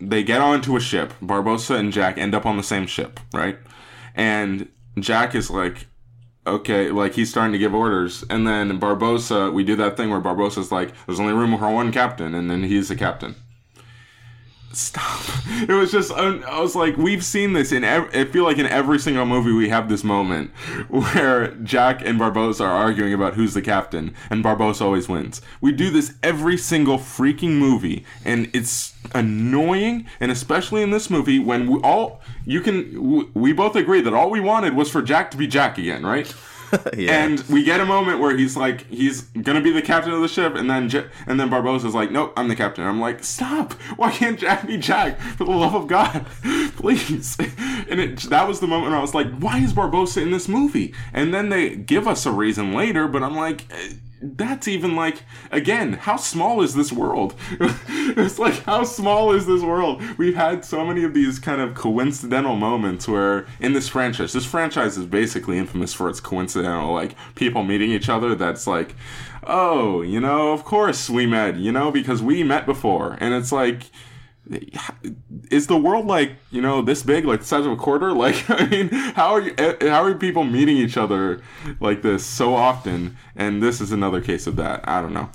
they 0.00 0.22
get 0.22 0.40
onto 0.40 0.76
a 0.76 0.80
ship. 0.80 1.12
Barbossa 1.22 1.76
and 1.76 1.92
Jack 1.92 2.18
end 2.18 2.34
up 2.34 2.46
on 2.46 2.56
the 2.56 2.62
same 2.62 2.86
ship, 2.86 3.20
right? 3.32 3.58
And 4.18 4.68
Jack 4.98 5.34
is 5.34 5.48
like, 5.48 5.86
okay, 6.44 6.90
like 6.90 7.14
he's 7.14 7.30
starting 7.30 7.52
to 7.52 7.58
give 7.58 7.72
orders. 7.72 8.24
And 8.28 8.46
then 8.46 8.80
Barbossa, 8.80 9.52
we 9.52 9.64
do 9.64 9.76
that 9.76 9.96
thing 9.96 10.10
where 10.10 10.20
Barbossa's 10.20 10.72
like, 10.72 10.92
there's 11.06 11.20
only 11.20 11.32
room 11.32 11.56
for 11.56 11.70
one 11.70 11.92
captain, 11.92 12.34
and 12.34 12.50
then 12.50 12.64
he's 12.64 12.88
the 12.88 12.96
captain. 12.96 13.36
Stop. 14.78 15.20
It 15.60 15.72
was 15.72 15.90
just, 15.90 16.12
I 16.12 16.60
was 16.60 16.76
like, 16.76 16.96
we've 16.96 17.24
seen 17.24 17.52
this 17.52 17.72
in, 17.72 17.82
ev- 17.82 18.14
I 18.14 18.24
feel 18.26 18.44
like 18.44 18.58
in 18.58 18.66
every 18.66 19.00
single 19.00 19.26
movie 19.26 19.50
we 19.50 19.70
have 19.70 19.88
this 19.88 20.04
moment 20.04 20.52
where 20.88 21.48
Jack 21.56 22.00
and 22.06 22.20
Barbossa 22.20 22.60
are 22.60 22.70
arguing 22.70 23.12
about 23.12 23.34
who's 23.34 23.54
the 23.54 23.60
captain, 23.60 24.14
and 24.30 24.44
Barbossa 24.44 24.82
always 24.82 25.08
wins. 25.08 25.42
We 25.60 25.72
do 25.72 25.90
this 25.90 26.14
every 26.22 26.56
single 26.56 26.96
freaking 26.96 27.58
movie, 27.58 28.04
and 28.24 28.48
it's 28.54 28.94
annoying, 29.16 30.06
and 30.20 30.30
especially 30.30 30.82
in 30.82 30.90
this 30.90 31.10
movie 31.10 31.40
when 31.40 31.68
we 31.68 31.80
all, 31.80 32.20
you 32.44 32.60
can, 32.60 33.32
we 33.34 33.52
both 33.52 33.74
agree 33.74 34.00
that 34.00 34.14
all 34.14 34.30
we 34.30 34.38
wanted 34.38 34.76
was 34.76 34.88
for 34.88 35.02
Jack 35.02 35.32
to 35.32 35.36
be 35.36 35.48
Jack 35.48 35.76
again, 35.78 36.06
right? 36.06 36.32
yeah. 36.96 37.24
And 37.24 37.40
we 37.48 37.62
get 37.64 37.80
a 37.80 37.86
moment 37.86 38.20
where 38.20 38.36
he's 38.36 38.56
like, 38.56 38.86
he's 38.88 39.22
gonna 39.22 39.60
be 39.60 39.70
the 39.70 39.82
captain 39.82 40.12
of 40.12 40.20
the 40.20 40.28
ship, 40.28 40.54
and 40.54 40.70
then 40.70 40.88
J- 40.88 41.06
and 41.26 41.38
then 41.38 41.50
Barbossa's 41.50 41.94
like, 41.94 42.10
nope, 42.10 42.32
I'm 42.36 42.48
the 42.48 42.56
captain. 42.56 42.84
I'm 42.84 43.00
like, 43.00 43.24
stop! 43.24 43.72
Why 43.96 44.10
can't 44.10 44.38
Jack 44.38 44.66
be 44.66 44.76
Jack? 44.76 45.20
For 45.20 45.44
the 45.44 45.52
love 45.52 45.74
of 45.74 45.86
God, 45.86 46.26
please! 46.76 47.36
And 47.90 48.00
it 48.00 48.20
that 48.24 48.46
was 48.46 48.60
the 48.60 48.66
moment 48.66 48.94
I 48.94 49.00
was 49.00 49.14
like, 49.14 49.30
why 49.38 49.58
is 49.60 49.72
Barbossa 49.72 50.20
in 50.20 50.30
this 50.30 50.46
movie? 50.46 50.92
And 51.14 51.32
then 51.32 51.48
they 51.48 51.74
give 51.74 52.06
us 52.06 52.26
a 52.26 52.30
reason 52.30 52.74
later, 52.74 53.08
but 53.08 53.22
I'm 53.22 53.34
like. 53.36 53.64
Eh, 53.72 53.94
That's 54.20 54.66
even 54.66 54.96
like 54.96 55.22
again, 55.50 55.94
how 55.94 56.16
small 56.16 56.62
is 56.62 56.74
this 56.74 56.92
world? 56.92 57.34
it's 57.60 58.38
like 58.38 58.64
how 58.64 58.84
small 58.84 59.32
is 59.32 59.46
this 59.46 59.62
world? 59.62 60.02
We've 60.18 60.34
had 60.34 60.64
so 60.64 60.84
many 60.84 61.04
of 61.04 61.14
these 61.14 61.38
kind 61.38 61.60
of 61.60 61.74
coincidental 61.74 62.56
moments 62.56 63.06
where 63.06 63.46
in 63.60 63.72
this 63.72 63.88
franchise, 63.88 64.32
this 64.32 64.44
franchise 64.44 64.96
is 64.98 65.06
basically 65.06 65.58
infamous 65.58 65.94
for 65.94 66.08
its 66.08 66.20
coincidental 66.20 66.92
like 66.92 67.14
people 67.34 67.62
meeting 67.62 67.92
each 67.92 68.08
other. 68.08 68.34
That's 68.34 68.66
like, 68.66 68.94
oh, 69.44 70.02
you 70.02 70.20
know, 70.20 70.52
of 70.52 70.64
course 70.64 71.08
we 71.08 71.26
met, 71.26 71.56
you 71.56 71.70
know, 71.70 71.90
because 71.90 72.22
we 72.22 72.42
met 72.42 72.66
before, 72.66 73.16
and 73.20 73.34
it's 73.34 73.52
like 73.52 73.84
is 75.50 75.66
the 75.66 75.76
world 75.76 76.06
like 76.06 76.32
you 76.50 76.60
know 76.62 76.82
this 76.82 77.02
big? 77.02 77.24
Like 77.24 77.40
the 77.40 77.46
size 77.46 77.66
of 77.66 77.72
a 77.72 77.76
quarter? 77.76 78.12
Like 78.18 78.48
i 78.50 78.66
mean 78.66 78.88
how 78.88 79.34
are 79.34 79.40
you 79.40 79.54
eh, 79.58 79.88
how 79.88 80.02
are 80.02 80.14
people 80.14 80.44
meeting 80.44 80.76
each 80.76 80.96
other 80.96 81.40
like 81.80 82.02
this 82.02 82.24
so 82.24 82.54
often? 82.54 83.16
And 83.36 83.62
this 83.62 83.80
is 83.80 83.92
another 83.92 84.20
case 84.20 84.46
of 84.46 84.56
that. 84.56 84.88
I 84.88 85.00
don't 85.00 85.12
know. 85.12 85.30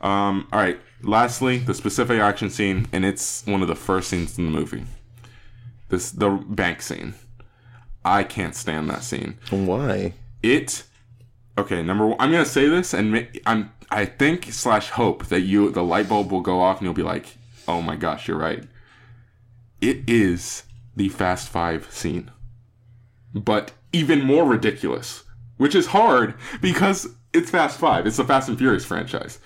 Um 0.00 0.48
all 0.52 0.60
right. 0.60 0.80
Lastly 1.02 1.58
the 1.58 1.74
specific 1.74 2.20
action 2.20 2.50
scene 2.50 2.88
and 2.92 3.04
it's 3.04 3.44
one 3.46 3.62
of 3.62 3.68
the 3.68 3.74
first 3.74 4.08
scenes 4.08 4.38
in 4.38 4.44
the 4.44 4.50
movie. 4.50 4.84
This 5.88 6.10
the 6.10 6.30
bank 6.30 6.82
scene. 6.82 7.14
I 8.04 8.24
can't 8.24 8.54
stand 8.54 8.90
that 8.90 9.04
scene. 9.04 9.38
Why? 9.50 10.14
it 10.42 10.84
okay 11.56 11.82
number 11.82 12.06
one 12.06 12.16
i'm 12.18 12.32
gonna 12.32 12.44
say 12.44 12.66
this 12.68 12.92
and 12.94 13.28
i'm 13.46 13.70
i 13.90 14.04
think 14.04 14.52
slash 14.52 14.90
hope 14.90 15.26
that 15.26 15.42
you 15.42 15.70
the 15.70 15.82
light 15.82 16.08
bulb 16.08 16.32
will 16.32 16.40
go 16.40 16.60
off 16.60 16.78
and 16.78 16.84
you'll 16.84 16.94
be 16.94 17.02
like 17.02 17.36
oh 17.72 17.82
my 17.82 17.96
gosh 17.96 18.28
you're 18.28 18.38
right 18.38 18.64
it 19.80 19.98
is 20.06 20.64
the 20.96 21.08
fast 21.08 21.48
five 21.48 21.90
scene 21.90 22.30
but 23.34 23.72
even 23.92 24.22
more 24.22 24.44
ridiculous 24.44 25.24
which 25.56 25.74
is 25.74 25.86
hard 25.86 26.34
because 26.60 27.08
it's 27.32 27.50
fast 27.50 27.78
five 27.78 28.06
it's 28.06 28.16
the 28.16 28.24
fast 28.24 28.48
and 28.48 28.58
furious 28.58 28.84
franchise 28.84 29.38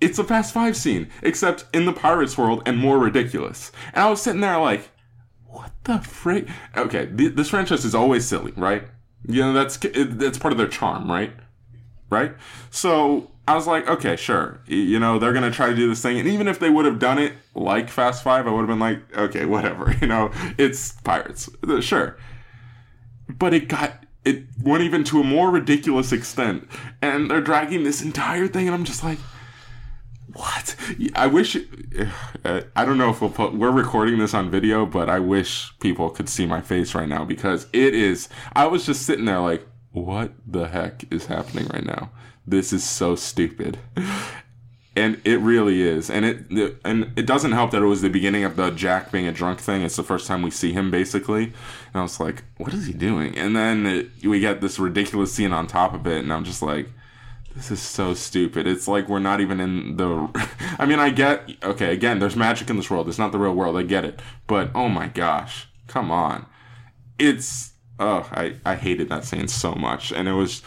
it's 0.00 0.18
a 0.18 0.24
fast 0.24 0.52
five 0.52 0.76
scene 0.76 1.08
except 1.22 1.64
in 1.72 1.84
the 1.84 1.92
pirates 1.92 2.36
world 2.36 2.62
and 2.66 2.78
more 2.78 2.98
ridiculous 2.98 3.70
and 3.92 4.02
i 4.04 4.10
was 4.10 4.20
sitting 4.20 4.40
there 4.40 4.58
like 4.58 4.90
what 5.50 5.72
the 5.84 5.98
frick? 5.98 6.48
Okay, 6.76 7.06
th- 7.06 7.34
this 7.34 7.50
franchise 7.50 7.84
is 7.84 7.94
always 7.94 8.24
silly, 8.24 8.52
right? 8.56 8.84
You 9.26 9.42
know, 9.42 9.52
that's 9.52 9.76
that's 9.76 10.38
part 10.38 10.52
of 10.52 10.58
their 10.58 10.68
charm, 10.68 11.10
right? 11.10 11.32
Right? 12.08 12.32
So 12.70 13.29
I 13.48 13.54
was 13.54 13.66
like, 13.66 13.88
okay, 13.88 14.16
sure. 14.16 14.60
You 14.66 14.98
know, 15.00 15.18
they're 15.18 15.32
gonna 15.32 15.50
try 15.50 15.70
to 15.70 15.74
do 15.76 15.88
this 15.88 16.02
thing, 16.02 16.18
and 16.18 16.28
even 16.28 16.46
if 16.46 16.58
they 16.58 16.70
would 16.70 16.84
have 16.84 16.98
done 16.98 17.18
it 17.18 17.34
like 17.54 17.88
Fast 17.88 18.22
Five, 18.22 18.46
I 18.46 18.50
would 18.50 18.60
have 18.60 18.68
been 18.68 18.78
like, 18.78 19.00
okay, 19.16 19.44
whatever. 19.44 19.94
You 20.00 20.06
know, 20.06 20.30
it's 20.56 20.92
pirates, 20.92 21.50
Uh, 21.66 21.80
sure. 21.80 22.16
But 23.28 23.54
it 23.54 23.68
got 23.68 24.04
it 24.24 24.44
went 24.62 24.82
even 24.82 25.02
to 25.04 25.20
a 25.20 25.24
more 25.24 25.50
ridiculous 25.50 26.12
extent, 26.12 26.68
and 27.02 27.30
they're 27.30 27.40
dragging 27.40 27.84
this 27.84 28.02
entire 28.02 28.46
thing, 28.46 28.66
and 28.66 28.74
I'm 28.74 28.84
just 28.84 29.02
like, 29.02 29.18
what? 30.32 30.76
I 31.14 31.26
wish. 31.26 31.56
uh, 32.44 32.60
I 32.76 32.84
don't 32.84 32.98
know 32.98 33.10
if 33.10 33.20
we'll 33.20 33.30
put. 33.30 33.54
We're 33.54 33.70
recording 33.70 34.18
this 34.18 34.34
on 34.34 34.50
video, 34.50 34.86
but 34.86 35.08
I 35.08 35.18
wish 35.18 35.76
people 35.80 36.10
could 36.10 36.28
see 36.28 36.46
my 36.46 36.60
face 36.60 36.94
right 36.94 37.08
now 37.08 37.24
because 37.24 37.66
it 37.72 37.94
is. 37.94 38.28
I 38.52 38.66
was 38.66 38.86
just 38.86 39.02
sitting 39.02 39.24
there 39.24 39.40
like, 39.40 39.66
what 39.92 40.32
the 40.46 40.68
heck 40.68 41.10
is 41.12 41.26
happening 41.26 41.66
right 41.72 41.84
now? 41.84 42.10
This 42.46 42.72
is 42.72 42.84
so 42.84 43.16
stupid. 43.16 43.78
And 44.96 45.20
it 45.24 45.38
really 45.38 45.82
is, 45.82 46.10
and 46.10 46.24
it 46.24 46.46
and 46.84 47.12
it 47.16 47.24
doesn't 47.24 47.52
help 47.52 47.70
that 47.70 47.80
it 47.80 47.86
was 47.86 48.02
the 48.02 48.10
beginning 48.10 48.42
of 48.42 48.56
the 48.56 48.70
Jack 48.70 49.12
being 49.12 49.26
a 49.26 49.32
drunk 49.32 49.60
thing. 49.60 49.82
It's 49.82 49.94
the 49.94 50.02
first 50.02 50.26
time 50.26 50.42
we 50.42 50.50
see 50.50 50.72
him 50.72 50.90
basically, 50.90 51.44
and 51.44 51.94
I 51.94 52.02
was 52.02 52.18
like, 52.18 52.42
"What 52.56 52.74
is 52.74 52.86
he 52.86 52.92
doing?" 52.92 53.38
And 53.38 53.54
then 53.54 53.86
it, 53.86 54.10
we 54.24 54.40
get 54.40 54.60
this 54.60 54.80
ridiculous 54.80 55.32
scene 55.32 55.52
on 55.52 55.68
top 55.68 55.94
of 55.94 56.08
it, 56.08 56.18
and 56.18 56.32
I'm 56.32 56.44
just 56.44 56.60
like, 56.60 56.88
this 57.54 57.70
is 57.70 57.80
so 57.80 58.14
stupid. 58.14 58.66
It's 58.66 58.86
like 58.86 59.08
we're 59.08 59.18
not 59.18 59.40
even 59.40 59.60
in 59.60 59.96
the. 59.96 60.28
I 60.78 60.86
mean, 60.86 60.98
I 60.98 61.10
get. 61.10 61.50
Okay, 61.62 61.92
again, 61.92 62.18
there's 62.18 62.36
magic 62.36 62.70
in 62.70 62.76
this 62.76 62.90
world. 62.90 63.08
It's 63.08 63.18
not 63.18 63.32
the 63.32 63.38
real 63.38 63.54
world. 63.54 63.76
I 63.76 63.82
get 63.82 64.04
it. 64.04 64.20
But 64.46 64.70
oh 64.74 64.88
my 64.88 65.08
gosh, 65.08 65.68
come 65.86 66.10
on. 66.10 66.46
It's. 67.18 67.72
Oh, 67.98 68.28
I, 68.32 68.56
I 68.64 68.76
hated 68.76 69.10
that 69.10 69.24
scene 69.24 69.46
so 69.48 69.74
much. 69.74 70.10
And 70.10 70.26
it 70.26 70.32
was 70.32 70.62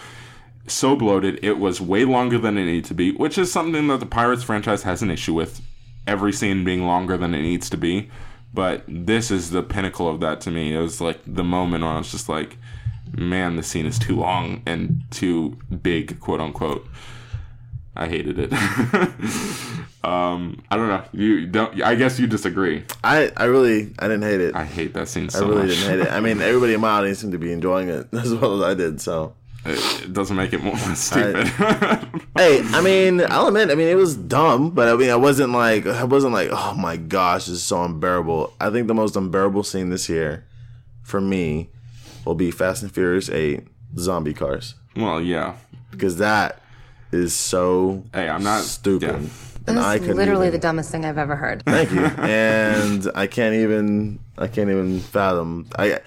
so 0.67 0.95
bloated. 0.95 1.39
It 1.43 1.59
was 1.59 1.81
way 1.81 2.05
longer 2.05 2.37
than 2.37 2.57
it 2.57 2.65
needed 2.65 2.85
to 2.85 2.93
be, 2.93 3.11
which 3.11 3.37
is 3.37 3.51
something 3.51 3.87
that 3.87 3.99
the 3.99 4.05
Pirates 4.05 4.43
franchise 4.43 4.83
has 4.83 5.01
an 5.01 5.11
issue 5.11 5.33
with. 5.33 5.61
Every 6.05 6.33
scene 6.33 6.63
being 6.65 6.85
longer 6.85 7.17
than 7.17 7.33
it 7.33 7.41
needs 7.41 7.69
to 7.69 7.77
be. 7.77 8.09
But 8.53 8.83
this 8.87 9.31
is 9.31 9.49
the 9.49 9.63
pinnacle 9.63 10.07
of 10.07 10.19
that 10.19 10.41
to 10.41 10.51
me. 10.51 10.75
It 10.75 10.79
was 10.79 11.01
like 11.01 11.19
the 11.25 11.43
moment 11.43 11.83
where 11.83 11.93
I 11.93 11.97
was 11.97 12.11
just 12.11 12.29
like, 12.29 12.57
man, 13.17 13.55
the 13.55 13.63
scene 13.63 13.85
is 13.85 13.97
too 13.97 14.15
long 14.17 14.61
and 14.65 15.01
too 15.09 15.57
big, 15.81 16.19
quote 16.19 16.39
unquote. 16.39 16.87
I 17.95 18.07
hated 18.07 18.39
it. 18.39 18.51
um, 20.03 20.63
I 20.71 20.75
don't 20.75 20.87
know. 20.87 21.03
You 21.11 21.45
don't. 21.45 21.81
I 21.83 21.93
guess 21.95 22.19
you 22.19 22.25
disagree. 22.25 22.83
I, 23.03 23.31
I 23.37 23.45
really 23.45 23.93
I 23.99 24.07
didn't 24.07 24.23
hate 24.23 24.41
it. 24.41 24.55
I 24.55 24.65
hate 24.65 24.93
that 24.95 25.07
scene 25.07 25.29
so 25.29 25.45
I 25.45 25.49
really 25.49 25.67
much. 25.67 25.77
didn't 25.77 25.89
hate 25.89 25.99
it. 26.07 26.11
I 26.11 26.19
mean, 26.19 26.41
everybody 26.41 26.73
in 26.73 26.81
my 26.81 26.89
audience 26.89 27.19
seemed 27.19 27.33
to 27.33 27.39
be 27.39 27.51
enjoying 27.51 27.89
it 27.89 28.07
as 28.13 28.33
well 28.33 28.55
as 28.55 28.71
I 28.71 28.73
did. 28.73 28.99
So, 28.99 29.35
It, 29.65 30.03
it 30.03 30.13
doesn't 30.13 30.35
make 30.35 30.51
it 30.53 30.61
more 30.63 30.75
stupid. 30.95 31.47
hey, 32.37 32.61
I 32.63 32.81
mean, 32.81 33.21
I'll 33.29 33.47
admit, 33.47 33.69
I 33.71 33.75
mean, 33.75 33.87
it 33.87 33.95
was 33.95 34.15
dumb, 34.15 34.71
but 34.71 34.89
I 34.89 34.95
mean, 34.95 35.09
I 35.09 35.15
wasn't 35.15 35.51
like, 35.53 35.85
I 35.85 36.03
wasn't 36.03 36.33
like, 36.33 36.49
oh 36.51 36.73
my 36.75 36.97
gosh, 36.97 37.45
this 37.45 37.55
is 37.55 37.63
so 37.63 37.83
unbearable. 37.83 38.53
I 38.59 38.69
think 38.69 38.87
the 38.87 38.93
most 38.93 39.15
unbearable 39.15 39.63
scene 39.63 39.89
this 39.89 40.09
year, 40.09 40.45
for 41.01 41.21
me, 41.21 41.69
will 42.25 42.35
be 42.35 42.51
Fast 42.51 42.83
and 42.83 42.91
Furious 42.93 43.29
Eight 43.29 43.67
Zombie 43.97 44.33
Cars 44.33 44.75
well, 44.95 45.21
yeah. 45.21 45.55
because 45.91 46.17
that 46.17 46.61
is 47.11 47.35
so 47.35 48.03
Hey, 48.13 48.27
I'm 48.29 48.43
not 48.43 48.63
stupid. 48.63 49.21
yeah. 49.23 49.29
And 49.65 49.79
I 49.79 49.93
That's 49.93 50.01
couldn't 50.01 50.17
literally 50.17 50.47
even- 50.47 50.59
the 50.59 50.61
dumbest 50.67 50.91
thing 50.91 51.05
I've 51.05 51.17
ever 51.17 51.35
heard. 51.37 51.63
Thank 51.63 51.91
you. 51.91 51.99
and 52.17 53.09
I 53.15 53.27
can't 53.27 53.55
even 53.55 54.19
I 54.37 54.47
can't 54.47 54.69
even 54.69 54.99
fathom. 54.99 55.69
I 55.77 55.99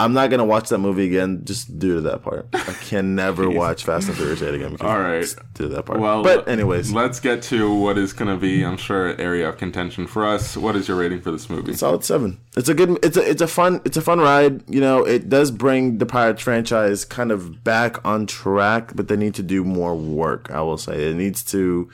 I'm 0.00 0.12
not 0.12 0.30
gonna 0.30 0.44
watch 0.44 0.68
that 0.68 0.78
movie 0.78 1.06
again 1.06 1.42
just 1.44 1.76
due 1.78 1.96
to 1.96 2.00
that 2.02 2.22
part. 2.22 2.46
I 2.54 2.72
can 2.84 3.16
never 3.16 3.50
watch 3.62 3.82
Fast 3.82 4.06
and 4.08 4.16
Furious 4.16 4.40
8 4.40 4.54
again 4.54 4.72
because 4.72 4.86
All 4.88 5.00
right. 5.00 5.26
due 5.54 5.64
to 5.68 5.74
that 5.74 5.86
part. 5.86 5.98
Well, 5.98 6.22
but 6.22 6.46
anyways, 6.48 6.92
let's 6.92 7.18
get 7.18 7.42
to 7.44 7.74
what 7.74 7.98
is 7.98 8.12
going 8.12 8.28
to 8.30 8.36
be, 8.36 8.64
I'm 8.64 8.76
sure, 8.76 9.08
an 9.08 9.20
area 9.20 9.48
of 9.48 9.58
contention 9.58 10.06
for 10.06 10.24
us. 10.24 10.56
What 10.56 10.76
is 10.76 10.86
your 10.86 10.96
rating 10.96 11.20
for 11.20 11.32
this 11.32 11.50
movie? 11.50 11.74
solid 11.74 12.04
seven. 12.04 12.38
It's 12.56 12.68
a 12.68 12.74
good. 12.74 12.98
It's 13.04 13.16
a 13.16 13.28
it's 13.28 13.42
a 13.42 13.48
fun 13.48 13.80
it's 13.84 13.96
a 13.96 14.00
fun 14.02 14.20
ride. 14.20 14.62
You 14.72 14.80
know, 14.80 15.04
it 15.04 15.28
does 15.28 15.50
bring 15.50 15.98
the 15.98 16.06
Pirates 16.06 16.42
franchise 16.42 17.04
kind 17.04 17.32
of 17.32 17.64
back 17.64 18.04
on 18.06 18.26
track, 18.26 18.92
but 18.94 19.08
they 19.08 19.16
need 19.16 19.34
to 19.34 19.42
do 19.42 19.64
more 19.64 19.96
work. 19.96 20.48
I 20.52 20.60
will 20.60 20.78
say 20.78 21.10
it 21.10 21.16
needs 21.16 21.42
to. 21.44 21.90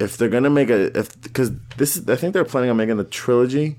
If 0.00 0.16
they're 0.16 0.28
gonna 0.28 0.50
make 0.50 0.70
a 0.70 0.98
if 0.98 1.20
because 1.22 1.52
this 1.76 1.96
is 1.96 2.08
I 2.08 2.16
think 2.16 2.32
they're 2.34 2.44
planning 2.44 2.70
on 2.70 2.76
making 2.76 2.98
a 2.98 3.04
trilogy. 3.04 3.76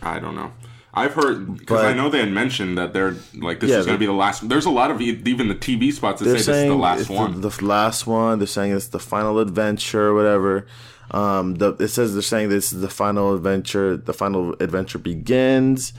I 0.00 0.18
don't 0.18 0.34
know. 0.34 0.52
I've 0.94 1.14
heard 1.14 1.58
because 1.58 1.84
I 1.84 1.92
know 1.92 2.08
they 2.08 2.20
had 2.20 2.32
mentioned 2.32 2.78
that 2.78 2.92
they're 2.92 3.14
like 3.34 3.60
this 3.60 3.70
Yeah, 3.70 3.78
is 3.78 3.86
going 3.86 3.96
to 3.96 4.00
be 4.00 4.06
the 4.06 4.12
last. 4.12 4.48
There's 4.48 4.64
a 4.64 4.70
lot 4.70 4.90
of 4.90 5.00
even 5.00 5.48
the 5.48 5.54
TV 5.54 5.92
spots 5.92 6.20
that 6.20 6.26
say 6.26 6.32
this 6.32 6.48
is 6.48 6.64
the 6.64 6.74
last 6.74 7.10
one. 7.10 7.40
The, 7.40 7.48
the 7.50 7.64
last 7.64 8.06
one. 8.06 8.38
They're 8.38 8.46
saying 8.46 8.72
it's 8.72 8.88
the 8.88 8.98
final 8.98 9.38
adventure, 9.38 10.08
or 10.08 10.14
whatever. 10.14 10.66
Um, 11.10 11.56
the, 11.56 11.72
it 11.74 11.88
says 11.88 12.14
they're 12.14 12.22
saying 12.22 12.48
this 12.48 12.72
is 12.72 12.80
the 12.80 12.88
final 12.88 13.34
adventure. 13.34 13.96
The 13.96 14.14
final 14.14 14.54
adventure 14.60 14.98
begins. 14.98 15.92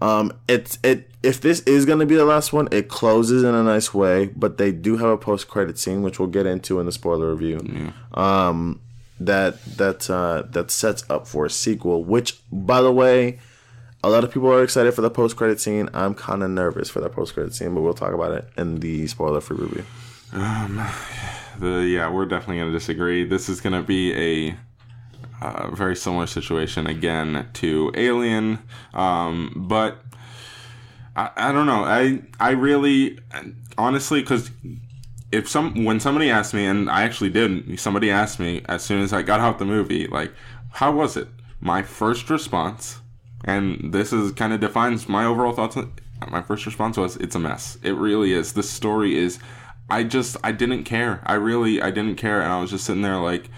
Um, 0.00 0.32
it's 0.48 0.78
it. 0.82 1.08
If 1.22 1.40
this 1.40 1.60
is 1.60 1.86
going 1.86 2.00
to 2.00 2.06
be 2.06 2.16
the 2.16 2.24
last 2.24 2.52
one, 2.52 2.66
it 2.72 2.88
closes 2.88 3.44
in 3.44 3.54
a 3.54 3.62
nice 3.62 3.94
way. 3.94 4.26
But 4.26 4.58
they 4.58 4.72
do 4.72 4.96
have 4.96 5.08
a 5.08 5.16
post 5.16 5.46
credit 5.46 5.78
scene, 5.78 6.02
which 6.02 6.18
we'll 6.18 6.28
get 6.28 6.46
into 6.46 6.80
in 6.80 6.86
the 6.86 6.92
spoiler 6.92 7.32
review. 7.32 7.92
Um, 8.14 8.80
that 9.20 9.64
that 9.76 10.10
uh, 10.10 10.42
that 10.50 10.72
sets 10.72 11.04
up 11.08 11.28
for 11.28 11.46
a 11.46 11.50
sequel. 11.50 12.02
Which, 12.02 12.40
by 12.50 12.82
the 12.82 12.90
way, 12.90 13.38
a 14.04 14.10
lot 14.10 14.24
of 14.24 14.32
people 14.32 14.52
are 14.52 14.62
excited 14.62 14.92
for 14.94 15.02
the 15.02 15.10
post 15.10 15.36
credit 15.36 15.60
scene. 15.60 15.88
I'm 15.94 16.14
kind 16.14 16.42
of 16.42 16.50
nervous 16.50 16.90
for 16.90 17.00
that 17.00 17.12
post 17.12 17.34
credit 17.34 17.54
scene, 17.54 17.74
but 17.74 17.82
we'll 17.82 17.94
talk 17.94 18.12
about 18.12 18.32
it 18.32 18.48
in 18.56 18.80
the 18.80 19.06
spoiler 19.06 19.40
free 19.40 19.58
review. 19.58 19.84
the 20.32 21.86
yeah, 21.86 22.10
we're 22.10 22.26
definitely 22.26 22.58
going 22.58 22.72
to 22.72 22.78
disagree. 22.78 23.24
This 23.24 23.48
is 23.48 23.60
going 23.60 23.74
to 23.74 23.86
be 23.86 24.48
a 24.50 24.56
uh, 25.44 25.70
very 25.70 25.94
similar 25.96 26.26
situation 26.26 26.86
again 26.86 27.48
to 27.54 27.92
Alien, 27.94 28.58
um, 28.94 29.52
but 29.68 30.02
I, 31.14 31.30
I 31.36 31.52
don't 31.52 31.66
know. 31.66 31.84
I 31.84 32.22
I 32.40 32.50
really 32.50 33.18
honestly 33.78 34.20
because 34.20 34.50
if 35.30 35.48
some 35.48 35.84
when 35.84 36.00
somebody 36.00 36.30
asked 36.30 36.54
me 36.54 36.66
and 36.66 36.90
I 36.90 37.02
actually 37.02 37.30
did 37.30 37.78
somebody 37.78 38.10
asked 38.10 38.38
me 38.38 38.62
as 38.66 38.82
soon 38.82 39.02
as 39.02 39.12
I 39.12 39.22
got 39.22 39.40
out 39.40 39.58
the 39.58 39.64
movie 39.64 40.06
like 40.06 40.32
how 40.70 40.92
was 40.92 41.16
it 41.16 41.26
my 41.58 41.82
first 41.82 42.28
response 42.28 43.00
and 43.44 43.92
this 43.92 44.12
is 44.12 44.32
kind 44.32 44.52
of 44.52 44.60
defines 44.60 45.08
my 45.08 45.24
overall 45.24 45.52
thoughts 45.52 45.76
my 46.30 46.42
first 46.42 46.66
response 46.66 46.96
was 46.96 47.16
it's 47.16 47.34
a 47.34 47.38
mess 47.38 47.78
it 47.82 47.92
really 47.92 48.32
is 48.32 48.52
the 48.52 48.62
story 48.62 49.16
is 49.16 49.38
I 49.90 50.04
just 50.04 50.36
I 50.44 50.52
didn't 50.52 50.84
care 50.84 51.20
I 51.26 51.34
really 51.34 51.82
I 51.82 51.90
didn't 51.90 52.16
care 52.16 52.40
and 52.40 52.52
I 52.52 52.60
was 52.60 52.70
just 52.70 52.84
sitting 52.84 53.02
there 53.02 53.18
like 53.18 53.48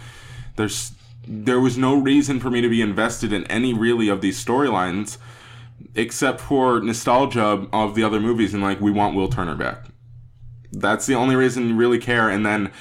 there's 0.56 0.92
there 1.26 1.60
was 1.60 1.78
no 1.78 1.98
reason 1.98 2.40
for 2.40 2.50
me 2.50 2.60
to 2.60 2.68
be 2.68 2.82
invested 2.82 3.32
in 3.32 3.44
any 3.46 3.72
really 3.72 4.08
of 4.08 4.20
these 4.20 4.42
storylines 4.42 5.18
except 5.94 6.40
for 6.40 6.80
nostalgia 6.80 7.66
of 7.72 7.94
the 7.94 8.02
other 8.02 8.20
movies 8.20 8.54
and 8.54 8.62
like 8.62 8.80
we 8.80 8.90
want 8.90 9.14
Will 9.14 9.28
Turner 9.28 9.54
back. 9.54 9.84
That's 10.72 11.06
the 11.06 11.14
only 11.14 11.36
reason 11.36 11.68
you 11.68 11.76
really 11.76 11.98
care. 11.98 12.28
And 12.28 12.44
then 12.44 12.72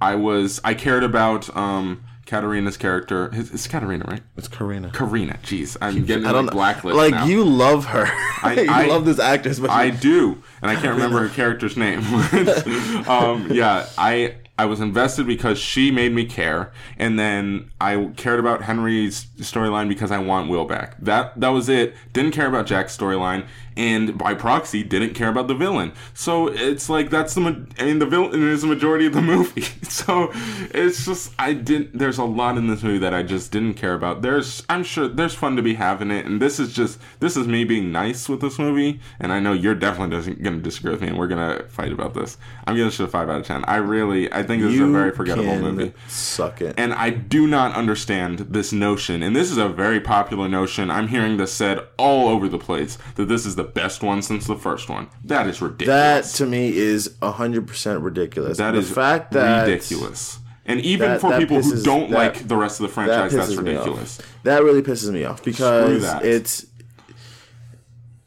I 0.00 0.14
was 0.14 0.60
I 0.64 0.74
cared 0.74 1.04
about 1.04 1.54
um 1.56 2.03
Katarina's 2.26 2.76
character. 2.76 3.30
It's, 3.32 3.50
it's 3.50 3.66
Katarina, 3.68 4.04
right? 4.08 4.22
It's 4.36 4.48
Carina. 4.48 4.90
Carina. 4.90 5.38
Jeez, 5.42 5.76
I'm 5.80 6.04
getting 6.04 6.26
I 6.26 6.32
don't 6.32 6.46
like 6.46 6.52
know. 6.54 6.58
blacklist 6.58 6.96
Like 6.96 7.10
now. 7.12 7.26
you 7.26 7.44
love 7.44 7.86
her. 7.86 8.06
I- 8.42 8.60
you 8.62 8.70
I- 8.70 8.86
love 8.86 9.04
this 9.04 9.18
actress, 9.18 9.58
but 9.60 9.70
I 9.70 9.90
do, 10.10 10.42
and 10.62 10.70
I 10.70 10.74
can't 10.74 10.94
remember 10.94 11.26
her 11.26 11.34
character's 11.34 11.76
name. 11.76 12.00
um, 13.08 13.48
yeah, 13.50 13.86
I 13.98 14.36
I 14.56 14.66
was 14.66 14.78
invested 14.80 15.26
because 15.26 15.58
she 15.58 15.90
made 15.90 16.12
me 16.12 16.24
care, 16.24 16.72
and 16.96 17.18
then 17.18 17.70
I 17.80 18.10
cared 18.16 18.38
about 18.38 18.62
Henry's 18.62 19.24
storyline 19.40 19.88
because 19.88 20.10
I 20.12 20.18
want 20.18 20.48
Will 20.48 20.64
back. 20.64 20.96
That 21.00 21.38
that 21.40 21.48
was 21.48 21.68
it. 21.68 21.94
Didn't 22.12 22.32
care 22.32 22.46
about 22.46 22.66
Jack's 22.66 22.96
storyline, 22.96 23.46
and 23.76 24.16
by 24.16 24.34
proxy, 24.34 24.82
didn't 24.82 25.14
care 25.14 25.28
about 25.28 25.48
the 25.48 25.54
villain. 25.54 25.92
So 26.12 26.48
it's 26.48 26.88
like 26.88 27.10
that's 27.10 27.34
the 27.34 27.40
ma- 27.40 27.56
I 27.78 27.84
mean 27.84 27.98
the 27.98 28.06
villain 28.06 28.48
is 28.48 28.62
the 28.62 28.68
majority 28.68 29.06
of 29.06 29.12
the 29.12 29.22
movie. 29.34 29.62
so 29.82 30.30
it's 30.72 31.04
just 31.06 31.32
I 31.38 31.52
didn't. 31.54 31.98
There's 31.98 32.18
a 32.18 32.24
lot 32.24 32.56
in 32.56 32.66
this 32.68 32.82
movie 32.82 32.98
that 32.98 33.14
I 33.14 33.22
just 33.22 33.50
didn't 33.52 33.74
care 33.74 33.94
about. 33.94 34.22
There's 34.22 34.62
I'm 34.68 34.84
sure 34.84 35.08
there's 35.08 35.34
fun 35.34 35.56
to 35.56 35.62
be 35.62 35.74
having 35.74 36.10
it, 36.10 36.26
and 36.26 36.40
this 36.40 36.60
is 36.60 36.72
just 36.72 37.00
this 37.20 37.36
is 37.36 37.46
me 37.46 37.64
being 37.64 37.90
nice 37.92 38.28
with 38.28 38.40
this 38.40 38.58
movie, 38.58 39.00
and 39.18 39.32
I 39.32 39.40
know 39.40 39.52
you're 39.52 39.74
definitely 39.74 40.34
going 40.34 40.56
to 40.56 40.62
disagree 40.62 40.92
with 40.92 41.00
me, 41.00 41.08
and 41.08 41.18
we're 41.18 41.28
gonna 41.28 41.64
fight 41.68 41.92
about 41.92 42.14
this. 42.14 42.36
I'm 42.66 42.74
giving 42.74 42.88
this 42.88 43.00
a 43.00 43.08
five 43.08 43.28
out 43.28 43.40
of 43.40 43.46
ten. 43.46 43.64
I 43.64 43.76
really 43.76 44.32
I 44.32 44.42
think 44.42 44.62
this 44.62 44.74
is 44.74 44.80
a 44.80 44.86
very 44.86 45.10
forgettable 45.10 45.58
movie. 45.58 45.92
Suck 46.08 46.60
it. 46.60 46.74
And 46.78 46.92
I 46.92 47.10
do 47.10 47.46
not 47.46 47.74
understand 47.74 48.38
this 48.40 48.72
notion, 48.72 49.22
and 49.22 49.34
this 49.34 49.50
is 49.50 49.58
a 49.58 49.68
very 49.68 50.00
popular 50.00 50.48
notion. 50.48 50.90
I'm 50.90 51.08
hearing 51.08 51.36
this 51.36 51.52
said 51.52 51.80
all 51.96 52.28
over 52.28 52.48
the 52.48 52.58
place 52.58 52.98
that 53.16 53.26
this 53.26 53.46
is 53.46 53.56
the 53.56 53.63
best 53.64 54.02
one 54.02 54.22
since 54.22 54.46
the 54.46 54.56
first 54.56 54.88
one. 54.88 55.08
That 55.24 55.46
is 55.46 55.60
ridiculous. 55.62 56.32
that 56.32 56.36
to 56.38 56.46
me 56.46 56.76
is 56.76 57.14
hundred 57.22 57.66
percent 57.66 58.00
ridiculous. 58.00 58.58
that 58.58 58.72
the 58.72 58.78
is 58.78 58.90
fact 58.90 59.32
that 59.32 59.66
ridiculous. 59.66 60.38
And 60.66 60.80
even 60.80 61.10
that- 61.10 61.20
for 61.20 61.30
that 61.30 61.40
people 61.40 61.60
who 61.60 61.82
don't 61.82 62.10
that- 62.10 62.16
like 62.16 62.48
the 62.48 62.56
rest 62.56 62.80
of 62.80 62.84
the 62.84 62.88
that 62.88 62.94
franchise, 62.94 63.32
that's 63.32 63.50
pisses 63.52 63.62
me 63.62 63.74
off. 63.76 63.84
ridiculous. 63.86 64.20
That 64.44 64.62
really 64.64 64.82
pisses 64.82 65.10
me 65.12 65.24
off 65.24 65.42
because 65.44 66.02
that. 66.02 66.24
it's 66.24 66.66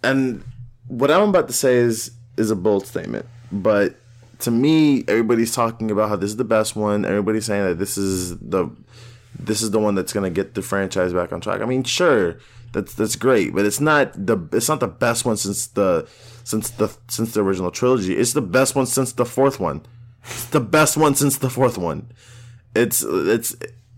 and 0.04 0.44
what 0.88 1.12
I'm 1.12 1.30
about 1.30 1.48
to 1.48 1.54
say 1.54 1.76
is 1.78 2.12
is 2.38 2.52
a 2.52 2.56
bold 2.56 2.86
statement, 2.86 3.26
but 3.52 3.96
to 4.40 4.52
me, 4.52 5.04
everybody's 5.08 5.54
talking 5.54 5.90
about 5.90 6.10
how 6.10 6.16
this 6.16 6.30
is 6.30 6.36
the 6.38 6.44
best 6.44 6.76
one. 6.76 7.04
Everybody's 7.06 7.46
saying 7.46 7.64
that 7.66 7.80
this 7.80 7.98
is 7.98 8.38
the 8.38 8.70
this 9.40 9.62
is 9.62 9.72
the 9.72 9.80
one 9.80 9.96
that's 9.96 10.14
gonna 10.14 10.30
get 10.30 10.54
the 10.54 10.62
franchise 10.62 11.14
back 11.14 11.34
on 11.34 11.42
track. 11.42 11.62
I 11.62 11.66
mean, 11.66 11.84
sure, 11.84 12.38
that's 12.78 12.94
that's 12.94 13.16
great, 13.16 13.56
but 13.56 13.66
it's 13.66 13.82
not 13.82 14.14
the 14.14 14.38
it's 14.54 14.70
not 14.70 14.80
the 14.80 14.88
best 14.88 15.26
one 15.26 15.36
since 15.36 15.66
the 15.68 16.08
since 16.44 16.70
the 16.70 16.96
since 17.08 17.34
the 17.34 17.42
original 17.42 17.72
trilogy. 17.72 18.16
It's 18.16 18.34
the 18.34 18.42
best 18.42 18.76
one 18.76 18.86
since 18.86 19.12
the 19.14 19.26
fourth 19.26 19.60
one. 19.60 19.82
It's 20.24 20.46
the 20.46 20.60
best 20.60 20.96
one 20.96 21.16
since 21.16 21.38
the 21.38 21.50
fourth 21.50 21.78
one. 21.78 22.12
It's 22.76 23.02
it's 23.02 23.56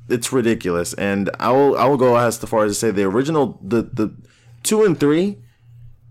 it's 0.08 0.32
ridiculous, 0.32 0.94
and 0.94 1.30
I 1.42 1.52
will 1.52 1.78
I 1.78 1.86
will 1.86 1.98
go 1.98 2.16
as 2.16 2.38
far 2.38 2.64
as 2.64 2.72
to 2.72 2.76
say 2.76 2.92
the 2.92 3.04
original 3.04 3.60
the 3.62 3.82
the 3.82 4.16
two 4.64 4.86
and 4.86 4.98
three, 4.98 5.40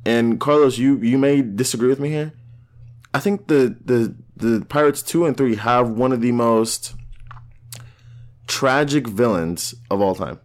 and 0.04 0.38
Carlos, 0.38 0.76
you 0.76 0.98
you 0.98 1.16
may 1.16 1.40
disagree 1.40 1.88
with 1.88 2.00
me 2.00 2.10
here. 2.10 2.34
I 3.14 3.20
think 3.20 3.46
the 3.46 3.74
the 3.82 4.14
the 4.36 4.66
Pirates 4.66 5.02
two 5.02 5.24
and 5.24 5.38
three 5.38 5.56
have 5.56 5.88
one 5.88 6.12
of 6.12 6.20
the 6.20 6.32
most 6.32 6.94
tragic 8.46 9.06
villains 9.06 9.74
of 9.90 10.02
all 10.02 10.14
time. 10.14 10.40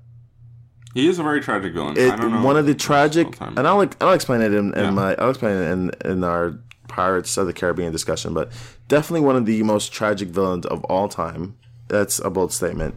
He 0.93 1.07
is 1.07 1.17
a 1.19 1.23
very 1.23 1.41
tragic 1.41 1.73
villain. 1.73 1.97
It, 1.97 2.11
I 2.11 2.15
don't 2.15 2.31
know. 2.31 2.43
one 2.43 2.55
of 2.57 2.65
the 2.65 2.75
tragic, 2.75 3.39
and 3.41 3.67
I'll 3.67 3.87
I'll 4.01 4.13
explain 4.13 4.41
it 4.41 4.53
in, 4.53 4.73
in 4.75 4.83
Yeah. 4.85 4.91
my 4.91 5.15
I'll 5.15 5.29
explain 5.31 5.57
it 5.57 5.71
in 5.71 5.91
in 6.05 6.23
our 6.23 6.59
Pirates 6.87 7.35
of 7.37 7.47
the 7.47 7.53
Caribbean 7.53 7.91
discussion, 7.91 8.33
but 8.35 8.51
definitely 8.87 9.21
one 9.25 9.35
of 9.35 9.45
the 9.47 9.63
most 9.63 9.91
tragic 9.91 10.27
villains 10.29 10.65
of 10.67 10.83
all 10.85 11.07
time. 11.09 11.55
That's 11.87 12.19
a 12.19 12.29
bold 12.29 12.51
statement, 12.53 12.93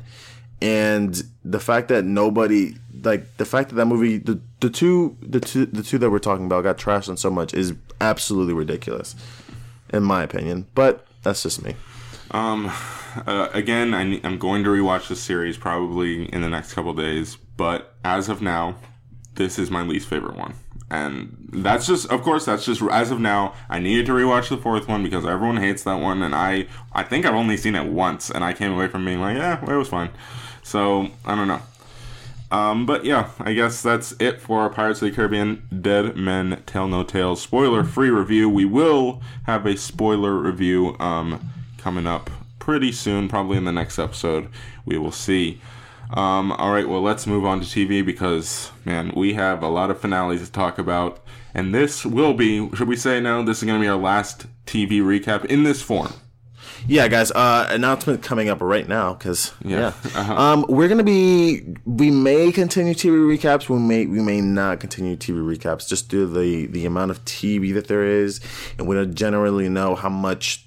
and 0.60 1.22
the 1.44 1.60
fact 1.60 1.88
that 1.88 2.04
nobody 2.04 2.76
like 3.02 3.36
the 3.36 3.44
fact 3.44 3.70
that 3.70 3.76
that 3.76 3.86
movie 3.86 4.18
the 4.18 4.40
the 4.60 4.70
two 4.70 5.16
the 5.22 5.40
two 5.40 5.66
the 5.66 5.82
two 5.82 5.98
that 5.98 6.10
we're 6.10 6.18
talking 6.18 6.46
about 6.46 6.62
got 6.64 6.76
trashed 6.78 7.08
on 7.08 7.16
so 7.16 7.30
much 7.30 7.54
is 7.54 7.74
absolutely 8.00 8.52
ridiculous, 8.54 9.14
in 9.90 10.02
my 10.02 10.22
opinion. 10.22 10.66
But 10.74 11.06
that's 11.22 11.42
just 11.42 11.62
me. 11.64 11.74
Um, 12.32 12.70
uh, 13.26 13.48
again, 13.52 13.94
I, 13.94 14.20
I'm 14.24 14.38
going 14.38 14.64
to 14.64 14.70
rewatch 14.70 15.08
this 15.08 15.20
series 15.20 15.56
probably 15.56 16.32
in 16.32 16.40
the 16.40 16.48
next 16.48 16.74
couple 16.74 16.92
days, 16.94 17.36
but 17.56 17.94
as 18.04 18.28
of 18.28 18.42
now, 18.42 18.76
this 19.34 19.58
is 19.58 19.70
my 19.70 19.82
least 19.82 20.08
favorite 20.08 20.36
one. 20.36 20.54
And 20.90 21.48
that's 21.52 21.86
just, 21.86 22.10
of 22.10 22.22
course, 22.22 22.44
that's 22.44 22.64
just 22.64 22.80
as 22.82 23.10
of 23.10 23.18
now. 23.18 23.54
I 23.68 23.80
needed 23.80 24.06
to 24.06 24.12
rewatch 24.12 24.48
the 24.48 24.56
fourth 24.56 24.86
one 24.86 25.02
because 25.02 25.26
everyone 25.26 25.56
hates 25.56 25.82
that 25.84 26.00
one, 26.00 26.22
and 26.22 26.34
I, 26.34 26.66
I 26.92 27.02
think 27.02 27.26
I've 27.26 27.34
only 27.34 27.56
seen 27.56 27.74
it 27.74 27.86
once, 27.90 28.30
and 28.30 28.44
I 28.44 28.52
came 28.52 28.72
away 28.72 28.88
from 28.88 29.04
being 29.04 29.20
like, 29.20 29.36
yeah, 29.36 29.62
it 29.62 29.76
was 29.76 29.88
fine. 29.88 30.10
So 30.62 31.08
I 31.24 31.34
don't 31.34 31.48
know. 31.48 31.62
Um, 32.50 32.86
but 32.86 33.04
yeah, 33.04 33.30
I 33.40 33.52
guess 33.52 33.82
that's 33.82 34.12
it 34.20 34.40
for 34.40 34.68
Pirates 34.70 35.02
of 35.02 35.08
the 35.08 35.14
Caribbean 35.14 35.66
Dead 35.82 36.16
Men 36.16 36.62
Tell 36.66 36.86
No 36.86 37.02
Tales 37.02 37.42
spoiler 37.42 37.82
free 37.82 38.10
review. 38.10 38.48
We 38.48 38.64
will 38.64 39.20
have 39.46 39.66
a 39.66 39.76
spoiler 39.76 40.34
review 40.34 40.96
um, 41.00 41.50
coming 41.78 42.06
up 42.06 42.30
pretty 42.66 42.90
soon, 42.90 43.28
probably 43.28 43.56
in 43.56 43.64
the 43.64 43.70
next 43.70 43.96
episode. 43.96 44.48
We 44.84 44.98
will 44.98 45.12
see. 45.12 45.60
Um, 46.12 46.50
all 46.50 46.72
right, 46.72 46.88
well, 46.88 47.00
let's 47.00 47.24
move 47.24 47.44
on 47.44 47.60
to 47.60 47.64
TV 47.64 48.04
because, 48.04 48.72
man, 48.84 49.12
we 49.14 49.34
have 49.34 49.62
a 49.62 49.68
lot 49.68 49.88
of 49.88 50.00
finales 50.00 50.44
to 50.44 50.50
talk 50.50 50.76
about. 50.76 51.20
And 51.54 51.72
this 51.72 52.04
will 52.04 52.34
be, 52.34 52.68
should 52.74 52.88
we 52.88 52.96
say 52.96 53.20
now, 53.20 53.40
this 53.42 53.58
is 53.58 53.64
going 53.64 53.80
to 53.80 53.84
be 53.84 53.88
our 53.88 53.96
last 53.96 54.46
TV 54.66 55.00
recap 55.00 55.44
in 55.44 55.62
this 55.62 55.80
form. 55.80 56.12
Yeah, 56.88 57.06
guys. 57.06 57.30
Uh, 57.30 57.68
announcement 57.70 58.22
coming 58.24 58.48
up 58.48 58.60
right 58.60 58.86
now 58.88 59.14
because 59.14 59.52
Yeah. 59.64 59.78
yeah, 59.78 59.92
Uh-huh. 60.20 60.34
um, 60.36 60.66
we're 60.68 60.88
gonna 60.88 61.02
be 61.02 61.74
we 61.84 62.10
may 62.10 62.52
continue 62.52 62.94
TV 62.94 63.14
recaps. 63.16 63.68
We 63.68 63.78
may 63.78 64.06
we 64.06 64.20
may 64.20 64.40
not 64.40 64.78
continue 64.78 65.16
TV 65.16 65.38
recaps 65.40 65.88
just 65.88 66.08
due 66.10 66.26
to 66.26 66.32
the 66.32 66.66
the 66.66 66.84
amount 66.86 67.10
of 67.12 67.24
TV 67.24 67.72
that 67.74 67.88
there 67.88 68.04
is, 68.04 68.40
and 68.78 68.86
we 68.86 68.94
don't 68.94 69.14
generally 69.14 69.68
know 69.68 69.94
how 69.94 70.10
much 70.10 70.65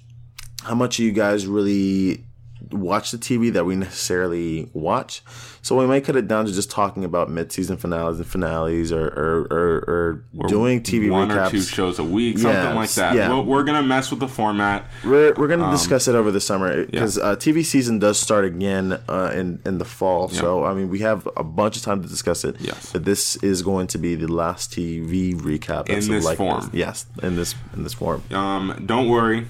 how 0.62 0.74
much 0.74 0.98
of 0.98 1.04
you 1.04 1.12
guys 1.12 1.46
really 1.46 2.24
watch 2.70 3.10
the 3.10 3.18
TV 3.18 3.52
that 3.52 3.64
we 3.64 3.74
necessarily 3.76 4.68
watch. 4.72 5.22
So 5.62 5.78
we 5.78 5.86
might 5.86 6.04
cut 6.04 6.16
it 6.16 6.28
down 6.28 6.46
to 6.46 6.52
just 6.52 6.70
talking 6.70 7.04
about 7.04 7.30
mid-season 7.30 7.76
finales 7.76 8.18
and 8.18 8.26
finales, 8.26 8.92
or 8.92 9.08
or, 9.08 9.40
or, 9.50 10.24
or 10.38 10.48
doing 10.48 10.82
TV 10.82 11.10
One 11.10 11.28
recaps. 11.28 11.48
or 11.48 11.50
two 11.50 11.60
shows 11.60 11.98
a 11.98 12.04
week, 12.04 12.38
something 12.38 12.74
like 12.74 12.90
that. 12.92 13.14
yeah. 13.14 13.28
We're, 13.30 13.42
we're 13.42 13.64
going 13.64 13.76
to 13.76 13.86
mess 13.86 14.10
with 14.10 14.20
the 14.20 14.28
format. 14.28 14.86
We're, 15.04 15.34
we're 15.34 15.48
going 15.48 15.60
to 15.60 15.70
discuss 15.70 16.08
it 16.08 16.14
over 16.14 16.30
the 16.30 16.40
summer 16.40 16.86
because 16.86 17.18
yeah. 17.18 17.24
uh, 17.24 17.36
TV 17.36 17.64
season 17.64 17.98
does 17.98 18.18
start 18.18 18.44
again 18.44 18.98
uh, 19.08 19.32
in 19.34 19.60
in 19.66 19.78
the 19.78 19.84
fall. 19.84 20.28
So 20.28 20.64
I 20.64 20.74
mean, 20.74 20.88
we 20.88 21.00
have 21.00 21.28
a 21.36 21.44
bunch 21.44 21.76
of 21.76 21.82
time 21.82 22.02
to 22.02 22.08
discuss 22.08 22.44
it. 22.44 22.56
Yes. 22.60 22.92
but 22.92 23.04
this 23.04 23.36
is 23.36 23.62
going 23.62 23.86
to 23.88 23.98
be 23.98 24.14
the 24.14 24.28
last 24.28 24.72
TV 24.72 25.34
recap 25.34 25.88
In 25.88 26.06
this 26.08 26.34
form. 26.34 26.70
Yes, 26.72 27.06
in 27.22 27.36
this 27.36 27.54
in 27.74 27.82
this 27.82 27.94
form. 27.94 28.22
Um, 28.30 28.82
don't 28.86 29.08
worry, 29.08 29.46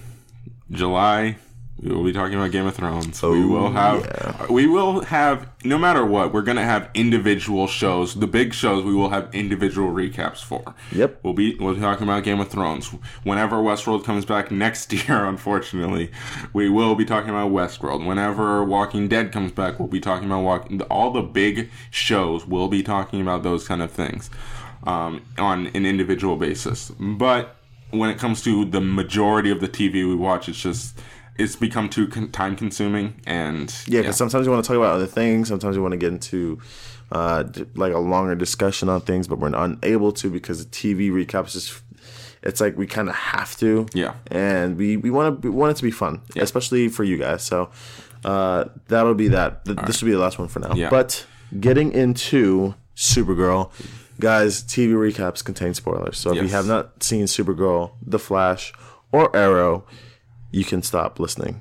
July. 0.70 1.36
We 1.82 1.94
will 1.94 2.04
be 2.04 2.12
talking 2.12 2.34
about 2.34 2.50
Game 2.50 2.66
of 2.66 2.74
Thrones. 2.74 3.22
we 3.22 3.42
will 3.42 3.70
have, 3.70 4.50
we 4.50 4.66
will 4.66 5.00
have, 5.00 5.48
no 5.64 5.78
matter 5.78 6.04
what, 6.04 6.30
we're 6.30 6.42
gonna 6.42 6.64
have 6.64 6.90
individual 6.92 7.66
shows. 7.66 8.14
The 8.14 8.26
big 8.26 8.52
shows 8.52 8.84
we 8.84 8.94
will 8.94 9.08
have 9.08 9.34
individual 9.34 9.90
recaps 9.90 10.44
for. 10.44 10.74
Yep. 10.92 11.20
We'll 11.22 11.32
be 11.32 11.54
we'll 11.54 11.74
be 11.74 11.80
talking 11.80 12.02
about 12.02 12.22
Game 12.22 12.38
of 12.38 12.48
Thrones. 12.48 12.88
Whenever 13.22 13.56
Westworld 13.56 14.04
comes 14.04 14.26
back 14.26 14.50
next 14.50 14.92
year, 15.08 15.24
unfortunately, 15.24 16.10
we 16.52 16.68
will 16.68 16.94
be 16.94 17.06
talking 17.06 17.30
about 17.30 17.50
Westworld. 17.50 18.04
Whenever 18.06 18.62
Walking 18.62 19.08
Dead 19.08 19.32
comes 19.32 19.50
back, 19.50 19.78
we'll 19.78 19.88
be 19.88 20.00
talking 20.00 20.26
about 20.26 20.42
walking. 20.42 20.82
All 20.82 21.10
the 21.10 21.22
big 21.22 21.70
shows, 21.90 22.46
we'll 22.46 22.68
be 22.68 22.82
talking 22.82 23.22
about 23.22 23.42
those 23.42 23.66
kind 23.66 23.80
of 23.80 23.90
things 23.90 24.28
um, 24.84 25.22
on 25.38 25.68
an 25.68 25.86
individual 25.86 26.36
basis. 26.36 26.90
But 27.00 27.56
when 27.90 28.10
it 28.10 28.18
comes 28.18 28.42
to 28.42 28.64
the 28.64 28.80
majority 28.80 29.50
of 29.50 29.60
the 29.60 29.68
TV 29.68 30.06
we 30.08 30.14
watch, 30.14 30.48
it's 30.48 30.60
just 30.60 30.98
it's 31.36 31.56
become 31.56 31.88
too 31.88 32.06
con- 32.08 32.30
time 32.30 32.54
consuming 32.56 33.14
and 33.26 33.74
Yeah, 33.86 34.00
because 34.00 34.16
sometimes 34.16 34.46
we 34.46 34.52
want 34.52 34.64
to 34.64 34.68
talk 34.68 34.76
about 34.76 34.94
other 34.94 35.06
things. 35.06 35.48
Sometimes 35.48 35.76
we 35.76 35.82
want 35.82 35.92
to 35.92 35.98
get 35.98 36.12
into 36.12 36.60
uh, 37.12 37.44
d- 37.44 37.66
like 37.74 37.92
a 37.92 37.98
longer 37.98 38.34
discussion 38.34 38.88
on 38.88 39.00
things, 39.00 39.26
but 39.26 39.38
we're 39.38 39.54
unable 39.54 40.12
to 40.12 40.30
because 40.30 40.64
the 40.64 40.70
TV 40.70 41.10
recaps 41.10 41.52
just. 41.52 41.82
It's 42.42 42.58
like 42.58 42.78
we 42.78 42.86
kind 42.86 43.10
of 43.10 43.14
have 43.14 43.54
to. 43.58 43.86
Yeah. 43.92 44.14
And 44.30 44.78
we 44.78 44.96
we 44.96 45.10
want 45.10 45.42
to 45.42 45.52
want 45.52 45.72
it 45.72 45.76
to 45.76 45.82
be 45.82 45.90
fun, 45.90 46.22
especially 46.36 46.88
for 46.88 47.04
you 47.04 47.18
guys. 47.18 47.42
So 47.42 47.70
uh, 48.24 48.64
that'll 48.88 49.12
be 49.14 49.28
that. 49.28 49.64
Th- 49.66 49.76
this 49.86 50.00
will 50.00 50.06
be 50.06 50.12
the 50.12 50.18
last 50.20 50.38
one 50.38 50.48
for 50.48 50.58
now. 50.60 50.72
Yeah. 50.74 50.88
But 50.88 51.26
getting 51.58 51.92
into 51.92 52.74
Supergirl, 52.96 53.70
guys, 54.20 54.62
TV 54.62 54.92
recaps 54.92 55.44
contain 55.44 55.74
spoilers. 55.74 56.18
So 56.18 56.34
if 56.34 56.42
you 56.42 56.48
have 56.48 56.66
not 56.66 57.02
seen 57.02 57.24
Supergirl, 57.24 57.92
The 58.00 58.18
Flash, 58.18 58.72
or 59.12 59.34
Arrow, 59.36 59.84
you 60.50 60.64
can 60.64 60.82
stop 60.82 61.18
listening. 61.18 61.60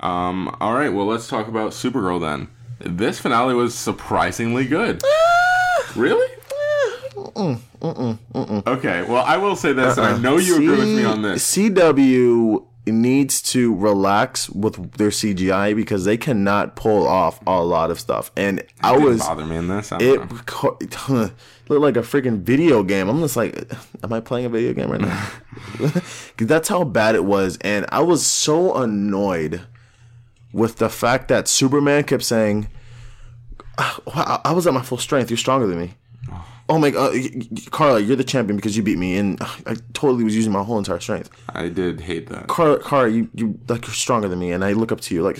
Um, 0.00 0.56
all 0.60 0.74
right, 0.74 0.88
well, 0.88 1.06
let's 1.06 1.28
talk 1.28 1.48
about 1.48 1.72
Supergirl 1.72 2.20
then. 2.20 2.48
This 2.78 3.18
finale 3.18 3.54
was 3.54 3.74
surprisingly 3.74 4.66
good. 4.66 5.02
really? 5.94 6.26
Okay, 7.36 9.02
well, 9.02 9.24
I 9.24 9.36
will 9.36 9.56
say 9.56 9.72
this, 9.72 9.98
and 9.98 10.06
I 10.06 10.18
know 10.18 10.38
you 10.38 10.54
agree 10.56 10.76
with 10.76 10.88
me 10.88 11.04
on 11.04 11.22
this. 11.22 11.54
CW 11.56 12.66
needs 12.90 13.42
to 13.42 13.74
relax 13.74 14.48
with 14.50 14.92
their 14.94 15.10
CGI 15.10 15.74
because 15.74 16.04
they 16.04 16.16
cannot 16.16 16.76
pull 16.76 17.06
off 17.06 17.40
a 17.46 17.62
lot 17.62 17.90
of 17.90 17.98
stuff. 18.00 18.30
And 18.36 18.64
I 18.80 18.96
was 18.96 19.20
bother 19.20 19.44
me 19.44 19.56
in 19.56 19.68
this. 19.68 19.92
It 19.92 20.20
co- 20.46 20.78
looked 21.08 21.82
like 21.82 21.96
a 21.96 22.00
freaking 22.00 22.40
video 22.40 22.82
game. 22.82 23.08
I'm 23.08 23.20
just 23.20 23.36
like, 23.36 23.72
am 24.02 24.12
I 24.12 24.20
playing 24.20 24.46
a 24.46 24.48
video 24.48 24.72
game 24.72 24.90
right 24.90 25.00
now? 25.00 25.30
that's 26.38 26.68
how 26.68 26.84
bad 26.84 27.14
it 27.14 27.24
was, 27.24 27.58
and 27.62 27.86
I 27.90 28.00
was 28.00 28.26
so 28.26 28.74
annoyed 28.76 29.62
with 30.52 30.76
the 30.76 30.88
fact 30.88 31.28
that 31.28 31.48
Superman 31.48 32.04
kept 32.04 32.24
saying, 32.24 32.68
ah, 33.78 34.00
"I 34.14 34.40
I 34.50 34.52
was 34.52 34.66
at 34.66 34.74
my 34.74 34.82
full 34.82 34.98
strength. 34.98 35.30
You're 35.30 35.38
stronger 35.38 35.66
than 35.66 35.78
me." 35.78 35.94
Oh 36.70 36.78
my 36.78 36.90
god, 36.90 37.12
Carla, 37.72 37.98
you're 37.98 38.14
the 38.14 38.22
champion 38.22 38.54
because 38.54 38.76
you 38.76 38.84
beat 38.84 38.96
me, 38.96 39.16
and 39.16 39.42
uh, 39.42 39.48
I 39.66 39.74
totally 39.92 40.22
was 40.22 40.36
using 40.36 40.52
my 40.52 40.62
whole 40.62 40.78
entire 40.78 41.00
strength. 41.00 41.28
I 41.48 41.68
did 41.68 42.00
hate 42.00 42.28
that. 42.28 42.46
Carla, 42.46 42.78
Carla, 42.78 43.08
you, 43.08 43.28
you 43.34 43.58
like 43.68 43.88
you're 43.88 43.94
stronger 43.94 44.28
than 44.28 44.38
me, 44.38 44.52
and 44.52 44.64
I 44.64 44.72
look 44.72 44.92
up 44.92 45.00
to 45.00 45.14
you. 45.14 45.22
Like, 45.24 45.36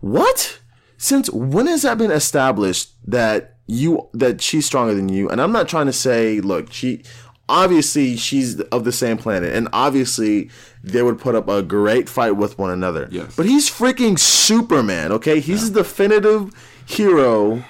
what? 0.00 0.60
Since 0.96 1.28
when 1.30 1.66
has 1.66 1.82
that 1.82 1.98
been 1.98 2.12
established 2.12 2.92
that 3.10 3.56
you 3.66 4.08
that 4.14 4.40
she's 4.40 4.64
stronger 4.64 4.94
than 4.94 5.08
you? 5.08 5.28
And 5.28 5.40
I'm 5.40 5.50
not 5.50 5.68
trying 5.68 5.86
to 5.86 5.92
say, 5.92 6.38
look, 6.40 6.72
she 6.72 7.02
obviously 7.48 8.16
she's 8.16 8.60
of 8.60 8.84
the 8.84 8.92
same 8.92 9.18
planet, 9.18 9.52
and 9.52 9.68
obviously 9.72 10.50
they 10.84 11.02
would 11.02 11.18
put 11.18 11.34
up 11.34 11.48
a 11.48 11.62
great 11.62 12.08
fight 12.08 12.36
with 12.36 12.60
one 12.60 12.70
another. 12.70 13.08
Yes. 13.10 13.34
But 13.34 13.46
he's 13.46 13.68
freaking 13.68 14.20
Superman, 14.20 15.10
okay? 15.10 15.40
He's 15.40 15.72
the 15.72 15.82
definitive 15.82 16.52
hero. 16.86 17.64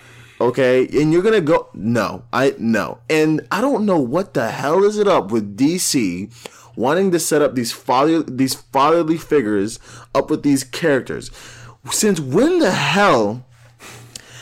Okay, 0.44 0.86
and 1.00 1.10
you're 1.10 1.22
gonna 1.22 1.40
go 1.40 1.70
no, 1.72 2.24
I 2.30 2.54
no, 2.58 2.98
and 3.08 3.46
I 3.50 3.62
don't 3.62 3.86
know 3.86 3.98
what 3.98 4.34
the 4.34 4.50
hell 4.50 4.84
is 4.84 4.98
it 4.98 5.08
up 5.08 5.32
with 5.32 5.56
DC 5.56 6.30
wanting 6.76 7.10
to 7.12 7.18
set 7.18 7.40
up 7.40 7.54
these 7.54 7.72
father 7.72 8.22
these 8.22 8.52
fatherly 8.52 9.16
figures 9.16 9.78
up 10.14 10.28
with 10.28 10.42
these 10.42 10.62
characters. 10.62 11.30
Since 11.90 12.20
when 12.20 12.58
the 12.58 12.72
hell 12.72 13.46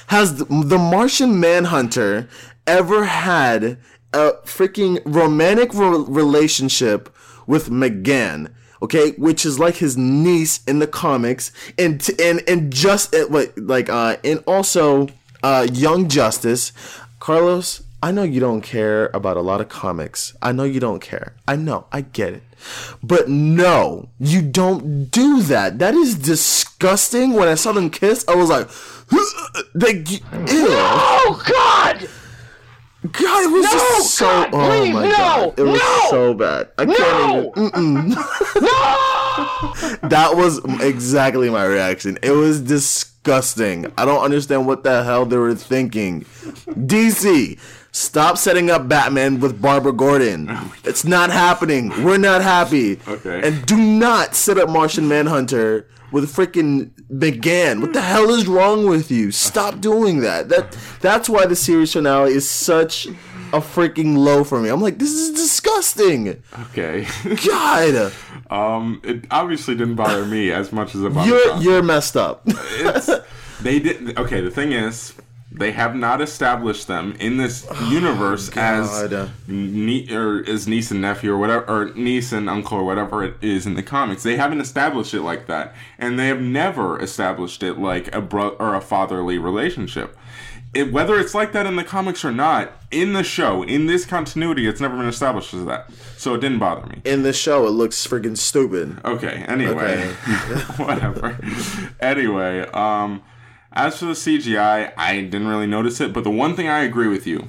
has 0.09 0.39
the, 0.39 0.77
Martian 0.77 1.39
Manhunter 1.39 2.29
ever 2.67 3.05
had 3.05 3.79
a 4.13 4.33
freaking 4.45 5.01
romantic 5.05 5.73
re- 5.73 6.05
relationship 6.09 7.15
with 7.47 7.71
McGann? 7.71 8.53
Okay, 8.83 9.13
which 9.13 9.47
is 9.47 9.61
like 9.61 9.77
his 9.77 9.97
niece 9.97 10.65
in 10.65 10.81
the 10.81 10.89
comics, 10.89 11.53
and 11.79 12.05
and 12.21 12.43
and 12.49 12.73
just 12.73 13.15
what 13.29 13.57
like 13.57 13.89
uh 13.89 14.17
and 14.25 14.43
also 14.49 15.07
uh 15.43 15.67
Young 15.73 16.09
Justice, 16.09 16.73
Carlos. 17.21 17.83
I 18.05 18.11
know 18.11 18.25
you 18.25 18.41
don't 18.41 18.63
care 18.63 19.11
about 19.15 19.37
a 19.37 19.41
lot 19.41 19.61
of 19.61 19.69
comics. 19.69 20.35
I 20.43 20.51
know 20.51 20.65
you 20.65 20.81
don't 20.81 20.99
care. 21.01 21.35
I 21.47 21.55
know. 21.55 21.87
I 21.93 22.01
get 22.01 22.33
it. 22.33 22.43
But 23.01 23.29
no, 23.29 24.09
you 24.19 24.43
don't 24.43 25.05
do 25.11 25.41
that. 25.43 25.79
That 25.79 25.95
is 25.95 26.17
disgusting. 26.17 27.33
When 27.35 27.47
I 27.47 27.55
saw 27.55 27.71
them 27.71 27.91
kiss, 27.91 28.25
I 28.27 28.35
was 28.35 28.51
like, 28.51 28.69
like 29.75 30.11
ew. 30.11 30.21
Oh 30.69 31.43
God! 31.47 32.09
God, 33.11 33.45
it 33.45 33.53
was 33.53 33.65
No, 33.65 33.71
just 33.71 34.15
so. 34.15 34.27
God, 34.27 34.51
oh 34.53 34.69
please, 34.69 34.95
my 34.95 35.05
no, 35.05 35.11
god, 35.11 35.59
it 35.59 35.63
was 35.63 35.81
no, 35.81 36.07
so 36.11 36.35
bad. 36.35 36.69
I 36.79 36.87
can't 36.87 37.57
even. 37.57 38.15
No! 38.63 39.22
That 40.03 40.33
was 40.35 40.61
exactly 40.81 41.49
my 41.51 41.65
reaction. 41.65 42.19
It 42.23 42.33
was 42.33 42.61
disgusting. 42.61 43.93
I 43.97 44.05
don't 44.05 44.23
understand 44.23 44.67
what 44.67 44.83
the 44.85 45.05
hell 45.05 45.25
they 45.27 45.37
were 45.37 45.55
thinking. 45.55 46.23
DC, 46.67 47.59
stop 47.93 48.37
setting 48.39 48.71
up 48.71 48.89
Batman 48.89 49.41
with 49.41 49.61
Barbara 49.61 49.93
Gordon. 49.93 50.51
It's 50.85 51.05
not 51.05 51.31
happening. 51.31 51.91
We're 52.05 52.19
not 52.19 52.43
happy. 52.43 52.99
Okay. 53.07 53.41
And 53.47 53.65
do 53.67 53.77
not 53.77 54.35
set 54.35 54.59
up 54.59 54.69
Martian 54.69 55.09
Manhunter 55.09 55.87
with 56.11 56.35
freaking 56.35 56.91
McGann. 57.11 57.81
What 57.81 57.93
the 57.95 58.03
hell 58.03 58.31
is 58.31 58.47
wrong 58.47 58.87
with 58.87 59.11
you? 59.11 59.31
Stop 59.33 59.81
doing 59.81 60.21
that. 60.21 60.49
That 60.49 60.77
that's 61.01 61.29
why 61.29 61.47
the 61.47 61.57
series 61.57 61.93
finale 61.93 62.33
is 62.33 62.49
such 62.49 63.09
a 63.53 63.61
freaking 63.61 64.17
low 64.17 64.45
for 64.45 64.61
me. 64.61 64.69
I'm 64.69 64.81
like, 64.81 64.99
this 64.99 65.11
is 65.11 65.33
disgusting. 65.33 66.43
Okay. 66.71 67.07
God, 67.47 68.13
um, 68.51 69.01
it 69.05 69.25
obviously 69.31 69.75
didn't 69.75 69.97
bother 69.97 70.25
me 70.25 70.51
as 70.53 70.73
much 70.73 70.95
as 70.95 71.03
it 71.03 71.13
bothered 71.15 71.29
you're 71.31 71.47
Josh. 71.49 71.63
you're 71.65 71.83
messed 71.83 72.17
up. 72.17 72.43
it's 72.47 73.11
they 73.63 73.79
did 73.79 74.19
okay 74.19 74.41
the 74.41 74.51
thing 74.51 74.73
is 74.73 75.15
they 75.55 75.71
have 75.71 75.95
not 75.95 76.21
established 76.23 76.89
them 76.89 77.15
in 77.21 77.37
this 77.37 77.67
universe 77.89 78.49
as 78.57 78.89
Oh, 78.91 79.09
God. 79.09 79.31
nie- 79.47 80.09
or 80.11 80.43
as 80.49 80.67
niece 80.67 80.91
and 80.91 81.01
nephew 81.03 81.33
or 81.33 81.39
whatever 81.39 81.65
or 81.69 81.93
niece 81.95 82.33
and 82.33 82.49
uncle 82.51 82.79
or 82.79 82.85
whatever 82.85 83.23
it 83.23 83.35
is 83.43 83.67
in 83.67 83.75
the 83.75 83.83
comics 83.83 84.23
they 84.23 84.37
haven't 84.37 84.61
established 84.61 85.13
it 85.15 85.21
like 85.23 85.47
that 85.47 85.75
and 85.99 86.19
they 86.19 86.29
have 86.29 86.41
never 86.41 86.99
established 87.01 87.63
it 87.63 87.79
like 87.79 88.13
a 88.15 88.21
bro 88.23 88.49
or 88.59 88.75
a 88.75 88.81
fatherly 88.81 89.37
relationship 89.39 90.17
it, 90.75 90.91
whether 90.93 91.19
it's 91.19 91.35
like 91.35 91.53
that 91.53 91.67
in 91.67 91.77
the 91.77 91.85
comics 91.85 92.25
or 92.25 92.33
not 92.33 92.73
in 92.91 93.13
the 93.13 93.23
show 93.23 93.63
in 93.63 93.87
this 93.87 94.07
continuity 94.07 94.67
it's 94.67 94.81
never 94.81 94.97
been 94.97 95.07
established 95.07 95.53
as 95.53 95.65
that 95.67 95.91
so 96.17 96.35
it 96.35 96.41
didn't 96.41 96.59
bother 96.59 96.87
me 96.87 97.01
In 97.05 97.23
the 97.23 97.33
show, 97.33 97.67
it 97.67 97.71
looks 97.71 98.07
freaking 98.07 98.37
stupid. 98.39 98.99
Okay, 99.05 99.45
anyway. 99.49 100.07
Whatever. 100.77 101.39
anyway, 102.01 102.61
um 102.73 103.23
as 103.73 103.99
for 103.99 104.05
the 104.07 104.13
CGI, 104.13 104.93
I 104.97 105.21
didn't 105.23 105.49
really 105.49 105.67
notice 105.67 106.01
it, 106.01 106.13
but 106.13 106.25
the 106.25 106.31
one 106.31 106.55
thing 106.55 106.69
I 106.69 106.83
agree 106.85 107.09
with 107.09 107.27
you. 107.27 107.49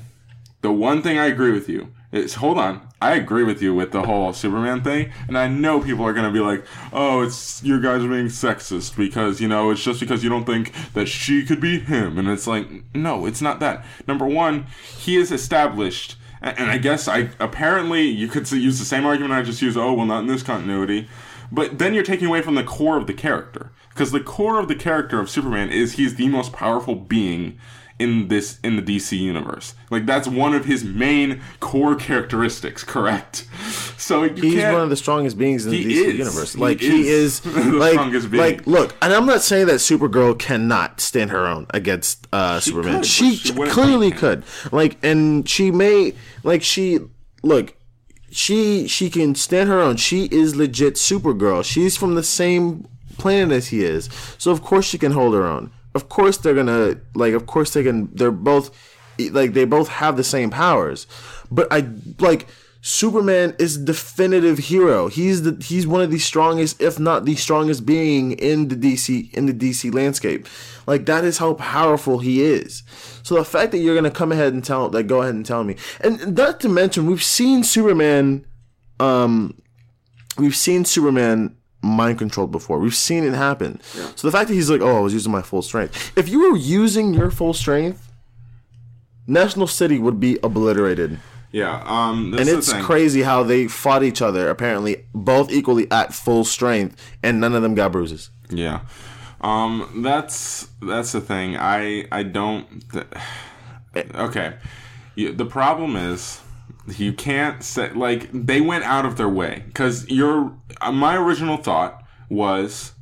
The 0.61 0.71
one 0.71 1.01
thing 1.01 1.17
I 1.17 1.26
agree 1.26 1.51
with 1.51 1.67
you 1.67 1.89
is 2.14 2.36
hold 2.36 2.57
on. 2.57 2.88
I 3.01 3.16
agree 3.16 3.43
with 3.43 3.61
you 3.61 3.74
with 3.74 3.91
the 3.91 4.03
whole 4.03 4.32
Superman 4.32 4.82
thing, 4.82 5.11
and 5.28 5.38
I 5.38 5.47
know 5.49 5.82
people 5.82 6.05
are 6.05 6.14
gonna 6.14 6.32
be 6.32 6.39
like, 6.39 6.64
"Oh, 6.93 7.22
it's 7.22 7.61
you 7.64 7.82
guys 7.82 8.03
are 8.03 8.07
being 8.07 8.28
sexist 8.28 8.95
because 8.95 9.41
you 9.41 9.47
know 9.49 9.72
it's 9.72 9.84
just 9.84 9.99
because 9.99 10.24
you 10.24 10.30
don't 10.30 10.45
think 10.45 10.72
that 10.93 11.07
she 11.07 11.43
could 11.43 11.59
be 11.59 11.80
him," 11.80 12.18
and 12.18 12.30
it's 12.30 12.47
like, 12.47 12.68
no, 12.95 13.26
it's 13.26 13.41
not 13.41 13.59
that. 13.59 13.84
Number 14.07 14.26
one, 14.26 14.68
he 14.97 15.18
is 15.18 15.32
established, 15.32 16.16
a- 16.41 16.57
and 16.59 16.70
I 16.70 16.78
guess 16.78 17.07
I 17.07 17.30
apparently 17.39 18.03
you 18.03 18.28
could 18.28 18.49
use 18.51 18.80
the 18.80 18.86
same 18.86 19.05
argument 19.05 19.34
I 19.34 19.41
just 19.41 19.61
used. 19.61 19.78
Oh, 19.78 19.93
well, 19.93 20.05
not 20.05 20.20
in 20.20 20.28
this 20.28 20.43
continuity, 20.43 21.09
but 21.51 21.80
then 21.80 21.93
you're 21.93 22.03
taking 22.03 22.28
away 22.28 22.41
from 22.41 22.55
the 22.55 22.64
core 22.64 22.97
of 22.97 23.07
the 23.07 23.14
character 23.14 23.72
because 23.89 24.11
the 24.11 24.20
core 24.20 24.59
of 24.59 24.68
the 24.68 24.76
character 24.76 25.20
of 25.20 25.30
Superman 25.30 25.70
is 25.70 25.93
he's 25.93 26.16
the 26.16 26.28
most 26.28 26.53
powerful 26.53 26.95
being 26.95 27.57
in 28.03 28.27
this 28.27 28.59
in 28.63 28.75
the 28.75 28.81
DC 28.81 29.17
universe. 29.17 29.73
Like 29.89 30.05
that's 30.05 30.27
one 30.27 30.53
of 30.53 30.65
his 30.65 30.83
main 30.83 31.41
core 31.59 31.95
characteristics, 31.95 32.83
correct? 32.83 33.47
So 34.03 34.23
you 34.23 34.33
He's 34.33 34.63
one 34.63 34.81
of 34.81 34.89
the 34.89 34.97
strongest 34.97 35.37
beings 35.37 35.65
in 35.65 35.71
the 35.71 35.85
DC 35.85 35.91
is. 35.91 36.17
universe. 36.17 36.57
Like 36.57 36.81
he 36.81 37.07
is 37.07 37.23
is, 37.23 37.39
the 37.53 37.71
like, 37.71 37.93
strongest 37.93 38.29
being. 38.31 38.43
like 38.43 38.67
look, 38.67 38.93
and 39.01 39.13
I'm 39.13 39.25
not 39.25 39.41
saying 39.41 39.67
that 39.67 39.75
Supergirl 39.75 40.37
cannot 40.37 40.99
stand 40.99 41.31
her 41.31 41.47
own 41.47 41.67
against 41.69 42.27
uh, 42.33 42.59
Superman. 42.59 42.95
could, 42.95 43.05
she 43.05 43.35
she 43.35 43.53
clearly 43.53 44.11
could. 44.11 44.43
Like, 44.73 44.97
and 45.01 45.47
she 45.47 45.71
may, 45.71 46.15
like, 46.43 46.63
she 46.63 46.99
look. 47.43 47.75
She 48.29 48.89
she 48.89 49.09
can 49.09 49.35
stand 49.35 49.69
her 49.69 49.79
own. 49.79 49.95
She 49.95 50.25
is 50.25 50.53
legit 50.55 50.95
Supergirl. 50.95 51.63
She's 51.63 51.95
from 51.95 52.15
the 52.15 52.23
same 52.23 52.85
planet 53.17 53.55
as 53.55 53.67
he 53.67 53.85
is, 53.85 54.09
so 54.37 54.51
of 54.51 54.61
course 54.61 54.85
she 54.85 54.97
can 54.97 55.13
hold 55.13 55.33
her 55.33 55.47
own. 55.47 55.71
Of 55.95 56.09
course 56.09 56.37
they're 56.37 56.55
gonna 56.55 56.95
like. 57.13 57.33
Of 57.33 57.45
course 57.45 57.73
they 57.73 57.83
can. 57.83 58.09
They're 58.13 58.31
both 58.31 58.71
like 59.19 59.53
they 59.53 59.65
both 59.65 59.89
have 59.89 60.17
the 60.17 60.23
same 60.23 60.49
powers. 60.49 61.07
But 61.51 61.67
I 61.71 61.87
like 62.19 62.47
Superman 62.85 63.55
is 63.59 63.77
definitive 63.77 64.57
hero. 64.57 65.07
He's 65.07 65.43
the 65.43 65.63
he's 65.63 65.87
one 65.87 66.01
of 66.01 66.11
the 66.11 66.19
strongest, 66.19 66.81
if 66.81 66.99
not 66.99 67.23
the 67.23 67.35
strongest 67.35 67.85
being 67.85 68.33
in 68.33 68.67
the 68.67 68.75
DC 68.75 69.33
in 69.33 69.45
the 69.45 69.53
DC 69.53 69.93
landscape. 69.93 70.47
Like 70.85 71.05
that 71.05 71.23
is 71.23 71.37
how 71.37 71.53
powerful 71.53 72.19
he 72.19 72.43
is. 72.43 72.83
So 73.23 73.35
the 73.35 73.45
fact 73.45 73.71
that 73.71 73.77
you're 73.77 73.95
gonna 73.95 74.11
come 74.11 74.33
ahead 74.33 74.51
and 74.51 74.61
tell 74.61 74.89
like 74.89 75.07
go 75.07 75.21
ahead 75.21 75.33
and 75.33 75.45
tell 75.45 75.63
me, 75.63 75.77
and 76.01 76.35
not 76.35 76.59
to 76.59 76.69
mention 76.69 77.05
we've 77.05 77.23
seen 77.23 77.63
Superman, 77.63 78.45
um, 78.99 79.61
we've 80.37 80.55
seen 80.55 80.83
Superman 80.83 81.55
mind 81.84 82.17
controlled 82.17 82.51
before. 82.51 82.79
We've 82.79 82.95
seen 82.95 83.23
it 83.23 83.34
happen. 83.34 83.81
So 84.15 84.27
the 84.27 84.31
fact 84.31 84.47
that 84.47 84.55
he's 84.55 84.69
like, 84.69 84.81
oh, 84.81 84.97
I 84.97 84.99
was 85.01 85.13
using 85.13 85.31
my 85.31 85.41
full 85.41 85.61
strength. 85.61 86.13
If 86.17 86.29
you 86.29 86.49
were 86.51 86.57
using 86.57 87.13
your 87.13 87.29
full 87.29 87.53
strength, 87.53 88.09
National 89.27 89.67
City 89.67 89.99
would 89.99 90.19
be 90.19 90.38
obliterated. 90.43 91.19
yeah, 91.51 91.84
um, 91.86 92.34
And 92.34 92.49
it's 92.49 92.73
crazy 92.73 93.21
how 93.21 93.43
they 93.43 93.67
fought 93.67 94.03
each 94.03 94.21
other, 94.21 94.49
apparently, 94.49 95.05
both 95.13 95.51
equally 95.51 95.89
at 95.91 96.13
full 96.13 96.43
strength, 96.45 96.99
and 97.21 97.39
none 97.39 97.53
of 97.53 97.61
them 97.61 97.75
got 97.75 97.91
bruises. 97.91 98.29
Yeah. 98.49 98.81
Um 99.41 100.01
that's 100.03 100.69
that's 100.81 101.11
the 101.11 101.19
thing. 101.19 101.57
I 101.57 102.05
I 102.13 102.23
don't 102.23 102.65
th- 102.91 103.07
Okay. 104.15 104.53
The 105.15 105.45
problem 105.45 105.97
is 105.97 106.39
you 106.88 107.13
can't 107.13 107.63
say 107.63 107.91
like 107.93 108.29
they 108.34 108.59
went 108.59 108.84
out 108.84 109.05
of 109.05 109.15
their 109.17 109.29
way 109.29 109.63
cuz 109.73 110.09
your 110.09 110.53
uh, 110.81 110.91
my 110.91 111.15
original 111.15 111.57
thought 111.57 112.03
was 112.29 112.93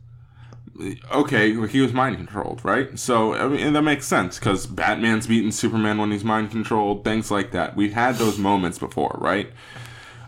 okay, 1.11 1.67
he 1.67 1.82
was 1.82 1.93
mind 1.93 2.17
controlled, 2.17 2.63
right? 2.63 2.97
So 2.97 3.34
I 3.34 3.47
mean, 3.47 3.73
that 3.73 3.82
makes 3.82 4.07
sense 4.07 4.39
because 4.39 4.65
Batman's 4.65 5.27
beaten 5.27 5.51
Superman 5.51 5.97
when 5.97 6.11
he's 6.11 6.23
mind 6.23 6.51
controlled, 6.51 7.03
things 7.03 7.32
like 7.32 7.51
that. 7.51 7.75
We've 7.75 7.93
had 7.93 8.15
those 8.15 8.38
moments 8.38 8.79
before, 8.79 9.17
right? 9.19 9.51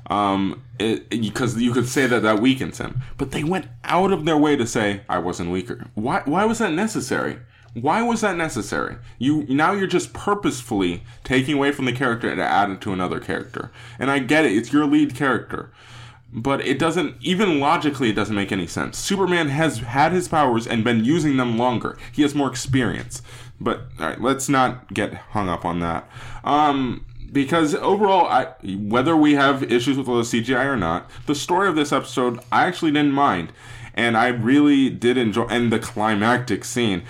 Um, 0.07 0.63
because 0.77 1.59
you 1.59 1.71
could 1.71 1.87
say 1.87 2.07
that 2.07 2.23
that 2.23 2.41
weakens 2.41 2.77
him, 2.77 3.01
but 3.17 3.31
they 3.31 3.43
went 3.43 3.67
out 3.83 4.11
of 4.11 4.25
their 4.25 4.37
way 4.37 4.55
to 4.55 4.67
say 4.67 5.01
I 5.07 5.17
wasn't 5.19 5.51
weaker. 5.51 5.87
Why? 5.93 6.21
Why 6.25 6.45
was 6.45 6.59
that 6.59 6.73
necessary? 6.73 7.39
Why 7.73 8.03
was 8.03 8.21
that 8.21 8.37
necessary? 8.37 8.97
You 9.17 9.45
now 9.49 9.71
you're 9.73 9.87
just 9.87 10.13
purposefully 10.13 11.03
taking 11.23 11.55
away 11.55 11.71
from 11.71 11.85
the 11.85 11.91
character 11.91 12.33
to 12.35 12.43
add 12.43 12.69
it 12.69 12.81
to 12.81 12.93
another 12.93 13.19
character. 13.19 13.71
And 13.97 14.11
I 14.11 14.19
get 14.19 14.45
it; 14.45 14.55
it's 14.55 14.71
your 14.71 14.85
lead 14.85 15.15
character. 15.15 15.71
But 16.31 16.65
it 16.65 16.79
doesn't 16.79 17.17
even 17.21 17.59
logically 17.59 18.09
it 18.09 18.15
doesn't 18.15 18.35
make 18.35 18.51
any 18.51 18.67
sense. 18.67 18.97
Superman 18.97 19.49
has 19.49 19.79
had 19.79 20.11
his 20.11 20.27
powers 20.27 20.67
and 20.67 20.83
been 20.83 21.03
using 21.03 21.37
them 21.37 21.57
longer. 21.57 21.97
He 22.11 22.21
has 22.21 22.35
more 22.35 22.49
experience. 22.49 23.21
But 23.59 23.81
all 23.99 24.07
right 24.07 24.21
let's 24.21 24.49
not 24.49 24.93
get 24.93 25.13
hung 25.13 25.49
up 25.49 25.65
on 25.65 25.79
that. 25.79 26.07
Um 26.43 27.05
because 27.31 27.73
overall 27.73 28.27
I, 28.27 28.53
whether 28.63 29.15
we 29.17 29.33
have 29.33 29.71
issues 29.71 29.97
with 29.97 30.05
the 30.05 30.13
cgi 30.13 30.65
or 30.65 30.77
not 30.77 31.09
the 31.25 31.33
story 31.33 31.67
of 31.67 31.75
this 31.75 31.91
episode 31.91 32.39
i 32.51 32.65
actually 32.65 32.91
didn't 32.91 33.13
mind. 33.13 33.51
And 33.95 34.15
i 34.17 34.27
really 34.27 34.89
did 34.89 35.17
enjoy 35.17 35.45
and 35.45 35.71
the 35.71 35.79
climactic 35.79 36.65
scene 36.65 37.03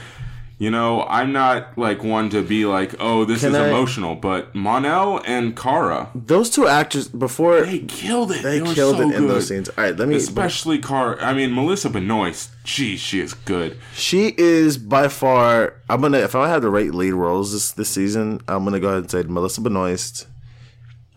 you 0.59 0.69
know, 0.71 1.03
I'm 1.09 1.31
not 1.33 1.77
like 1.77 2.03
one 2.03 2.29
to 2.29 2.41
be 2.41 2.65
like, 2.65 2.95
oh, 2.99 3.25
this 3.25 3.41
Can 3.41 3.49
is 3.53 3.57
I- 3.57 3.67
emotional, 3.67 4.15
but 4.15 4.53
Mon-El 4.55 5.21
and 5.25 5.57
Kara, 5.57 6.09
Those 6.15 6.49
two 6.49 6.67
actors, 6.67 7.07
before 7.07 7.61
they 7.65 7.79
killed 7.79 8.31
it. 8.31 8.43
they 8.43 8.61
were 8.61 8.73
killed 8.73 8.97
so 8.97 9.09
it 9.09 9.15
in 9.15 9.27
those 9.27 9.43
good. 9.49 9.55
scenes. 9.65 9.69
All 9.69 9.83
right, 9.83 9.97
let 9.97 10.07
me. 10.07 10.15
Especially 10.15 10.79
Car. 10.79 11.19
I 11.19 11.33
mean, 11.33 11.53
Melissa 11.53 11.89
Benoist. 11.89 12.51
Geez, 12.63 12.99
she 12.99 13.19
is 13.19 13.33
good. 13.33 13.77
She 13.93 14.33
is 14.37 14.77
by 14.77 15.07
far. 15.09 15.75
I'm 15.89 15.99
gonna 16.01 16.19
if 16.19 16.33
I 16.35 16.47
had 16.49 16.61
to 16.61 16.69
rate 16.69 16.93
lead 16.93 17.11
roles 17.13 17.51
this 17.51 17.71
this 17.71 17.89
season, 17.89 18.39
I'm 18.47 18.63
gonna 18.63 18.79
go 18.79 18.87
ahead 18.87 18.99
and 18.99 19.11
say 19.11 19.23
Melissa 19.23 19.59
Benoist, 19.61 20.27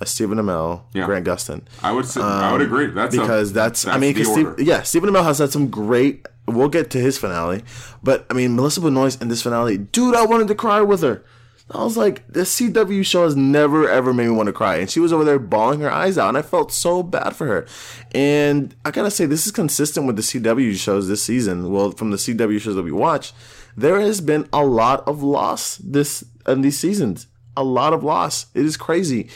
uh, 0.01 0.05
Stephen 0.05 0.39
Amell, 0.39 0.83
Yeah. 0.93 1.05
Grant 1.07 1.25
Gustin. 1.27 1.63
I 1.85 1.93
would 1.93 2.07
say, 2.07 2.21
I 2.21 2.51
would 2.53 2.63
agree. 2.63 2.87
That's 2.89 3.15
a- 3.15 3.21
Um, 3.21 3.27
because 3.27 3.53
that's, 3.53 3.87
I 3.87 3.97
mean, 3.99 4.15
the 4.15 4.25
order. 4.27 4.55
Steve, 4.55 4.67
yeah, 4.67 4.83
Stephen 4.83 5.09
Amell 5.11 5.23
has 5.25 5.39
had 5.39 5.53
some 5.53 5.69
great. 5.69 6.27
We'll 6.49 6.69
get 6.69 6.91
to 6.91 7.01
his 7.01 7.19
finale, 7.19 7.63
but 8.03 8.25
I 8.31 8.35
mean, 8.35 8.55
Melissa 8.55 8.81
Benoist 8.81 9.21
in 9.21 9.29
this 9.29 9.43
finale, 9.43 9.79
dude, 9.79 10.15
I 10.15 10.25
wanted 10.25 10.47
to 10.49 10.55
cry 10.55 10.81
with 10.81 11.03
her. 11.03 11.25
I 11.69 11.83
was 11.83 11.97
like, 11.97 12.25
the 12.29 12.43
CW 12.43 13.05
show 13.05 13.25
has 13.25 13.35
never 13.35 13.89
ever 13.89 14.15
made 14.15 14.27
me 14.27 14.31
want 14.31 14.47
to 14.47 14.53
cry, 14.53 14.77
and 14.77 14.89
she 14.89 15.01
was 15.01 15.13
over 15.13 15.25
there 15.25 15.41
bawling 15.41 15.81
her 15.81 15.91
eyes 15.91 16.17
out, 16.17 16.29
and 16.29 16.39
I 16.39 16.43
felt 16.43 16.71
so 16.71 17.03
bad 17.03 17.35
for 17.35 17.49
her. 17.49 17.67
And 18.15 18.77
I 18.85 18.93
gotta 18.93 19.11
say, 19.11 19.27
this 19.27 19.47
is 19.47 19.53
consistent 19.53 20.07
with 20.07 20.15
the 20.15 20.23
CW 20.23 20.77
shows 20.77 21.09
this 21.09 21.25
season. 21.25 21.73
Well, 21.73 21.91
from 21.91 22.13
the 22.13 22.17
CW 22.17 22.61
shows 22.61 22.77
that 22.77 22.85
we 22.85 22.93
watch, 22.93 23.33
there 23.77 24.01
has 24.01 24.21
been 24.21 24.49
a 24.53 24.65
lot 24.65 25.07
of 25.09 25.25
loss 25.25 25.79
this 25.79 26.25
in 26.47 26.61
these 26.61 26.79
seasons. 26.79 27.27
a 27.57 27.65
lot 27.65 27.93
of 27.93 28.05
loss. 28.05 28.47
It 28.55 28.65
is 28.65 28.77
crazy. 28.77 29.29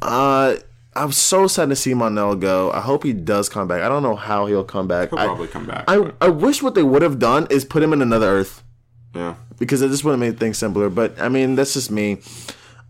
Uh, 0.00 0.56
I'm 0.94 1.12
so 1.12 1.46
sad 1.46 1.68
to 1.68 1.76
see 1.76 1.94
Mon-El 1.94 2.36
go. 2.36 2.70
I 2.72 2.80
hope 2.80 3.04
he 3.04 3.12
does 3.12 3.48
come 3.48 3.68
back. 3.68 3.82
I 3.82 3.88
don't 3.88 4.02
know 4.02 4.16
how 4.16 4.46
he'll 4.46 4.64
come 4.64 4.88
back. 4.88 5.10
He'll 5.10 5.18
I- 5.20 5.26
probably 5.26 5.46
come 5.48 5.66
back. 5.66 5.84
I, 5.88 5.98
but- 5.98 6.14
I 6.20 6.28
wish 6.28 6.62
what 6.62 6.74
they 6.74 6.82
would 6.82 7.02
have 7.02 7.18
done 7.18 7.46
is 7.50 7.64
put 7.64 7.82
him 7.82 7.92
in 7.92 8.02
another 8.02 8.26
Earth 8.28 8.62
yeah. 9.14 9.36
because 9.58 9.82
it 9.82 9.88
just 9.88 10.02
would 10.04 10.10
have 10.12 10.20
made 10.20 10.38
things 10.40 10.58
simpler. 10.58 10.88
But 10.90 11.20
I 11.20 11.28
mean, 11.28 11.54
that's 11.54 11.74
just 11.74 11.90
me. 11.90 12.18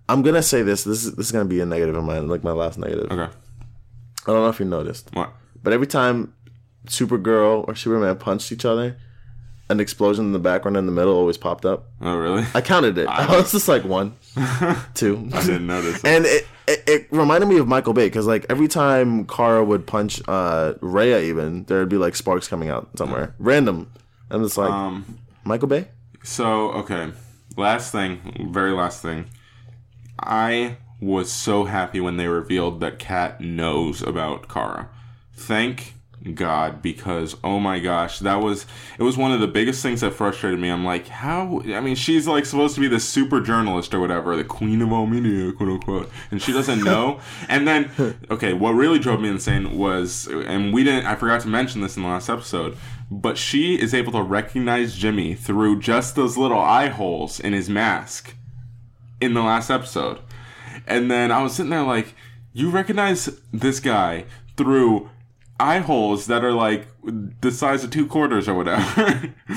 I'm 0.08 0.22
gonna 0.22 0.42
say 0.42 0.62
this. 0.62 0.82
This 0.84 1.04
is 1.04 1.14
this 1.14 1.26
is 1.26 1.32
gonna 1.32 1.44
be 1.44 1.60
a 1.60 1.66
negative 1.66 1.94
in 1.94 2.04
mine, 2.04 2.26
like 2.28 2.42
my 2.42 2.50
last 2.52 2.78
negative. 2.78 3.12
Okay. 3.12 3.30
I 3.32 4.26
don't 4.26 4.42
know 4.42 4.48
if 4.48 4.58
you 4.58 4.66
noticed, 4.66 5.10
What? 5.14 5.32
but 5.62 5.72
every 5.72 5.86
time 5.86 6.34
Supergirl 6.86 7.66
or 7.68 7.74
Superman 7.74 8.16
punched 8.16 8.50
each 8.52 8.64
other, 8.64 8.96
an 9.68 9.78
explosion 9.80 10.26
in 10.26 10.32
the 10.32 10.38
background 10.38 10.76
in 10.76 10.86
the 10.86 10.92
middle 10.92 11.14
always 11.14 11.36
popped 11.38 11.64
up. 11.64 11.86
Oh, 12.00 12.16
really? 12.16 12.44
I 12.54 12.60
counted 12.60 12.98
it. 12.98 13.06
I 13.06 13.26
was 13.36 13.52
just 13.52 13.68
like 13.68 13.84
one, 13.84 14.16
two. 14.94 15.28
I 15.32 15.40
didn't 15.44 15.66
notice. 15.66 16.04
And 16.04 16.26
it, 16.26 16.46
it, 16.70 16.82
it 16.88 17.06
reminded 17.10 17.46
me 17.46 17.58
of 17.58 17.66
Michael 17.66 17.92
Bay 17.92 18.06
because 18.06 18.26
like 18.26 18.46
every 18.48 18.68
time 18.68 19.26
Kara 19.26 19.64
would 19.64 19.86
punch 19.86 20.22
uh, 20.28 20.74
Rhea, 20.80 21.20
even 21.20 21.64
there'd 21.64 21.88
be 21.88 21.96
like 21.96 22.16
sparks 22.16 22.48
coming 22.48 22.68
out 22.68 22.88
somewhere, 22.96 23.34
random. 23.38 23.90
And 24.30 24.44
it's 24.44 24.56
like 24.56 24.70
um. 24.70 25.18
Michael 25.44 25.68
Bay. 25.68 25.88
So 26.22 26.70
okay, 26.72 27.12
last 27.56 27.92
thing, 27.92 28.48
very 28.52 28.72
last 28.72 29.02
thing. 29.02 29.26
I 30.18 30.76
was 31.00 31.32
so 31.32 31.64
happy 31.64 32.00
when 32.00 32.16
they 32.16 32.26
revealed 32.26 32.80
that 32.80 32.98
Cat 32.98 33.40
knows 33.40 34.02
about 34.02 34.48
Kara. 34.48 34.90
Thank 35.34 35.94
God, 36.34 36.82
because 36.82 37.34
oh 37.42 37.58
my 37.58 37.78
gosh, 37.78 38.18
that 38.18 38.36
was 38.36 38.66
it 38.98 39.02
was 39.02 39.16
one 39.16 39.32
of 39.32 39.40
the 39.40 39.46
biggest 39.46 39.82
things 39.82 40.02
that 40.02 40.12
frustrated 40.12 40.60
me. 40.60 40.68
I'm 40.68 40.84
like, 40.84 41.08
how? 41.08 41.62
I 41.66 41.80
mean, 41.80 41.96
she's 41.96 42.28
like 42.28 42.44
supposed 42.44 42.74
to 42.74 42.80
be 42.80 42.88
the 42.88 43.00
super 43.00 43.40
journalist 43.40 43.94
or 43.94 44.00
whatever, 44.00 44.36
the 44.36 44.44
queen 44.44 44.82
of 44.82 44.92
all 44.92 45.06
media, 45.06 45.52
quote 45.52 45.70
unquote, 45.70 46.10
and 46.30 46.42
she 46.42 46.52
doesn't 46.52 46.84
know. 46.84 47.20
and 47.48 47.66
then, 47.66 47.90
okay, 48.30 48.52
what 48.52 48.72
really 48.72 48.98
drove 48.98 49.20
me 49.20 49.30
insane 49.30 49.78
was, 49.78 50.26
and 50.26 50.74
we 50.74 50.84
didn't, 50.84 51.06
I 51.06 51.14
forgot 51.14 51.40
to 51.42 51.48
mention 51.48 51.80
this 51.80 51.96
in 51.96 52.02
the 52.02 52.08
last 52.08 52.28
episode, 52.28 52.76
but 53.10 53.38
she 53.38 53.80
is 53.80 53.94
able 53.94 54.12
to 54.12 54.22
recognize 54.22 54.96
Jimmy 54.96 55.34
through 55.34 55.80
just 55.80 56.16
those 56.16 56.36
little 56.36 56.60
eye 56.60 56.88
holes 56.88 57.40
in 57.40 57.54
his 57.54 57.70
mask 57.70 58.34
in 59.22 59.32
the 59.32 59.42
last 59.42 59.70
episode. 59.70 60.18
And 60.86 61.10
then 61.10 61.32
I 61.32 61.42
was 61.42 61.54
sitting 61.54 61.70
there 61.70 61.82
like, 61.82 62.14
you 62.52 62.68
recognize 62.68 63.30
this 63.52 63.80
guy 63.80 64.26
through 64.56 65.08
eye 65.60 65.78
holes 65.78 66.26
that 66.26 66.44
are 66.44 66.52
like 66.52 66.86
the 67.40 67.50
size 67.50 67.84
of 67.84 67.90
two 67.90 68.06
quarters 68.06 68.48
or 68.48 68.54
whatever. 68.54 69.34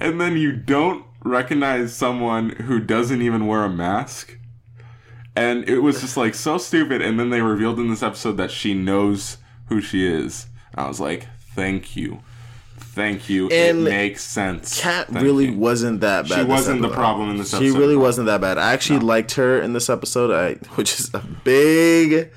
and 0.00 0.20
then 0.20 0.36
you 0.36 0.52
don't 0.52 1.04
recognize 1.24 1.94
someone 1.94 2.50
who 2.50 2.80
doesn't 2.80 3.22
even 3.22 3.46
wear 3.46 3.64
a 3.64 3.70
mask. 3.70 4.38
And 5.36 5.68
it 5.68 5.80
was 5.80 6.00
just 6.00 6.16
like 6.16 6.34
so 6.34 6.58
stupid. 6.58 7.02
And 7.02 7.18
then 7.18 7.30
they 7.30 7.40
revealed 7.40 7.78
in 7.80 7.88
this 7.88 8.02
episode 8.02 8.36
that 8.36 8.50
she 8.50 8.74
knows 8.74 9.38
who 9.66 9.80
she 9.80 10.06
is. 10.06 10.46
I 10.74 10.86
was 10.86 11.00
like, 11.00 11.26
thank 11.54 11.96
you. 11.96 12.20
Thank 12.76 13.28
you. 13.28 13.48
And 13.48 13.78
it 13.78 13.90
makes 13.90 14.22
sense. 14.22 14.80
Cat 14.80 15.08
really 15.08 15.46
you. 15.46 15.58
wasn't 15.58 16.00
that 16.02 16.28
bad. 16.28 16.38
She 16.38 16.44
wasn't 16.44 16.80
the 16.80 16.90
problem 16.90 17.30
in 17.30 17.38
this 17.38 17.52
episode. 17.52 17.72
She 17.72 17.76
really 17.76 17.96
wasn't 17.96 18.26
that 18.26 18.40
bad. 18.40 18.56
I 18.56 18.72
actually 18.72 19.00
liked 19.00 19.32
her 19.32 19.60
in 19.60 19.72
this 19.72 19.90
episode, 19.90 20.30
I, 20.30 20.54
which 20.76 21.00
is 21.00 21.12
a 21.12 21.18
big, 21.42 22.30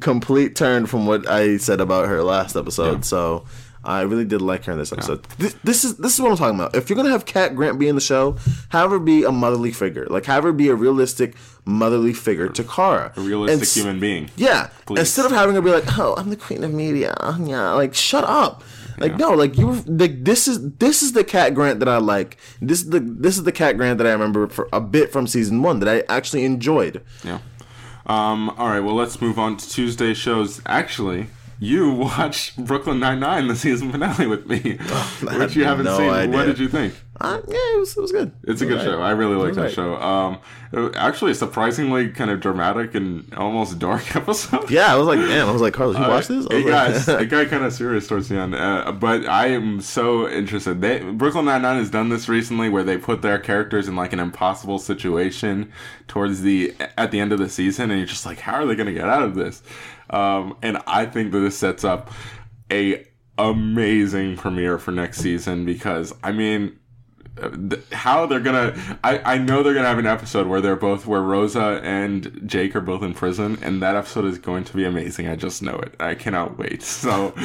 complete 0.00 0.56
turn 0.56 0.86
from 0.86 1.06
what 1.06 1.28
I 1.28 1.56
said 1.56 1.80
about 1.80 2.08
her 2.08 2.22
last 2.22 2.56
episode. 2.56 3.04
So 3.04 3.44
I 3.84 4.02
really 4.02 4.24
did 4.24 4.40
like 4.40 4.64
her 4.64 4.72
in 4.72 4.78
this 4.78 4.92
episode. 4.92 5.24
This, 5.38 5.54
this 5.62 5.84
is 5.84 5.96
this 5.98 6.14
is 6.14 6.20
what 6.20 6.30
I'm 6.30 6.36
talking 6.36 6.54
about. 6.58 6.74
If 6.74 6.88
you're 6.88 6.96
gonna 6.96 7.10
have 7.10 7.26
Cat 7.26 7.54
Grant 7.54 7.78
be 7.78 7.88
in 7.88 7.94
the 7.94 8.00
show, 8.00 8.36
have 8.70 8.90
her 8.90 8.98
be 8.98 9.24
a 9.24 9.32
motherly 9.32 9.72
figure. 9.72 10.06
Like 10.08 10.24
have 10.26 10.44
her 10.44 10.52
be 10.52 10.68
a 10.68 10.74
realistic 10.74 11.34
motherly 11.64 12.14
figure 12.14 12.48
to 12.48 12.64
Kara, 12.64 13.12
A 13.16 13.20
realistic 13.20 13.60
And 13.60 13.68
human 13.68 14.00
being. 14.00 14.30
Yeah. 14.36 14.68
Please. 14.86 15.00
Instead 15.00 15.26
of 15.26 15.32
having 15.32 15.54
her 15.54 15.62
be 15.62 15.70
like, 15.70 15.98
"Oh, 15.98 16.14
I'm 16.16 16.30
the 16.30 16.36
queen 16.36 16.64
of 16.64 16.72
media," 16.72 17.14
yeah, 17.40 17.72
like 17.72 17.94
shut 17.94 18.24
up. 18.24 18.62
Like 18.98 19.16
no, 19.16 19.30
like 19.32 19.58
you 19.58 19.72
like 19.86 20.24
this 20.24 20.46
is 20.46 20.70
this 20.74 21.02
is 21.02 21.12
the 21.12 21.24
Cat 21.24 21.54
Grant 21.54 21.80
that 21.80 21.88
I 21.88 21.98
like. 21.98 22.36
This 22.60 22.82
is 22.82 22.90
the 22.90 23.00
this 23.00 23.36
is 23.36 23.42
the 23.42 23.52
Cat 23.52 23.76
Grant 23.76 23.98
that 23.98 24.06
I 24.06 24.12
remember 24.12 24.46
for 24.48 24.68
a 24.72 24.80
bit 24.80 25.12
from 25.12 25.26
season 25.26 25.62
one 25.62 25.80
that 25.80 25.88
I 25.88 26.04
actually 26.12 26.44
enjoyed. 26.44 27.02
Yeah. 27.24 27.40
Um, 28.06 28.50
all 28.50 28.68
right. 28.68 28.80
Well, 28.80 28.94
let's 28.94 29.20
move 29.20 29.38
on 29.38 29.56
to 29.56 29.68
Tuesday 29.68 30.14
shows. 30.14 30.60
Actually, 30.66 31.28
you 31.58 31.90
watched 31.92 32.56
Brooklyn 32.56 33.00
Nine 33.00 33.20
Nine, 33.20 33.48
the 33.48 33.56
season 33.56 33.92
finale, 33.92 34.26
with 34.26 34.46
me, 34.46 34.76
which 35.38 35.56
you 35.56 35.64
haven't 35.64 35.86
no 35.86 35.96
seen. 35.96 36.32
What 36.32 36.46
did 36.46 36.58
you 36.58 36.68
think? 36.68 36.94
Uh, 37.20 37.40
yeah, 37.46 37.54
it 37.74 37.78
was 37.78 37.96
it 37.96 38.00
was 38.00 38.10
good. 38.10 38.32
It's 38.42 38.60
a 38.60 38.66
good 38.66 38.78
Alright. 38.78 38.94
show. 38.94 39.00
I 39.00 39.12
really 39.12 39.36
like 39.36 39.54
that 39.54 39.70
show. 39.70 39.94
Um, 39.96 40.38
it- 40.72 40.96
actually, 40.96 41.30
a 41.30 41.34
surprisingly 41.36 42.08
kind 42.10 42.28
of 42.28 42.40
dramatic 42.40 42.96
and 42.96 43.32
almost 43.34 43.78
dark 43.78 44.16
episode. 44.16 44.68
Yeah, 44.68 44.92
I 44.92 44.96
was 44.96 45.06
like, 45.06 45.20
damn. 45.20 45.48
I 45.48 45.52
was 45.52 45.62
like, 45.62 45.74
Carlos, 45.74 45.96
you 45.96 46.02
watched 46.02 46.26
this? 46.28 46.44
I 46.50 46.54
It 46.56 46.66
got, 46.66 47.06
like- 47.08 47.20
it 47.22 47.26
got 47.26 47.46
kind 47.48 47.64
of 47.64 47.72
serious 47.72 48.08
towards 48.08 48.28
the 48.28 48.36
end, 48.36 48.56
uh, 48.56 48.90
but 48.92 49.26
I 49.26 49.46
am 49.46 49.80
so 49.80 50.28
interested. 50.28 50.80
They, 50.80 50.98
Brooklyn 51.00 51.44
Nine 51.44 51.62
Nine 51.62 51.78
has 51.78 51.88
done 51.88 52.08
this 52.08 52.28
recently, 52.28 52.68
where 52.68 52.82
they 52.82 52.98
put 52.98 53.22
their 53.22 53.38
characters 53.38 53.86
in 53.86 53.94
like 53.94 54.12
an 54.12 54.18
impossible 54.20 54.80
situation 54.80 55.72
towards 56.08 56.42
the 56.42 56.74
at 56.98 57.12
the 57.12 57.20
end 57.20 57.32
of 57.32 57.38
the 57.38 57.48
season, 57.48 57.90
and 57.92 58.00
you're 58.00 58.08
just 58.08 58.26
like, 58.26 58.40
how 58.40 58.54
are 58.54 58.66
they 58.66 58.74
going 58.74 58.88
to 58.88 58.92
get 58.92 59.08
out 59.08 59.22
of 59.22 59.36
this? 59.36 59.62
Um, 60.10 60.56
and 60.62 60.78
I 60.88 61.06
think 61.06 61.30
that 61.30 61.38
this 61.38 61.56
sets 61.56 61.84
up 61.84 62.10
a 62.72 63.06
amazing 63.38 64.36
premiere 64.36 64.78
for 64.78 64.90
next 64.90 65.18
season 65.18 65.64
because 65.64 66.12
I 66.22 66.32
mean 66.32 66.78
how 67.92 68.26
they're 68.26 68.40
gonna 68.40 68.98
I, 69.02 69.34
I 69.34 69.38
know 69.38 69.62
they're 69.62 69.74
gonna 69.74 69.88
have 69.88 69.98
an 69.98 70.06
episode 70.06 70.46
where 70.46 70.60
they're 70.60 70.76
both 70.76 71.04
where 71.06 71.20
rosa 71.20 71.80
and 71.82 72.40
jake 72.46 72.76
are 72.76 72.80
both 72.80 73.02
in 73.02 73.12
prison 73.12 73.58
and 73.60 73.82
that 73.82 73.96
episode 73.96 74.24
is 74.26 74.38
going 74.38 74.64
to 74.64 74.76
be 74.76 74.84
amazing. 74.84 75.28
I 75.28 75.36
just 75.36 75.62
know 75.62 75.76
it. 75.78 75.94
I 75.98 76.14
cannot 76.14 76.58
wait. 76.58 76.82
So 77.04 77.26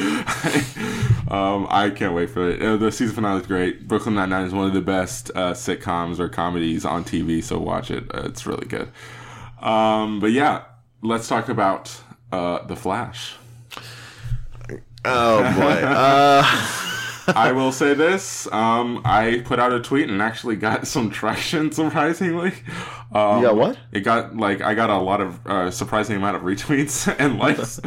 um, 1.28 1.66
i 1.70 1.92
can't 1.94 2.14
wait 2.14 2.30
for 2.30 2.48
it. 2.48 2.62
Uh, 2.62 2.76
the 2.76 2.90
season 2.90 3.14
finale 3.14 3.40
is 3.40 3.46
great. 3.46 3.86
Brooklyn 3.88 4.14
nine-nine 4.14 4.46
is 4.46 4.54
one 4.54 4.66
of 4.66 4.72
the 4.72 4.80
best 4.80 5.30
uh, 5.34 5.52
sitcoms 5.52 6.18
or 6.18 6.28
comedies 6.28 6.84
on 6.84 7.04
tv 7.04 7.42
so 7.42 7.58
watch 7.58 7.90
it. 7.90 8.04
Uh, 8.14 8.22
it's 8.24 8.46
really 8.46 8.66
good. 8.66 8.90
Um, 9.60 10.20
but 10.20 10.30
yeah 10.30 10.64
let's 11.02 11.28
talk 11.28 11.48
about 11.48 12.00
uh, 12.32 12.64
the 12.64 12.76
flash. 12.76 13.34
Oh 15.04 15.42
boy. 15.54 16.86
I 17.36 17.52
will 17.52 17.72
say 17.72 17.94
this. 17.94 18.50
Um, 18.52 19.02
I 19.04 19.42
put 19.44 19.58
out 19.58 19.72
a 19.72 19.80
tweet 19.80 20.08
and 20.08 20.20
actually 20.20 20.56
got 20.56 20.86
some 20.86 21.10
traction, 21.10 21.72
surprisingly. 21.72 22.52
Um, 23.12 23.42
got 23.42 23.56
what? 23.56 23.78
It 23.92 24.00
got 24.00 24.36
like 24.36 24.60
I 24.60 24.74
got 24.74 24.90
a 24.90 24.98
lot 24.98 25.20
of 25.20 25.46
uh, 25.46 25.70
surprising 25.70 26.16
amount 26.16 26.36
of 26.36 26.42
retweets 26.42 27.14
and 27.18 27.38
likes. 27.38 27.78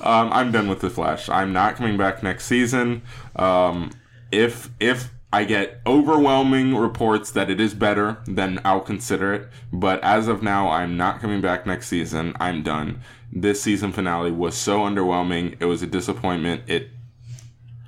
um, 0.00 0.32
I'm 0.32 0.52
done 0.52 0.68
with 0.68 0.80
the 0.80 0.90
Flash. 0.90 1.28
I'm 1.28 1.52
not 1.52 1.76
coming 1.76 1.96
back 1.96 2.22
next 2.22 2.46
season. 2.46 3.02
Um, 3.36 3.90
if 4.32 4.70
if 4.80 5.10
I 5.32 5.44
get 5.44 5.80
overwhelming 5.86 6.74
reports 6.76 7.30
that 7.32 7.50
it 7.50 7.60
is 7.60 7.74
better, 7.74 8.18
then 8.26 8.60
I'll 8.64 8.80
consider 8.80 9.34
it. 9.34 9.48
But 9.72 10.02
as 10.02 10.28
of 10.28 10.42
now, 10.42 10.70
I'm 10.70 10.96
not 10.96 11.20
coming 11.20 11.40
back 11.40 11.66
next 11.66 11.88
season. 11.88 12.34
I'm 12.40 12.62
done. 12.62 13.00
This 13.32 13.60
season 13.60 13.92
finale 13.92 14.30
was 14.30 14.56
so 14.56 14.80
underwhelming. 14.80 15.56
It 15.60 15.66
was 15.66 15.82
a 15.82 15.86
disappointment. 15.86 16.62
It 16.68 16.90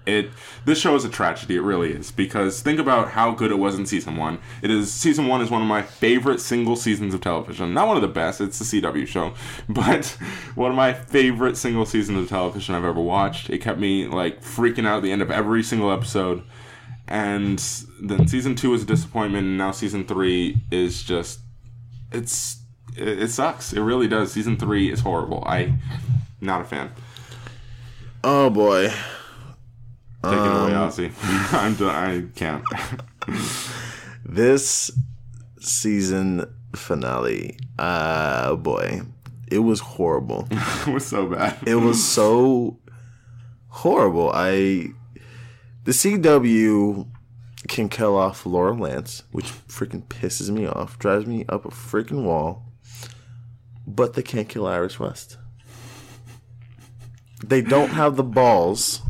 it 0.09 0.31
this 0.65 0.81
show 0.81 0.95
is 0.95 1.05
a 1.05 1.09
tragedy 1.09 1.57
it 1.57 1.61
really 1.61 1.93
is 1.93 2.11
because 2.11 2.63
think 2.63 2.81
about 2.81 3.11
how 3.11 3.31
good 3.31 3.51
it 3.51 3.59
was 3.59 3.79
in 3.79 3.87
season 3.87 4.17
one. 4.17 4.39
It 4.63 4.71
is 4.71 4.93
season 4.93 5.27
one 5.27 5.43
is 5.43 5.51
one 5.51 5.61
of 5.61 5.69
my 5.69 5.83
favorite 5.83 6.41
single 6.41 6.77
seasons 6.77 7.15
of 7.15 7.21
television. 7.21 7.75
Not 7.75 7.89
one 7.89 7.97
of 7.97 8.03
the 8.03 8.09
best 8.09 8.41
it's 8.41 8.59
the 8.59 8.81
cw 8.81 9.07
show 9.07 9.35
but 9.69 10.17
one 10.55 10.71
of 10.71 10.77
my 10.77 10.93
favorite 10.93 11.57
single 11.57 11.85
seasons 11.85 12.19
of 12.19 12.29
television 12.29 12.75
i've 12.75 12.85
ever 12.85 13.01
watched. 13.01 13.51
It 13.51 13.59
kept 13.59 13.79
me 13.79 14.07
like 14.07 14.43
freaking 14.43 14.87
out 14.87 14.99
at 14.99 15.03
the 15.03 15.13
end 15.13 15.23
of 15.23 15.31
every 15.31 15.63
single 15.63 15.93
episode. 15.93 16.43
And 17.07 17.59
then 18.01 18.29
season 18.29 18.55
two 18.55 18.71
was 18.71 18.83
a 18.83 18.87
disappointment 18.87 19.47
and 19.47 19.59
now 19.59 19.73
season 19.73 20.07
three 20.07 20.63
is 20.71 21.03
just 21.03 21.41
it's 22.13 22.59
it, 22.97 23.31
sucks. 23.31 23.73
It 23.73 23.81
really 23.81 24.09
does. 24.09 24.33
Season 24.33 24.57
three 24.57 24.91
is 24.91 25.01
horrible. 25.01 25.45
I 25.47 25.75
not 26.41 26.63
a 26.63 26.65
fan. 26.65 26.91
Oh 28.25 28.51
boy. 28.51 28.93
Take 30.25 30.33
it 30.33 30.37
away, 30.39 30.75
Um, 30.75 30.89
Ozzy. 30.91 31.13
I'm 31.53 31.75
done. 31.77 31.95
I 31.95 32.23
can't. 32.35 32.65
This 34.25 34.91
season 35.59 36.45
finale. 36.75 37.59
Uh, 37.79 38.57
boy. 38.57 39.01
It 39.51 39.61
was 39.61 39.81
horrible. 39.81 40.47
it 40.51 40.93
was 40.93 41.07
so 41.07 41.27
bad. 41.27 41.57
it 41.67 41.77
was 41.77 42.05
so 42.07 42.79
horrible. 43.69 44.31
I 44.35 44.89
the 45.85 45.93
CW 45.93 47.07
can 47.69 47.89
kill 47.89 48.17
off 48.19 48.45
Laurel 48.45 48.77
Lance, 48.79 49.23
which 49.33 49.47
freaking 49.67 50.03
pisses 50.05 50.51
me 50.51 50.67
off, 50.67 50.99
drives 50.99 51.25
me 51.25 51.47
up 51.49 51.65
a 51.65 51.71
freaking 51.71 52.25
wall. 52.25 52.65
But 53.87 54.13
they 54.13 54.23
can't 54.23 54.49
kill 54.49 54.67
Iris 54.67 55.01
West. 55.01 55.39
They 57.43 57.63
don't 57.63 57.91
have 57.91 58.17
the 58.17 58.25
balls 58.25 59.01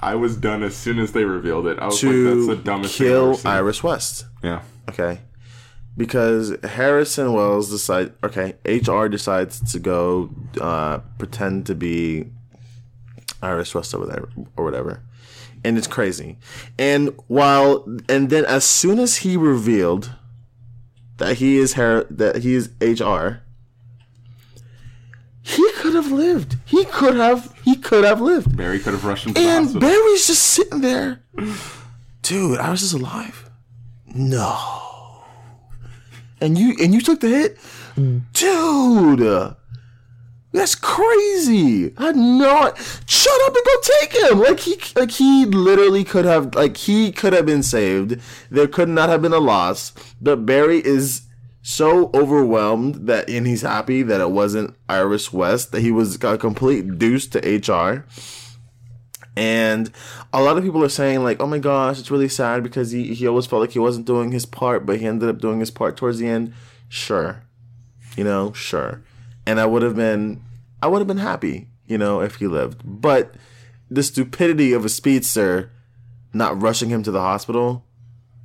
I 0.00 0.14
was 0.14 0.36
done 0.36 0.62
as 0.62 0.76
soon 0.76 0.98
as 0.98 1.12
they 1.12 1.24
revealed 1.24 1.66
it. 1.66 1.78
I 1.78 1.86
was 1.86 2.02
like, 2.02 2.12
to 2.12 2.34
that's 2.46 2.46
the 2.58 2.62
dumbest 2.64 2.96
thing 2.98 3.06
I've 3.06 3.10
kill 3.12 3.24
ever 3.30 3.34
seen. 3.36 3.50
Iris 3.52 3.82
West. 3.82 4.26
Yeah. 4.42 4.62
Okay. 4.88 5.20
because 5.96 6.54
Harrison 6.64 7.32
Wells 7.32 7.70
decide 7.70 8.12
okay, 8.22 8.54
HR 8.64 9.06
decides 9.08 9.72
to 9.72 9.78
go 9.78 10.30
uh, 10.60 10.98
pretend 11.18 11.66
to 11.66 11.74
be 11.74 12.30
Iris 13.42 13.74
West 13.74 13.92
or 13.94 13.98
whatever, 14.00 14.28
or 14.56 14.64
whatever, 14.64 15.02
and 15.64 15.76
it's 15.76 15.86
crazy. 15.88 16.38
And 16.78 17.10
while 17.26 17.84
and 18.08 18.30
then 18.30 18.44
as 18.44 18.64
soon 18.64 18.98
as 18.98 19.18
he 19.18 19.36
revealed 19.36 20.12
that 21.18 21.36
he 21.38 21.58
is 21.58 21.74
Har- 21.74 22.06
that 22.10 22.36
he 22.38 22.54
is 22.54 22.70
HR, 22.80 23.42
he 25.48 25.72
could 25.72 25.94
have 25.94 26.12
lived. 26.12 26.56
He 26.66 26.84
could 26.84 27.16
have. 27.16 27.54
He 27.64 27.74
could 27.74 28.04
have 28.04 28.20
lived. 28.20 28.54
Barry 28.54 28.78
could 28.78 28.92
have 28.92 29.04
rushed 29.06 29.26
him 29.26 29.32
the 29.32 29.40
And 29.40 29.64
hospital. 29.64 29.80
Barry's 29.80 30.26
just 30.26 30.42
sitting 30.42 30.82
there. 30.82 31.22
Dude, 32.20 32.58
I 32.58 32.70
was 32.70 32.80
just 32.80 32.92
alive. 32.92 33.48
No. 34.06 34.58
And 36.38 36.58
you 36.58 36.76
and 36.78 36.92
you 36.92 37.00
took 37.00 37.20
the 37.20 37.28
hit? 37.28 37.58
Dude. 38.34 39.54
That's 40.52 40.74
crazy. 40.74 41.94
I 41.96 42.12
know. 42.12 42.74
Shut 43.06 43.40
up 43.46 43.54
and 43.54 43.64
go 43.64 43.80
take 43.82 44.12
him. 44.30 44.40
Like 44.40 44.60
he 44.60 44.78
like 44.96 45.12
he 45.12 45.46
literally 45.46 46.04
could 46.04 46.26
have 46.26 46.54
like 46.54 46.76
he 46.76 47.10
could 47.10 47.32
have 47.32 47.46
been 47.46 47.62
saved. 47.62 48.20
There 48.50 48.68
could 48.68 48.90
not 48.90 49.08
have 49.08 49.22
been 49.22 49.32
a 49.32 49.38
loss. 49.38 49.94
But 50.20 50.44
Barry 50.44 50.84
is 50.84 51.22
so 51.68 52.10
overwhelmed 52.14 52.94
that 53.08 53.28
and 53.28 53.46
he's 53.46 53.60
happy 53.60 54.02
that 54.02 54.22
it 54.22 54.30
wasn't 54.30 54.74
Iris 54.88 55.34
West 55.34 55.70
that 55.72 55.82
he 55.82 55.90
was 55.90 56.16
a 56.24 56.38
complete 56.38 56.96
deuce 56.96 57.26
to 57.26 57.40
HR. 57.40 58.06
And 59.36 59.92
a 60.32 60.42
lot 60.42 60.56
of 60.56 60.64
people 60.64 60.82
are 60.82 60.88
saying 60.88 61.22
like, 61.22 61.42
"Oh 61.42 61.46
my 61.46 61.58
gosh, 61.58 61.98
it's 61.98 62.10
really 62.10 62.30
sad 62.30 62.62
because 62.62 62.92
he 62.92 63.12
he 63.12 63.28
always 63.28 63.44
felt 63.44 63.60
like 63.60 63.72
he 63.72 63.78
wasn't 63.78 64.06
doing 64.06 64.32
his 64.32 64.46
part, 64.46 64.86
but 64.86 64.98
he 64.98 65.06
ended 65.06 65.28
up 65.28 65.42
doing 65.42 65.60
his 65.60 65.70
part 65.70 65.98
towards 65.98 66.18
the 66.18 66.26
end." 66.26 66.54
Sure, 66.88 67.42
you 68.16 68.24
know, 68.24 68.50
sure. 68.54 69.02
And 69.46 69.60
I 69.60 69.66
would 69.66 69.82
have 69.82 69.94
been, 69.94 70.40
I 70.82 70.86
would 70.86 71.00
have 71.00 71.06
been 71.06 71.18
happy, 71.18 71.68
you 71.86 71.98
know, 71.98 72.22
if 72.22 72.36
he 72.36 72.46
lived. 72.46 72.80
But 72.82 73.34
the 73.90 74.02
stupidity 74.02 74.72
of 74.72 74.86
a 74.86 74.88
speedster 74.88 75.70
not 76.32 76.62
rushing 76.62 76.88
him 76.88 77.02
to 77.02 77.10
the 77.10 77.20
hospital 77.20 77.84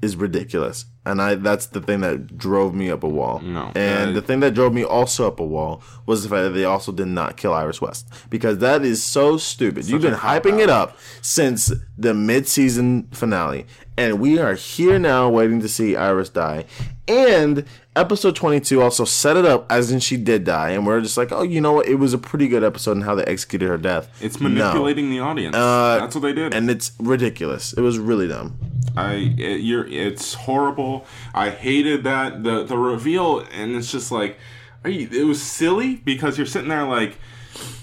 is 0.04 0.16
ridiculous. 0.16 0.86
And 1.06 1.22
I 1.22 1.36
that's 1.36 1.66
the 1.68 1.82
thing 1.82 2.00
that 2.02 2.38
drove 2.38 2.74
me 2.74 2.90
up 2.90 3.04
a 3.04 3.10
wall. 3.10 3.40
No, 3.40 3.72
And 3.76 4.12
uh, 4.12 4.14
the 4.14 4.22
thing 4.22 4.40
that 4.40 4.54
drove 4.54 4.74
me 4.74 4.84
also 4.84 5.28
up 5.28 5.40
a 5.40 5.46
wall 5.46 5.82
was 6.06 6.24
the 6.24 6.30
fact 6.30 6.44
that 6.44 6.52
they 6.52 6.64
also 6.66 6.92
did 6.92 7.08
not 7.08 7.36
kill 7.36 7.54
Iris 7.54 7.82
West. 7.82 8.08
Because 8.30 8.60
that 8.60 8.86
is 8.86 9.04
so 9.04 9.38
stupid. 9.38 9.86
You've 9.86 10.02
been 10.02 10.14
hyping 10.14 10.60
it 10.60 10.70
up 10.70 10.98
since 11.22 11.74
the 11.98 12.14
mid 12.14 12.48
season 12.48 13.10
finale. 13.12 13.66
And 13.98 14.20
we 14.20 14.40
are 14.40 14.56
here 14.56 14.98
now 14.98 15.30
waiting 15.30 15.60
to 15.62 15.70
see 15.70 15.96
Iris 15.96 16.30
die. 16.30 16.66
And 17.08 17.66
episode 17.96 18.36
22 18.36 18.82
also 18.82 19.06
set 19.06 19.38
it 19.38 19.46
up 19.46 19.72
as 19.72 19.92
in 19.92 20.00
she 20.00 20.18
did 20.18 20.44
die. 20.46 20.72
And 20.72 20.88
we're 20.88 21.00
just 21.02 21.16
like, 21.16 21.32
oh, 21.32 21.44
you 21.44 21.62
know 21.62 21.74
what? 21.74 21.88
It 21.88 21.96
was 21.96 22.12
a 22.14 22.18
pretty 22.18 22.48
good 22.48 22.64
episode 22.64 22.94
in 22.94 23.02
how 23.02 23.14
they 23.14 23.24
executed 23.26 23.68
her 23.68 23.78
death. 23.78 24.10
it's 24.22 24.40
No. 24.40 24.50
manipulating 24.50 25.12
the 25.12 25.20
audience. 25.20 25.56
Uh, 25.56 25.98
That's 26.00 26.16
what 26.16 26.22
they 26.22 26.34
did. 26.34 26.56
And 26.56 26.72
it's 26.72 26.92
ridiculous. 27.00 27.74
It 27.74 27.82
was 27.82 28.00
really 28.00 28.28
dumb. 28.28 28.58
I 28.96 29.34
it, 29.38 29.62
you're 29.62 29.86
it's 29.88 30.34
horrible. 30.34 31.06
I 31.34 31.50
hated 31.50 32.04
that 32.04 32.44
the 32.44 32.64
the 32.64 32.78
reveal, 32.78 33.40
and 33.52 33.76
it's 33.76 33.92
just 33.92 34.12
like, 34.12 34.38
are 34.84 34.90
you? 34.90 35.08
It 35.12 35.24
was 35.26 35.42
silly 35.42 35.96
because 35.96 36.38
you're 36.38 36.46
sitting 36.46 36.70
there 36.70 36.86
like, 36.86 37.18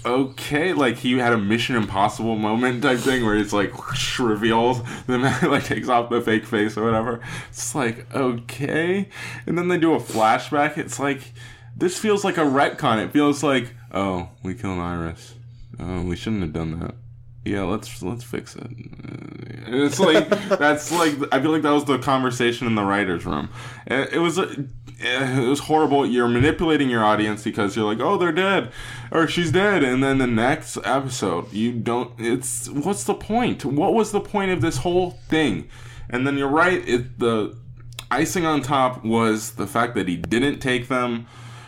okay, 0.05 0.73
like 0.73 0.97
he 0.97 1.17
had 1.17 1.33
a 1.33 1.37
Mission 1.37 1.75
Impossible 1.75 2.35
moment 2.35 2.83
type 2.83 2.99
thing 2.99 3.25
where 3.25 3.35
it's 3.35 3.53
like 3.53 3.77
whoosh, 3.77 4.19
reveals 4.19 4.81
the 5.07 5.19
man 5.19 5.39
like 5.51 5.65
takes 5.65 5.89
off 5.89 6.09
the 6.09 6.21
fake 6.21 6.45
face 6.45 6.77
or 6.77 6.83
whatever. 6.83 7.21
It's 7.49 7.75
like 7.75 8.13
okay, 8.13 9.09
and 9.45 9.57
then 9.57 9.67
they 9.67 9.77
do 9.77 9.93
a 9.93 9.99
flashback. 9.99 10.77
It's 10.77 10.99
like 10.99 11.33
this 11.75 11.97
feels 11.97 12.23
like 12.23 12.37
a 12.37 12.41
retcon. 12.41 13.03
It 13.03 13.11
feels 13.11 13.43
like 13.43 13.73
oh 13.91 14.29
we 14.43 14.53
killed 14.53 14.79
Iris. 14.79 15.35
Oh, 15.79 16.03
we 16.03 16.15
shouldn't 16.15 16.43
have 16.43 16.53
done 16.53 16.79
that. 16.79 16.95
Yeah, 17.43 17.63
let's 17.63 18.03
let's 18.03 18.23
fix 18.23 18.55
it. 18.55 18.63
Uh, 18.63 19.85
It's 19.85 19.99
like 19.99 20.29
that's 20.29 20.91
like 20.91 21.13
I 21.31 21.41
feel 21.41 21.51
like 21.51 21.63
that 21.63 21.71
was 21.71 21.85
the 21.85 21.97
conversation 21.97 22.67
in 22.67 22.75
the 22.75 22.83
writers' 22.83 23.25
room. 23.25 23.49
It 23.87 24.19
was 24.19 24.37
uh, 24.37 24.53
it 24.99 25.47
was 25.47 25.61
horrible. 25.61 26.05
You're 26.05 26.27
manipulating 26.27 26.89
your 26.89 27.03
audience 27.03 27.43
because 27.43 27.75
you're 27.75 27.85
like, 27.85 27.99
oh, 27.99 28.17
they're 28.17 28.31
dead, 28.31 28.71
or 29.11 29.27
she's 29.27 29.51
dead, 29.51 29.83
and 29.83 30.03
then 30.03 30.19
the 30.19 30.27
next 30.27 30.77
episode 30.83 31.51
you 31.51 31.71
don't. 31.71 32.11
It's 32.19 32.69
what's 32.69 33.05
the 33.05 33.15
point? 33.15 33.65
What 33.65 33.93
was 33.93 34.11
the 34.11 34.21
point 34.21 34.51
of 34.51 34.61
this 34.61 34.77
whole 34.77 35.11
thing? 35.29 35.67
And 36.09 36.27
then 36.27 36.37
you're 36.37 36.47
right. 36.47 36.87
It 36.87 37.17
the 37.17 37.55
icing 38.11 38.45
on 38.45 38.61
top 38.61 39.03
was 39.03 39.53
the 39.53 39.65
fact 39.65 39.95
that 39.95 40.07
he 40.07 40.17
didn't 40.17 40.59
take 40.59 40.89
them 40.89 41.25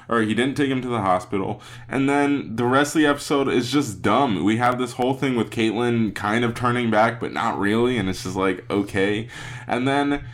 or 0.10 0.22
he 0.22 0.34
didn't 0.34 0.56
take 0.56 0.70
him 0.70 0.82
to 0.82 0.88
the 0.88 1.02
hospital. 1.02 1.62
And 1.88 2.10
then 2.10 2.56
the 2.56 2.66
rest 2.66 2.96
of 2.96 3.02
the 3.02 3.08
episode 3.08 3.48
is 3.48 3.72
just 3.72 4.02
dumb. 4.02 4.44
We 4.44 4.58
have 4.58 4.78
this 4.78 4.94
whole 4.94 5.14
thing 5.14 5.36
with 5.36 5.50
Caitlin 5.50 6.14
kind 6.16 6.44
of 6.44 6.56
turning 6.56 6.92
back, 6.92 7.20
but 7.20 7.34
not 7.34 7.60
really, 7.60 7.98
and 7.98 8.10
it's 8.10 8.24
just 8.24 8.36
like, 8.36 8.70
okay. 8.70 9.28
And 9.68 9.88
then 9.88 10.26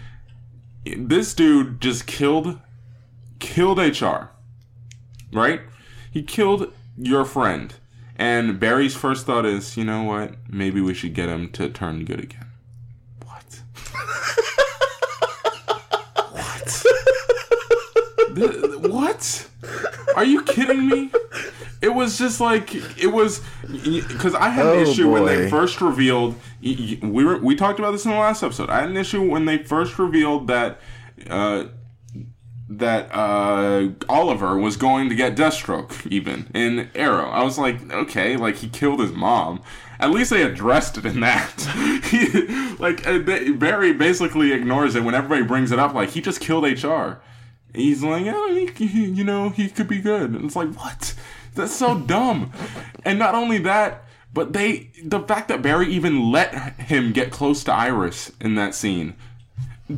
this 0.97 1.33
dude 1.33 1.81
just 1.81 2.07
killed 2.07 2.59
killed 3.39 3.79
HR. 3.79 4.29
Right? 5.31 5.61
He 6.11 6.23
killed 6.23 6.73
your 6.97 7.25
friend. 7.25 7.73
And 8.15 8.59
Barry's 8.59 8.95
first 8.95 9.25
thought 9.25 9.45
is, 9.45 9.77
you 9.77 9.85
know 9.85 10.03
what? 10.03 10.35
Maybe 10.49 10.81
we 10.81 10.93
should 10.93 11.13
get 11.13 11.29
him 11.29 11.49
to 11.51 11.69
turn 11.69 12.03
good 12.03 12.19
again. 12.19 12.47
What? 13.25 13.61
What? 16.31 16.83
Are 20.15 20.23
you 20.25 20.41
kidding 20.43 20.87
me? 20.87 21.11
It 21.81 21.93
was 21.93 22.17
just 22.17 22.41
like 22.41 22.75
it 23.01 23.07
was 23.13 23.41
because 23.63 24.35
I 24.35 24.49
had 24.49 24.65
an 24.65 24.71
Oh, 24.79 24.81
issue 24.81 25.09
when 25.09 25.25
they 25.25 25.49
first 25.49 25.79
revealed. 25.81 26.35
We 26.61 26.99
were 27.01 27.37
we 27.37 27.55
talked 27.55 27.79
about 27.79 27.91
this 27.91 28.05
in 28.05 28.11
the 28.11 28.17
last 28.17 28.43
episode. 28.43 28.69
I 28.69 28.81
had 28.81 28.89
an 28.89 28.97
issue 28.97 29.21
when 29.29 29.45
they 29.45 29.59
first 29.59 29.97
revealed 29.97 30.47
that 30.47 30.79
uh, 31.29 31.65
that 32.71 33.09
uh, 33.13 33.89
Oliver 34.07 34.57
was 34.57 34.77
going 34.77 35.09
to 35.09 35.15
get 35.15 35.35
Deathstroke 35.35 36.05
even 36.11 36.47
in 36.53 36.89
Arrow. 36.95 37.29
I 37.29 37.43
was 37.43 37.57
like, 37.57 37.91
okay, 37.91 38.35
like 38.37 38.57
he 38.57 38.67
killed 38.69 38.99
his 38.99 39.11
mom. 39.11 39.61
At 39.99 40.11
least 40.11 40.29
they 40.29 40.43
addressed 40.43 40.97
it 40.97 41.05
in 41.05 41.19
that. 41.21 41.59
he, 42.05 42.27
like 42.75 43.05
uh, 43.07 43.17
they- 43.19 43.51
Barry 43.51 43.91
basically 43.93 44.51
ignores 44.53 44.95
it 44.95 45.03
when 45.03 45.15
everybody 45.15 45.43
brings 45.43 45.71
it 45.71 45.79
up. 45.79 45.93
Like 45.93 46.09
he 46.09 46.21
just 46.21 46.39
killed 46.41 46.63
HR. 46.65 47.19
He's 47.73 48.01
like, 48.03 48.25
oh, 48.27 48.55
he, 48.75 48.85
he- 48.87 49.05
you 49.05 49.23
know, 49.23 49.49
he 49.49 49.69
could 49.69 49.87
be 49.87 49.99
good. 49.99 50.31
And 50.31 50.45
it's 50.45 50.55
like, 50.55 50.73
what? 50.75 51.13
That's 51.55 51.73
so 51.75 51.97
dumb. 51.99 52.51
And 53.03 53.19
not 53.19 53.35
only 53.35 53.57
that, 53.59 54.05
but 54.33 54.53
they, 54.53 54.91
the 55.03 55.19
fact 55.21 55.47
that 55.47 55.61
Barry 55.61 55.87
even 55.91 56.31
let 56.31 56.53
him 56.79 57.11
get 57.11 57.31
close 57.31 57.63
to 57.65 57.73
Iris 57.73 58.31
in 58.39 58.55
that 58.55 58.75
scene. 58.75 59.15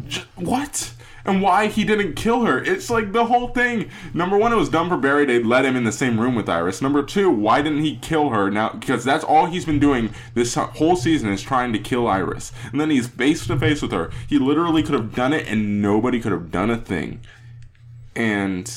J- 0.07 0.24
what? 0.36 0.93
And 1.24 1.41
why 1.41 1.67
he 1.67 1.84
didn't 1.84 2.15
kill 2.15 2.45
her? 2.45 2.63
It's 2.63 2.89
like 2.89 3.11
the 3.11 3.26
whole 3.26 3.49
thing. 3.49 3.91
Number 4.13 4.38
one, 4.38 4.51
it 4.51 4.55
was 4.55 4.69
dumb 4.69 4.89
for 4.89 4.97
Barry 4.97 5.28
to 5.28 5.45
let 5.45 5.65
him 5.65 5.76
in 5.76 5.84
the 5.84 5.91
same 5.91 6.19
room 6.19 6.34
with 6.34 6.49
Iris. 6.49 6.82
Number 6.82 7.03
two, 7.03 7.30
why 7.30 7.61
didn't 7.61 7.84
he 7.84 7.97
kill 7.97 8.30
her 8.30 8.49
now? 8.49 8.69
Because 8.74 9.03
that's 9.03 9.24
all 9.24 9.45
he's 9.45 9.65
been 9.65 9.78
doing 9.80 10.13
this 10.34 10.55
whole 10.55 10.95
season 10.95 11.30
is 11.30 11.43
trying 11.43 11.74
to 11.74 11.80
kill 11.80 12.07
Iris. 12.07 12.51
And 12.72 12.82
then 12.82 12.89
he's 12.89 13.07
face 13.07 13.45
to 13.47 13.59
face 13.59 13.83
with 13.83 13.91
her. 13.91 14.09
He 14.28 14.39
literally 14.39 14.82
could 14.82 14.95
have 14.95 15.13
done 15.13 15.32
it, 15.33 15.47
and 15.47 15.79
nobody 15.82 16.20
could 16.20 16.32
have 16.32 16.50
done 16.50 16.71
a 16.71 16.78
thing. 16.78 17.20
And 18.16 18.71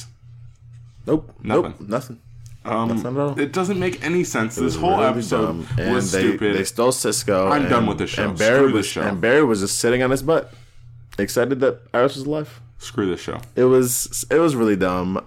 Nope. 1.07 1.35
Nothing. 1.43 1.63
Nope. 1.79 1.81
Nothing. 1.89 2.19
um, 2.65 2.89
Not 3.03 3.07
at 3.07 3.19
all. 3.19 3.39
it 3.41 3.53
doesn't 3.53 3.79
make 3.79 4.03
any 4.05 4.25
sense. 4.25 4.57
It 4.57 4.63
This 4.63 4.77
whole 4.77 4.93
really 4.99 5.05
episode 5.11 5.47
dumb, 5.47 5.67
and 5.79 5.95
was 5.95 6.13
they, 6.13 6.21
stupid. 6.21 6.57
They 6.57 6.65
stole 6.65 6.93
Cisco. 6.93 7.49
I'm 7.49 7.63
and- 7.63 7.71
done 7.71 7.87
with 7.87 7.99
this 7.99 8.11
show. 8.11 8.29
And 8.31 8.39
Barry 8.39 8.65
Screw 8.69 8.73
was 8.73 8.87
show. 8.87 9.03
and 9.03 9.21
Barry 9.21 9.45
was 9.45 9.61
just 9.61 9.79
sitting 9.79 10.03
on 10.03 10.11
his 10.11 10.23
butt, 10.23 10.53
excited 11.19 11.61
that 11.61 11.81
Iris 11.93 12.15
was 12.17 12.25
alive. 12.25 12.61
Screw 12.79 13.07
this 13.11 13.21
show. 13.21 13.41
It 13.57 13.65
was 13.65 14.25
it 14.31 14.39
was 14.39 14.55
really 14.57 14.77
dumb. 14.77 15.25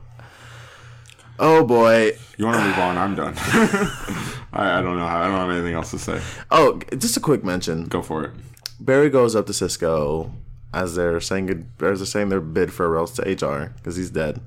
Oh 1.40 1.64
boy. 1.64 2.14
You 2.38 2.46
want 2.46 2.58
to 2.58 2.64
move 2.66 2.78
on? 2.80 2.98
I'm 2.98 3.16
done. 3.16 3.34
I, 4.54 4.80
I 4.80 4.82
don't 4.82 4.98
know. 4.98 5.06
I 5.06 5.24
don't 5.28 5.34
have 5.36 5.50
anything 5.52 5.74
else 5.74 5.92
to 5.92 6.00
say. 6.00 6.22
Oh, 6.50 6.80
just 6.98 7.18
a 7.18 7.20
quick 7.20 7.44
mention. 7.44 7.86
Go 7.86 8.02
for 8.02 8.24
it. 8.24 8.32
Barry 8.80 9.10
goes 9.10 9.36
up 9.36 9.46
to 9.48 9.54
Cisco 9.54 10.32
as 10.74 10.96
they're 10.96 11.20
saying 11.22 11.48
good, 11.48 11.66
as 11.82 12.00
they're 12.00 12.06
saying 12.06 12.30
their 12.30 12.42
bid 12.42 12.74
farewells 12.74 13.14
to 13.14 13.22
HR 13.24 13.74
because 13.78 13.96
he's 13.96 14.10
dead, 14.10 14.42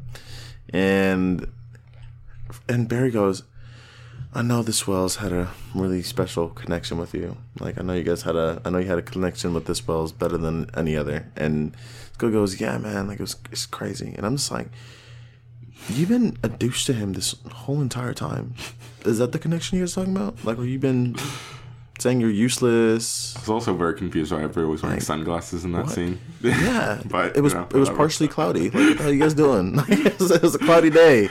and 0.70 1.47
and 2.68 2.88
Barry 2.88 3.10
goes, 3.10 3.42
"I 4.34 4.42
know 4.42 4.62
this 4.62 4.86
Wells 4.86 5.16
had 5.16 5.32
a 5.32 5.51
really 5.74 6.02
special 6.02 6.48
connection 6.48 6.98
with 6.98 7.14
you. 7.14 7.36
Like 7.59 7.78
I 7.78 7.82
know 7.82 7.94
you 7.94 8.05
guys 8.05 8.22
had 8.22 8.36
a, 8.36 8.60
I 8.64 8.70
know 8.70 8.78
you 8.78 8.88
had 8.88 8.98
a 8.98 9.02
connection 9.02 9.55
with 9.55 9.66
this 9.66 9.86
Wells 9.86 10.12
better 10.12 10.36
than 10.36 10.70
any 10.76 10.97
other." 10.97 11.30
And 11.36 11.76
Cisco 12.20 12.30
goes, 12.30 12.60
"Yeah, 12.60 12.76
man, 12.76 13.09
like 13.09 13.18
it 13.18 13.22
was, 13.22 13.36
it's 13.51 13.66
crazy." 13.66 14.14
And 14.16 14.26
I'm 14.26 14.36
just 14.36 14.51
like, 14.51 14.68
"You've 15.88 16.10
been 16.10 16.36
a 16.42 16.48
douche 16.48 16.84
to 16.84 16.92
him 16.92 17.14
this 17.14 17.34
whole 17.51 17.80
entire 17.80 18.12
time. 18.12 18.55
Is 19.06 19.18
that 19.18 19.32
the 19.32 19.38
connection 19.38 19.78
you 19.78 19.84
guys 19.84 19.94
talking 19.94 20.14
about? 20.14 20.44
Like, 20.44 20.59
where 20.59 20.66
you 20.66 20.78
been?" 20.78 21.16
Saying 22.01 22.20
you're 22.22 22.31
useless. 22.31 23.36
I 23.36 23.40
was 23.40 23.48
also 23.51 23.74
very 23.74 23.94
confused 23.94 24.32
why 24.32 24.39
everybody 24.39 24.66
was 24.66 24.82
wearing 24.82 25.01
sunglasses 25.01 25.64
in 25.64 25.72
that 25.72 25.90
scene. 25.90 26.18
Yeah, 26.43 27.02
But, 27.10 27.36
it 27.36 27.43
was 27.43 27.52
you 27.52 27.59
know, 27.59 27.66
it 27.66 27.74
was 27.74 27.90
partially 27.90 28.27
cloudy. 28.27 28.70
Like, 28.74 28.98
what 28.98 29.09
are 29.09 29.12
you 29.12 29.20
guys 29.20 29.35
doing? 29.35 29.74
it, 29.89 30.18
was, 30.18 30.31
it 30.31 30.43
was 30.43 30.55
a 30.55 30.59
cloudy 30.59 30.89
day. 30.89 31.28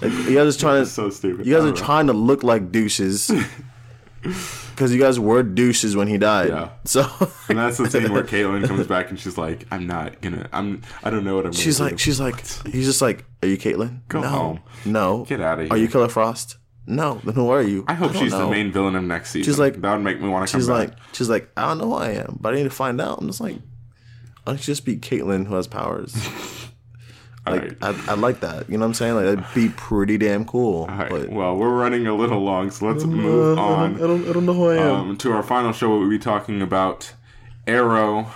Like, 0.00 0.12
you 0.12 0.34
guys 0.34 0.56
are 0.56 0.58
trying 0.58 0.82
to 0.82 0.86
so 0.86 1.10
stupid. 1.10 1.44
You 1.46 1.54
guys 1.54 1.64
are 1.64 1.66
know. 1.66 1.76
trying 1.76 2.06
to 2.06 2.14
look 2.14 2.42
like 2.42 2.72
douches 2.72 3.30
because 4.22 4.92
you 4.94 4.98
guys 5.00 5.18
were 5.20 5.42
douches 5.42 5.94
when 5.94 6.08
he 6.08 6.16
died. 6.16 6.48
Yeah. 6.48 6.70
So 6.84 7.02
And 7.48 7.58
that's 7.58 7.76
the 7.76 7.90
scene 7.90 8.10
where 8.12 8.24
Caitlin 8.24 8.66
comes 8.66 8.86
back 8.86 9.10
and 9.10 9.18
she's 9.20 9.36
like, 9.36 9.66
"I'm 9.70 9.86
not 9.86 10.20
gonna. 10.20 10.48
I'm. 10.52 10.82
I 11.04 11.10
don't 11.10 11.24
know 11.24 11.36
what 11.36 11.46
I'm." 11.46 11.52
she's 11.52 11.78
gonna 11.78 11.90
like, 11.90 11.98
do." 11.98 12.02
she's 12.02 12.20
like, 12.20 12.66
he's 12.66 12.86
just 12.86 13.02
like, 13.02 13.24
are 13.42 13.48
you 13.48 13.58
Caitlin? 13.58 14.00
Go 14.08 14.20
no, 14.20 14.28
home. 14.28 14.60
no. 14.84 15.24
Get 15.24 15.40
out 15.40 15.58
of 15.58 15.64
here. 15.66 15.72
Are 15.72 15.76
you. 15.76 15.88
Killer 15.88 16.08
Frost? 16.08 16.56
No. 16.86 17.20
Then 17.24 17.34
who 17.34 17.48
are 17.50 17.62
you? 17.62 17.84
I 17.88 17.94
hope 17.94 18.12
don't 18.12 18.22
she's 18.22 18.32
the 18.32 18.48
main 18.48 18.72
villain 18.72 18.96
of 18.96 19.04
next 19.04 19.30
season. 19.30 19.50
She's 19.52 19.58
like- 19.58 19.80
that 19.80 19.94
would 19.94 20.02
make 20.04 20.20
me 20.20 20.28
want 20.28 20.46
to 20.48 20.52
come 20.52 20.60
She's 20.60 20.68
back. 20.68 20.88
like, 20.90 20.98
she's 21.12 21.28
like, 21.30 21.48
I 21.56 21.62
don't 21.68 21.78
know 21.78 21.86
who 21.90 21.94
I 21.94 22.10
am, 22.10 22.38
but 22.40 22.52
I 22.54 22.56
need 22.56 22.64
to 22.64 22.70
find 22.70 23.00
out. 23.00 23.18
I'm 23.20 23.26
just 23.28 23.40
like, 23.40 23.54
why 23.54 24.52
don't 24.54 24.56
you 24.58 24.64
just 24.64 24.84
be 24.84 24.96
Caitlin 24.96 25.46
who 25.46 25.54
has 25.54 25.66
powers? 25.66 26.14
Like, 27.44 27.60
right. 27.60 27.76
I, 27.82 28.04
I 28.10 28.14
like 28.14 28.38
that. 28.42 28.70
You 28.70 28.78
know 28.78 28.82
what 28.84 28.90
I'm 28.90 28.94
saying? 28.94 29.16
Like, 29.16 29.24
that'd 29.24 29.44
be 29.52 29.68
pretty 29.70 30.16
damn 30.16 30.44
cool. 30.44 30.82
All 30.82 30.86
right. 30.96 31.10
but 31.10 31.28
Well, 31.28 31.56
we're 31.56 31.74
running 31.76 32.06
a 32.06 32.14
little 32.14 32.38
long, 32.38 32.70
so 32.70 32.86
let's 32.86 33.02
move 33.02 33.58
I 33.58 33.60
on 33.62 33.98
don't, 33.98 34.28
I 34.28 34.32
don't 34.32 34.46
know 34.46 34.52
who 34.52 34.68
I 34.68 34.76
am. 34.76 34.94
um, 35.10 35.16
to 35.16 35.32
our 35.32 35.42
final 35.42 35.72
show. 35.72 35.98
We'll 35.98 36.08
be 36.08 36.20
talking 36.20 36.62
about 36.62 37.12
Arrow. 37.66 38.30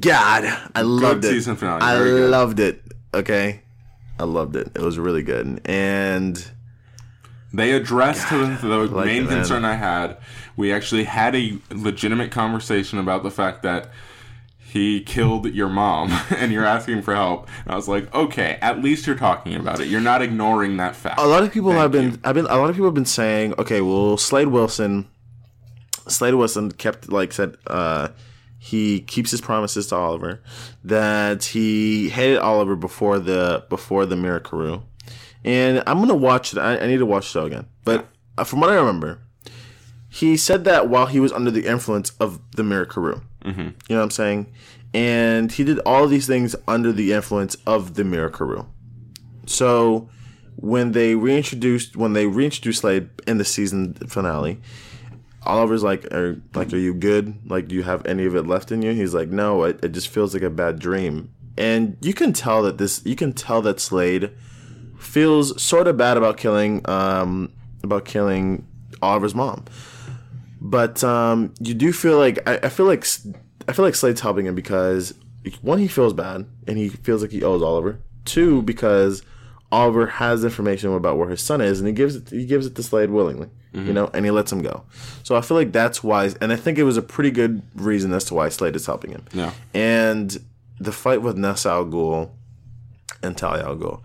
God, 0.00 0.44
I 0.74 0.80
loved 0.80 1.26
it. 1.26 1.28
season 1.28 1.56
finale. 1.56 1.82
I 1.82 1.94
loved 1.98 2.58
it. 2.58 2.82
Okay, 3.12 3.60
I 4.18 4.24
loved 4.24 4.56
it. 4.56 4.68
It 4.74 4.80
was 4.80 4.98
really 4.98 5.22
good. 5.22 5.60
And 5.66 6.42
They 7.52 7.72
addressed 7.72 8.30
the, 8.30 8.58
the 8.62 8.78
like 8.78 9.06
main 9.06 9.24
it, 9.24 9.28
concern 9.28 9.64
I 9.64 9.74
had. 9.74 10.16
We 10.56 10.72
actually 10.72 11.04
had 11.04 11.34
a 11.34 11.58
legitimate 11.70 12.30
conversation 12.30 12.98
about 12.98 13.22
the 13.22 13.30
fact 13.30 13.62
that 13.62 13.90
he 14.72 15.02
killed 15.02 15.46
your 15.52 15.68
mom 15.68 16.10
and 16.30 16.50
you're 16.50 16.64
asking 16.64 17.02
for 17.02 17.14
help. 17.14 17.46
And 17.64 17.72
I 17.72 17.76
was 17.76 17.88
like, 17.88 18.12
okay, 18.14 18.58
at 18.62 18.82
least 18.82 19.06
you're 19.06 19.16
talking 19.16 19.54
about 19.54 19.80
it. 19.80 19.88
You're 19.88 20.00
not 20.00 20.22
ignoring 20.22 20.78
that 20.78 20.96
fact. 20.96 21.20
a 21.20 21.26
lot 21.26 21.42
of 21.42 21.52
people 21.52 21.72
Thank 21.72 21.82
have 21.82 21.92
been, 21.92 22.10
you. 22.12 22.18
I've 22.24 22.34
been, 22.34 22.46
a 22.46 22.56
lot 22.56 22.70
of 22.70 22.76
people 22.76 22.86
have 22.86 22.94
been 22.94 23.04
saying, 23.04 23.54
okay, 23.58 23.82
well, 23.82 24.16
Slade 24.16 24.48
Wilson, 24.48 25.08
Slade 26.08 26.34
Wilson 26.34 26.72
kept 26.72 27.10
like 27.10 27.34
said, 27.34 27.58
uh, 27.66 28.08
he 28.58 29.00
keeps 29.00 29.32
his 29.32 29.40
promises 29.40 29.88
to 29.88 29.96
Oliver, 29.96 30.40
that 30.84 31.44
he 31.44 32.08
hated 32.08 32.38
Oliver 32.38 32.76
before 32.76 33.18
the 33.18 33.64
before 33.68 34.06
the 34.06 34.14
Mirakuru 34.14 34.84
and 35.44 35.82
I'm 35.86 35.98
gonna 35.98 36.14
watch 36.14 36.52
it. 36.52 36.58
I, 36.58 36.78
I 36.78 36.86
need 36.86 36.98
to 36.98 37.06
watch 37.06 37.24
the 37.24 37.40
show 37.40 37.46
again, 37.46 37.66
but 37.84 38.08
uh, 38.38 38.44
from 38.44 38.60
what 38.60 38.70
I 38.70 38.74
remember, 38.74 39.20
he 40.08 40.36
said 40.36 40.64
that 40.64 40.88
while 40.88 41.06
he 41.06 41.20
was 41.20 41.32
under 41.32 41.50
the 41.50 41.66
influence 41.66 42.10
of 42.20 42.40
the 42.52 42.62
Mirakuru 42.62 43.22
Mm-hmm. 43.44 43.60
You 43.60 43.70
know 43.88 43.96
what 43.96 44.02
I'm 44.02 44.10
saying? 44.10 44.52
And 44.94 45.50
he 45.50 45.64
did 45.64 45.78
all 45.80 46.06
these 46.06 46.26
things 46.26 46.54
under 46.68 46.92
the 46.92 47.12
influence 47.12 47.56
of 47.66 47.94
the 47.94 48.02
Mirakuru 48.02 48.66
So 49.46 50.08
when 50.56 50.92
they 50.92 51.14
reintroduced 51.14 51.96
when 51.96 52.12
they 52.12 52.26
reintroduced 52.26 52.80
Slade 52.80 53.08
in 53.26 53.38
the 53.38 53.44
season 53.44 53.94
finale, 53.94 54.60
Oliver's 55.44 55.82
like, 55.82 56.04
are, 56.12 56.40
like, 56.54 56.72
are 56.72 56.78
you 56.78 56.94
good? 56.94 57.50
Like, 57.50 57.68
do 57.68 57.74
you 57.74 57.82
have 57.82 58.06
any 58.06 58.26
of 58.26 58.36
it 58.36 58.46
left 58.46 58.70
in 58.70 58.82
you? 58.82 58.92
He's 58.92 59.14
like, 59.14 59.28
no, 59.28 59.64
it, 59.64 59.82
it 59.82 59.92
just 59.92 60.08
feels 60.08 60.34
like 60.34 60.42
a 60.42 60.50
bad 60.50 60.78
dream. 60.78 61.32
And 61.58 61.96
you 62.00 62.14
can 62.14 62.32
tell 62.32 62.62
that 62.62 62.78
this, 62.78 63.02
you 63.04 63.16
can 63.16 63.32
tell 63.32 63.60
that 63.62 63.80
Slade 63.80 64.30
feels 65.02 65.60
sort 65.62 65.88
of 65.88 65.96
bad 65.96 66.16
about 66.16 66.36
killing, 66.36 66.88
um, 66.88 67.52
about 67.82 68.04
killing 68.04 68.66
Oliver's 69.00 69.34
mom. 69.34 69.64
But 70.60 71.02
um, 71.02 71.52
you 71.60 71.74
do 71.74 71.92
feel 71.92 72.18
like 72.18 72.38
I, 72.48 72.60
I 72.62 72.68
feel 72.68 72.86
like 72.86 73.04
I 73.68 73.72
feel 73.72 73.84
like 73.84 73.94
Slade's 73.94 74.20
helping 74.20 74.46
him 74.46 74.54
because 74.54 75.14
one, 75.60 75.78
he 75.78 75.88
feels 75.88 76.12
bad 76.12 76.46
and 76.68 76.78
he 76.78 76.88
feels 76.88 77.22
like 77.22 77.32
he 77.32 77.42
owes 77.42 77.62
Oliver. 77.62 77.98
Two, 78.24 78.62
because 78.62 79.22
Oliver 79.72 80.06
has 80.06 80.44
information 80.44 80.92
about 80.92 81.18
where 81.18 81.28
his 81.28 81.40
son 81.40 81.60
is 81.60 81.80
and 81.80 81.88
he 81.88 81.92
gives 81.92 82.14
it 82.14 82.30
he 82.30 82.46
gives 82.46 82.66
it 82.66 82.76
to 82.76 82.82
Slade 82.82 83.10
willingly, 83.10 83.48
you 83.72 83.92
know, 83.92 84.08
and 84.14 84.24
he 84.24 84.30
lets 84.30 84.52
him 84.52 84.62
go. 84.62 84.84
So 85.24 85.34
I 85.34 85.40
feel 85.40 85.56
like 85.56 85.72
that's 85.72 86.04
why, 86.04 86.30
and 86.40 86.52
I 86.52 86.56
think 86.56 86.78
it 86.78 86.84
was 86.84 86.96
a 86.96 87.02
pretty 87.02 87.30
good 87.30 87.62
reason 87.74 88.12
as 88.12 88.24
to 88.24 88.34
why 88.34 88.48
Slade 88.50 88.76
is 88.76 88.86
helping 88.86 89.10
him. 89.10 89.24
Yeah. 89.32 89.52
And 89.74 90.38
the 90.78 90.92
fight 90.92 91.22
with 91.22 91.36
Nyssa 91.36 91.70
Al 91.70 91.86
Ghul 91.86 92.30
and 93.22 93.36
Talia 93.36 93.64
Al 93.64 93.76
Ghul, 93.76 94.02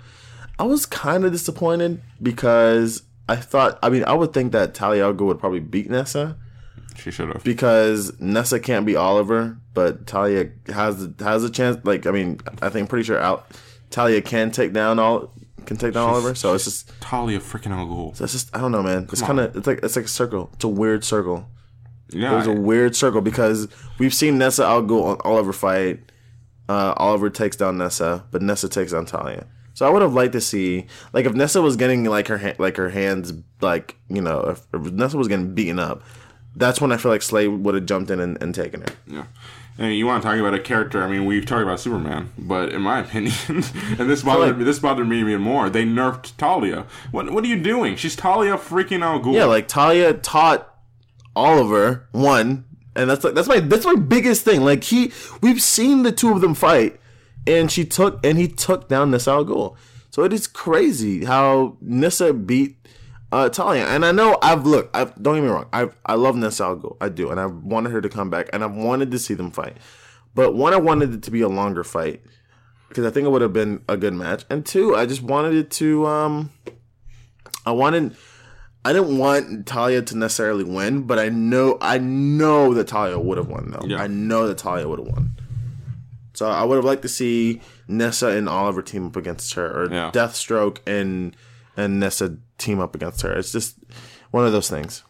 I 0.60 0.64
was 0.64 0.86
kind 0.86 1.24
of 1.26 1.32
disappointed 1.32 2.02
because 2.22 3.04
I 3.30 3.36
thought, 3.36 3.78
I 3.84 3.90
mean, 3.90 4.04
I 4.06 4.14
would 4.14 4.34
think 4.34 4.52
that 4.54 4.74
Talia 4.74 5.04
Al 5.06 5.14
Ghul 5.14 5.28
would 5.28 5.40
probably 5.40 5.60
beat 5.60 5.90
Nyssa 5.90 6.38
she 6.98 7.12
should 7.12 7.30
have. 7.30 7.44
because 7.44 8.20
Nyssa 8.20 8.60
can't 8.60 8.86
be 8.86 8.96
Oliver, 8.96 9.58
but 9.74 10.08
Talia 10.08 10.50
has 10.68 11.08
has 11.20 11.44
a 11.44 11.50
chance. 11.50 11.78
Like, 11.86 12.08
I 12.08 12.12
mean, 12.12 12.40
I 12.62 12.70
think 12.70 12.90
pretty 12.90 13.04
sure 13.04 13.20
Al- 13.20 13.46
Talia 13.90 14.22
can 14.22 14.52
take 14.52 14.74
down 14.74 15.00
all 15.00 15.34
can 15.66 15.78
take 15.78 15.94
down 15.94 16.10
Oliver. 16.10 16.34
So 16.34 16.54
it's 16.54 16.64
just 16.64 16.92
Talia 17.02 17.40
freaking 17.40 17.72
Al 17.72 17.86
Ghul. 17.86 18.20
it's 18.22 18.32
just 18.32 18.56
I 18.56 18.60
don't 18.60 18.72
know, 18.72 18.84
man. 18.84 19.08
It's 19.12 19.22
kind 19.22 19.40
of 19.40 19.56
it's 19.56 19.68
like 19.68 19.80
it's 19.84 19.96
like 19.96 20.06
a 20.06 20.10
circle. 20.10 20.50
It's 20.54 20.64
a 20.64 20.70
weird 20.70 21.04
circle. 21.04 21.48
Yeah. 22.10 22.34
It 22.34 22.38
was 22.38 22.48
a 22.48 22.54
weird 22.54 22.96
circle 22.96 23.22
because 23.22 23.68
we've 24.00 24.14
seen 24.14 24.38
Nyssa 24.38 24.64
Al 24.66 24.82
Ghul 24.84 25.04
on 25.04 25.18
Oliver 25.24 25.54
fight. 25.54 26.00
Uh, 26.70 26.94
Oliver 26.98 27.30
takes 27.30 27.56
down 27.56 27.78
Nyssa, 27.78 28.26
but 28.32 28.42
Nyssa 28.42 28.70
takes 28.70 28.92
down 28.92 29.06
Talia. 29.06 29.46
So 29.78 29.86
I 29.86 29.92
would 29.92 30.02
have 30.02 30.16
liked 30.16 30.34
to 30.34 30.42
see, 30.42 30.88
like, 31.14 31.28
if 31.28 31.36
Nyssa 31.36 31.62
was 31.62 31.76
getting 31.76 32.04
like 32.06 32.30
her 32.30 32.40
ha- 32.40 32.56
like 32.58 32.78
her 32.78 32.90
hands, 32.90 33.32
like 33.62 33.96
you 34.10 34.24
know, 34.24 34.40
if, 34.40 34.66
if 34.74 34.92
Nyssa 34.92 35.16
was 35.18 35.28
getting 35.28 35.54
beaten 35.54 35.78
up, 35.78 36.02
that's 36.56 36.82
when 36.82 36.92
I 36.92 36.98
feel 36.98 37.12
like 37.12 37.22
Slade 37.22 37.50
would 37.50 37.76
have 37.76 37.86
jumped 37.86 38.10
in 38.10 38.20
and, 38.20 38.42
and 38.42 38.56
taken 38.56 38.82
her. 38.82 38.88
Yeah. 39.06 39.26
And 39.78 39.96
you 39.96 40.08
want 40.08 40.24
to 40.24 40.28
talk 40.28 40.40
about 40.40 40.56
a 40.56 40.60
character? 40.60 41.04
I 41.04 41.08
mean, 41.08 41.26
we've 41.28 41.46
talked 41.46 41.62
about 41.62 41.80
Superman, 41.80 42.32
but 42.40 42.74
in 42.74 42.82
my 42.82 43.00
opinion, 43.06 43.36
and 43.48 44.10
this 44.10 44.24
bothered 44.24 44.48
like- 44.48 44.58
me. 44.58 44.64
This 44.64 44.80
bothered 44.80 45.08
me 45.08 45.20
even 45.20 45.42
more. 45.42 45.70
They 45.70 45.86
nerfed 45.86 46.36
Talia. 46.38 46.88
What 47.12 47.30
What 47.30 47.44
are 47.44 47.48
you 47.48 47.62
doing? 47.62 47.98
She's 47.98 48.16
Talia 48.16 48.56
freaking 48.58 49.04
Al 49.04 49.20
Ghul. 49.20 49.36
Yeah, 49.36 49.46
like 49.46 49.68
Talia 49.68 50.16
taught 50.16 50.74
Oliver 51.36 52.08
one, 52.14 52.66
and 52.96 53.08
that's 53.08 53.24
like 53.24 53.36
that's 53.36 53.48
my 53.48 53.60
that's 53.60 53.86
my 53.86 53.94
biggest 53.94 54.44
thing. 54.44 54.62
Like 54.64 54.86
he, 54.86 55.12
we've 55.42 55.62
seen 55.62 56.02
the 56.02 56.12
two 56.12 56.32
of 56.32 56.42
them 56.42 56.56
fight, 56.56 57.00
and 57.48 57.72
she 57.72 57.86
took 57.86 58.24
and 58.26 58.38
he 58.38 58.48
took 58.48 58.88
down 58.90 59.12
Nyssa 59.12 59.32
Al 59.32 59.46
Ghul. 59.46 59.76
So 60.10 60.24
it 60.24 60.34
is 60.34 60.48
crazy 60.48 61.26
how 61.26 61.78
Nyssa 61.82 62.34
beat 62.34 62.78
uh, 63.32 63.50
Talia. 63.50 63.86
And 63.86 64.06
I 64.06 64.12
know 64.12 64.38
I've 64.42 64.66
looked. 64.66 64.96
I've, 64.96 65.14
don't 65.22 65.36
get 65.36 65.44
me 65.44 65.50
wrong. 65.50 65.68
I 65.74 65.90
I 66.06 66.16
love 66.16 66.36
Nyssa 66.36 66.64
Al 66.64 66.78
Ghul. 66.78 66.98
I 67.02 67.10
do, 67.10 67.30
and 67.30 67.40
I 67.40 67.46
wanted 67.46 67.92
her 67.92 68.02
to 68.02 68.10
come 68.10 68.30
back, 68.30 68.50
and 68.54 68.64
I 68.64 68.68
wanted 68.68 69.12
to 69.12 69.20
see 69.20 69.34
them 69.34 69.52
fight. 69.52 69.78
But 70.36 70.54
one, 70.56 70.74
I 70.74 70.78
wanted 70.78 71.14
it 71.14 71.24
to 71.24 71.32
be 71.32 71.42
a 71.42 71.50
longer 71.50 71.84
fight 71.84 72.22
because 72.90 73.06
I 73.06 73.10
think 73.10 73.26
it 73.26 73.30
would 73.30 73.42
have 73.42 73.54
been 73.54 73.84
a 73.90 73.98
good 73.98 74.14
match. 74.14 74.46
And 74.50 74.66
two, 74.66 74.96
I 74.96 75.06
just 75.06 75.22
wanted 75.22 75.54
it 75.56 75.72
to. 75.72 76.06
um 76.06 76.52
I 77.66 77.72
wanted. 77.72 78.16
I 78.86 78.94
didn't 78.94 79.18
want 79.18 79.68
Talia 79.68 80.02
to 80.02 80.18
necessarily 80.18 80.64
win, 80.64 81.04
but 81.04 81.20
I 81.20 81.28
know 81.28 81.78
I 81.82 81.98
know 81.98 82.74
that 82.74 82.88
Talia 82.88 83.20
would 83.20 83.38
have 83.38 83.50
won 83.50 83.72
though. 83.72 83.86
Yeah. 83.86 84.02
I 84.02 84.08
know 84.08 84.48
that 84.48 84.58
Talia 84.58 84.88
would 84.88 85.00
have 85.00 85.08
won. 85.08 85.37
So 86.38 86.48
I 86.48 86.64
would 86.64 86.76
have 86.76 86.86
liked 86.86 87.02
to 87.02 87.10
see 87.10 87.62
Nyssa 87.88 88.28
and 88.28 88.48
Oliver 88.48 88.84
team 88.84 89.08
up 89.08 89.16
against 89.16 89.56
her, 89.56 89.66
or 89.86 89.92
Yeah. 89.92 90.12
Deathstroke 90.12 90.78
and 90.86 91.36
and 91.76 92.00
Nyssa 92.00 92.38
team 92.60 92.80
up 92.80 92.94
against 92.96 93.22
her. 93.24 93.34
It's 93.34 93.52
just 93.52 93.78
one 94.32 94.46
of 94.46 94.52
those 94.52 94.70
things. 94.70 95.04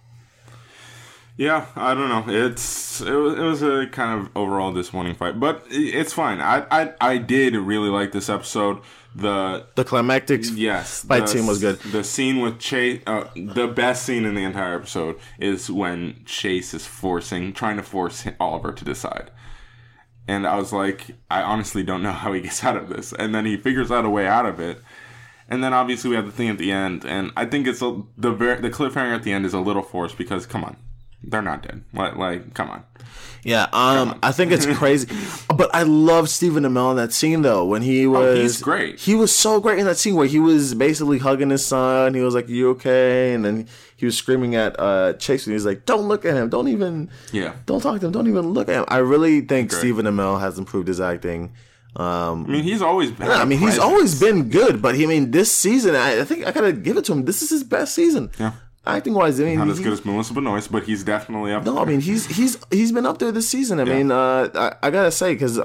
Yeah, 1.36 1.68
I 1.76 1.94
don't 1.94 2.10
know. 2.10 2.34
It's 2.34 3.02
it 3.02 3.12
was, 3.12 3.34
it 3.38 3.44
was 3.44 3.62
a 3.62 3.88
kind 3.92 4.22
of 4.22 4.30
overall 4.36 4.74
disappointing 4.74 5.16
fight, 5.16 5.40
but 5.40 5.64
it's 5.70 6.12
fine. 6.14 6.40
I 6.40 6.66
I, 6.72 6.94
I 7.00 7.18
did 7.18 7.56
really 7.56 7.90
like 7.90 8.12
this 8.12 8.30
episode. 8.30 8.80
The 9.14 9.66
The 9.76 9.84
climactic 9.84 10.42
yes, 10.54 11.04
fight 11.04 11.22
the, 11.22 11.28
scene 11.28 11.46
was 11.46 11.60
good. 11.60 11.80
The 11.80 12.04
scene 12.04 12.40
with 12.40 12.58
Chase, 12.60 13.02
uh, 13.06 13.26
the 13.36 13.68
best 13.68 14.04
scene 14.04 14.26
in 14.26 14.34
the 14.34 14.44
entire 14.44 14.76
episode 14.76 15.20
is 15.40 15.70
when 15.70 16.22
Chase 16.26 16.74
is 16.74 16.86
forcing, 16.88 17.52
trying 17.54 17.78
to 17.78 17.84
force 17.84 18.26
Oliver 18.40 18.72
to 18.72 18.86
decide. 18.86 19.30
And 20.28 20.46
I 20.46 20.58
was 20.58 20.74
like, 20.74 21.16
I 21.32 21.42
honestly 21.42 21.84
don't 21.84 22.04
know 22.04 22.12
how 22.24 22.34
he 22.34 22.42
gets 22.42 22.64
out 22.64 22.78
of 22.78 22.90
this. 22.90 23.14
And 23.14 23.34
then 23.34 23.46
he 23.46 23.58
figures 23.58 23.92
out 23.92 24.06
a 24.06 24.10
way 24.10 24.28
out 24.28 24.46
of 24.46 24.60
it. 24.60 24.82
And 25.50 25.64
then 25.64 25.74
obviously 25.74 26.10
we 26.10 26.16
have 26.16 26.26
the 26.26 26.32
thing 26.32 26.50
at 26.50 26.58
the 26.58 26.72
end, 26.72 27.06
and 27.06 27.32
I 27.38 27.46
think 27.46 27.68
it's 27.68 27.82
a, 27.82 28.02
the 28.18 28.32
ver- 28.32 28.60
the 28.60 28.70
cliffhanger 28.70 29.16
at 29.16 29.24
the 29.24 29.32
end 29.32 29.46
is 29.46 29.54
a 29.54 29.62
little 29.62 29.82
forced 29.82 30.18
because 30.18 30.46
come 30.46 30.66
on, 30.66 30.76
they're 31.24 31.42
not 31.42 31.64
dead. 31.64 31.84
Like, 31.94 32.16
like 32.16 32.54
come 32.54 32.70
on. 32.70 32.84
Yeah, 33.44 33.68
um, 33.72 34.20
I 34.22 34.34
think 34.34 34.52
it's 34.52 34.66
crazy, 34.78 35.08
but 35.56 35.74
I 35.74 35.84
love 35.84 36.28
Stephen 36.28 36.64
Amell 36.64 36.92
in 36.92 36.98
that 36.98 37.14
scene 37.14 37.44
though. 37.44 37.64
When 37.66 37.82
he 37.82 38.06
was, 38.06 38.38
Oh, 38.38 38.42
he's 38.42 38.62
great. 38.62 39.00
He 39.00 39.16
was 39.16 39.34
so 39.34 39.62
great 39.62 39.80
in 39.80 39.86
that 39.86 39.98
scene 39.98 40.16
where 40.16 40.28
he 40.28 40.40
was 40.40 40.74
basically 40.74 41.20
hugging 41.20 41.50
his 41.50 41.66
son. 41.66 42.14
He 42.14 42.20
was 42.22 42.36
like, 42.36 42.50
"You 42.50 42.72
okay?" 42.72 43.34
And 43.34 43.46
then 43.46 43.68
he 43.96 44.06
was 44.06 44.18
screaming 44.18 44.56
at 44.56 44.78
uh, 44.80 45.14
Chase, 45.14 45.46
and 45.48 45.54
he's 45.54 45.66
like, 45.66 45.86
"Don't 45.86 46.08
look 46.10 46.26
at 46.26 46.34
him. 46.36 46.50
Don't 46.50 46.68
even. 46.68 47.10
Yeah. 47.32 47.54
Don't 47.66 47.80
talk 47.82 48.02
to 48.02 48.08
him. 48.08 48.12
Don't 48.12 48.28
even 48.28 48.50
look 48.50 48.68
at 48.68 48.76
him." 48.76 48.86
I 48.90 48.98
really 48.98 49.42
think 49.42 49.70
Great. 49.70 49.80
Stephen 49.80 50.06
Amell 50.06 50.42
has 50.42 50.58
improved 50.58 50.88
his 50.90 51.00
acting. 51.00 51.54
Um, 51.96 52.46
I 52.46 52.50
mean, 52.50 52.64
he's 52.64 52.82
always 52.82 53.12
been. 53.12 53.30
I 53.30 53.46
mean, 53.46 53.60
he's 53.60 53.80
always 53.80 54.20
been 54.20 54.50
good, 54.50 54.82
but 54.82 54.94
he, 54.94 55.06
I 55.06 55.08
mean, 55.08 55.32
this 55.32 55.52
season, 55.52 55.96
I, 55.96 56.20
I 56.20 56.26
think 56.26 56.46
I 56.46 56.52
gotta 56.52 56.74
give 56.74 56.98
it 56.98 57.06
to 57.06 57.14
him. 57.14 57.26
This 57.26 57.42
is 57.42 57.50
his 57.50 57.64
best 57.64 57.96
season. 57.96 58.30
Yeah. 58.40 58.52
Acting 58.88 59.14
wise, 59.14 59.40
I 59.40 59.44
mean, 59.46 59.60
Not 59.60 59.70
as 59.70 59.78
he- 59.78 59.84
good 59.84 59.94
as 59.94 60.04
Melissa 60.06 60.34
Benoist, 60.34 60.72
but 60.72 60.84
he's 60.84 61.04
definitely 61.04 61.52
up 61.52 61.66
no, 61.66 61.74
there. 61.76 61.84
I 61.84 61.86
mean 61.86 62.00
he's 62.02 62.26
he's 62.28 62.58
he's 62.72 62.92
been 62.92 63.06
up 63.06 63.18
there 63.20 63.32
this 63.32 63.48
season. 63.50 63.80
I 63.80 63.84
Yeah. 63.84 63.96
mean, 63.96 64.12
uh, 64.12 64.50
I, 64.56 64.88
I 64.88 64.90
gotta 64.92 65.12
say 65.12 65.34
because. 65.34 65.60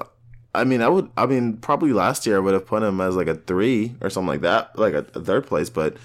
I 0.54 0.64
mean, 0.64 0.82
I 0.82 0.88
would. 0.90 1.08
I 1.16 1.24
mean, 1.24 1.56
probably 1.56 1.94
last 1.94 2.26
year 2.26 2.36
I 2.36 2.40
would 2.40 2.52
have 2.52 2.66
put 2.66 2.82
him 2.82 3.00
as 3.00 3.16
like 3.16 3.26
a 3.26 3.36
three 3.36 3.94
or 4.02 4.10
something 4.10 4.28
like 4.28 4.42
that, 4.42 4.78
like 4.78 4.92
a, 4.92 5.06
a 5.14 5.20
third 5.22 5.46
place. 5.46 5.70
But 5.70 5.96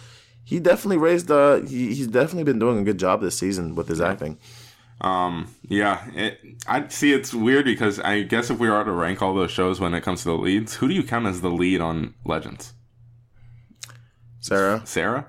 he 0.46 0.58
definitely 0.62 1.00
raised. 1.00 1.30
Uh, 1.30 1.58
he, 1.66 1.94
he's 1.94 2.08
definitely 2.08 2.46
been 2.46 2.58
doing 2.58 2.78
a 2.80 2.84
good 2.86 2.98
job 2.98 3.20
this 3.20 3.38
season 3.38 3.76
with 3.76 3.90
his 3.90 4.00
acting. 4.00 4.38
Um, 5.02 5.54
yeah, 5.68 6.10
it, 6.16 6.40
I 6.66 6.88
see. 6.88 7.12
It's 7.12 7.34
weird 7.34 7.66
because 7.66 8.00
I 8.00 8.22
guess 8.22 8.50
if 8.50 8.58
we 8.58 8.70
were 8.70 8.82
to 8.86 8.92
rank 8.94 9.22
all 9.22 9.36
those 9.36 9.52
shows 9.52 9.82
when 9.82 9.94
it 9.94 10.00
comes 10.00 10.22
to 10.24 10.30
the 10.30 10.38
leads, 10.38 10.76
who 10.76 10.88
do 10.88 10.94
you 10.94 11.04
count 11.04 11.26
as 11.28 11.42
the 11.42 11.50
lead 11.52 11.82
on 11.82 12.14
Legends? 12.24 12.72
Sara, 14.40 14.82
Sara, 14.86 15.28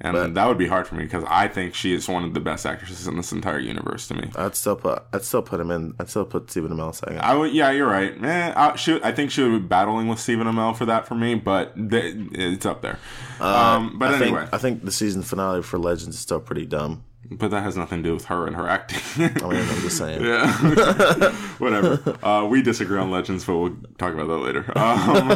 and 0.00 0.12
But- 0.14 0.34
that 0.34 0.46
would 0.46 0.58
be 0.58 0.66
hard 0.68 0.86
for 0.86 0.94
me 0.94 1.04
because 1.04 1.24
I 1.28 1.48
think 1.48 1.74
she 1.74 1.94
is 1.94 2.06
one 2.08 2.22
of 2.24 2.34
the 2.34 2.40
best 2.40 2.66
actresses 2.66 3.06
in 3.06 3.16
this 3.16 3.32
entire 3.32 3.58
universe 3.58 4.06
to 4.08 4.14
me. 4.14 4.30
I'd 4.36 4.54
still 4.54 4.76
put. 4.76 5.02
I'd 5.12 5.24
still 5.24 5.42
put 5.42 5.58
him 5.60 5.70
in. 5.70 5.94
I'd 5.98 6.10
still 6.10 6.24
put 6.26 6.50
Stephen 6.50 6.70
Amell 6.72 6.94
second. 6.94 7.20
I 7.20 7.34
would, 7.34 7.52
yeah, 7.52 7.70
you're 7.70 7.88
right. 7.88 8.12
Eh, 8.22 8.52
I, 8.54 8.76
she, 8.76 9.00
I 9.02 9.12
think 9.12 9.30
she 9.30 9.42
would 9.42 9.52
be 9.62 9.66
battling 9.66 10.08
with 10.08 10.18
Stephen 10.18 10.46
Amell 10.46 10.76
for 10.76 10.84
that 10.86 11.06
for 11.08 11.14
me, 11.14 11.34
but 11.34 11.74
th- 11.90 12.14
it's 12.32 12.66
up 12.66 12.82
there. 12.82 12.98
um, 13.40 13.98
but 13.98 14.10
Uh, 14.10 14.16
I 14.16 14.20
anyway, 14.22 14.40
think. 14.40 14.54
I 14.54 14.58
think 14.58 14.84
the 14.84 14.92
season 14.92 15.22
finale 15.22 15.62
for 15.62 15.78
Legends 15.78 16.16
is 16.16 16.20
still 16.20 16.40
pretty 16.40 16.66
dumb. 16.66 17.02
but 17.28 17.50
that 17.50 17.62
has 17.64 17.76
nothing 17.76 18.02
to 18.04 18.08
do 18.10 18.14
with 18.14 18.26
her 18.26 18.46
and 18.46 18.54
her 18.54 18.68
acting. 18.68 19.00
I 19.42 19.48
mean, 19.48 19.60
I'm 19.68 19.80
just 19.80 19.96
saying. 19.98 20.22
Yeah. 20.24 20.52
Whatever. 21.58 22.16
Uh, 22.22 22.44
we 22.46 22.60
disagree 22.62 22.98
on 22.98 23.10
Legends, 23.10 23.44
but 23.44 23.56
we'll 23.56 23.76
talk 23.98 24.12
about 24.14 24.26
that 24.28 24.38
later. 24.38 24.64
Um, 24.78 25.30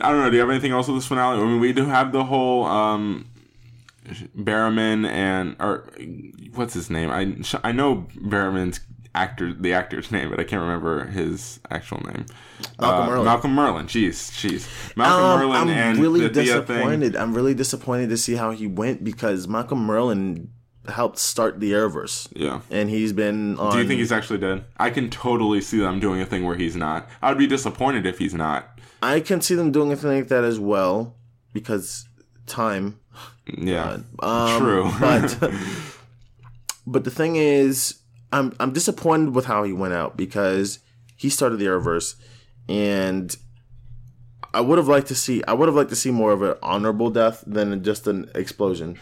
I 0.00 0.10
don't 0.10 0.20
know. 0.20 0.30
Do 0.30 0.36
you 0.36 0.40
have 0.40 0.50
anything 0.50 0.72
else 0.72 0.86
with 0.88 0.96
this 0.96 1.06
finale? 1.06 1.40
I 1.40 1.44
mean, 1.44 1.60
we 1.60 1.72
do 1.72 1.84
have 1.86 2.12
the 2.12 2.24
whole 2.24 2.64
um, 2.66 3.26
Barrowman 4.36 5.06
and 5.08 5.56
or 5.60 5.88
what's 6.54 6.74
his 6.74 6.90
name? 6.90 7.10
I 7.10 7.36
I 7.62 7.72
know 7.72 8.06
Barrowman's 8.16 8.80
actor, 9.14 9.52
the 9.52 9.72
actor's 9.72 10.10
name, 10.12 10.30
but 10.30 10.40
I 10.40 10.44
can't 10.44 10.62
remember 10.62 11.06
his 11.06 11.60
actual 11.70 12.00
name. 12.04 12.26
Malcolm 12.80 13.08
Uh, 13.08 13.08
Merlyn. 13.08 13.24
Malcolm 13.24 13.56
Merlyn. 13.56 13.84
Jeez, 13.86 14.30
jeez. 14.32 14.96
Malcolm 14.96 15.24
Um, 15.24 15.40
Merlyn 15.50 15.56
I'm 15.62 15.68
and 15.68 15.98
really 15.98 16.20
the 16.20 16.28
disappointed. 16.30 17.16
I'm 17.16 17.34
really 17.34 17.54
disappointed 17.54 18.10
to 18.10 18.16
see 18.16 18.34
how 18.34 18.50
he 18.52 18.66
went 18.66 19.04
because 19.04 19.48
Malcolm 19.48 19.84
Merlin 19.84 20.50
helped 20.88 21.18
start 21.18 21.60
the 21.60 21.72
Arrowverse, 21.72 22.28
Yeah. 22.34 22.60
and 22.70 22.88
he's 22.88 23.12
been 23.12 23.58
on. 23.58 23.72
Do 23.72 23.78
you 23.78 23.86
think 23.86 23.98
he's 24.00 24.12
actually 24.12 24.38
dead? 24.38 24.64
I 24.78 24.88
can 24.90 25.10
totally 25.10 25.60
see 25.60 25.78
them 25.78 26.00
doing 26.00 26.20
a 26.22 26.26
thing 26.26 26.44
where 26.46 26.56
he's 26.56 26.76
not. 26.76 27.08
I 27.20 27.28
would 27.28 27.36
be 27.38 27.46
disappointed 27.46 28.06
if 28.06 28.18
he's 28.18 28.32
not. 28.32 28.80
I 29.02 29.20
can 29.20 29.40
see 29.42 29.54
them 29.54 29.70
doing 29.70 29.92
a 29.92 29.96
thing 29.96 30.10
like 30.16 30.28
that 30.28 30.44
as 30.44 30.58
well 30.58 31.14
because 31.52 32.07
time. 32.48 32.98
Yeah. 33.46 33.98
Um, 34.20 34.60
True. 34.60 34.90
but 35.00 35.36
but 36.86 37.04
the 37.04 37.10
thing 37.10 37.36
is, 37.36 38.00
I'm 38.32 38.54
I'm 38.60 38.72
disappointed 38.72 39.34
with 39.34 39.46
how 39.46 39.64
he 39.64 39.72
went 39.72 39.94
out 39.94 40.16
because 40.16 40.80
he 41.16 41.28
started 41.28 41.56
the 41.58 41.66
Arrowverse, 41.66 42.14
and 42.68 43.34
I 44.54 44.60
would 44.60 44.78
have 44.78 44.88
liked 44.88 45.08
to 45.08 45.14
see 45.14 45.42
I 45.46 45.52
would 45.52 45.68
have 45.68 45.76
liked 45.76 45.90
to 45.90 45.96
see 45.96 46.10
more 46.10 46.32
of 46.32 46.42
an 46.42 46.56
honorable 46.62 47.10
death 47.10 47.44
than 47.46 47.82
just 47.82 48.06
an 48.06 48.30
explosion. 48.34 48.98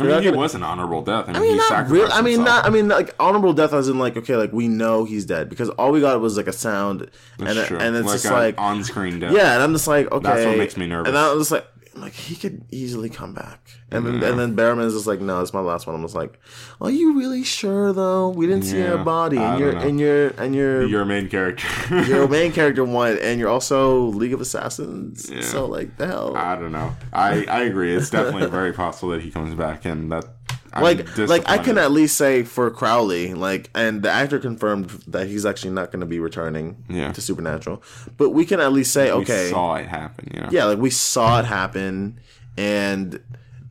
I 0.00 0.04
mean, 0.04 0.22
he 0.22 0.30
was 0.30 0.54
an 0.54 0.62
honorable 0.62 1.02
death. 1.02 1.24
I 1.28 1.32
mean, 1.32 1.36
I 1.36 1.40
mean, 1.40 1.50
he 1.50 1.56
not 1.56 1.68
sacrificed 1.68 1.92
real. 1.92 2.12
I 2.12 2.22
mean, 2.22 2.38
himself. 2.38 2.64
not. 2.64 2.66
I 2.66 2.70
mean, 2.70 2.88
like 2.88 3.14
honorable 3.18 3.52
death, 3.52 3.72
as 3.72 3.88
in 3.88 3.98
like 3.98 4.16
okay, 4.16 4.36
like 4.36 4.52
we 4.52 4.68
know 4.68 5.04
he's 5.04 5.24
dead 5.24 5.48
because 5.48 5.70
all 5.70 5.90
we 5.90 6.00
got 6.00 6.20
was 6.20 6.36
like 6.36 6.46
a 6.46 6.52
sound, 6.52 7.10
That's 7.38 7.56
and 7.56 7.66
true. 7.66 7.78
and 7.78 7.96
it's 7.96 8.06
like 8.06 8.14
just 8.14 8.26
a 8.26 8.32
like 8.32 8.54
on-screen 8.58 9.18
death. 9.18 9.32
yeah, 9.32 9.54
and 9.54 9.62
I'm 9.62 9.72
just 9.72 9.88
like 9.88 10.10
okay, 10.12 10.22
That's 10.22 10.46
what 10.46 10.56
makes 10.56 10.76
me 10.76 10.86
nervous. 10.86 11.08
And 11.08 11.18
I'm 11.18 11.38
just 11.38 11.50
like, 11.50 11.66
like 12.00 12.14
he 12.14 12.34
could 12.34 12.64
easily 12.70 13.08
come 13.08 13.34
back, 13.34 13.70
and 13.90 14.06
then 14.06 14.22
and 14.22 14.38
then 14.38 14.56
Barrowman 14.56 14.86
is 14.86 14.94
just 14.94 15.06
like, 15.06 15.20
no, 15.20 15.40
it's 15.40 15.52
my 15.52 15.60
last 15.60 15.86
one. 15.86 15.96
I'm 15.96 16.02
just 16.02 16.14
like, 16.14 16.38
are 16.80 16.90
you 16.90 17.18
really 17.18 17.44
sure 17.44 17.92
though? 17.92 18.28
We 18.30 18.46
didn't 18.46 18.64
see 18.64 18.78
your 18.78 18.98
body, 18.98 19.38
and 19.38 19.58
you're 19.60 19.76
and 19.76 20.00
you're 20.00 20.28
and 20.40 20.54
you're 20.54 20.86
You're 20.86 21.04
main 21.04 21.28
character. 21.28 21.66
you're 22.06 22.28
main 22.28 22.52
character 22.58 22.84
one, 22.84 23.18
and 23.18 23.38
you're 23.40 23.48
also 23.48 24.06
League 24.06 24.32
of 24.32 24.40
Assassins. 24.40 25.30
Yeah. 25.30 25.42
So 25.42 25.66
like 25.66 25.96
the 25.96 26.06
hell. 26.06 26.36
I 26.36 26.56
don't 26.56 26.72
know. 26.72 26.94
I, 27.12 27.44
I 27.44 27.62
agree. 27.62 27.94
It's 27.94 28.10
definitely 28.10 28.48
very 28.48 28.72
possible 28.72 29.10
that 29.10 29.22
he 29.22 29.30
comes 29.30 29.54
back, 29.54 29.84
and 29.84 30.10
that 30.12 30.24
I'm 30.72 30.82
like 30.82 31.16
like 31.18 31.48
I 31.48 31.58
can 31.58 31.78
at 31.78 31.90
least 31.90 32.16
say 32.16 32.42
for 32.42 32.70
Crowley, 32.70 33.34
like 33.34 33.70
and 33.74 34.02
the 34.02 34.10
actor 34.10 34.38
confirmed 34.38 34.90
that 35.08 35.26
he's 35.26 35.46
actually 35.46 35.72
not 35.72 35.90
going 35.92 36.00
to 36.00 36.06
be 36.06 36.18
returning 36.20 36.84
Yeah. 36.88 37.12
to 37.12 37.20
Supernatural. 37.20 37.82
But 38.16 38.30
we 38.30 38.44
can 38.44 38.60
at 38.60 38.72
least 38.72 38.92
say 38.92 39.10
okay, 39.10 39.16
We 39.16 39.22
okay, 39.22 39.50
saw 39.50 39.74
it 39.76 39.86
happen. 39.86 40.30
You 40.34 40.40
know. 40.42 40.48
yeah, 40.50 40.64
like 40.64 40.78
we 40.78 40.90
saw 40.90 41.40
it 41.40 41.44
happen, 41.46 42.20
and 42.56 43.20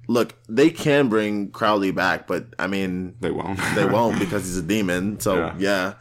look, 0.07 0.33
they 0.49 0.69
can 0.69 1.09
bring 1.09 1.51
Crowley 1.51 1.91
back, 1.91 2.25
but 2.27 2.47
I 2.57 2.67
mean 2.67 3.15
They 3.19 3.31
won't. 3.31 3.59
they 3.75 3.85
won't 3.95 4.17
because 4.19 4.45
he's 4.45 4.57
a 4.57 4.61
demon. 4.63 5.19
So 5.19 5.35
Yeah. 5.35 5.53
yeah, 5.59 5.93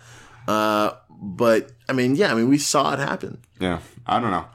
uh, 0.53 0.91
but 1.11 1.73
I 1.89 1.93
mean 1.93 2.17
yeah, 2.17 2.33
I 2.33 2.35
mean 2.35 2.49
we 2.49 2.59
saw 2.59 2.93
it 2.95 2.99
happen. 2.99 3.39
Yeah, 3.61 3.81
I 4.07 4.21
don't 4.21 4.31
know. 4.31 4.47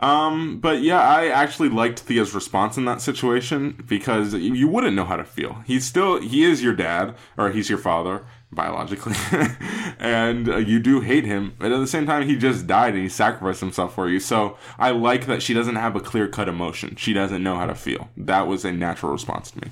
Um, 0.00 0.58
but 0.60 0.80
yeah, 0.80 1.00
I 1.00 1.28
actually 1.28 1.68
liked 1.68 2.00
Thea's 2.00 2.34
response 2.34 2.78
in 2.78 2.86
that 2.86 3.02
situation 3.02 3.84
because 3.86 4.32
you 4.34 4.66
wouldn't 4.66 4.96
know 4.96 5.04
how 5.04 5.16
to 5.16 5.24
feel. 5.24 5.62
He's 5.66 5.84
still 5.86 6.20
he 6.20 6.42
is 6.44 6.62
your 6.62 6.74
dad 6.74 7.14
or 7.36 7.50
he's 7.50 7.68
your 7.68 7.78
father 7.78 8.24
biologically, 8.52 9.14
and 10.00 10.48
uh, 10.48 10.56
you 10.56 10.80
do 10.80 11.00
hate 11.00 11.24
him. 11.24 11.54
But 11.58 11.70
at 11.70 11.78
the 11.78 11.86
same 11.86 12.06
time, 12.06 12.26
he 12.26 12.34
just 12.36 12.66
died 12.66 12.94
and 12.94 13.02
he 13.02 13.08
sacrificed 13.08 13.60
himself 13.60 13.94
for 13.94 14.08
you. 14.08 14.18
So 14.18 14.56
I 14.78 14.90
like 14.90 15.26
that 15.26 15.42
she 15.42 15.54
doesn't 15.54 15.76
have 15.76 15.94
a 15.94 16.00
clear 16.00 16.26
cut 16.26 16.48
emotion. 16.48 16.96
She 16.96 17.12
doesn't 17.12 17.42
know 17.42 17.56
how 17.56 17.66
to 17.66 17.74
feel. 17.74 18.08
That 18.16 18.46
was 18.48 18.64
a 18.64 18.72
natural 18.72 19.12
response 19.12 19.50
to 19.52 19.60
me. 19.60 19.70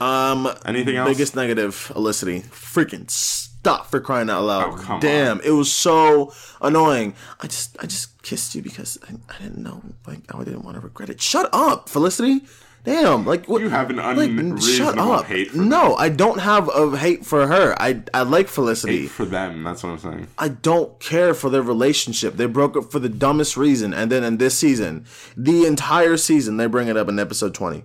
Um, 0.00 0.48
Anything 0.64 0.96
else? 0.96 1.10
biggest 1.10 1.36
negative, 1.36 1.74
Felicity. 1.74 2.40
Freaking 2.42 3.10
stop 3.10 3.90
for 3.90 4.00
crying 4.00 4.30
out 4.30 4.42
loud. 4.44 4.80
Oh, 4.88 4.98
Damn, 5.00 5.40
it 5.42 5.50
was 5.50 5.70
so 5.70 6.32
annoying. 6.60 7.14
I 7.40 7.46
just, 7.46 7.76
I 7.78 7.86
just 7.86 8.11
kissed 8.22 8.54
you 8.54 8.62
because 8.62 8.98
I, 9.08 9.14
I 9.32 9.42
didn't 9.42 9.62
know, 9.62 9.82
like, 10.06 10.20
I 10.34 10.38
didn't 10.44 10.64
want 10.64 10.76
to 10.76 10.80
regret 10.80 11.10
it. 11.10 11.20
Shut 11.20 11.48
up, 11.52 11.88
Felicity. 11.88 12.42
Damn, 12.84 13.24
like 13.24 13.46
what? 13.46 13.60
You 13.60 13.68
have 13.68 13.90
an 13.90 13.96
like, 13.96 14.30
unreasonable 14.30 15.22
hate 15.22 15.52
for 15.52 15.58
no, 15.58 15.94
I 15.94 16.08
don't 16.08 16.40
have 16.40 16.68
a 16.68 16.96
hate 16.96 17.24
for 17.24 17.46
her. 17.46 17.80
I, 17.80 18.02
I 18.12 18.22
like 18.22 18.48
Felicity. 18.48 19.02
Hate 19.02 19.10
for 19.10 19.24
them. 19.24 19.62
That's 19.62 19.84
what 19.84 19.90
I'm 19.90 19.98
saying. 19.98 20.26
I 20.36 20.48
don't 20.48 20.98
care 20.98 21.32
for 21.32 21.48
their 21.48 21.62
relationship. 21.62 22.36
They 22.36 22.46
broke 22.46 22.76
up 22.76 22.90
for 22.90 22.98
the 22.98 23.08
dumbest 23.08 23.56
reason, 23.56 23.94
and 23.94 24.10
then 24.10 24.24
in 24.24 24.38
this 24.38 24.58
season, 24.58 25.06
the 25.36 25.64
entire 25.64 26.16
season, 26.16 26.56
they 26.56 26.66
bring 26.66 26.88
it 26.88 26.96
up 26.96 27.08
in 27.08 27.20
episode 27.20 27.54
twenty. 27.54 27.84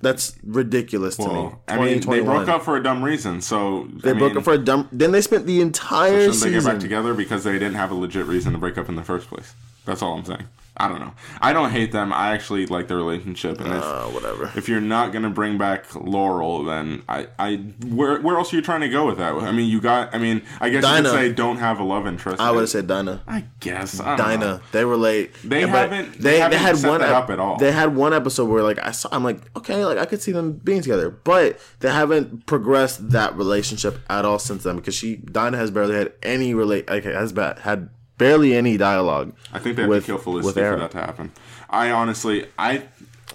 That's 0.00 0.36
ridiculous 0.44 1.16
to 1.16 1.28
me. 1.28 1.50
I 1.66 1.78
mean, 1.78 2.00
they 2.00 2.20
broke 2.20 2.48
up 2.48 2.62
for 2.62 2.76
a 2.76 2.82
dumb 2.82 3.02
reason. 3.02 3.40
So 3.40 3.88
They 3.92 4.12
broke 4.12 4.36
up 4.36 4.44
for 4.44 4.52
a 4.52 4.58
dumb. 4.58 4.88
Then 4.92 5.10
they 5.12 5.20
spent 5.20 5.46
the 5.46 5.60
entire 5.60 6.20
Shouldn't 6.26 6.40
they 6.42 6.50
get 6.50 6.64
back 6.64 6.78
together 6.78 7.14
because 7.14 7.44
they 7.44 7.52
didn't 7.54 7.74
have 7.74 7.90
a 7.90 7.94
legit 7.94 8.26
reason 8.26 8.52
to 8.52 8.58
break 8.58 8.78
up 8.78 8.88
in 8.88 8.94
the 8.94 9.02
first 9.02 9.28
place? 9.28 9.54
That's 9.84 10.02
all 10.02 10.16
I'm 10.16 10.24
saying. 10.24 10.46
I 10.80 10.88
don't 10.88 11.00
know. 11.00 11.12
I 11.40 11.52
don't 11.52 11.70
hate 11.70 11.92
them. 11.92 12.12
I 12.12 12.32
actually 12.32 12.66
like 12.66 12.88
the 12.88 12.96
relationship. 12.96 13.60
And 13.60 13.72
if, 13.74 13.82
Uh, 13.82 14.04
whatever. 14.06 14.50
if 14.56 14.68
you're 14.68 14.80
not 14.80 15.12
gonna 15.12 15.30
bring 15.30 15.58
back 15.58 15.86
Laurel, 15.94 16.64
then 16.64 17.02
I, 17.08 17.28
I, 17.38 17.56
where, 17.86 18.20
where 18.20 18.36
else 18.36 18.52
are 18.52 18.56
you 18.56 18.62
trying 18.62 18.82
to 18.82 18.88
go 18.88 19.06
with 19.06 19.18
that? 19.18 19.34
I 19.34 19.50
mean, 19.52 19.68
you 19.68 19.80
got. 19.80 20.14
I 20.14 20.18
mean, 20.18 20.42
I 20.60 20.68
guess 20.68 20.76
you 20.76 20.80
Dinah. 20.82 21.08
could 21.10 21.14
say 21.18 21.32
don't 21.32 21.56
have 21.58 21.80
a 21.80 21.84
love 21.84 22.06
interest. 22.06 22.40
I 22.40 22.50
would 22.50 22.60
have 22.60 22.68
said 22.70 22.86
Dinah. 22.86 23.22
I 23.26 23.44
guess. 23.60 24.00
I 24.00 24.16
don't 24.16 24.18
know. 24.18 24.24
Dinah. 24.46 24.60
They 24.72 24.84
relate. 24.84 25.34
They 25.44 25.66
haven't- 25.66 26.12
They, 26.14 26.30
they 26.32 26.38
haven't 26.38 26.58
had 26.58 26.76
set 26.78 26.88
one 26.90 27.02
ep- 27.02 27.08
up 27.10 27.30
at 27.30 27.38
all. 27.40 27.56
They 27.58 27.72
had 27.72 27.96
one 27.96 28.12
episode 28.14 28.48
where 28.48 28.62
like 28.62 28.78
I 28.78 28.92
saw. 28.92 29.08
I'm 29.10 29.24
like, 29.24 29.40
okay, 29.56 29.84
like 29.84 29.98
I 29.98 30.04
could 30.04 30.22
see 30.22 30.32
them 30.32 30.52
being 30.52 30.82
together, 30.82 31.10
but 31.10 31.58
they 31.80 31.90
haven't 31.90 32.46
progressed 32.46 33.10
that 33.10 33.36
relationship 33.36 33.98
at 34.08 34.24
all 34.24 34.38
since 34.38 34.62
then 34.62 34.76
because 34.76 34.94
she 34.94 35.16
Dinah 35.16 35.56
has 35.56 35.70
barely 35.70 35.94
had 35.96 36.12
any 36.22 36.54
relate. 36.54 36.88
Like, 36.88 37.04
has 37.04 37.32
ba- 37.32 37.58
had 37.62 37.88
barely 38.18 38.54
any 38.56 38.76
dialogue. 38.76 39.32
I 39.52 39.58
think 39.58 39.76
they 39.76 39.82
have 39.82 39.88
with- 39.88 40.04
to 40.04 40.12
kill 40.12 40.18
Felicity 40.18 40.60
for 40.60 40.76
that 40.76 40.90
to 40.92 40.98
happen. 40.98 41.32
I 41.70 41.90
honestly, 41.90 42.46
I, 42.58 42.82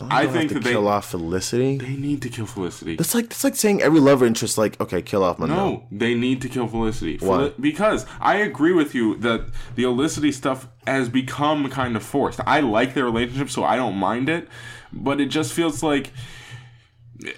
I 0.01 0.23
Don't 0.23 0.33
think 0.33 0.51
have 0.51 0.63
that 0.63 0.63
to 0.63 0.69
kill 0.71 0.81
they, 0.83 0.87
off 0.89 1.11
Felicity. 1.11 1.77
they 1.77 1.95
need 1.95 2.21
to 2.23 2.29
kill 2.29 2.45
Felicity. 2.47 2.95
That's 2.95 3.13
like 3.13 3.29
that's 3.29 3.43
like 3.43 3.55
saying 3.55 3.81
every 3.81 3.99
love 3.99 4.23
interest 4.23 4.57
like 4.57 4.79
okay, 4.81 5.01
kill 5.01 5.23
off 5.23 5.37
Monroe. 5.39 5.55
No, 5.55 5.83
they 5.91 6.15
need 6.15 6.41
to 6.41 6.49
kill 6.49 6.67
Felicity. 6.67 7.17
Why? 7.19 7.37
Feli- 7.37 7.61
because 7.61 8.05
I 8.19 8.35
agree 8.37 8.73
with 8.73 8.95
you 8.95 9.15
that 9.17 9.45
the 9.75 9.83
Felicity 9.83 10.31
stuff 10.31 10.67
has 10.87 11.09
become 11.09 11.69
kind 11.69 11.95
of 11.95 12.03
forced. 12.03 12.39
I 12.45 12.59
like 12.61 12.95
their 12.95 13.05
relationship, 13.05 13.49
so 13.51 13.63
I 13.63 13.75
don't 13.75 13.95
mind 13.97 14.29
it, 14.29 14.47
but 14.91 15.21
it 15.21 15.27
just 15.27 15.53
feels 15.53 15.83
like 15.83 16.11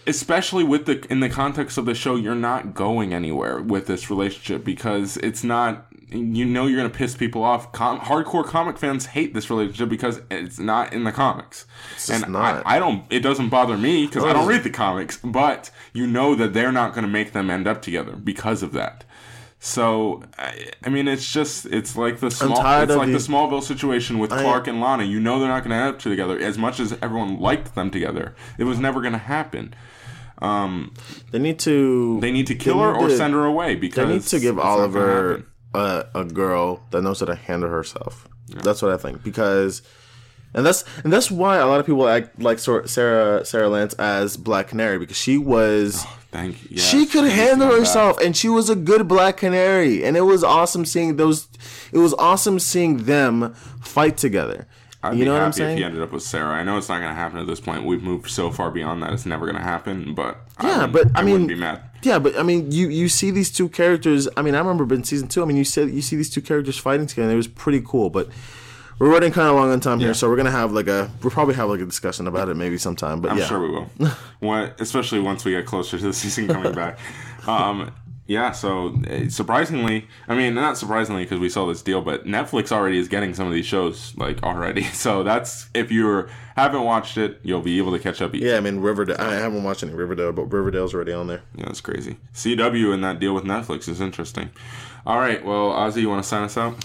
especially 0.07 0.63
with 0.63 0.85
the 0.85 1.05
in 1.11 1.19
the 1.19 1.29
context 1.29 1.77
of 1.77 1.85
the 1.85 1.93
show 1.93 2.15
you're 2.15 2.33
not 2.35 2.73
going 2.73 3.13
anywhere 3.13 3.61
with 3.61 3.85
this 3.87 4.09
relationship 4.09 4.63
because 4.63 5.17
it's 5.17 5.43
not 5.43 5.85
you 6.09 6.45
know 6.45 6.67
you're 6.67 6.77
going 6.79 6.89
to 6.91 6.95
piss 6.97 7.15
people 7.15 7.43
off 7.43 7.71
Com- 7.71 7.99
hardcore 7.99 8.45
comic 8.45 8.77
fans 8.77 9.07
hate 9.07 9.33
this 9.33 9.49
relationship 9.49 9.89
because 9.89 10.21
it's 10.29 10.59
not 10.59 10.93
in 10.93 11.03
the 11.03 11.11
comics 11.11 11.65
and 12.09 12.31
not. 12.31 12.65
I, 12.65 12.75
I 12.75 12.79
don't 12.79 13.05
it 13.09 13.21
doesn't 13.21 13.49
bother 13.49 13.75
me 13.75 14.05
because 14.05 14.23
i 14.23 14.31
don't 14.31 14.47
read 14.47 14.63
the 14.63 14.69
comics 14.69 15.17
but 15.23 15.71
you 15.93 16.05
know 16.05 16.35
that 16.35 16.53
they're 16.53 16.71
not 16.71 16.93
going 16.93 17.03
to 17.05 17.11
make 17.11 17.31
them 17.33 17.49
end 17.49 17.67
up 17.67 17.81
together 17.81 18.15
because 18.15 18.61
of 18.61 18.71
that 18.73 19.03
So 19.59 20.21
I, 20.37 20.69
I 20.83 20.89
mean, 20.89 21.07
it's 21.07 21.31
just 21.33 21.65
it's 21.65 21.95
like 21.97 22.19
the 22.19 22.29
small 22.29 22.51
it's 22.83 22.91
like 22.93 23.07
the, 23.07 23.13
the- 23.13 23.17
Smallville 23.17 23.63
situation 23.63 24.19
with 24.19 24.29
Clark 24.29 24.67
and 24.67 24.79
Lana. 24.79 25.05
You 25.05 25.19
know 25.19 25.39
they're 25.39 25.47
not 25.47 25.63
going 25.63 25.71
to 25.71 25.77
end 25.77 25.95
up 25.95 25.99
together. 25.99 26.37
As 26.37 26.57
much 26.57 26.79
as 26.79 26.93
everyone 27.01 27.39
liked 27.39 27.73
them 27.73 27.89
together, 27.89 28.35
it 28.59 28.65
was 28.65 28.77
never 28.77 29.01
going 29.01 29.13
to 29.13 29.17
happen. 29.35 29.73
Um, 30.39 30.93
they 31.31 31.39
need 31.39 31.57
to. 31.59 32.19
They 32.19 32.31
need 32.31 32.45
to 32.47 32.55
kill 32.55 32.75
They 32.77 32.83
her 32.83 32.93
or 32.95 33.07
to- 33.07 33.17
send 33.17 33.33
her 33.33 33.45
away 33.45 33.73
because 33.75 34.07
They 34.07 34.13
need 34.13 34.21
to 34.23 34.39
give 34.39 34.57
it's 34.57 34.65
Oliver. 34.65 35.45
A, 35.75 36.07
a 36.15 36.23
girl 36.23 36.81
that 36.91 37.01
knows 37.01 37.19
how 37.19 37.25
to 37.27 37.35
handle 37.35 37.69
herself. 37.69 38.27
That's 38.49 38.81
what 38.81 38.91
I 38.91 38.97
think 38.97 39.23
because, 39.23 39.81
and 40.53 40.65
that's 40.65 40.83
and 41.03 41.11
that's 41.11 41.29
why 41.31 41.57
a 41.57 41.65
lot 41.67 41.79
of 41.79 41.85
people 41.85 42.07
act 42.07 42.39
like 42.41 42.59
Sara 42.59 43.43
Sara 43.45 43.69
Lance 43.69 43.93
as 43.95 44.37
Black 44.37 44.67
Canary 44.69 44.97
because 44.99 45.17
she 45.17 45.37
was. 45.37 46.03
Oh, 46.05 46.19
thank 46.31 46.61
you. 46.63 46.69
Yes, 46.77 46.85
she 46.89 47.05
could 47.05 47.25
handle 47.29 47.71
herself 47.71 48.19
and 48.19 48.35
she 48.37 48.49
was 48.49 48.69
a 48.69 48.75
good 48.75 49.07
black 49.07 49.37
canary 49.37 50.03
and 50.03 50.17
it 50.17 50.21
was 50.21 50.43
awesome 50.43 50.83
seeing 50.85 51.15
those 51.15 51.47
it 51.93 51.97
was 51.97 52.13
awesome 52.15 52.59
seeing 52.59 53.05
them 53.05 53.53
fight 53.81 54.17
together 54.17 54.67
I'd 55.01 55.13
you 55.13 55.19
be 55.19 55.25
know 55.25 55.31
what 55.33 55.43
i'm 55.43 55.51
happy 55.51 55.61
if 55.61 55.67
saying 55.67 55.77
he 55.77 55.83
ended 55.85 56.01
up 56.01 56.11
with 56.11 56.23
Sara. 56.23 56.53
I 56.55 56.63
know 56.63 56.77
it's 56.77 56.89
not 56.89 56.99
going 56.99 57.09
to 57.11 57.15
happen 57.15 57.39
at 57.39 57.47
this 57.47 57.59
point. 57.61 57.85
We've 57.85 58.03
moved 58.03 58.29
so 58.29 58.51
far 58.51 58.69
beyond 58.71 59.01
that; 59.03 59.13
it's 59.13 59.25
never 59.25 59.45
going 59.45 59.55
to 59.55 59.61
happen. 59.63 60.13
But 60.13 60.37
Yeah, 60.61 60.85
wouldn't- 60.87 60.93
but 60.93 61.07
I 61.19 61.23
wouldn't 61.23 61.39
mean- 61.41 61.47
be 61.47 61.55
mad. 61.55 61.81
Yeah, 62.05 62.19
but 62.19 62.37
I 62.37 62.43
mean, 62.43 62.71
you 62.71 62.87
you 62.87 63.09
see 63.09 63.31
these 63.31 63.51
two 63.51 63.67
characters. 63.67 64.27
I 64.37 64.41
mean, 64.43 64.53
I 64.53 64.59
remember 64.59 64.93
in 64.93 65.03
season 65.03 65.27
two. 65.27 65.41
I 65.41 65.45
mean, 65.45 65.57
you 65.57 65.63
said 65.63 65.89
you 65.89 66.01
see 66.01 66.15
these 66.15 66.29
two 66.29 66.41
characters 66.41 66.77
fighting 66.77 67.07
together. 67.07 67.29
and 67.29 67.33
It 67.33 67.37
was 67.37 67.47
pretty 67.47 67.81
cool. 67.85 68.09
But 68.09 68.29
we're 68.99 69.09
running 69.09 69.31
kind 69.31 69.49
of 69.49 69.55
long 69.55 69.71
on 69.71 69.79
time 69.79 69.99
here, 69.99 70.13
so 70.13 70.29
we're 70.29 70.37
gonna 70.37 70.51
have 70.51 70.71
like 70.71 70.87
a 70.87 71.09
we'll 71.23 71.31
probably 71.31 71.55
have 71.55 71.67
like 71.69 71.81
a 71.81 71.85
discussion 71.85 72.27
about 72.27 72.47
it 72.49 72.55
maybe 72.55 72.77
sometime. 72.77 73.21
But 73.21 73.31
I'm 73.31 73.39
yeah, 73.39 73.45
sure 73.45 73.59
we 73.59 73.69
will. 73.71 73.89
what, 74.39 74.79
especially 74.79 75.19
once 75.19 75.43
we 75.43 75.51
get 75.51 75.65
closer 75.65 75.97
to 75.97 76.03
the 76.05 76.13
season 76.13 76.47
coming 76.47 76.73
back. 76.73 76.99
Um, 77.47 77.91
yeah. 78.27 78.51
So 78.51 78.95
uh, 79.09 79.29
surprisingly, 79.29 80.07
I 80.27 80.35
mean, 80.35 80.55
not 80.55 80.77
surprisingly 80.77 81.23
because 81.23 81.39
we 81.39 81.49
saw 81.49 81.65
this 81.67 81.81
deal, 81.81 82.01
but 82.01 82.25
Netflix 82.25 82.71
already 82.71 82.97
is 82.97 83.07
getting 83.07 83.33
some 83.33 83.47
of 83.47 83.53
these 83.53 83.65
shows 83.65 84.13
like 84.17 84.41
already. 84.43 84.83
So 84.93 85.23
that's 85.23 85.69
if 85.73 85.91
you 85.91 86.27
haven't 86.55 86.83
watched 86.83 87.17
it, 87.17 87.39
you'll 87.43 87.61
be 87.61 87.77
able 87.77 87.91
to 87.91 87.99
catch 87.99 88.21
up. 88.21 88.33
yeah. 88.33 88.57
I 88.57 88.59
mean, 88.61 88.79
Riverdale. 88.79 89.17
I 89.19 89.33
haven't 89.35 89.63
watched 89.63 89.83
any 89.83 89.93
Riverdale, 89.93 90.31
but 90.31 90.45
Riverdale's 90.51 90.93
already 90.93 91.13
on 91.13 91.27
there. 91.27 91.41
Yeah, 91.55 91.65
that's 91.65 91.81
crazy. 91.81 92.17
CW 92.33 92.93
and 92.93 93.03
that 93.03 93.19
deal 93.19 93.35
with 93.35 93.43
Netflix 93.43 93.87
is 93.87 94.01
interesting. 94.01 94.49
All 95.05 95.19
right. 95.19 95.43
Well, 95.45 95.71
Ozzy, 95.71 96.01
you 96.01 96.09
want 96.09 96.23
to 96.23 96.27
sign 96.27 96.43
us 96.43 96.57
out? 96.57 96.75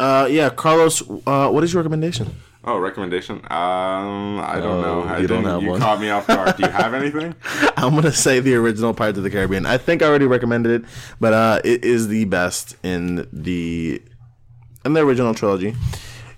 Uh, 0.00 0.26
yeah, 0.30 0.48
Carlos. 0.50 1.02
Uh, 1.26 1.50
what 1.50 1.62
is 1.64 1.72
your 1.72 1.82
recommendation? 1.82 2.34
Oh, 2.64 2.78
recommendation. 2.78 3.36
Um, 3.36 4.40
I 4.40 4.58
don't 4.60 4.82
know. 4.82 5.02
I 5.02 5.18
you 5.18 5.26
don't 5.28 5.44
have 5.44 5.62
you 5.62 5.70
one. 5.70 5.80
caught 5.80 6.00
me 6.00 6.10
off 6.10 6.26
guard. 6.26 6.56
Do 6.56 6.64
you 6.64 6.68
have 6.70 6.92
anything? 7.02 7.34
I'm 7.76 7.94
gonna 7.94 8.12
say 8.12 8.40
the 8.40 8.54
original 8.56 8.92
Pirates 8.92 9.16
of 9.16 9.24
the 9.24 9.30
Caribbean. 9.30 9.64
I 9.64 9.78
think 9.78 10.02
I 10.02 10.06
already 10.06 10.26
recommended 10.26 10.82
it, 10.82 10.88
but 11.20 11.32
uh, 11.32 11.60
it 11.64 11.84
is 11.84 12.08
the 12.08 12.24
best 12.26 12.76
in 12.82 13.28
the 13.32 14.02
in 14.84 14.92
the 14.92 15.00
original 15.00 15.34
trilogy. 15.34 15.74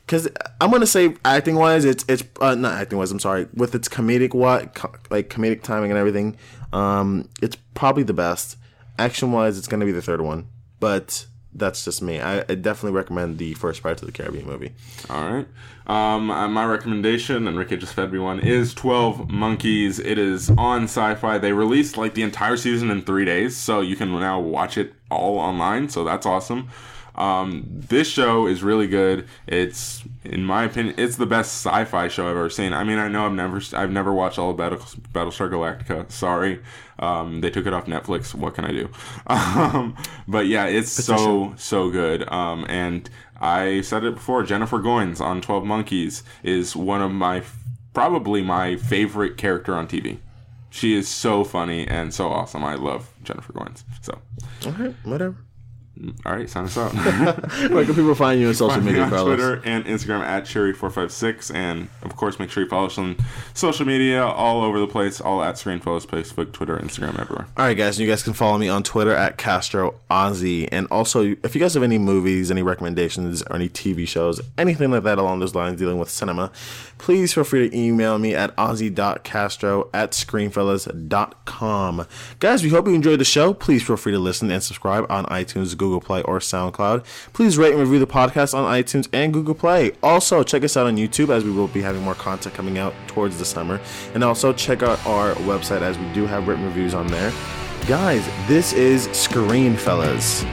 Because 0.06 0.28
I'm 0.60 0.70
gonna 0.70 0.86
say 0.86 1.16
acting 1.24 1.54
wise, 1.56 1.84
it's 1.84 2.04
it's 2.08 2.22
uh, 2.40 2.54
not 2.54 2.74
acting 2.74 2.98
wise. 2.98 3.10
I'm 3.10 3.18
sorry, 3.18 3.48
with 3.54 3.74
its 3.74 3.88
comedic 3.88 4.34
what 4.34 4.76
like 5.10 5.30
comedic 5.30 5.62
timing 5.62 5.90
and 5.90 5.98
everything, 5.98 6.36
um, 6.72 7.28
it's 7.40 7.56
probably 7.74 8.02
the 8.02 8.12
best. 8.14 8.56
Action 8.98 9.32
wise, 9.32 9.56
it's 9.56 9.68
gonna 9.68 9.86
be 9.86 9.92
the 9.92 10.02
third 10.02 10.20
one, 10.20 10.48
but 10.80 11.26
that's 11.54 11.84
just 11.84 12.00
me. 12.02 12.20
I, 12.20 12.40
I 12.40 12.54
definitely 12.54 12.96
recommend 12.96 13.38
the 13.38 13.54
first 13.54 13.82
Pirates 13.82 14.02
of 14.02 14.06
the 14.06 14.12
Caribbean 14.12 14.46
movie. 14.46 14.72
All 15.08 15.32
right. 15.32 15.46
Um, 15.86 16.30
uh, 16.30 16.46
my 16.48 16.64
recommendation, 16.64 17.48
and 17.48 17.58
Ricky 17.58 17.76
just 17.76 17.94
fed 17.94 18.12
me 18.12 18.18
one, 18.18 18.38
is 18.38 18.72
12 18.74 19.28
Monkeys. 19.28 19.98
It 19.98 20.18
is 20.18 20.50
on 20.50 20.84
sci 20.84 21.14
fi. 21.16 21.38
They 21.38 21.52
released 21.52 21.96
like 21.96 22.14
the 22.14 22.22
entire 22.22 22.56
season 22.56 22.90
in 22.90 23.02
three 23.02 23.24
days, 23.24 23.56
so 23.56 23.80
you 23.80 23.96
can 23.96 24.12
now 24.12 24.38
watch 24.38 24.78
it 24.78 24.94
all 25.10 25.38
online, 25.38 25.88
so 25.88 26.04
that's 26.04 26.26
awesome. 26.26 26.68
Um, 27.14 27.64
this 27.68 28.08
show 28.08 28.46
is 28.46 28.62
really 28.62 28.86
good. 28.86 29.26
It's, 29.46 30.02
in 30.24 30.44
my 30.44 30.64
opinion, 30.64 30.94
it's 30.98 31.16
the 31.16 31.26
best 31.26 31.52
sci-fi 31.64 32.08
show 32.08 32.24
I've 32.24 32.36
ever 32.36 32.50
seen. 32.50 32.72
I 32.72 32.84
mean, 32.84 32.98
I 32.98 33.08
know 33.08 33.26
I've 33.26 33.32
never, 33.32 33.60
I've 33.74 33.90
never 33.90 34.12
watched 34.12 34.38
all 34.38 34.50
of 34.50 34.56
Battle, 34.56 34.78
Battlestar 35.12 35.50
Galactica. 35.50 36.10
Sorry, 36.10 36.60
um, 36.98 37.40
they 37.40 37.50
took 37.50 37.66
it 37.66 37.72
off 37.72 37.86
Netflix. 37.86 38.34
What 38.34 38.54
can 38.54 38.64
I 38.64 38.72
do? 38.72 38.88
Um, 39.30 39.96
but 40.26 40.46
yeah, 40.46 40.66
it's 40.66 40.90
so 40.90 41.54
so 41.56 41.90
good. 41.90 42.30
Um, 42.32 42.64
and 42.68 43.08
I 43.40 43.80
said 43.82 44.04
it 44.04 44.14
before. 44.14 44.42
Jennifer 44.42 44.78
Goines 44.78 45.20
on 45.20 45.40
Twelve 45.40 45.64
Monkeys 45.64 46.22
is 46.42 46.74
one 46.76 47.00
of 47.02 47.10
my, 47.10 47.42
probably 47.94 48.42
my 48.42 48.76
favorite 48.76 49.36
character 49.36 49.74
on 49.74 49.86
TV. 49.86 50.18
She 50.70 50.94
is 50.94 51.08
so 51.08 51.42
funny 51.44 51.86
and 51.86 52.14
so 52.14 52.28
awesome. 52.28 52.64
I 52.64 52.74
love 52.74 53.12
Jennifer 53.24 53.52
Goines. 53.52 53.82
So, 54.02 54.18
All 54.66 54.72
right, 54.72 54.94
whatever. 55.04 55.36
Mm, 56.00 56.14
all 56.24 56.32
right, 56.32 56.48
sign 56.48 56.64
us 56.64 56.76
up. 56.76 56.92
Where 57.70 57.84
can 57.84 57.94
people 57.94 58.14
find 58.14 58.40
you 58.40 58.48
on 58.48 58.54
social 58.54 58.70
Find 58.70 58.84
me 58.84 58.92
media, 58.92 59.04
on 59.04 59.10
Carlos? 59.10 59.36
Twitter 59.36 59.60
and 59.64 59.84
Instagram 59.84 60.20
at 60.20 60.44
Cherry456. 60.44 61.54
And 61.54 61.88
of 62.02 62.16
course, 62.16 62.38
make 62.38 62.50
sure 62.50 62.62
you 62.62 62.68
follow 62.68 62.86
us 62.86 62.96
on 62.96 63.16
social 63.52 63.84
media 63.84 64.24
all 64.24 64.62
over 64.62 64.78
the 64.78 64.86
place, 64.86 65.20
all 65.20 65.42
at 65.42 65.56
Screenfellas, 65.56 66.06
Facebook, 66.06 66.52
Twitter, 66.52 66.76
Instagram, 66.78 67.18
everywhere. 67.20 67.46
All 67.56 67.66
right, 67.66 67.76
guys. 67.76 68.00
You 68.00 68.06
guys 68.08 68.22
can 68.22 68.32
follow 68.32 68.56
me 68.56 68.68
on 68.68 68.82
Twitter 68.82 69.14
at 69.14 69.36
Castro 69.36 69.94
Ozzy. 70.10 70.68
And 70.72 70.86
also, 70.90 71.22
if 71.42 71.54
you 71.54 71.60
guys 71.60 71.74
have 71.74 71.82
any 71.82 71.98
movies, 71.98 72.50
any 72.50 72.62
recommendations, 72.62 73.42
or 73.42 73.56
any 73.56 73.68
TV 73.68 74.08
shows, 74.08 74.40
anything 74.56 74.90
like 74.90 75.02
that 75.02 75.18
along 75.18 75.40
those 75.40 75.54
lines 75.54 75.78
dealing 75.78 75.98
with 75.98 76.08
cinema, 76.08 76.50
please 76.96 77.34
feel 77.34 77.44
free 77.44 77.68
to 77.68 77.76
email 77.76 78.18
me 78.18 78.34
at 78.34 78.56
ozzy.castro 78.56 79.90
at 79.92 80.12
screenfellas.com. 80.12 82.06
Guys, 82.38 82.62
we 82.62 82.70
hope 82.70 82.86
you 82.86 82.94
enjoyed 82.94 83.20
the 83.20 83.24
show. 83.24 83.52
Please 83.52 83.82
feel 83.82 83.96
free 83.96 84.12
to 84.12 84.18
listen 84.18 84.50
and 84.50 84.62
subscribe 84.62 85.04
on 85.10 85.26
iTunes, 85.26 85.76
Google 85.90 86.00
Play, 86.00 86.22
or 86.22 86.38
SoundCloud. 86.38 87.04
Please 87.32 87.58
rate 87.58 87.72
and 87.72 87.80
review 87.80 87.98
the 87.98 88.06
podcast 88.06 88.54
on 88.54 88.64
iTunes 88.72 89.08
and 89.12 89.32
Google 89.32 89.54
Play. 89.54 89.92
Also, 90.02 90.42
check 90.42 90.62
us 90.62 90.76
out 90.76 90.86
on 90.86 90.96
YouTube 90.96 91.30
as 91.30 91.44
we 91.44 91.50
will 91.50 91.68
be 91.68 91.82
having 91.82 92.02
more 92.02 92.14
content 92.14 92.54
coming 92.54 92.78
out 92.78 92.94
towards 93.08 93.38
the 93.38 93.44
summer. 93.44 93.80
And 94.14 94.22
also, 94.22 94.52
check 94.52 94.82
out 94.82 95.04
our 95.04 95.34
website 95.34 95.82
as 95.82 95.98
we 95.98 96.10
do 96.12 96.26
have 96.26 96.46
written 96.46 96.64
reviews 96.64 96.94
on 96.94 97.08
there. 97.08 97.32
Guys, 97.86 98.24
this 98.46 98.72
is 98.72 99.04
Screen 99.10 99.76
Fellas. 99.76 100.44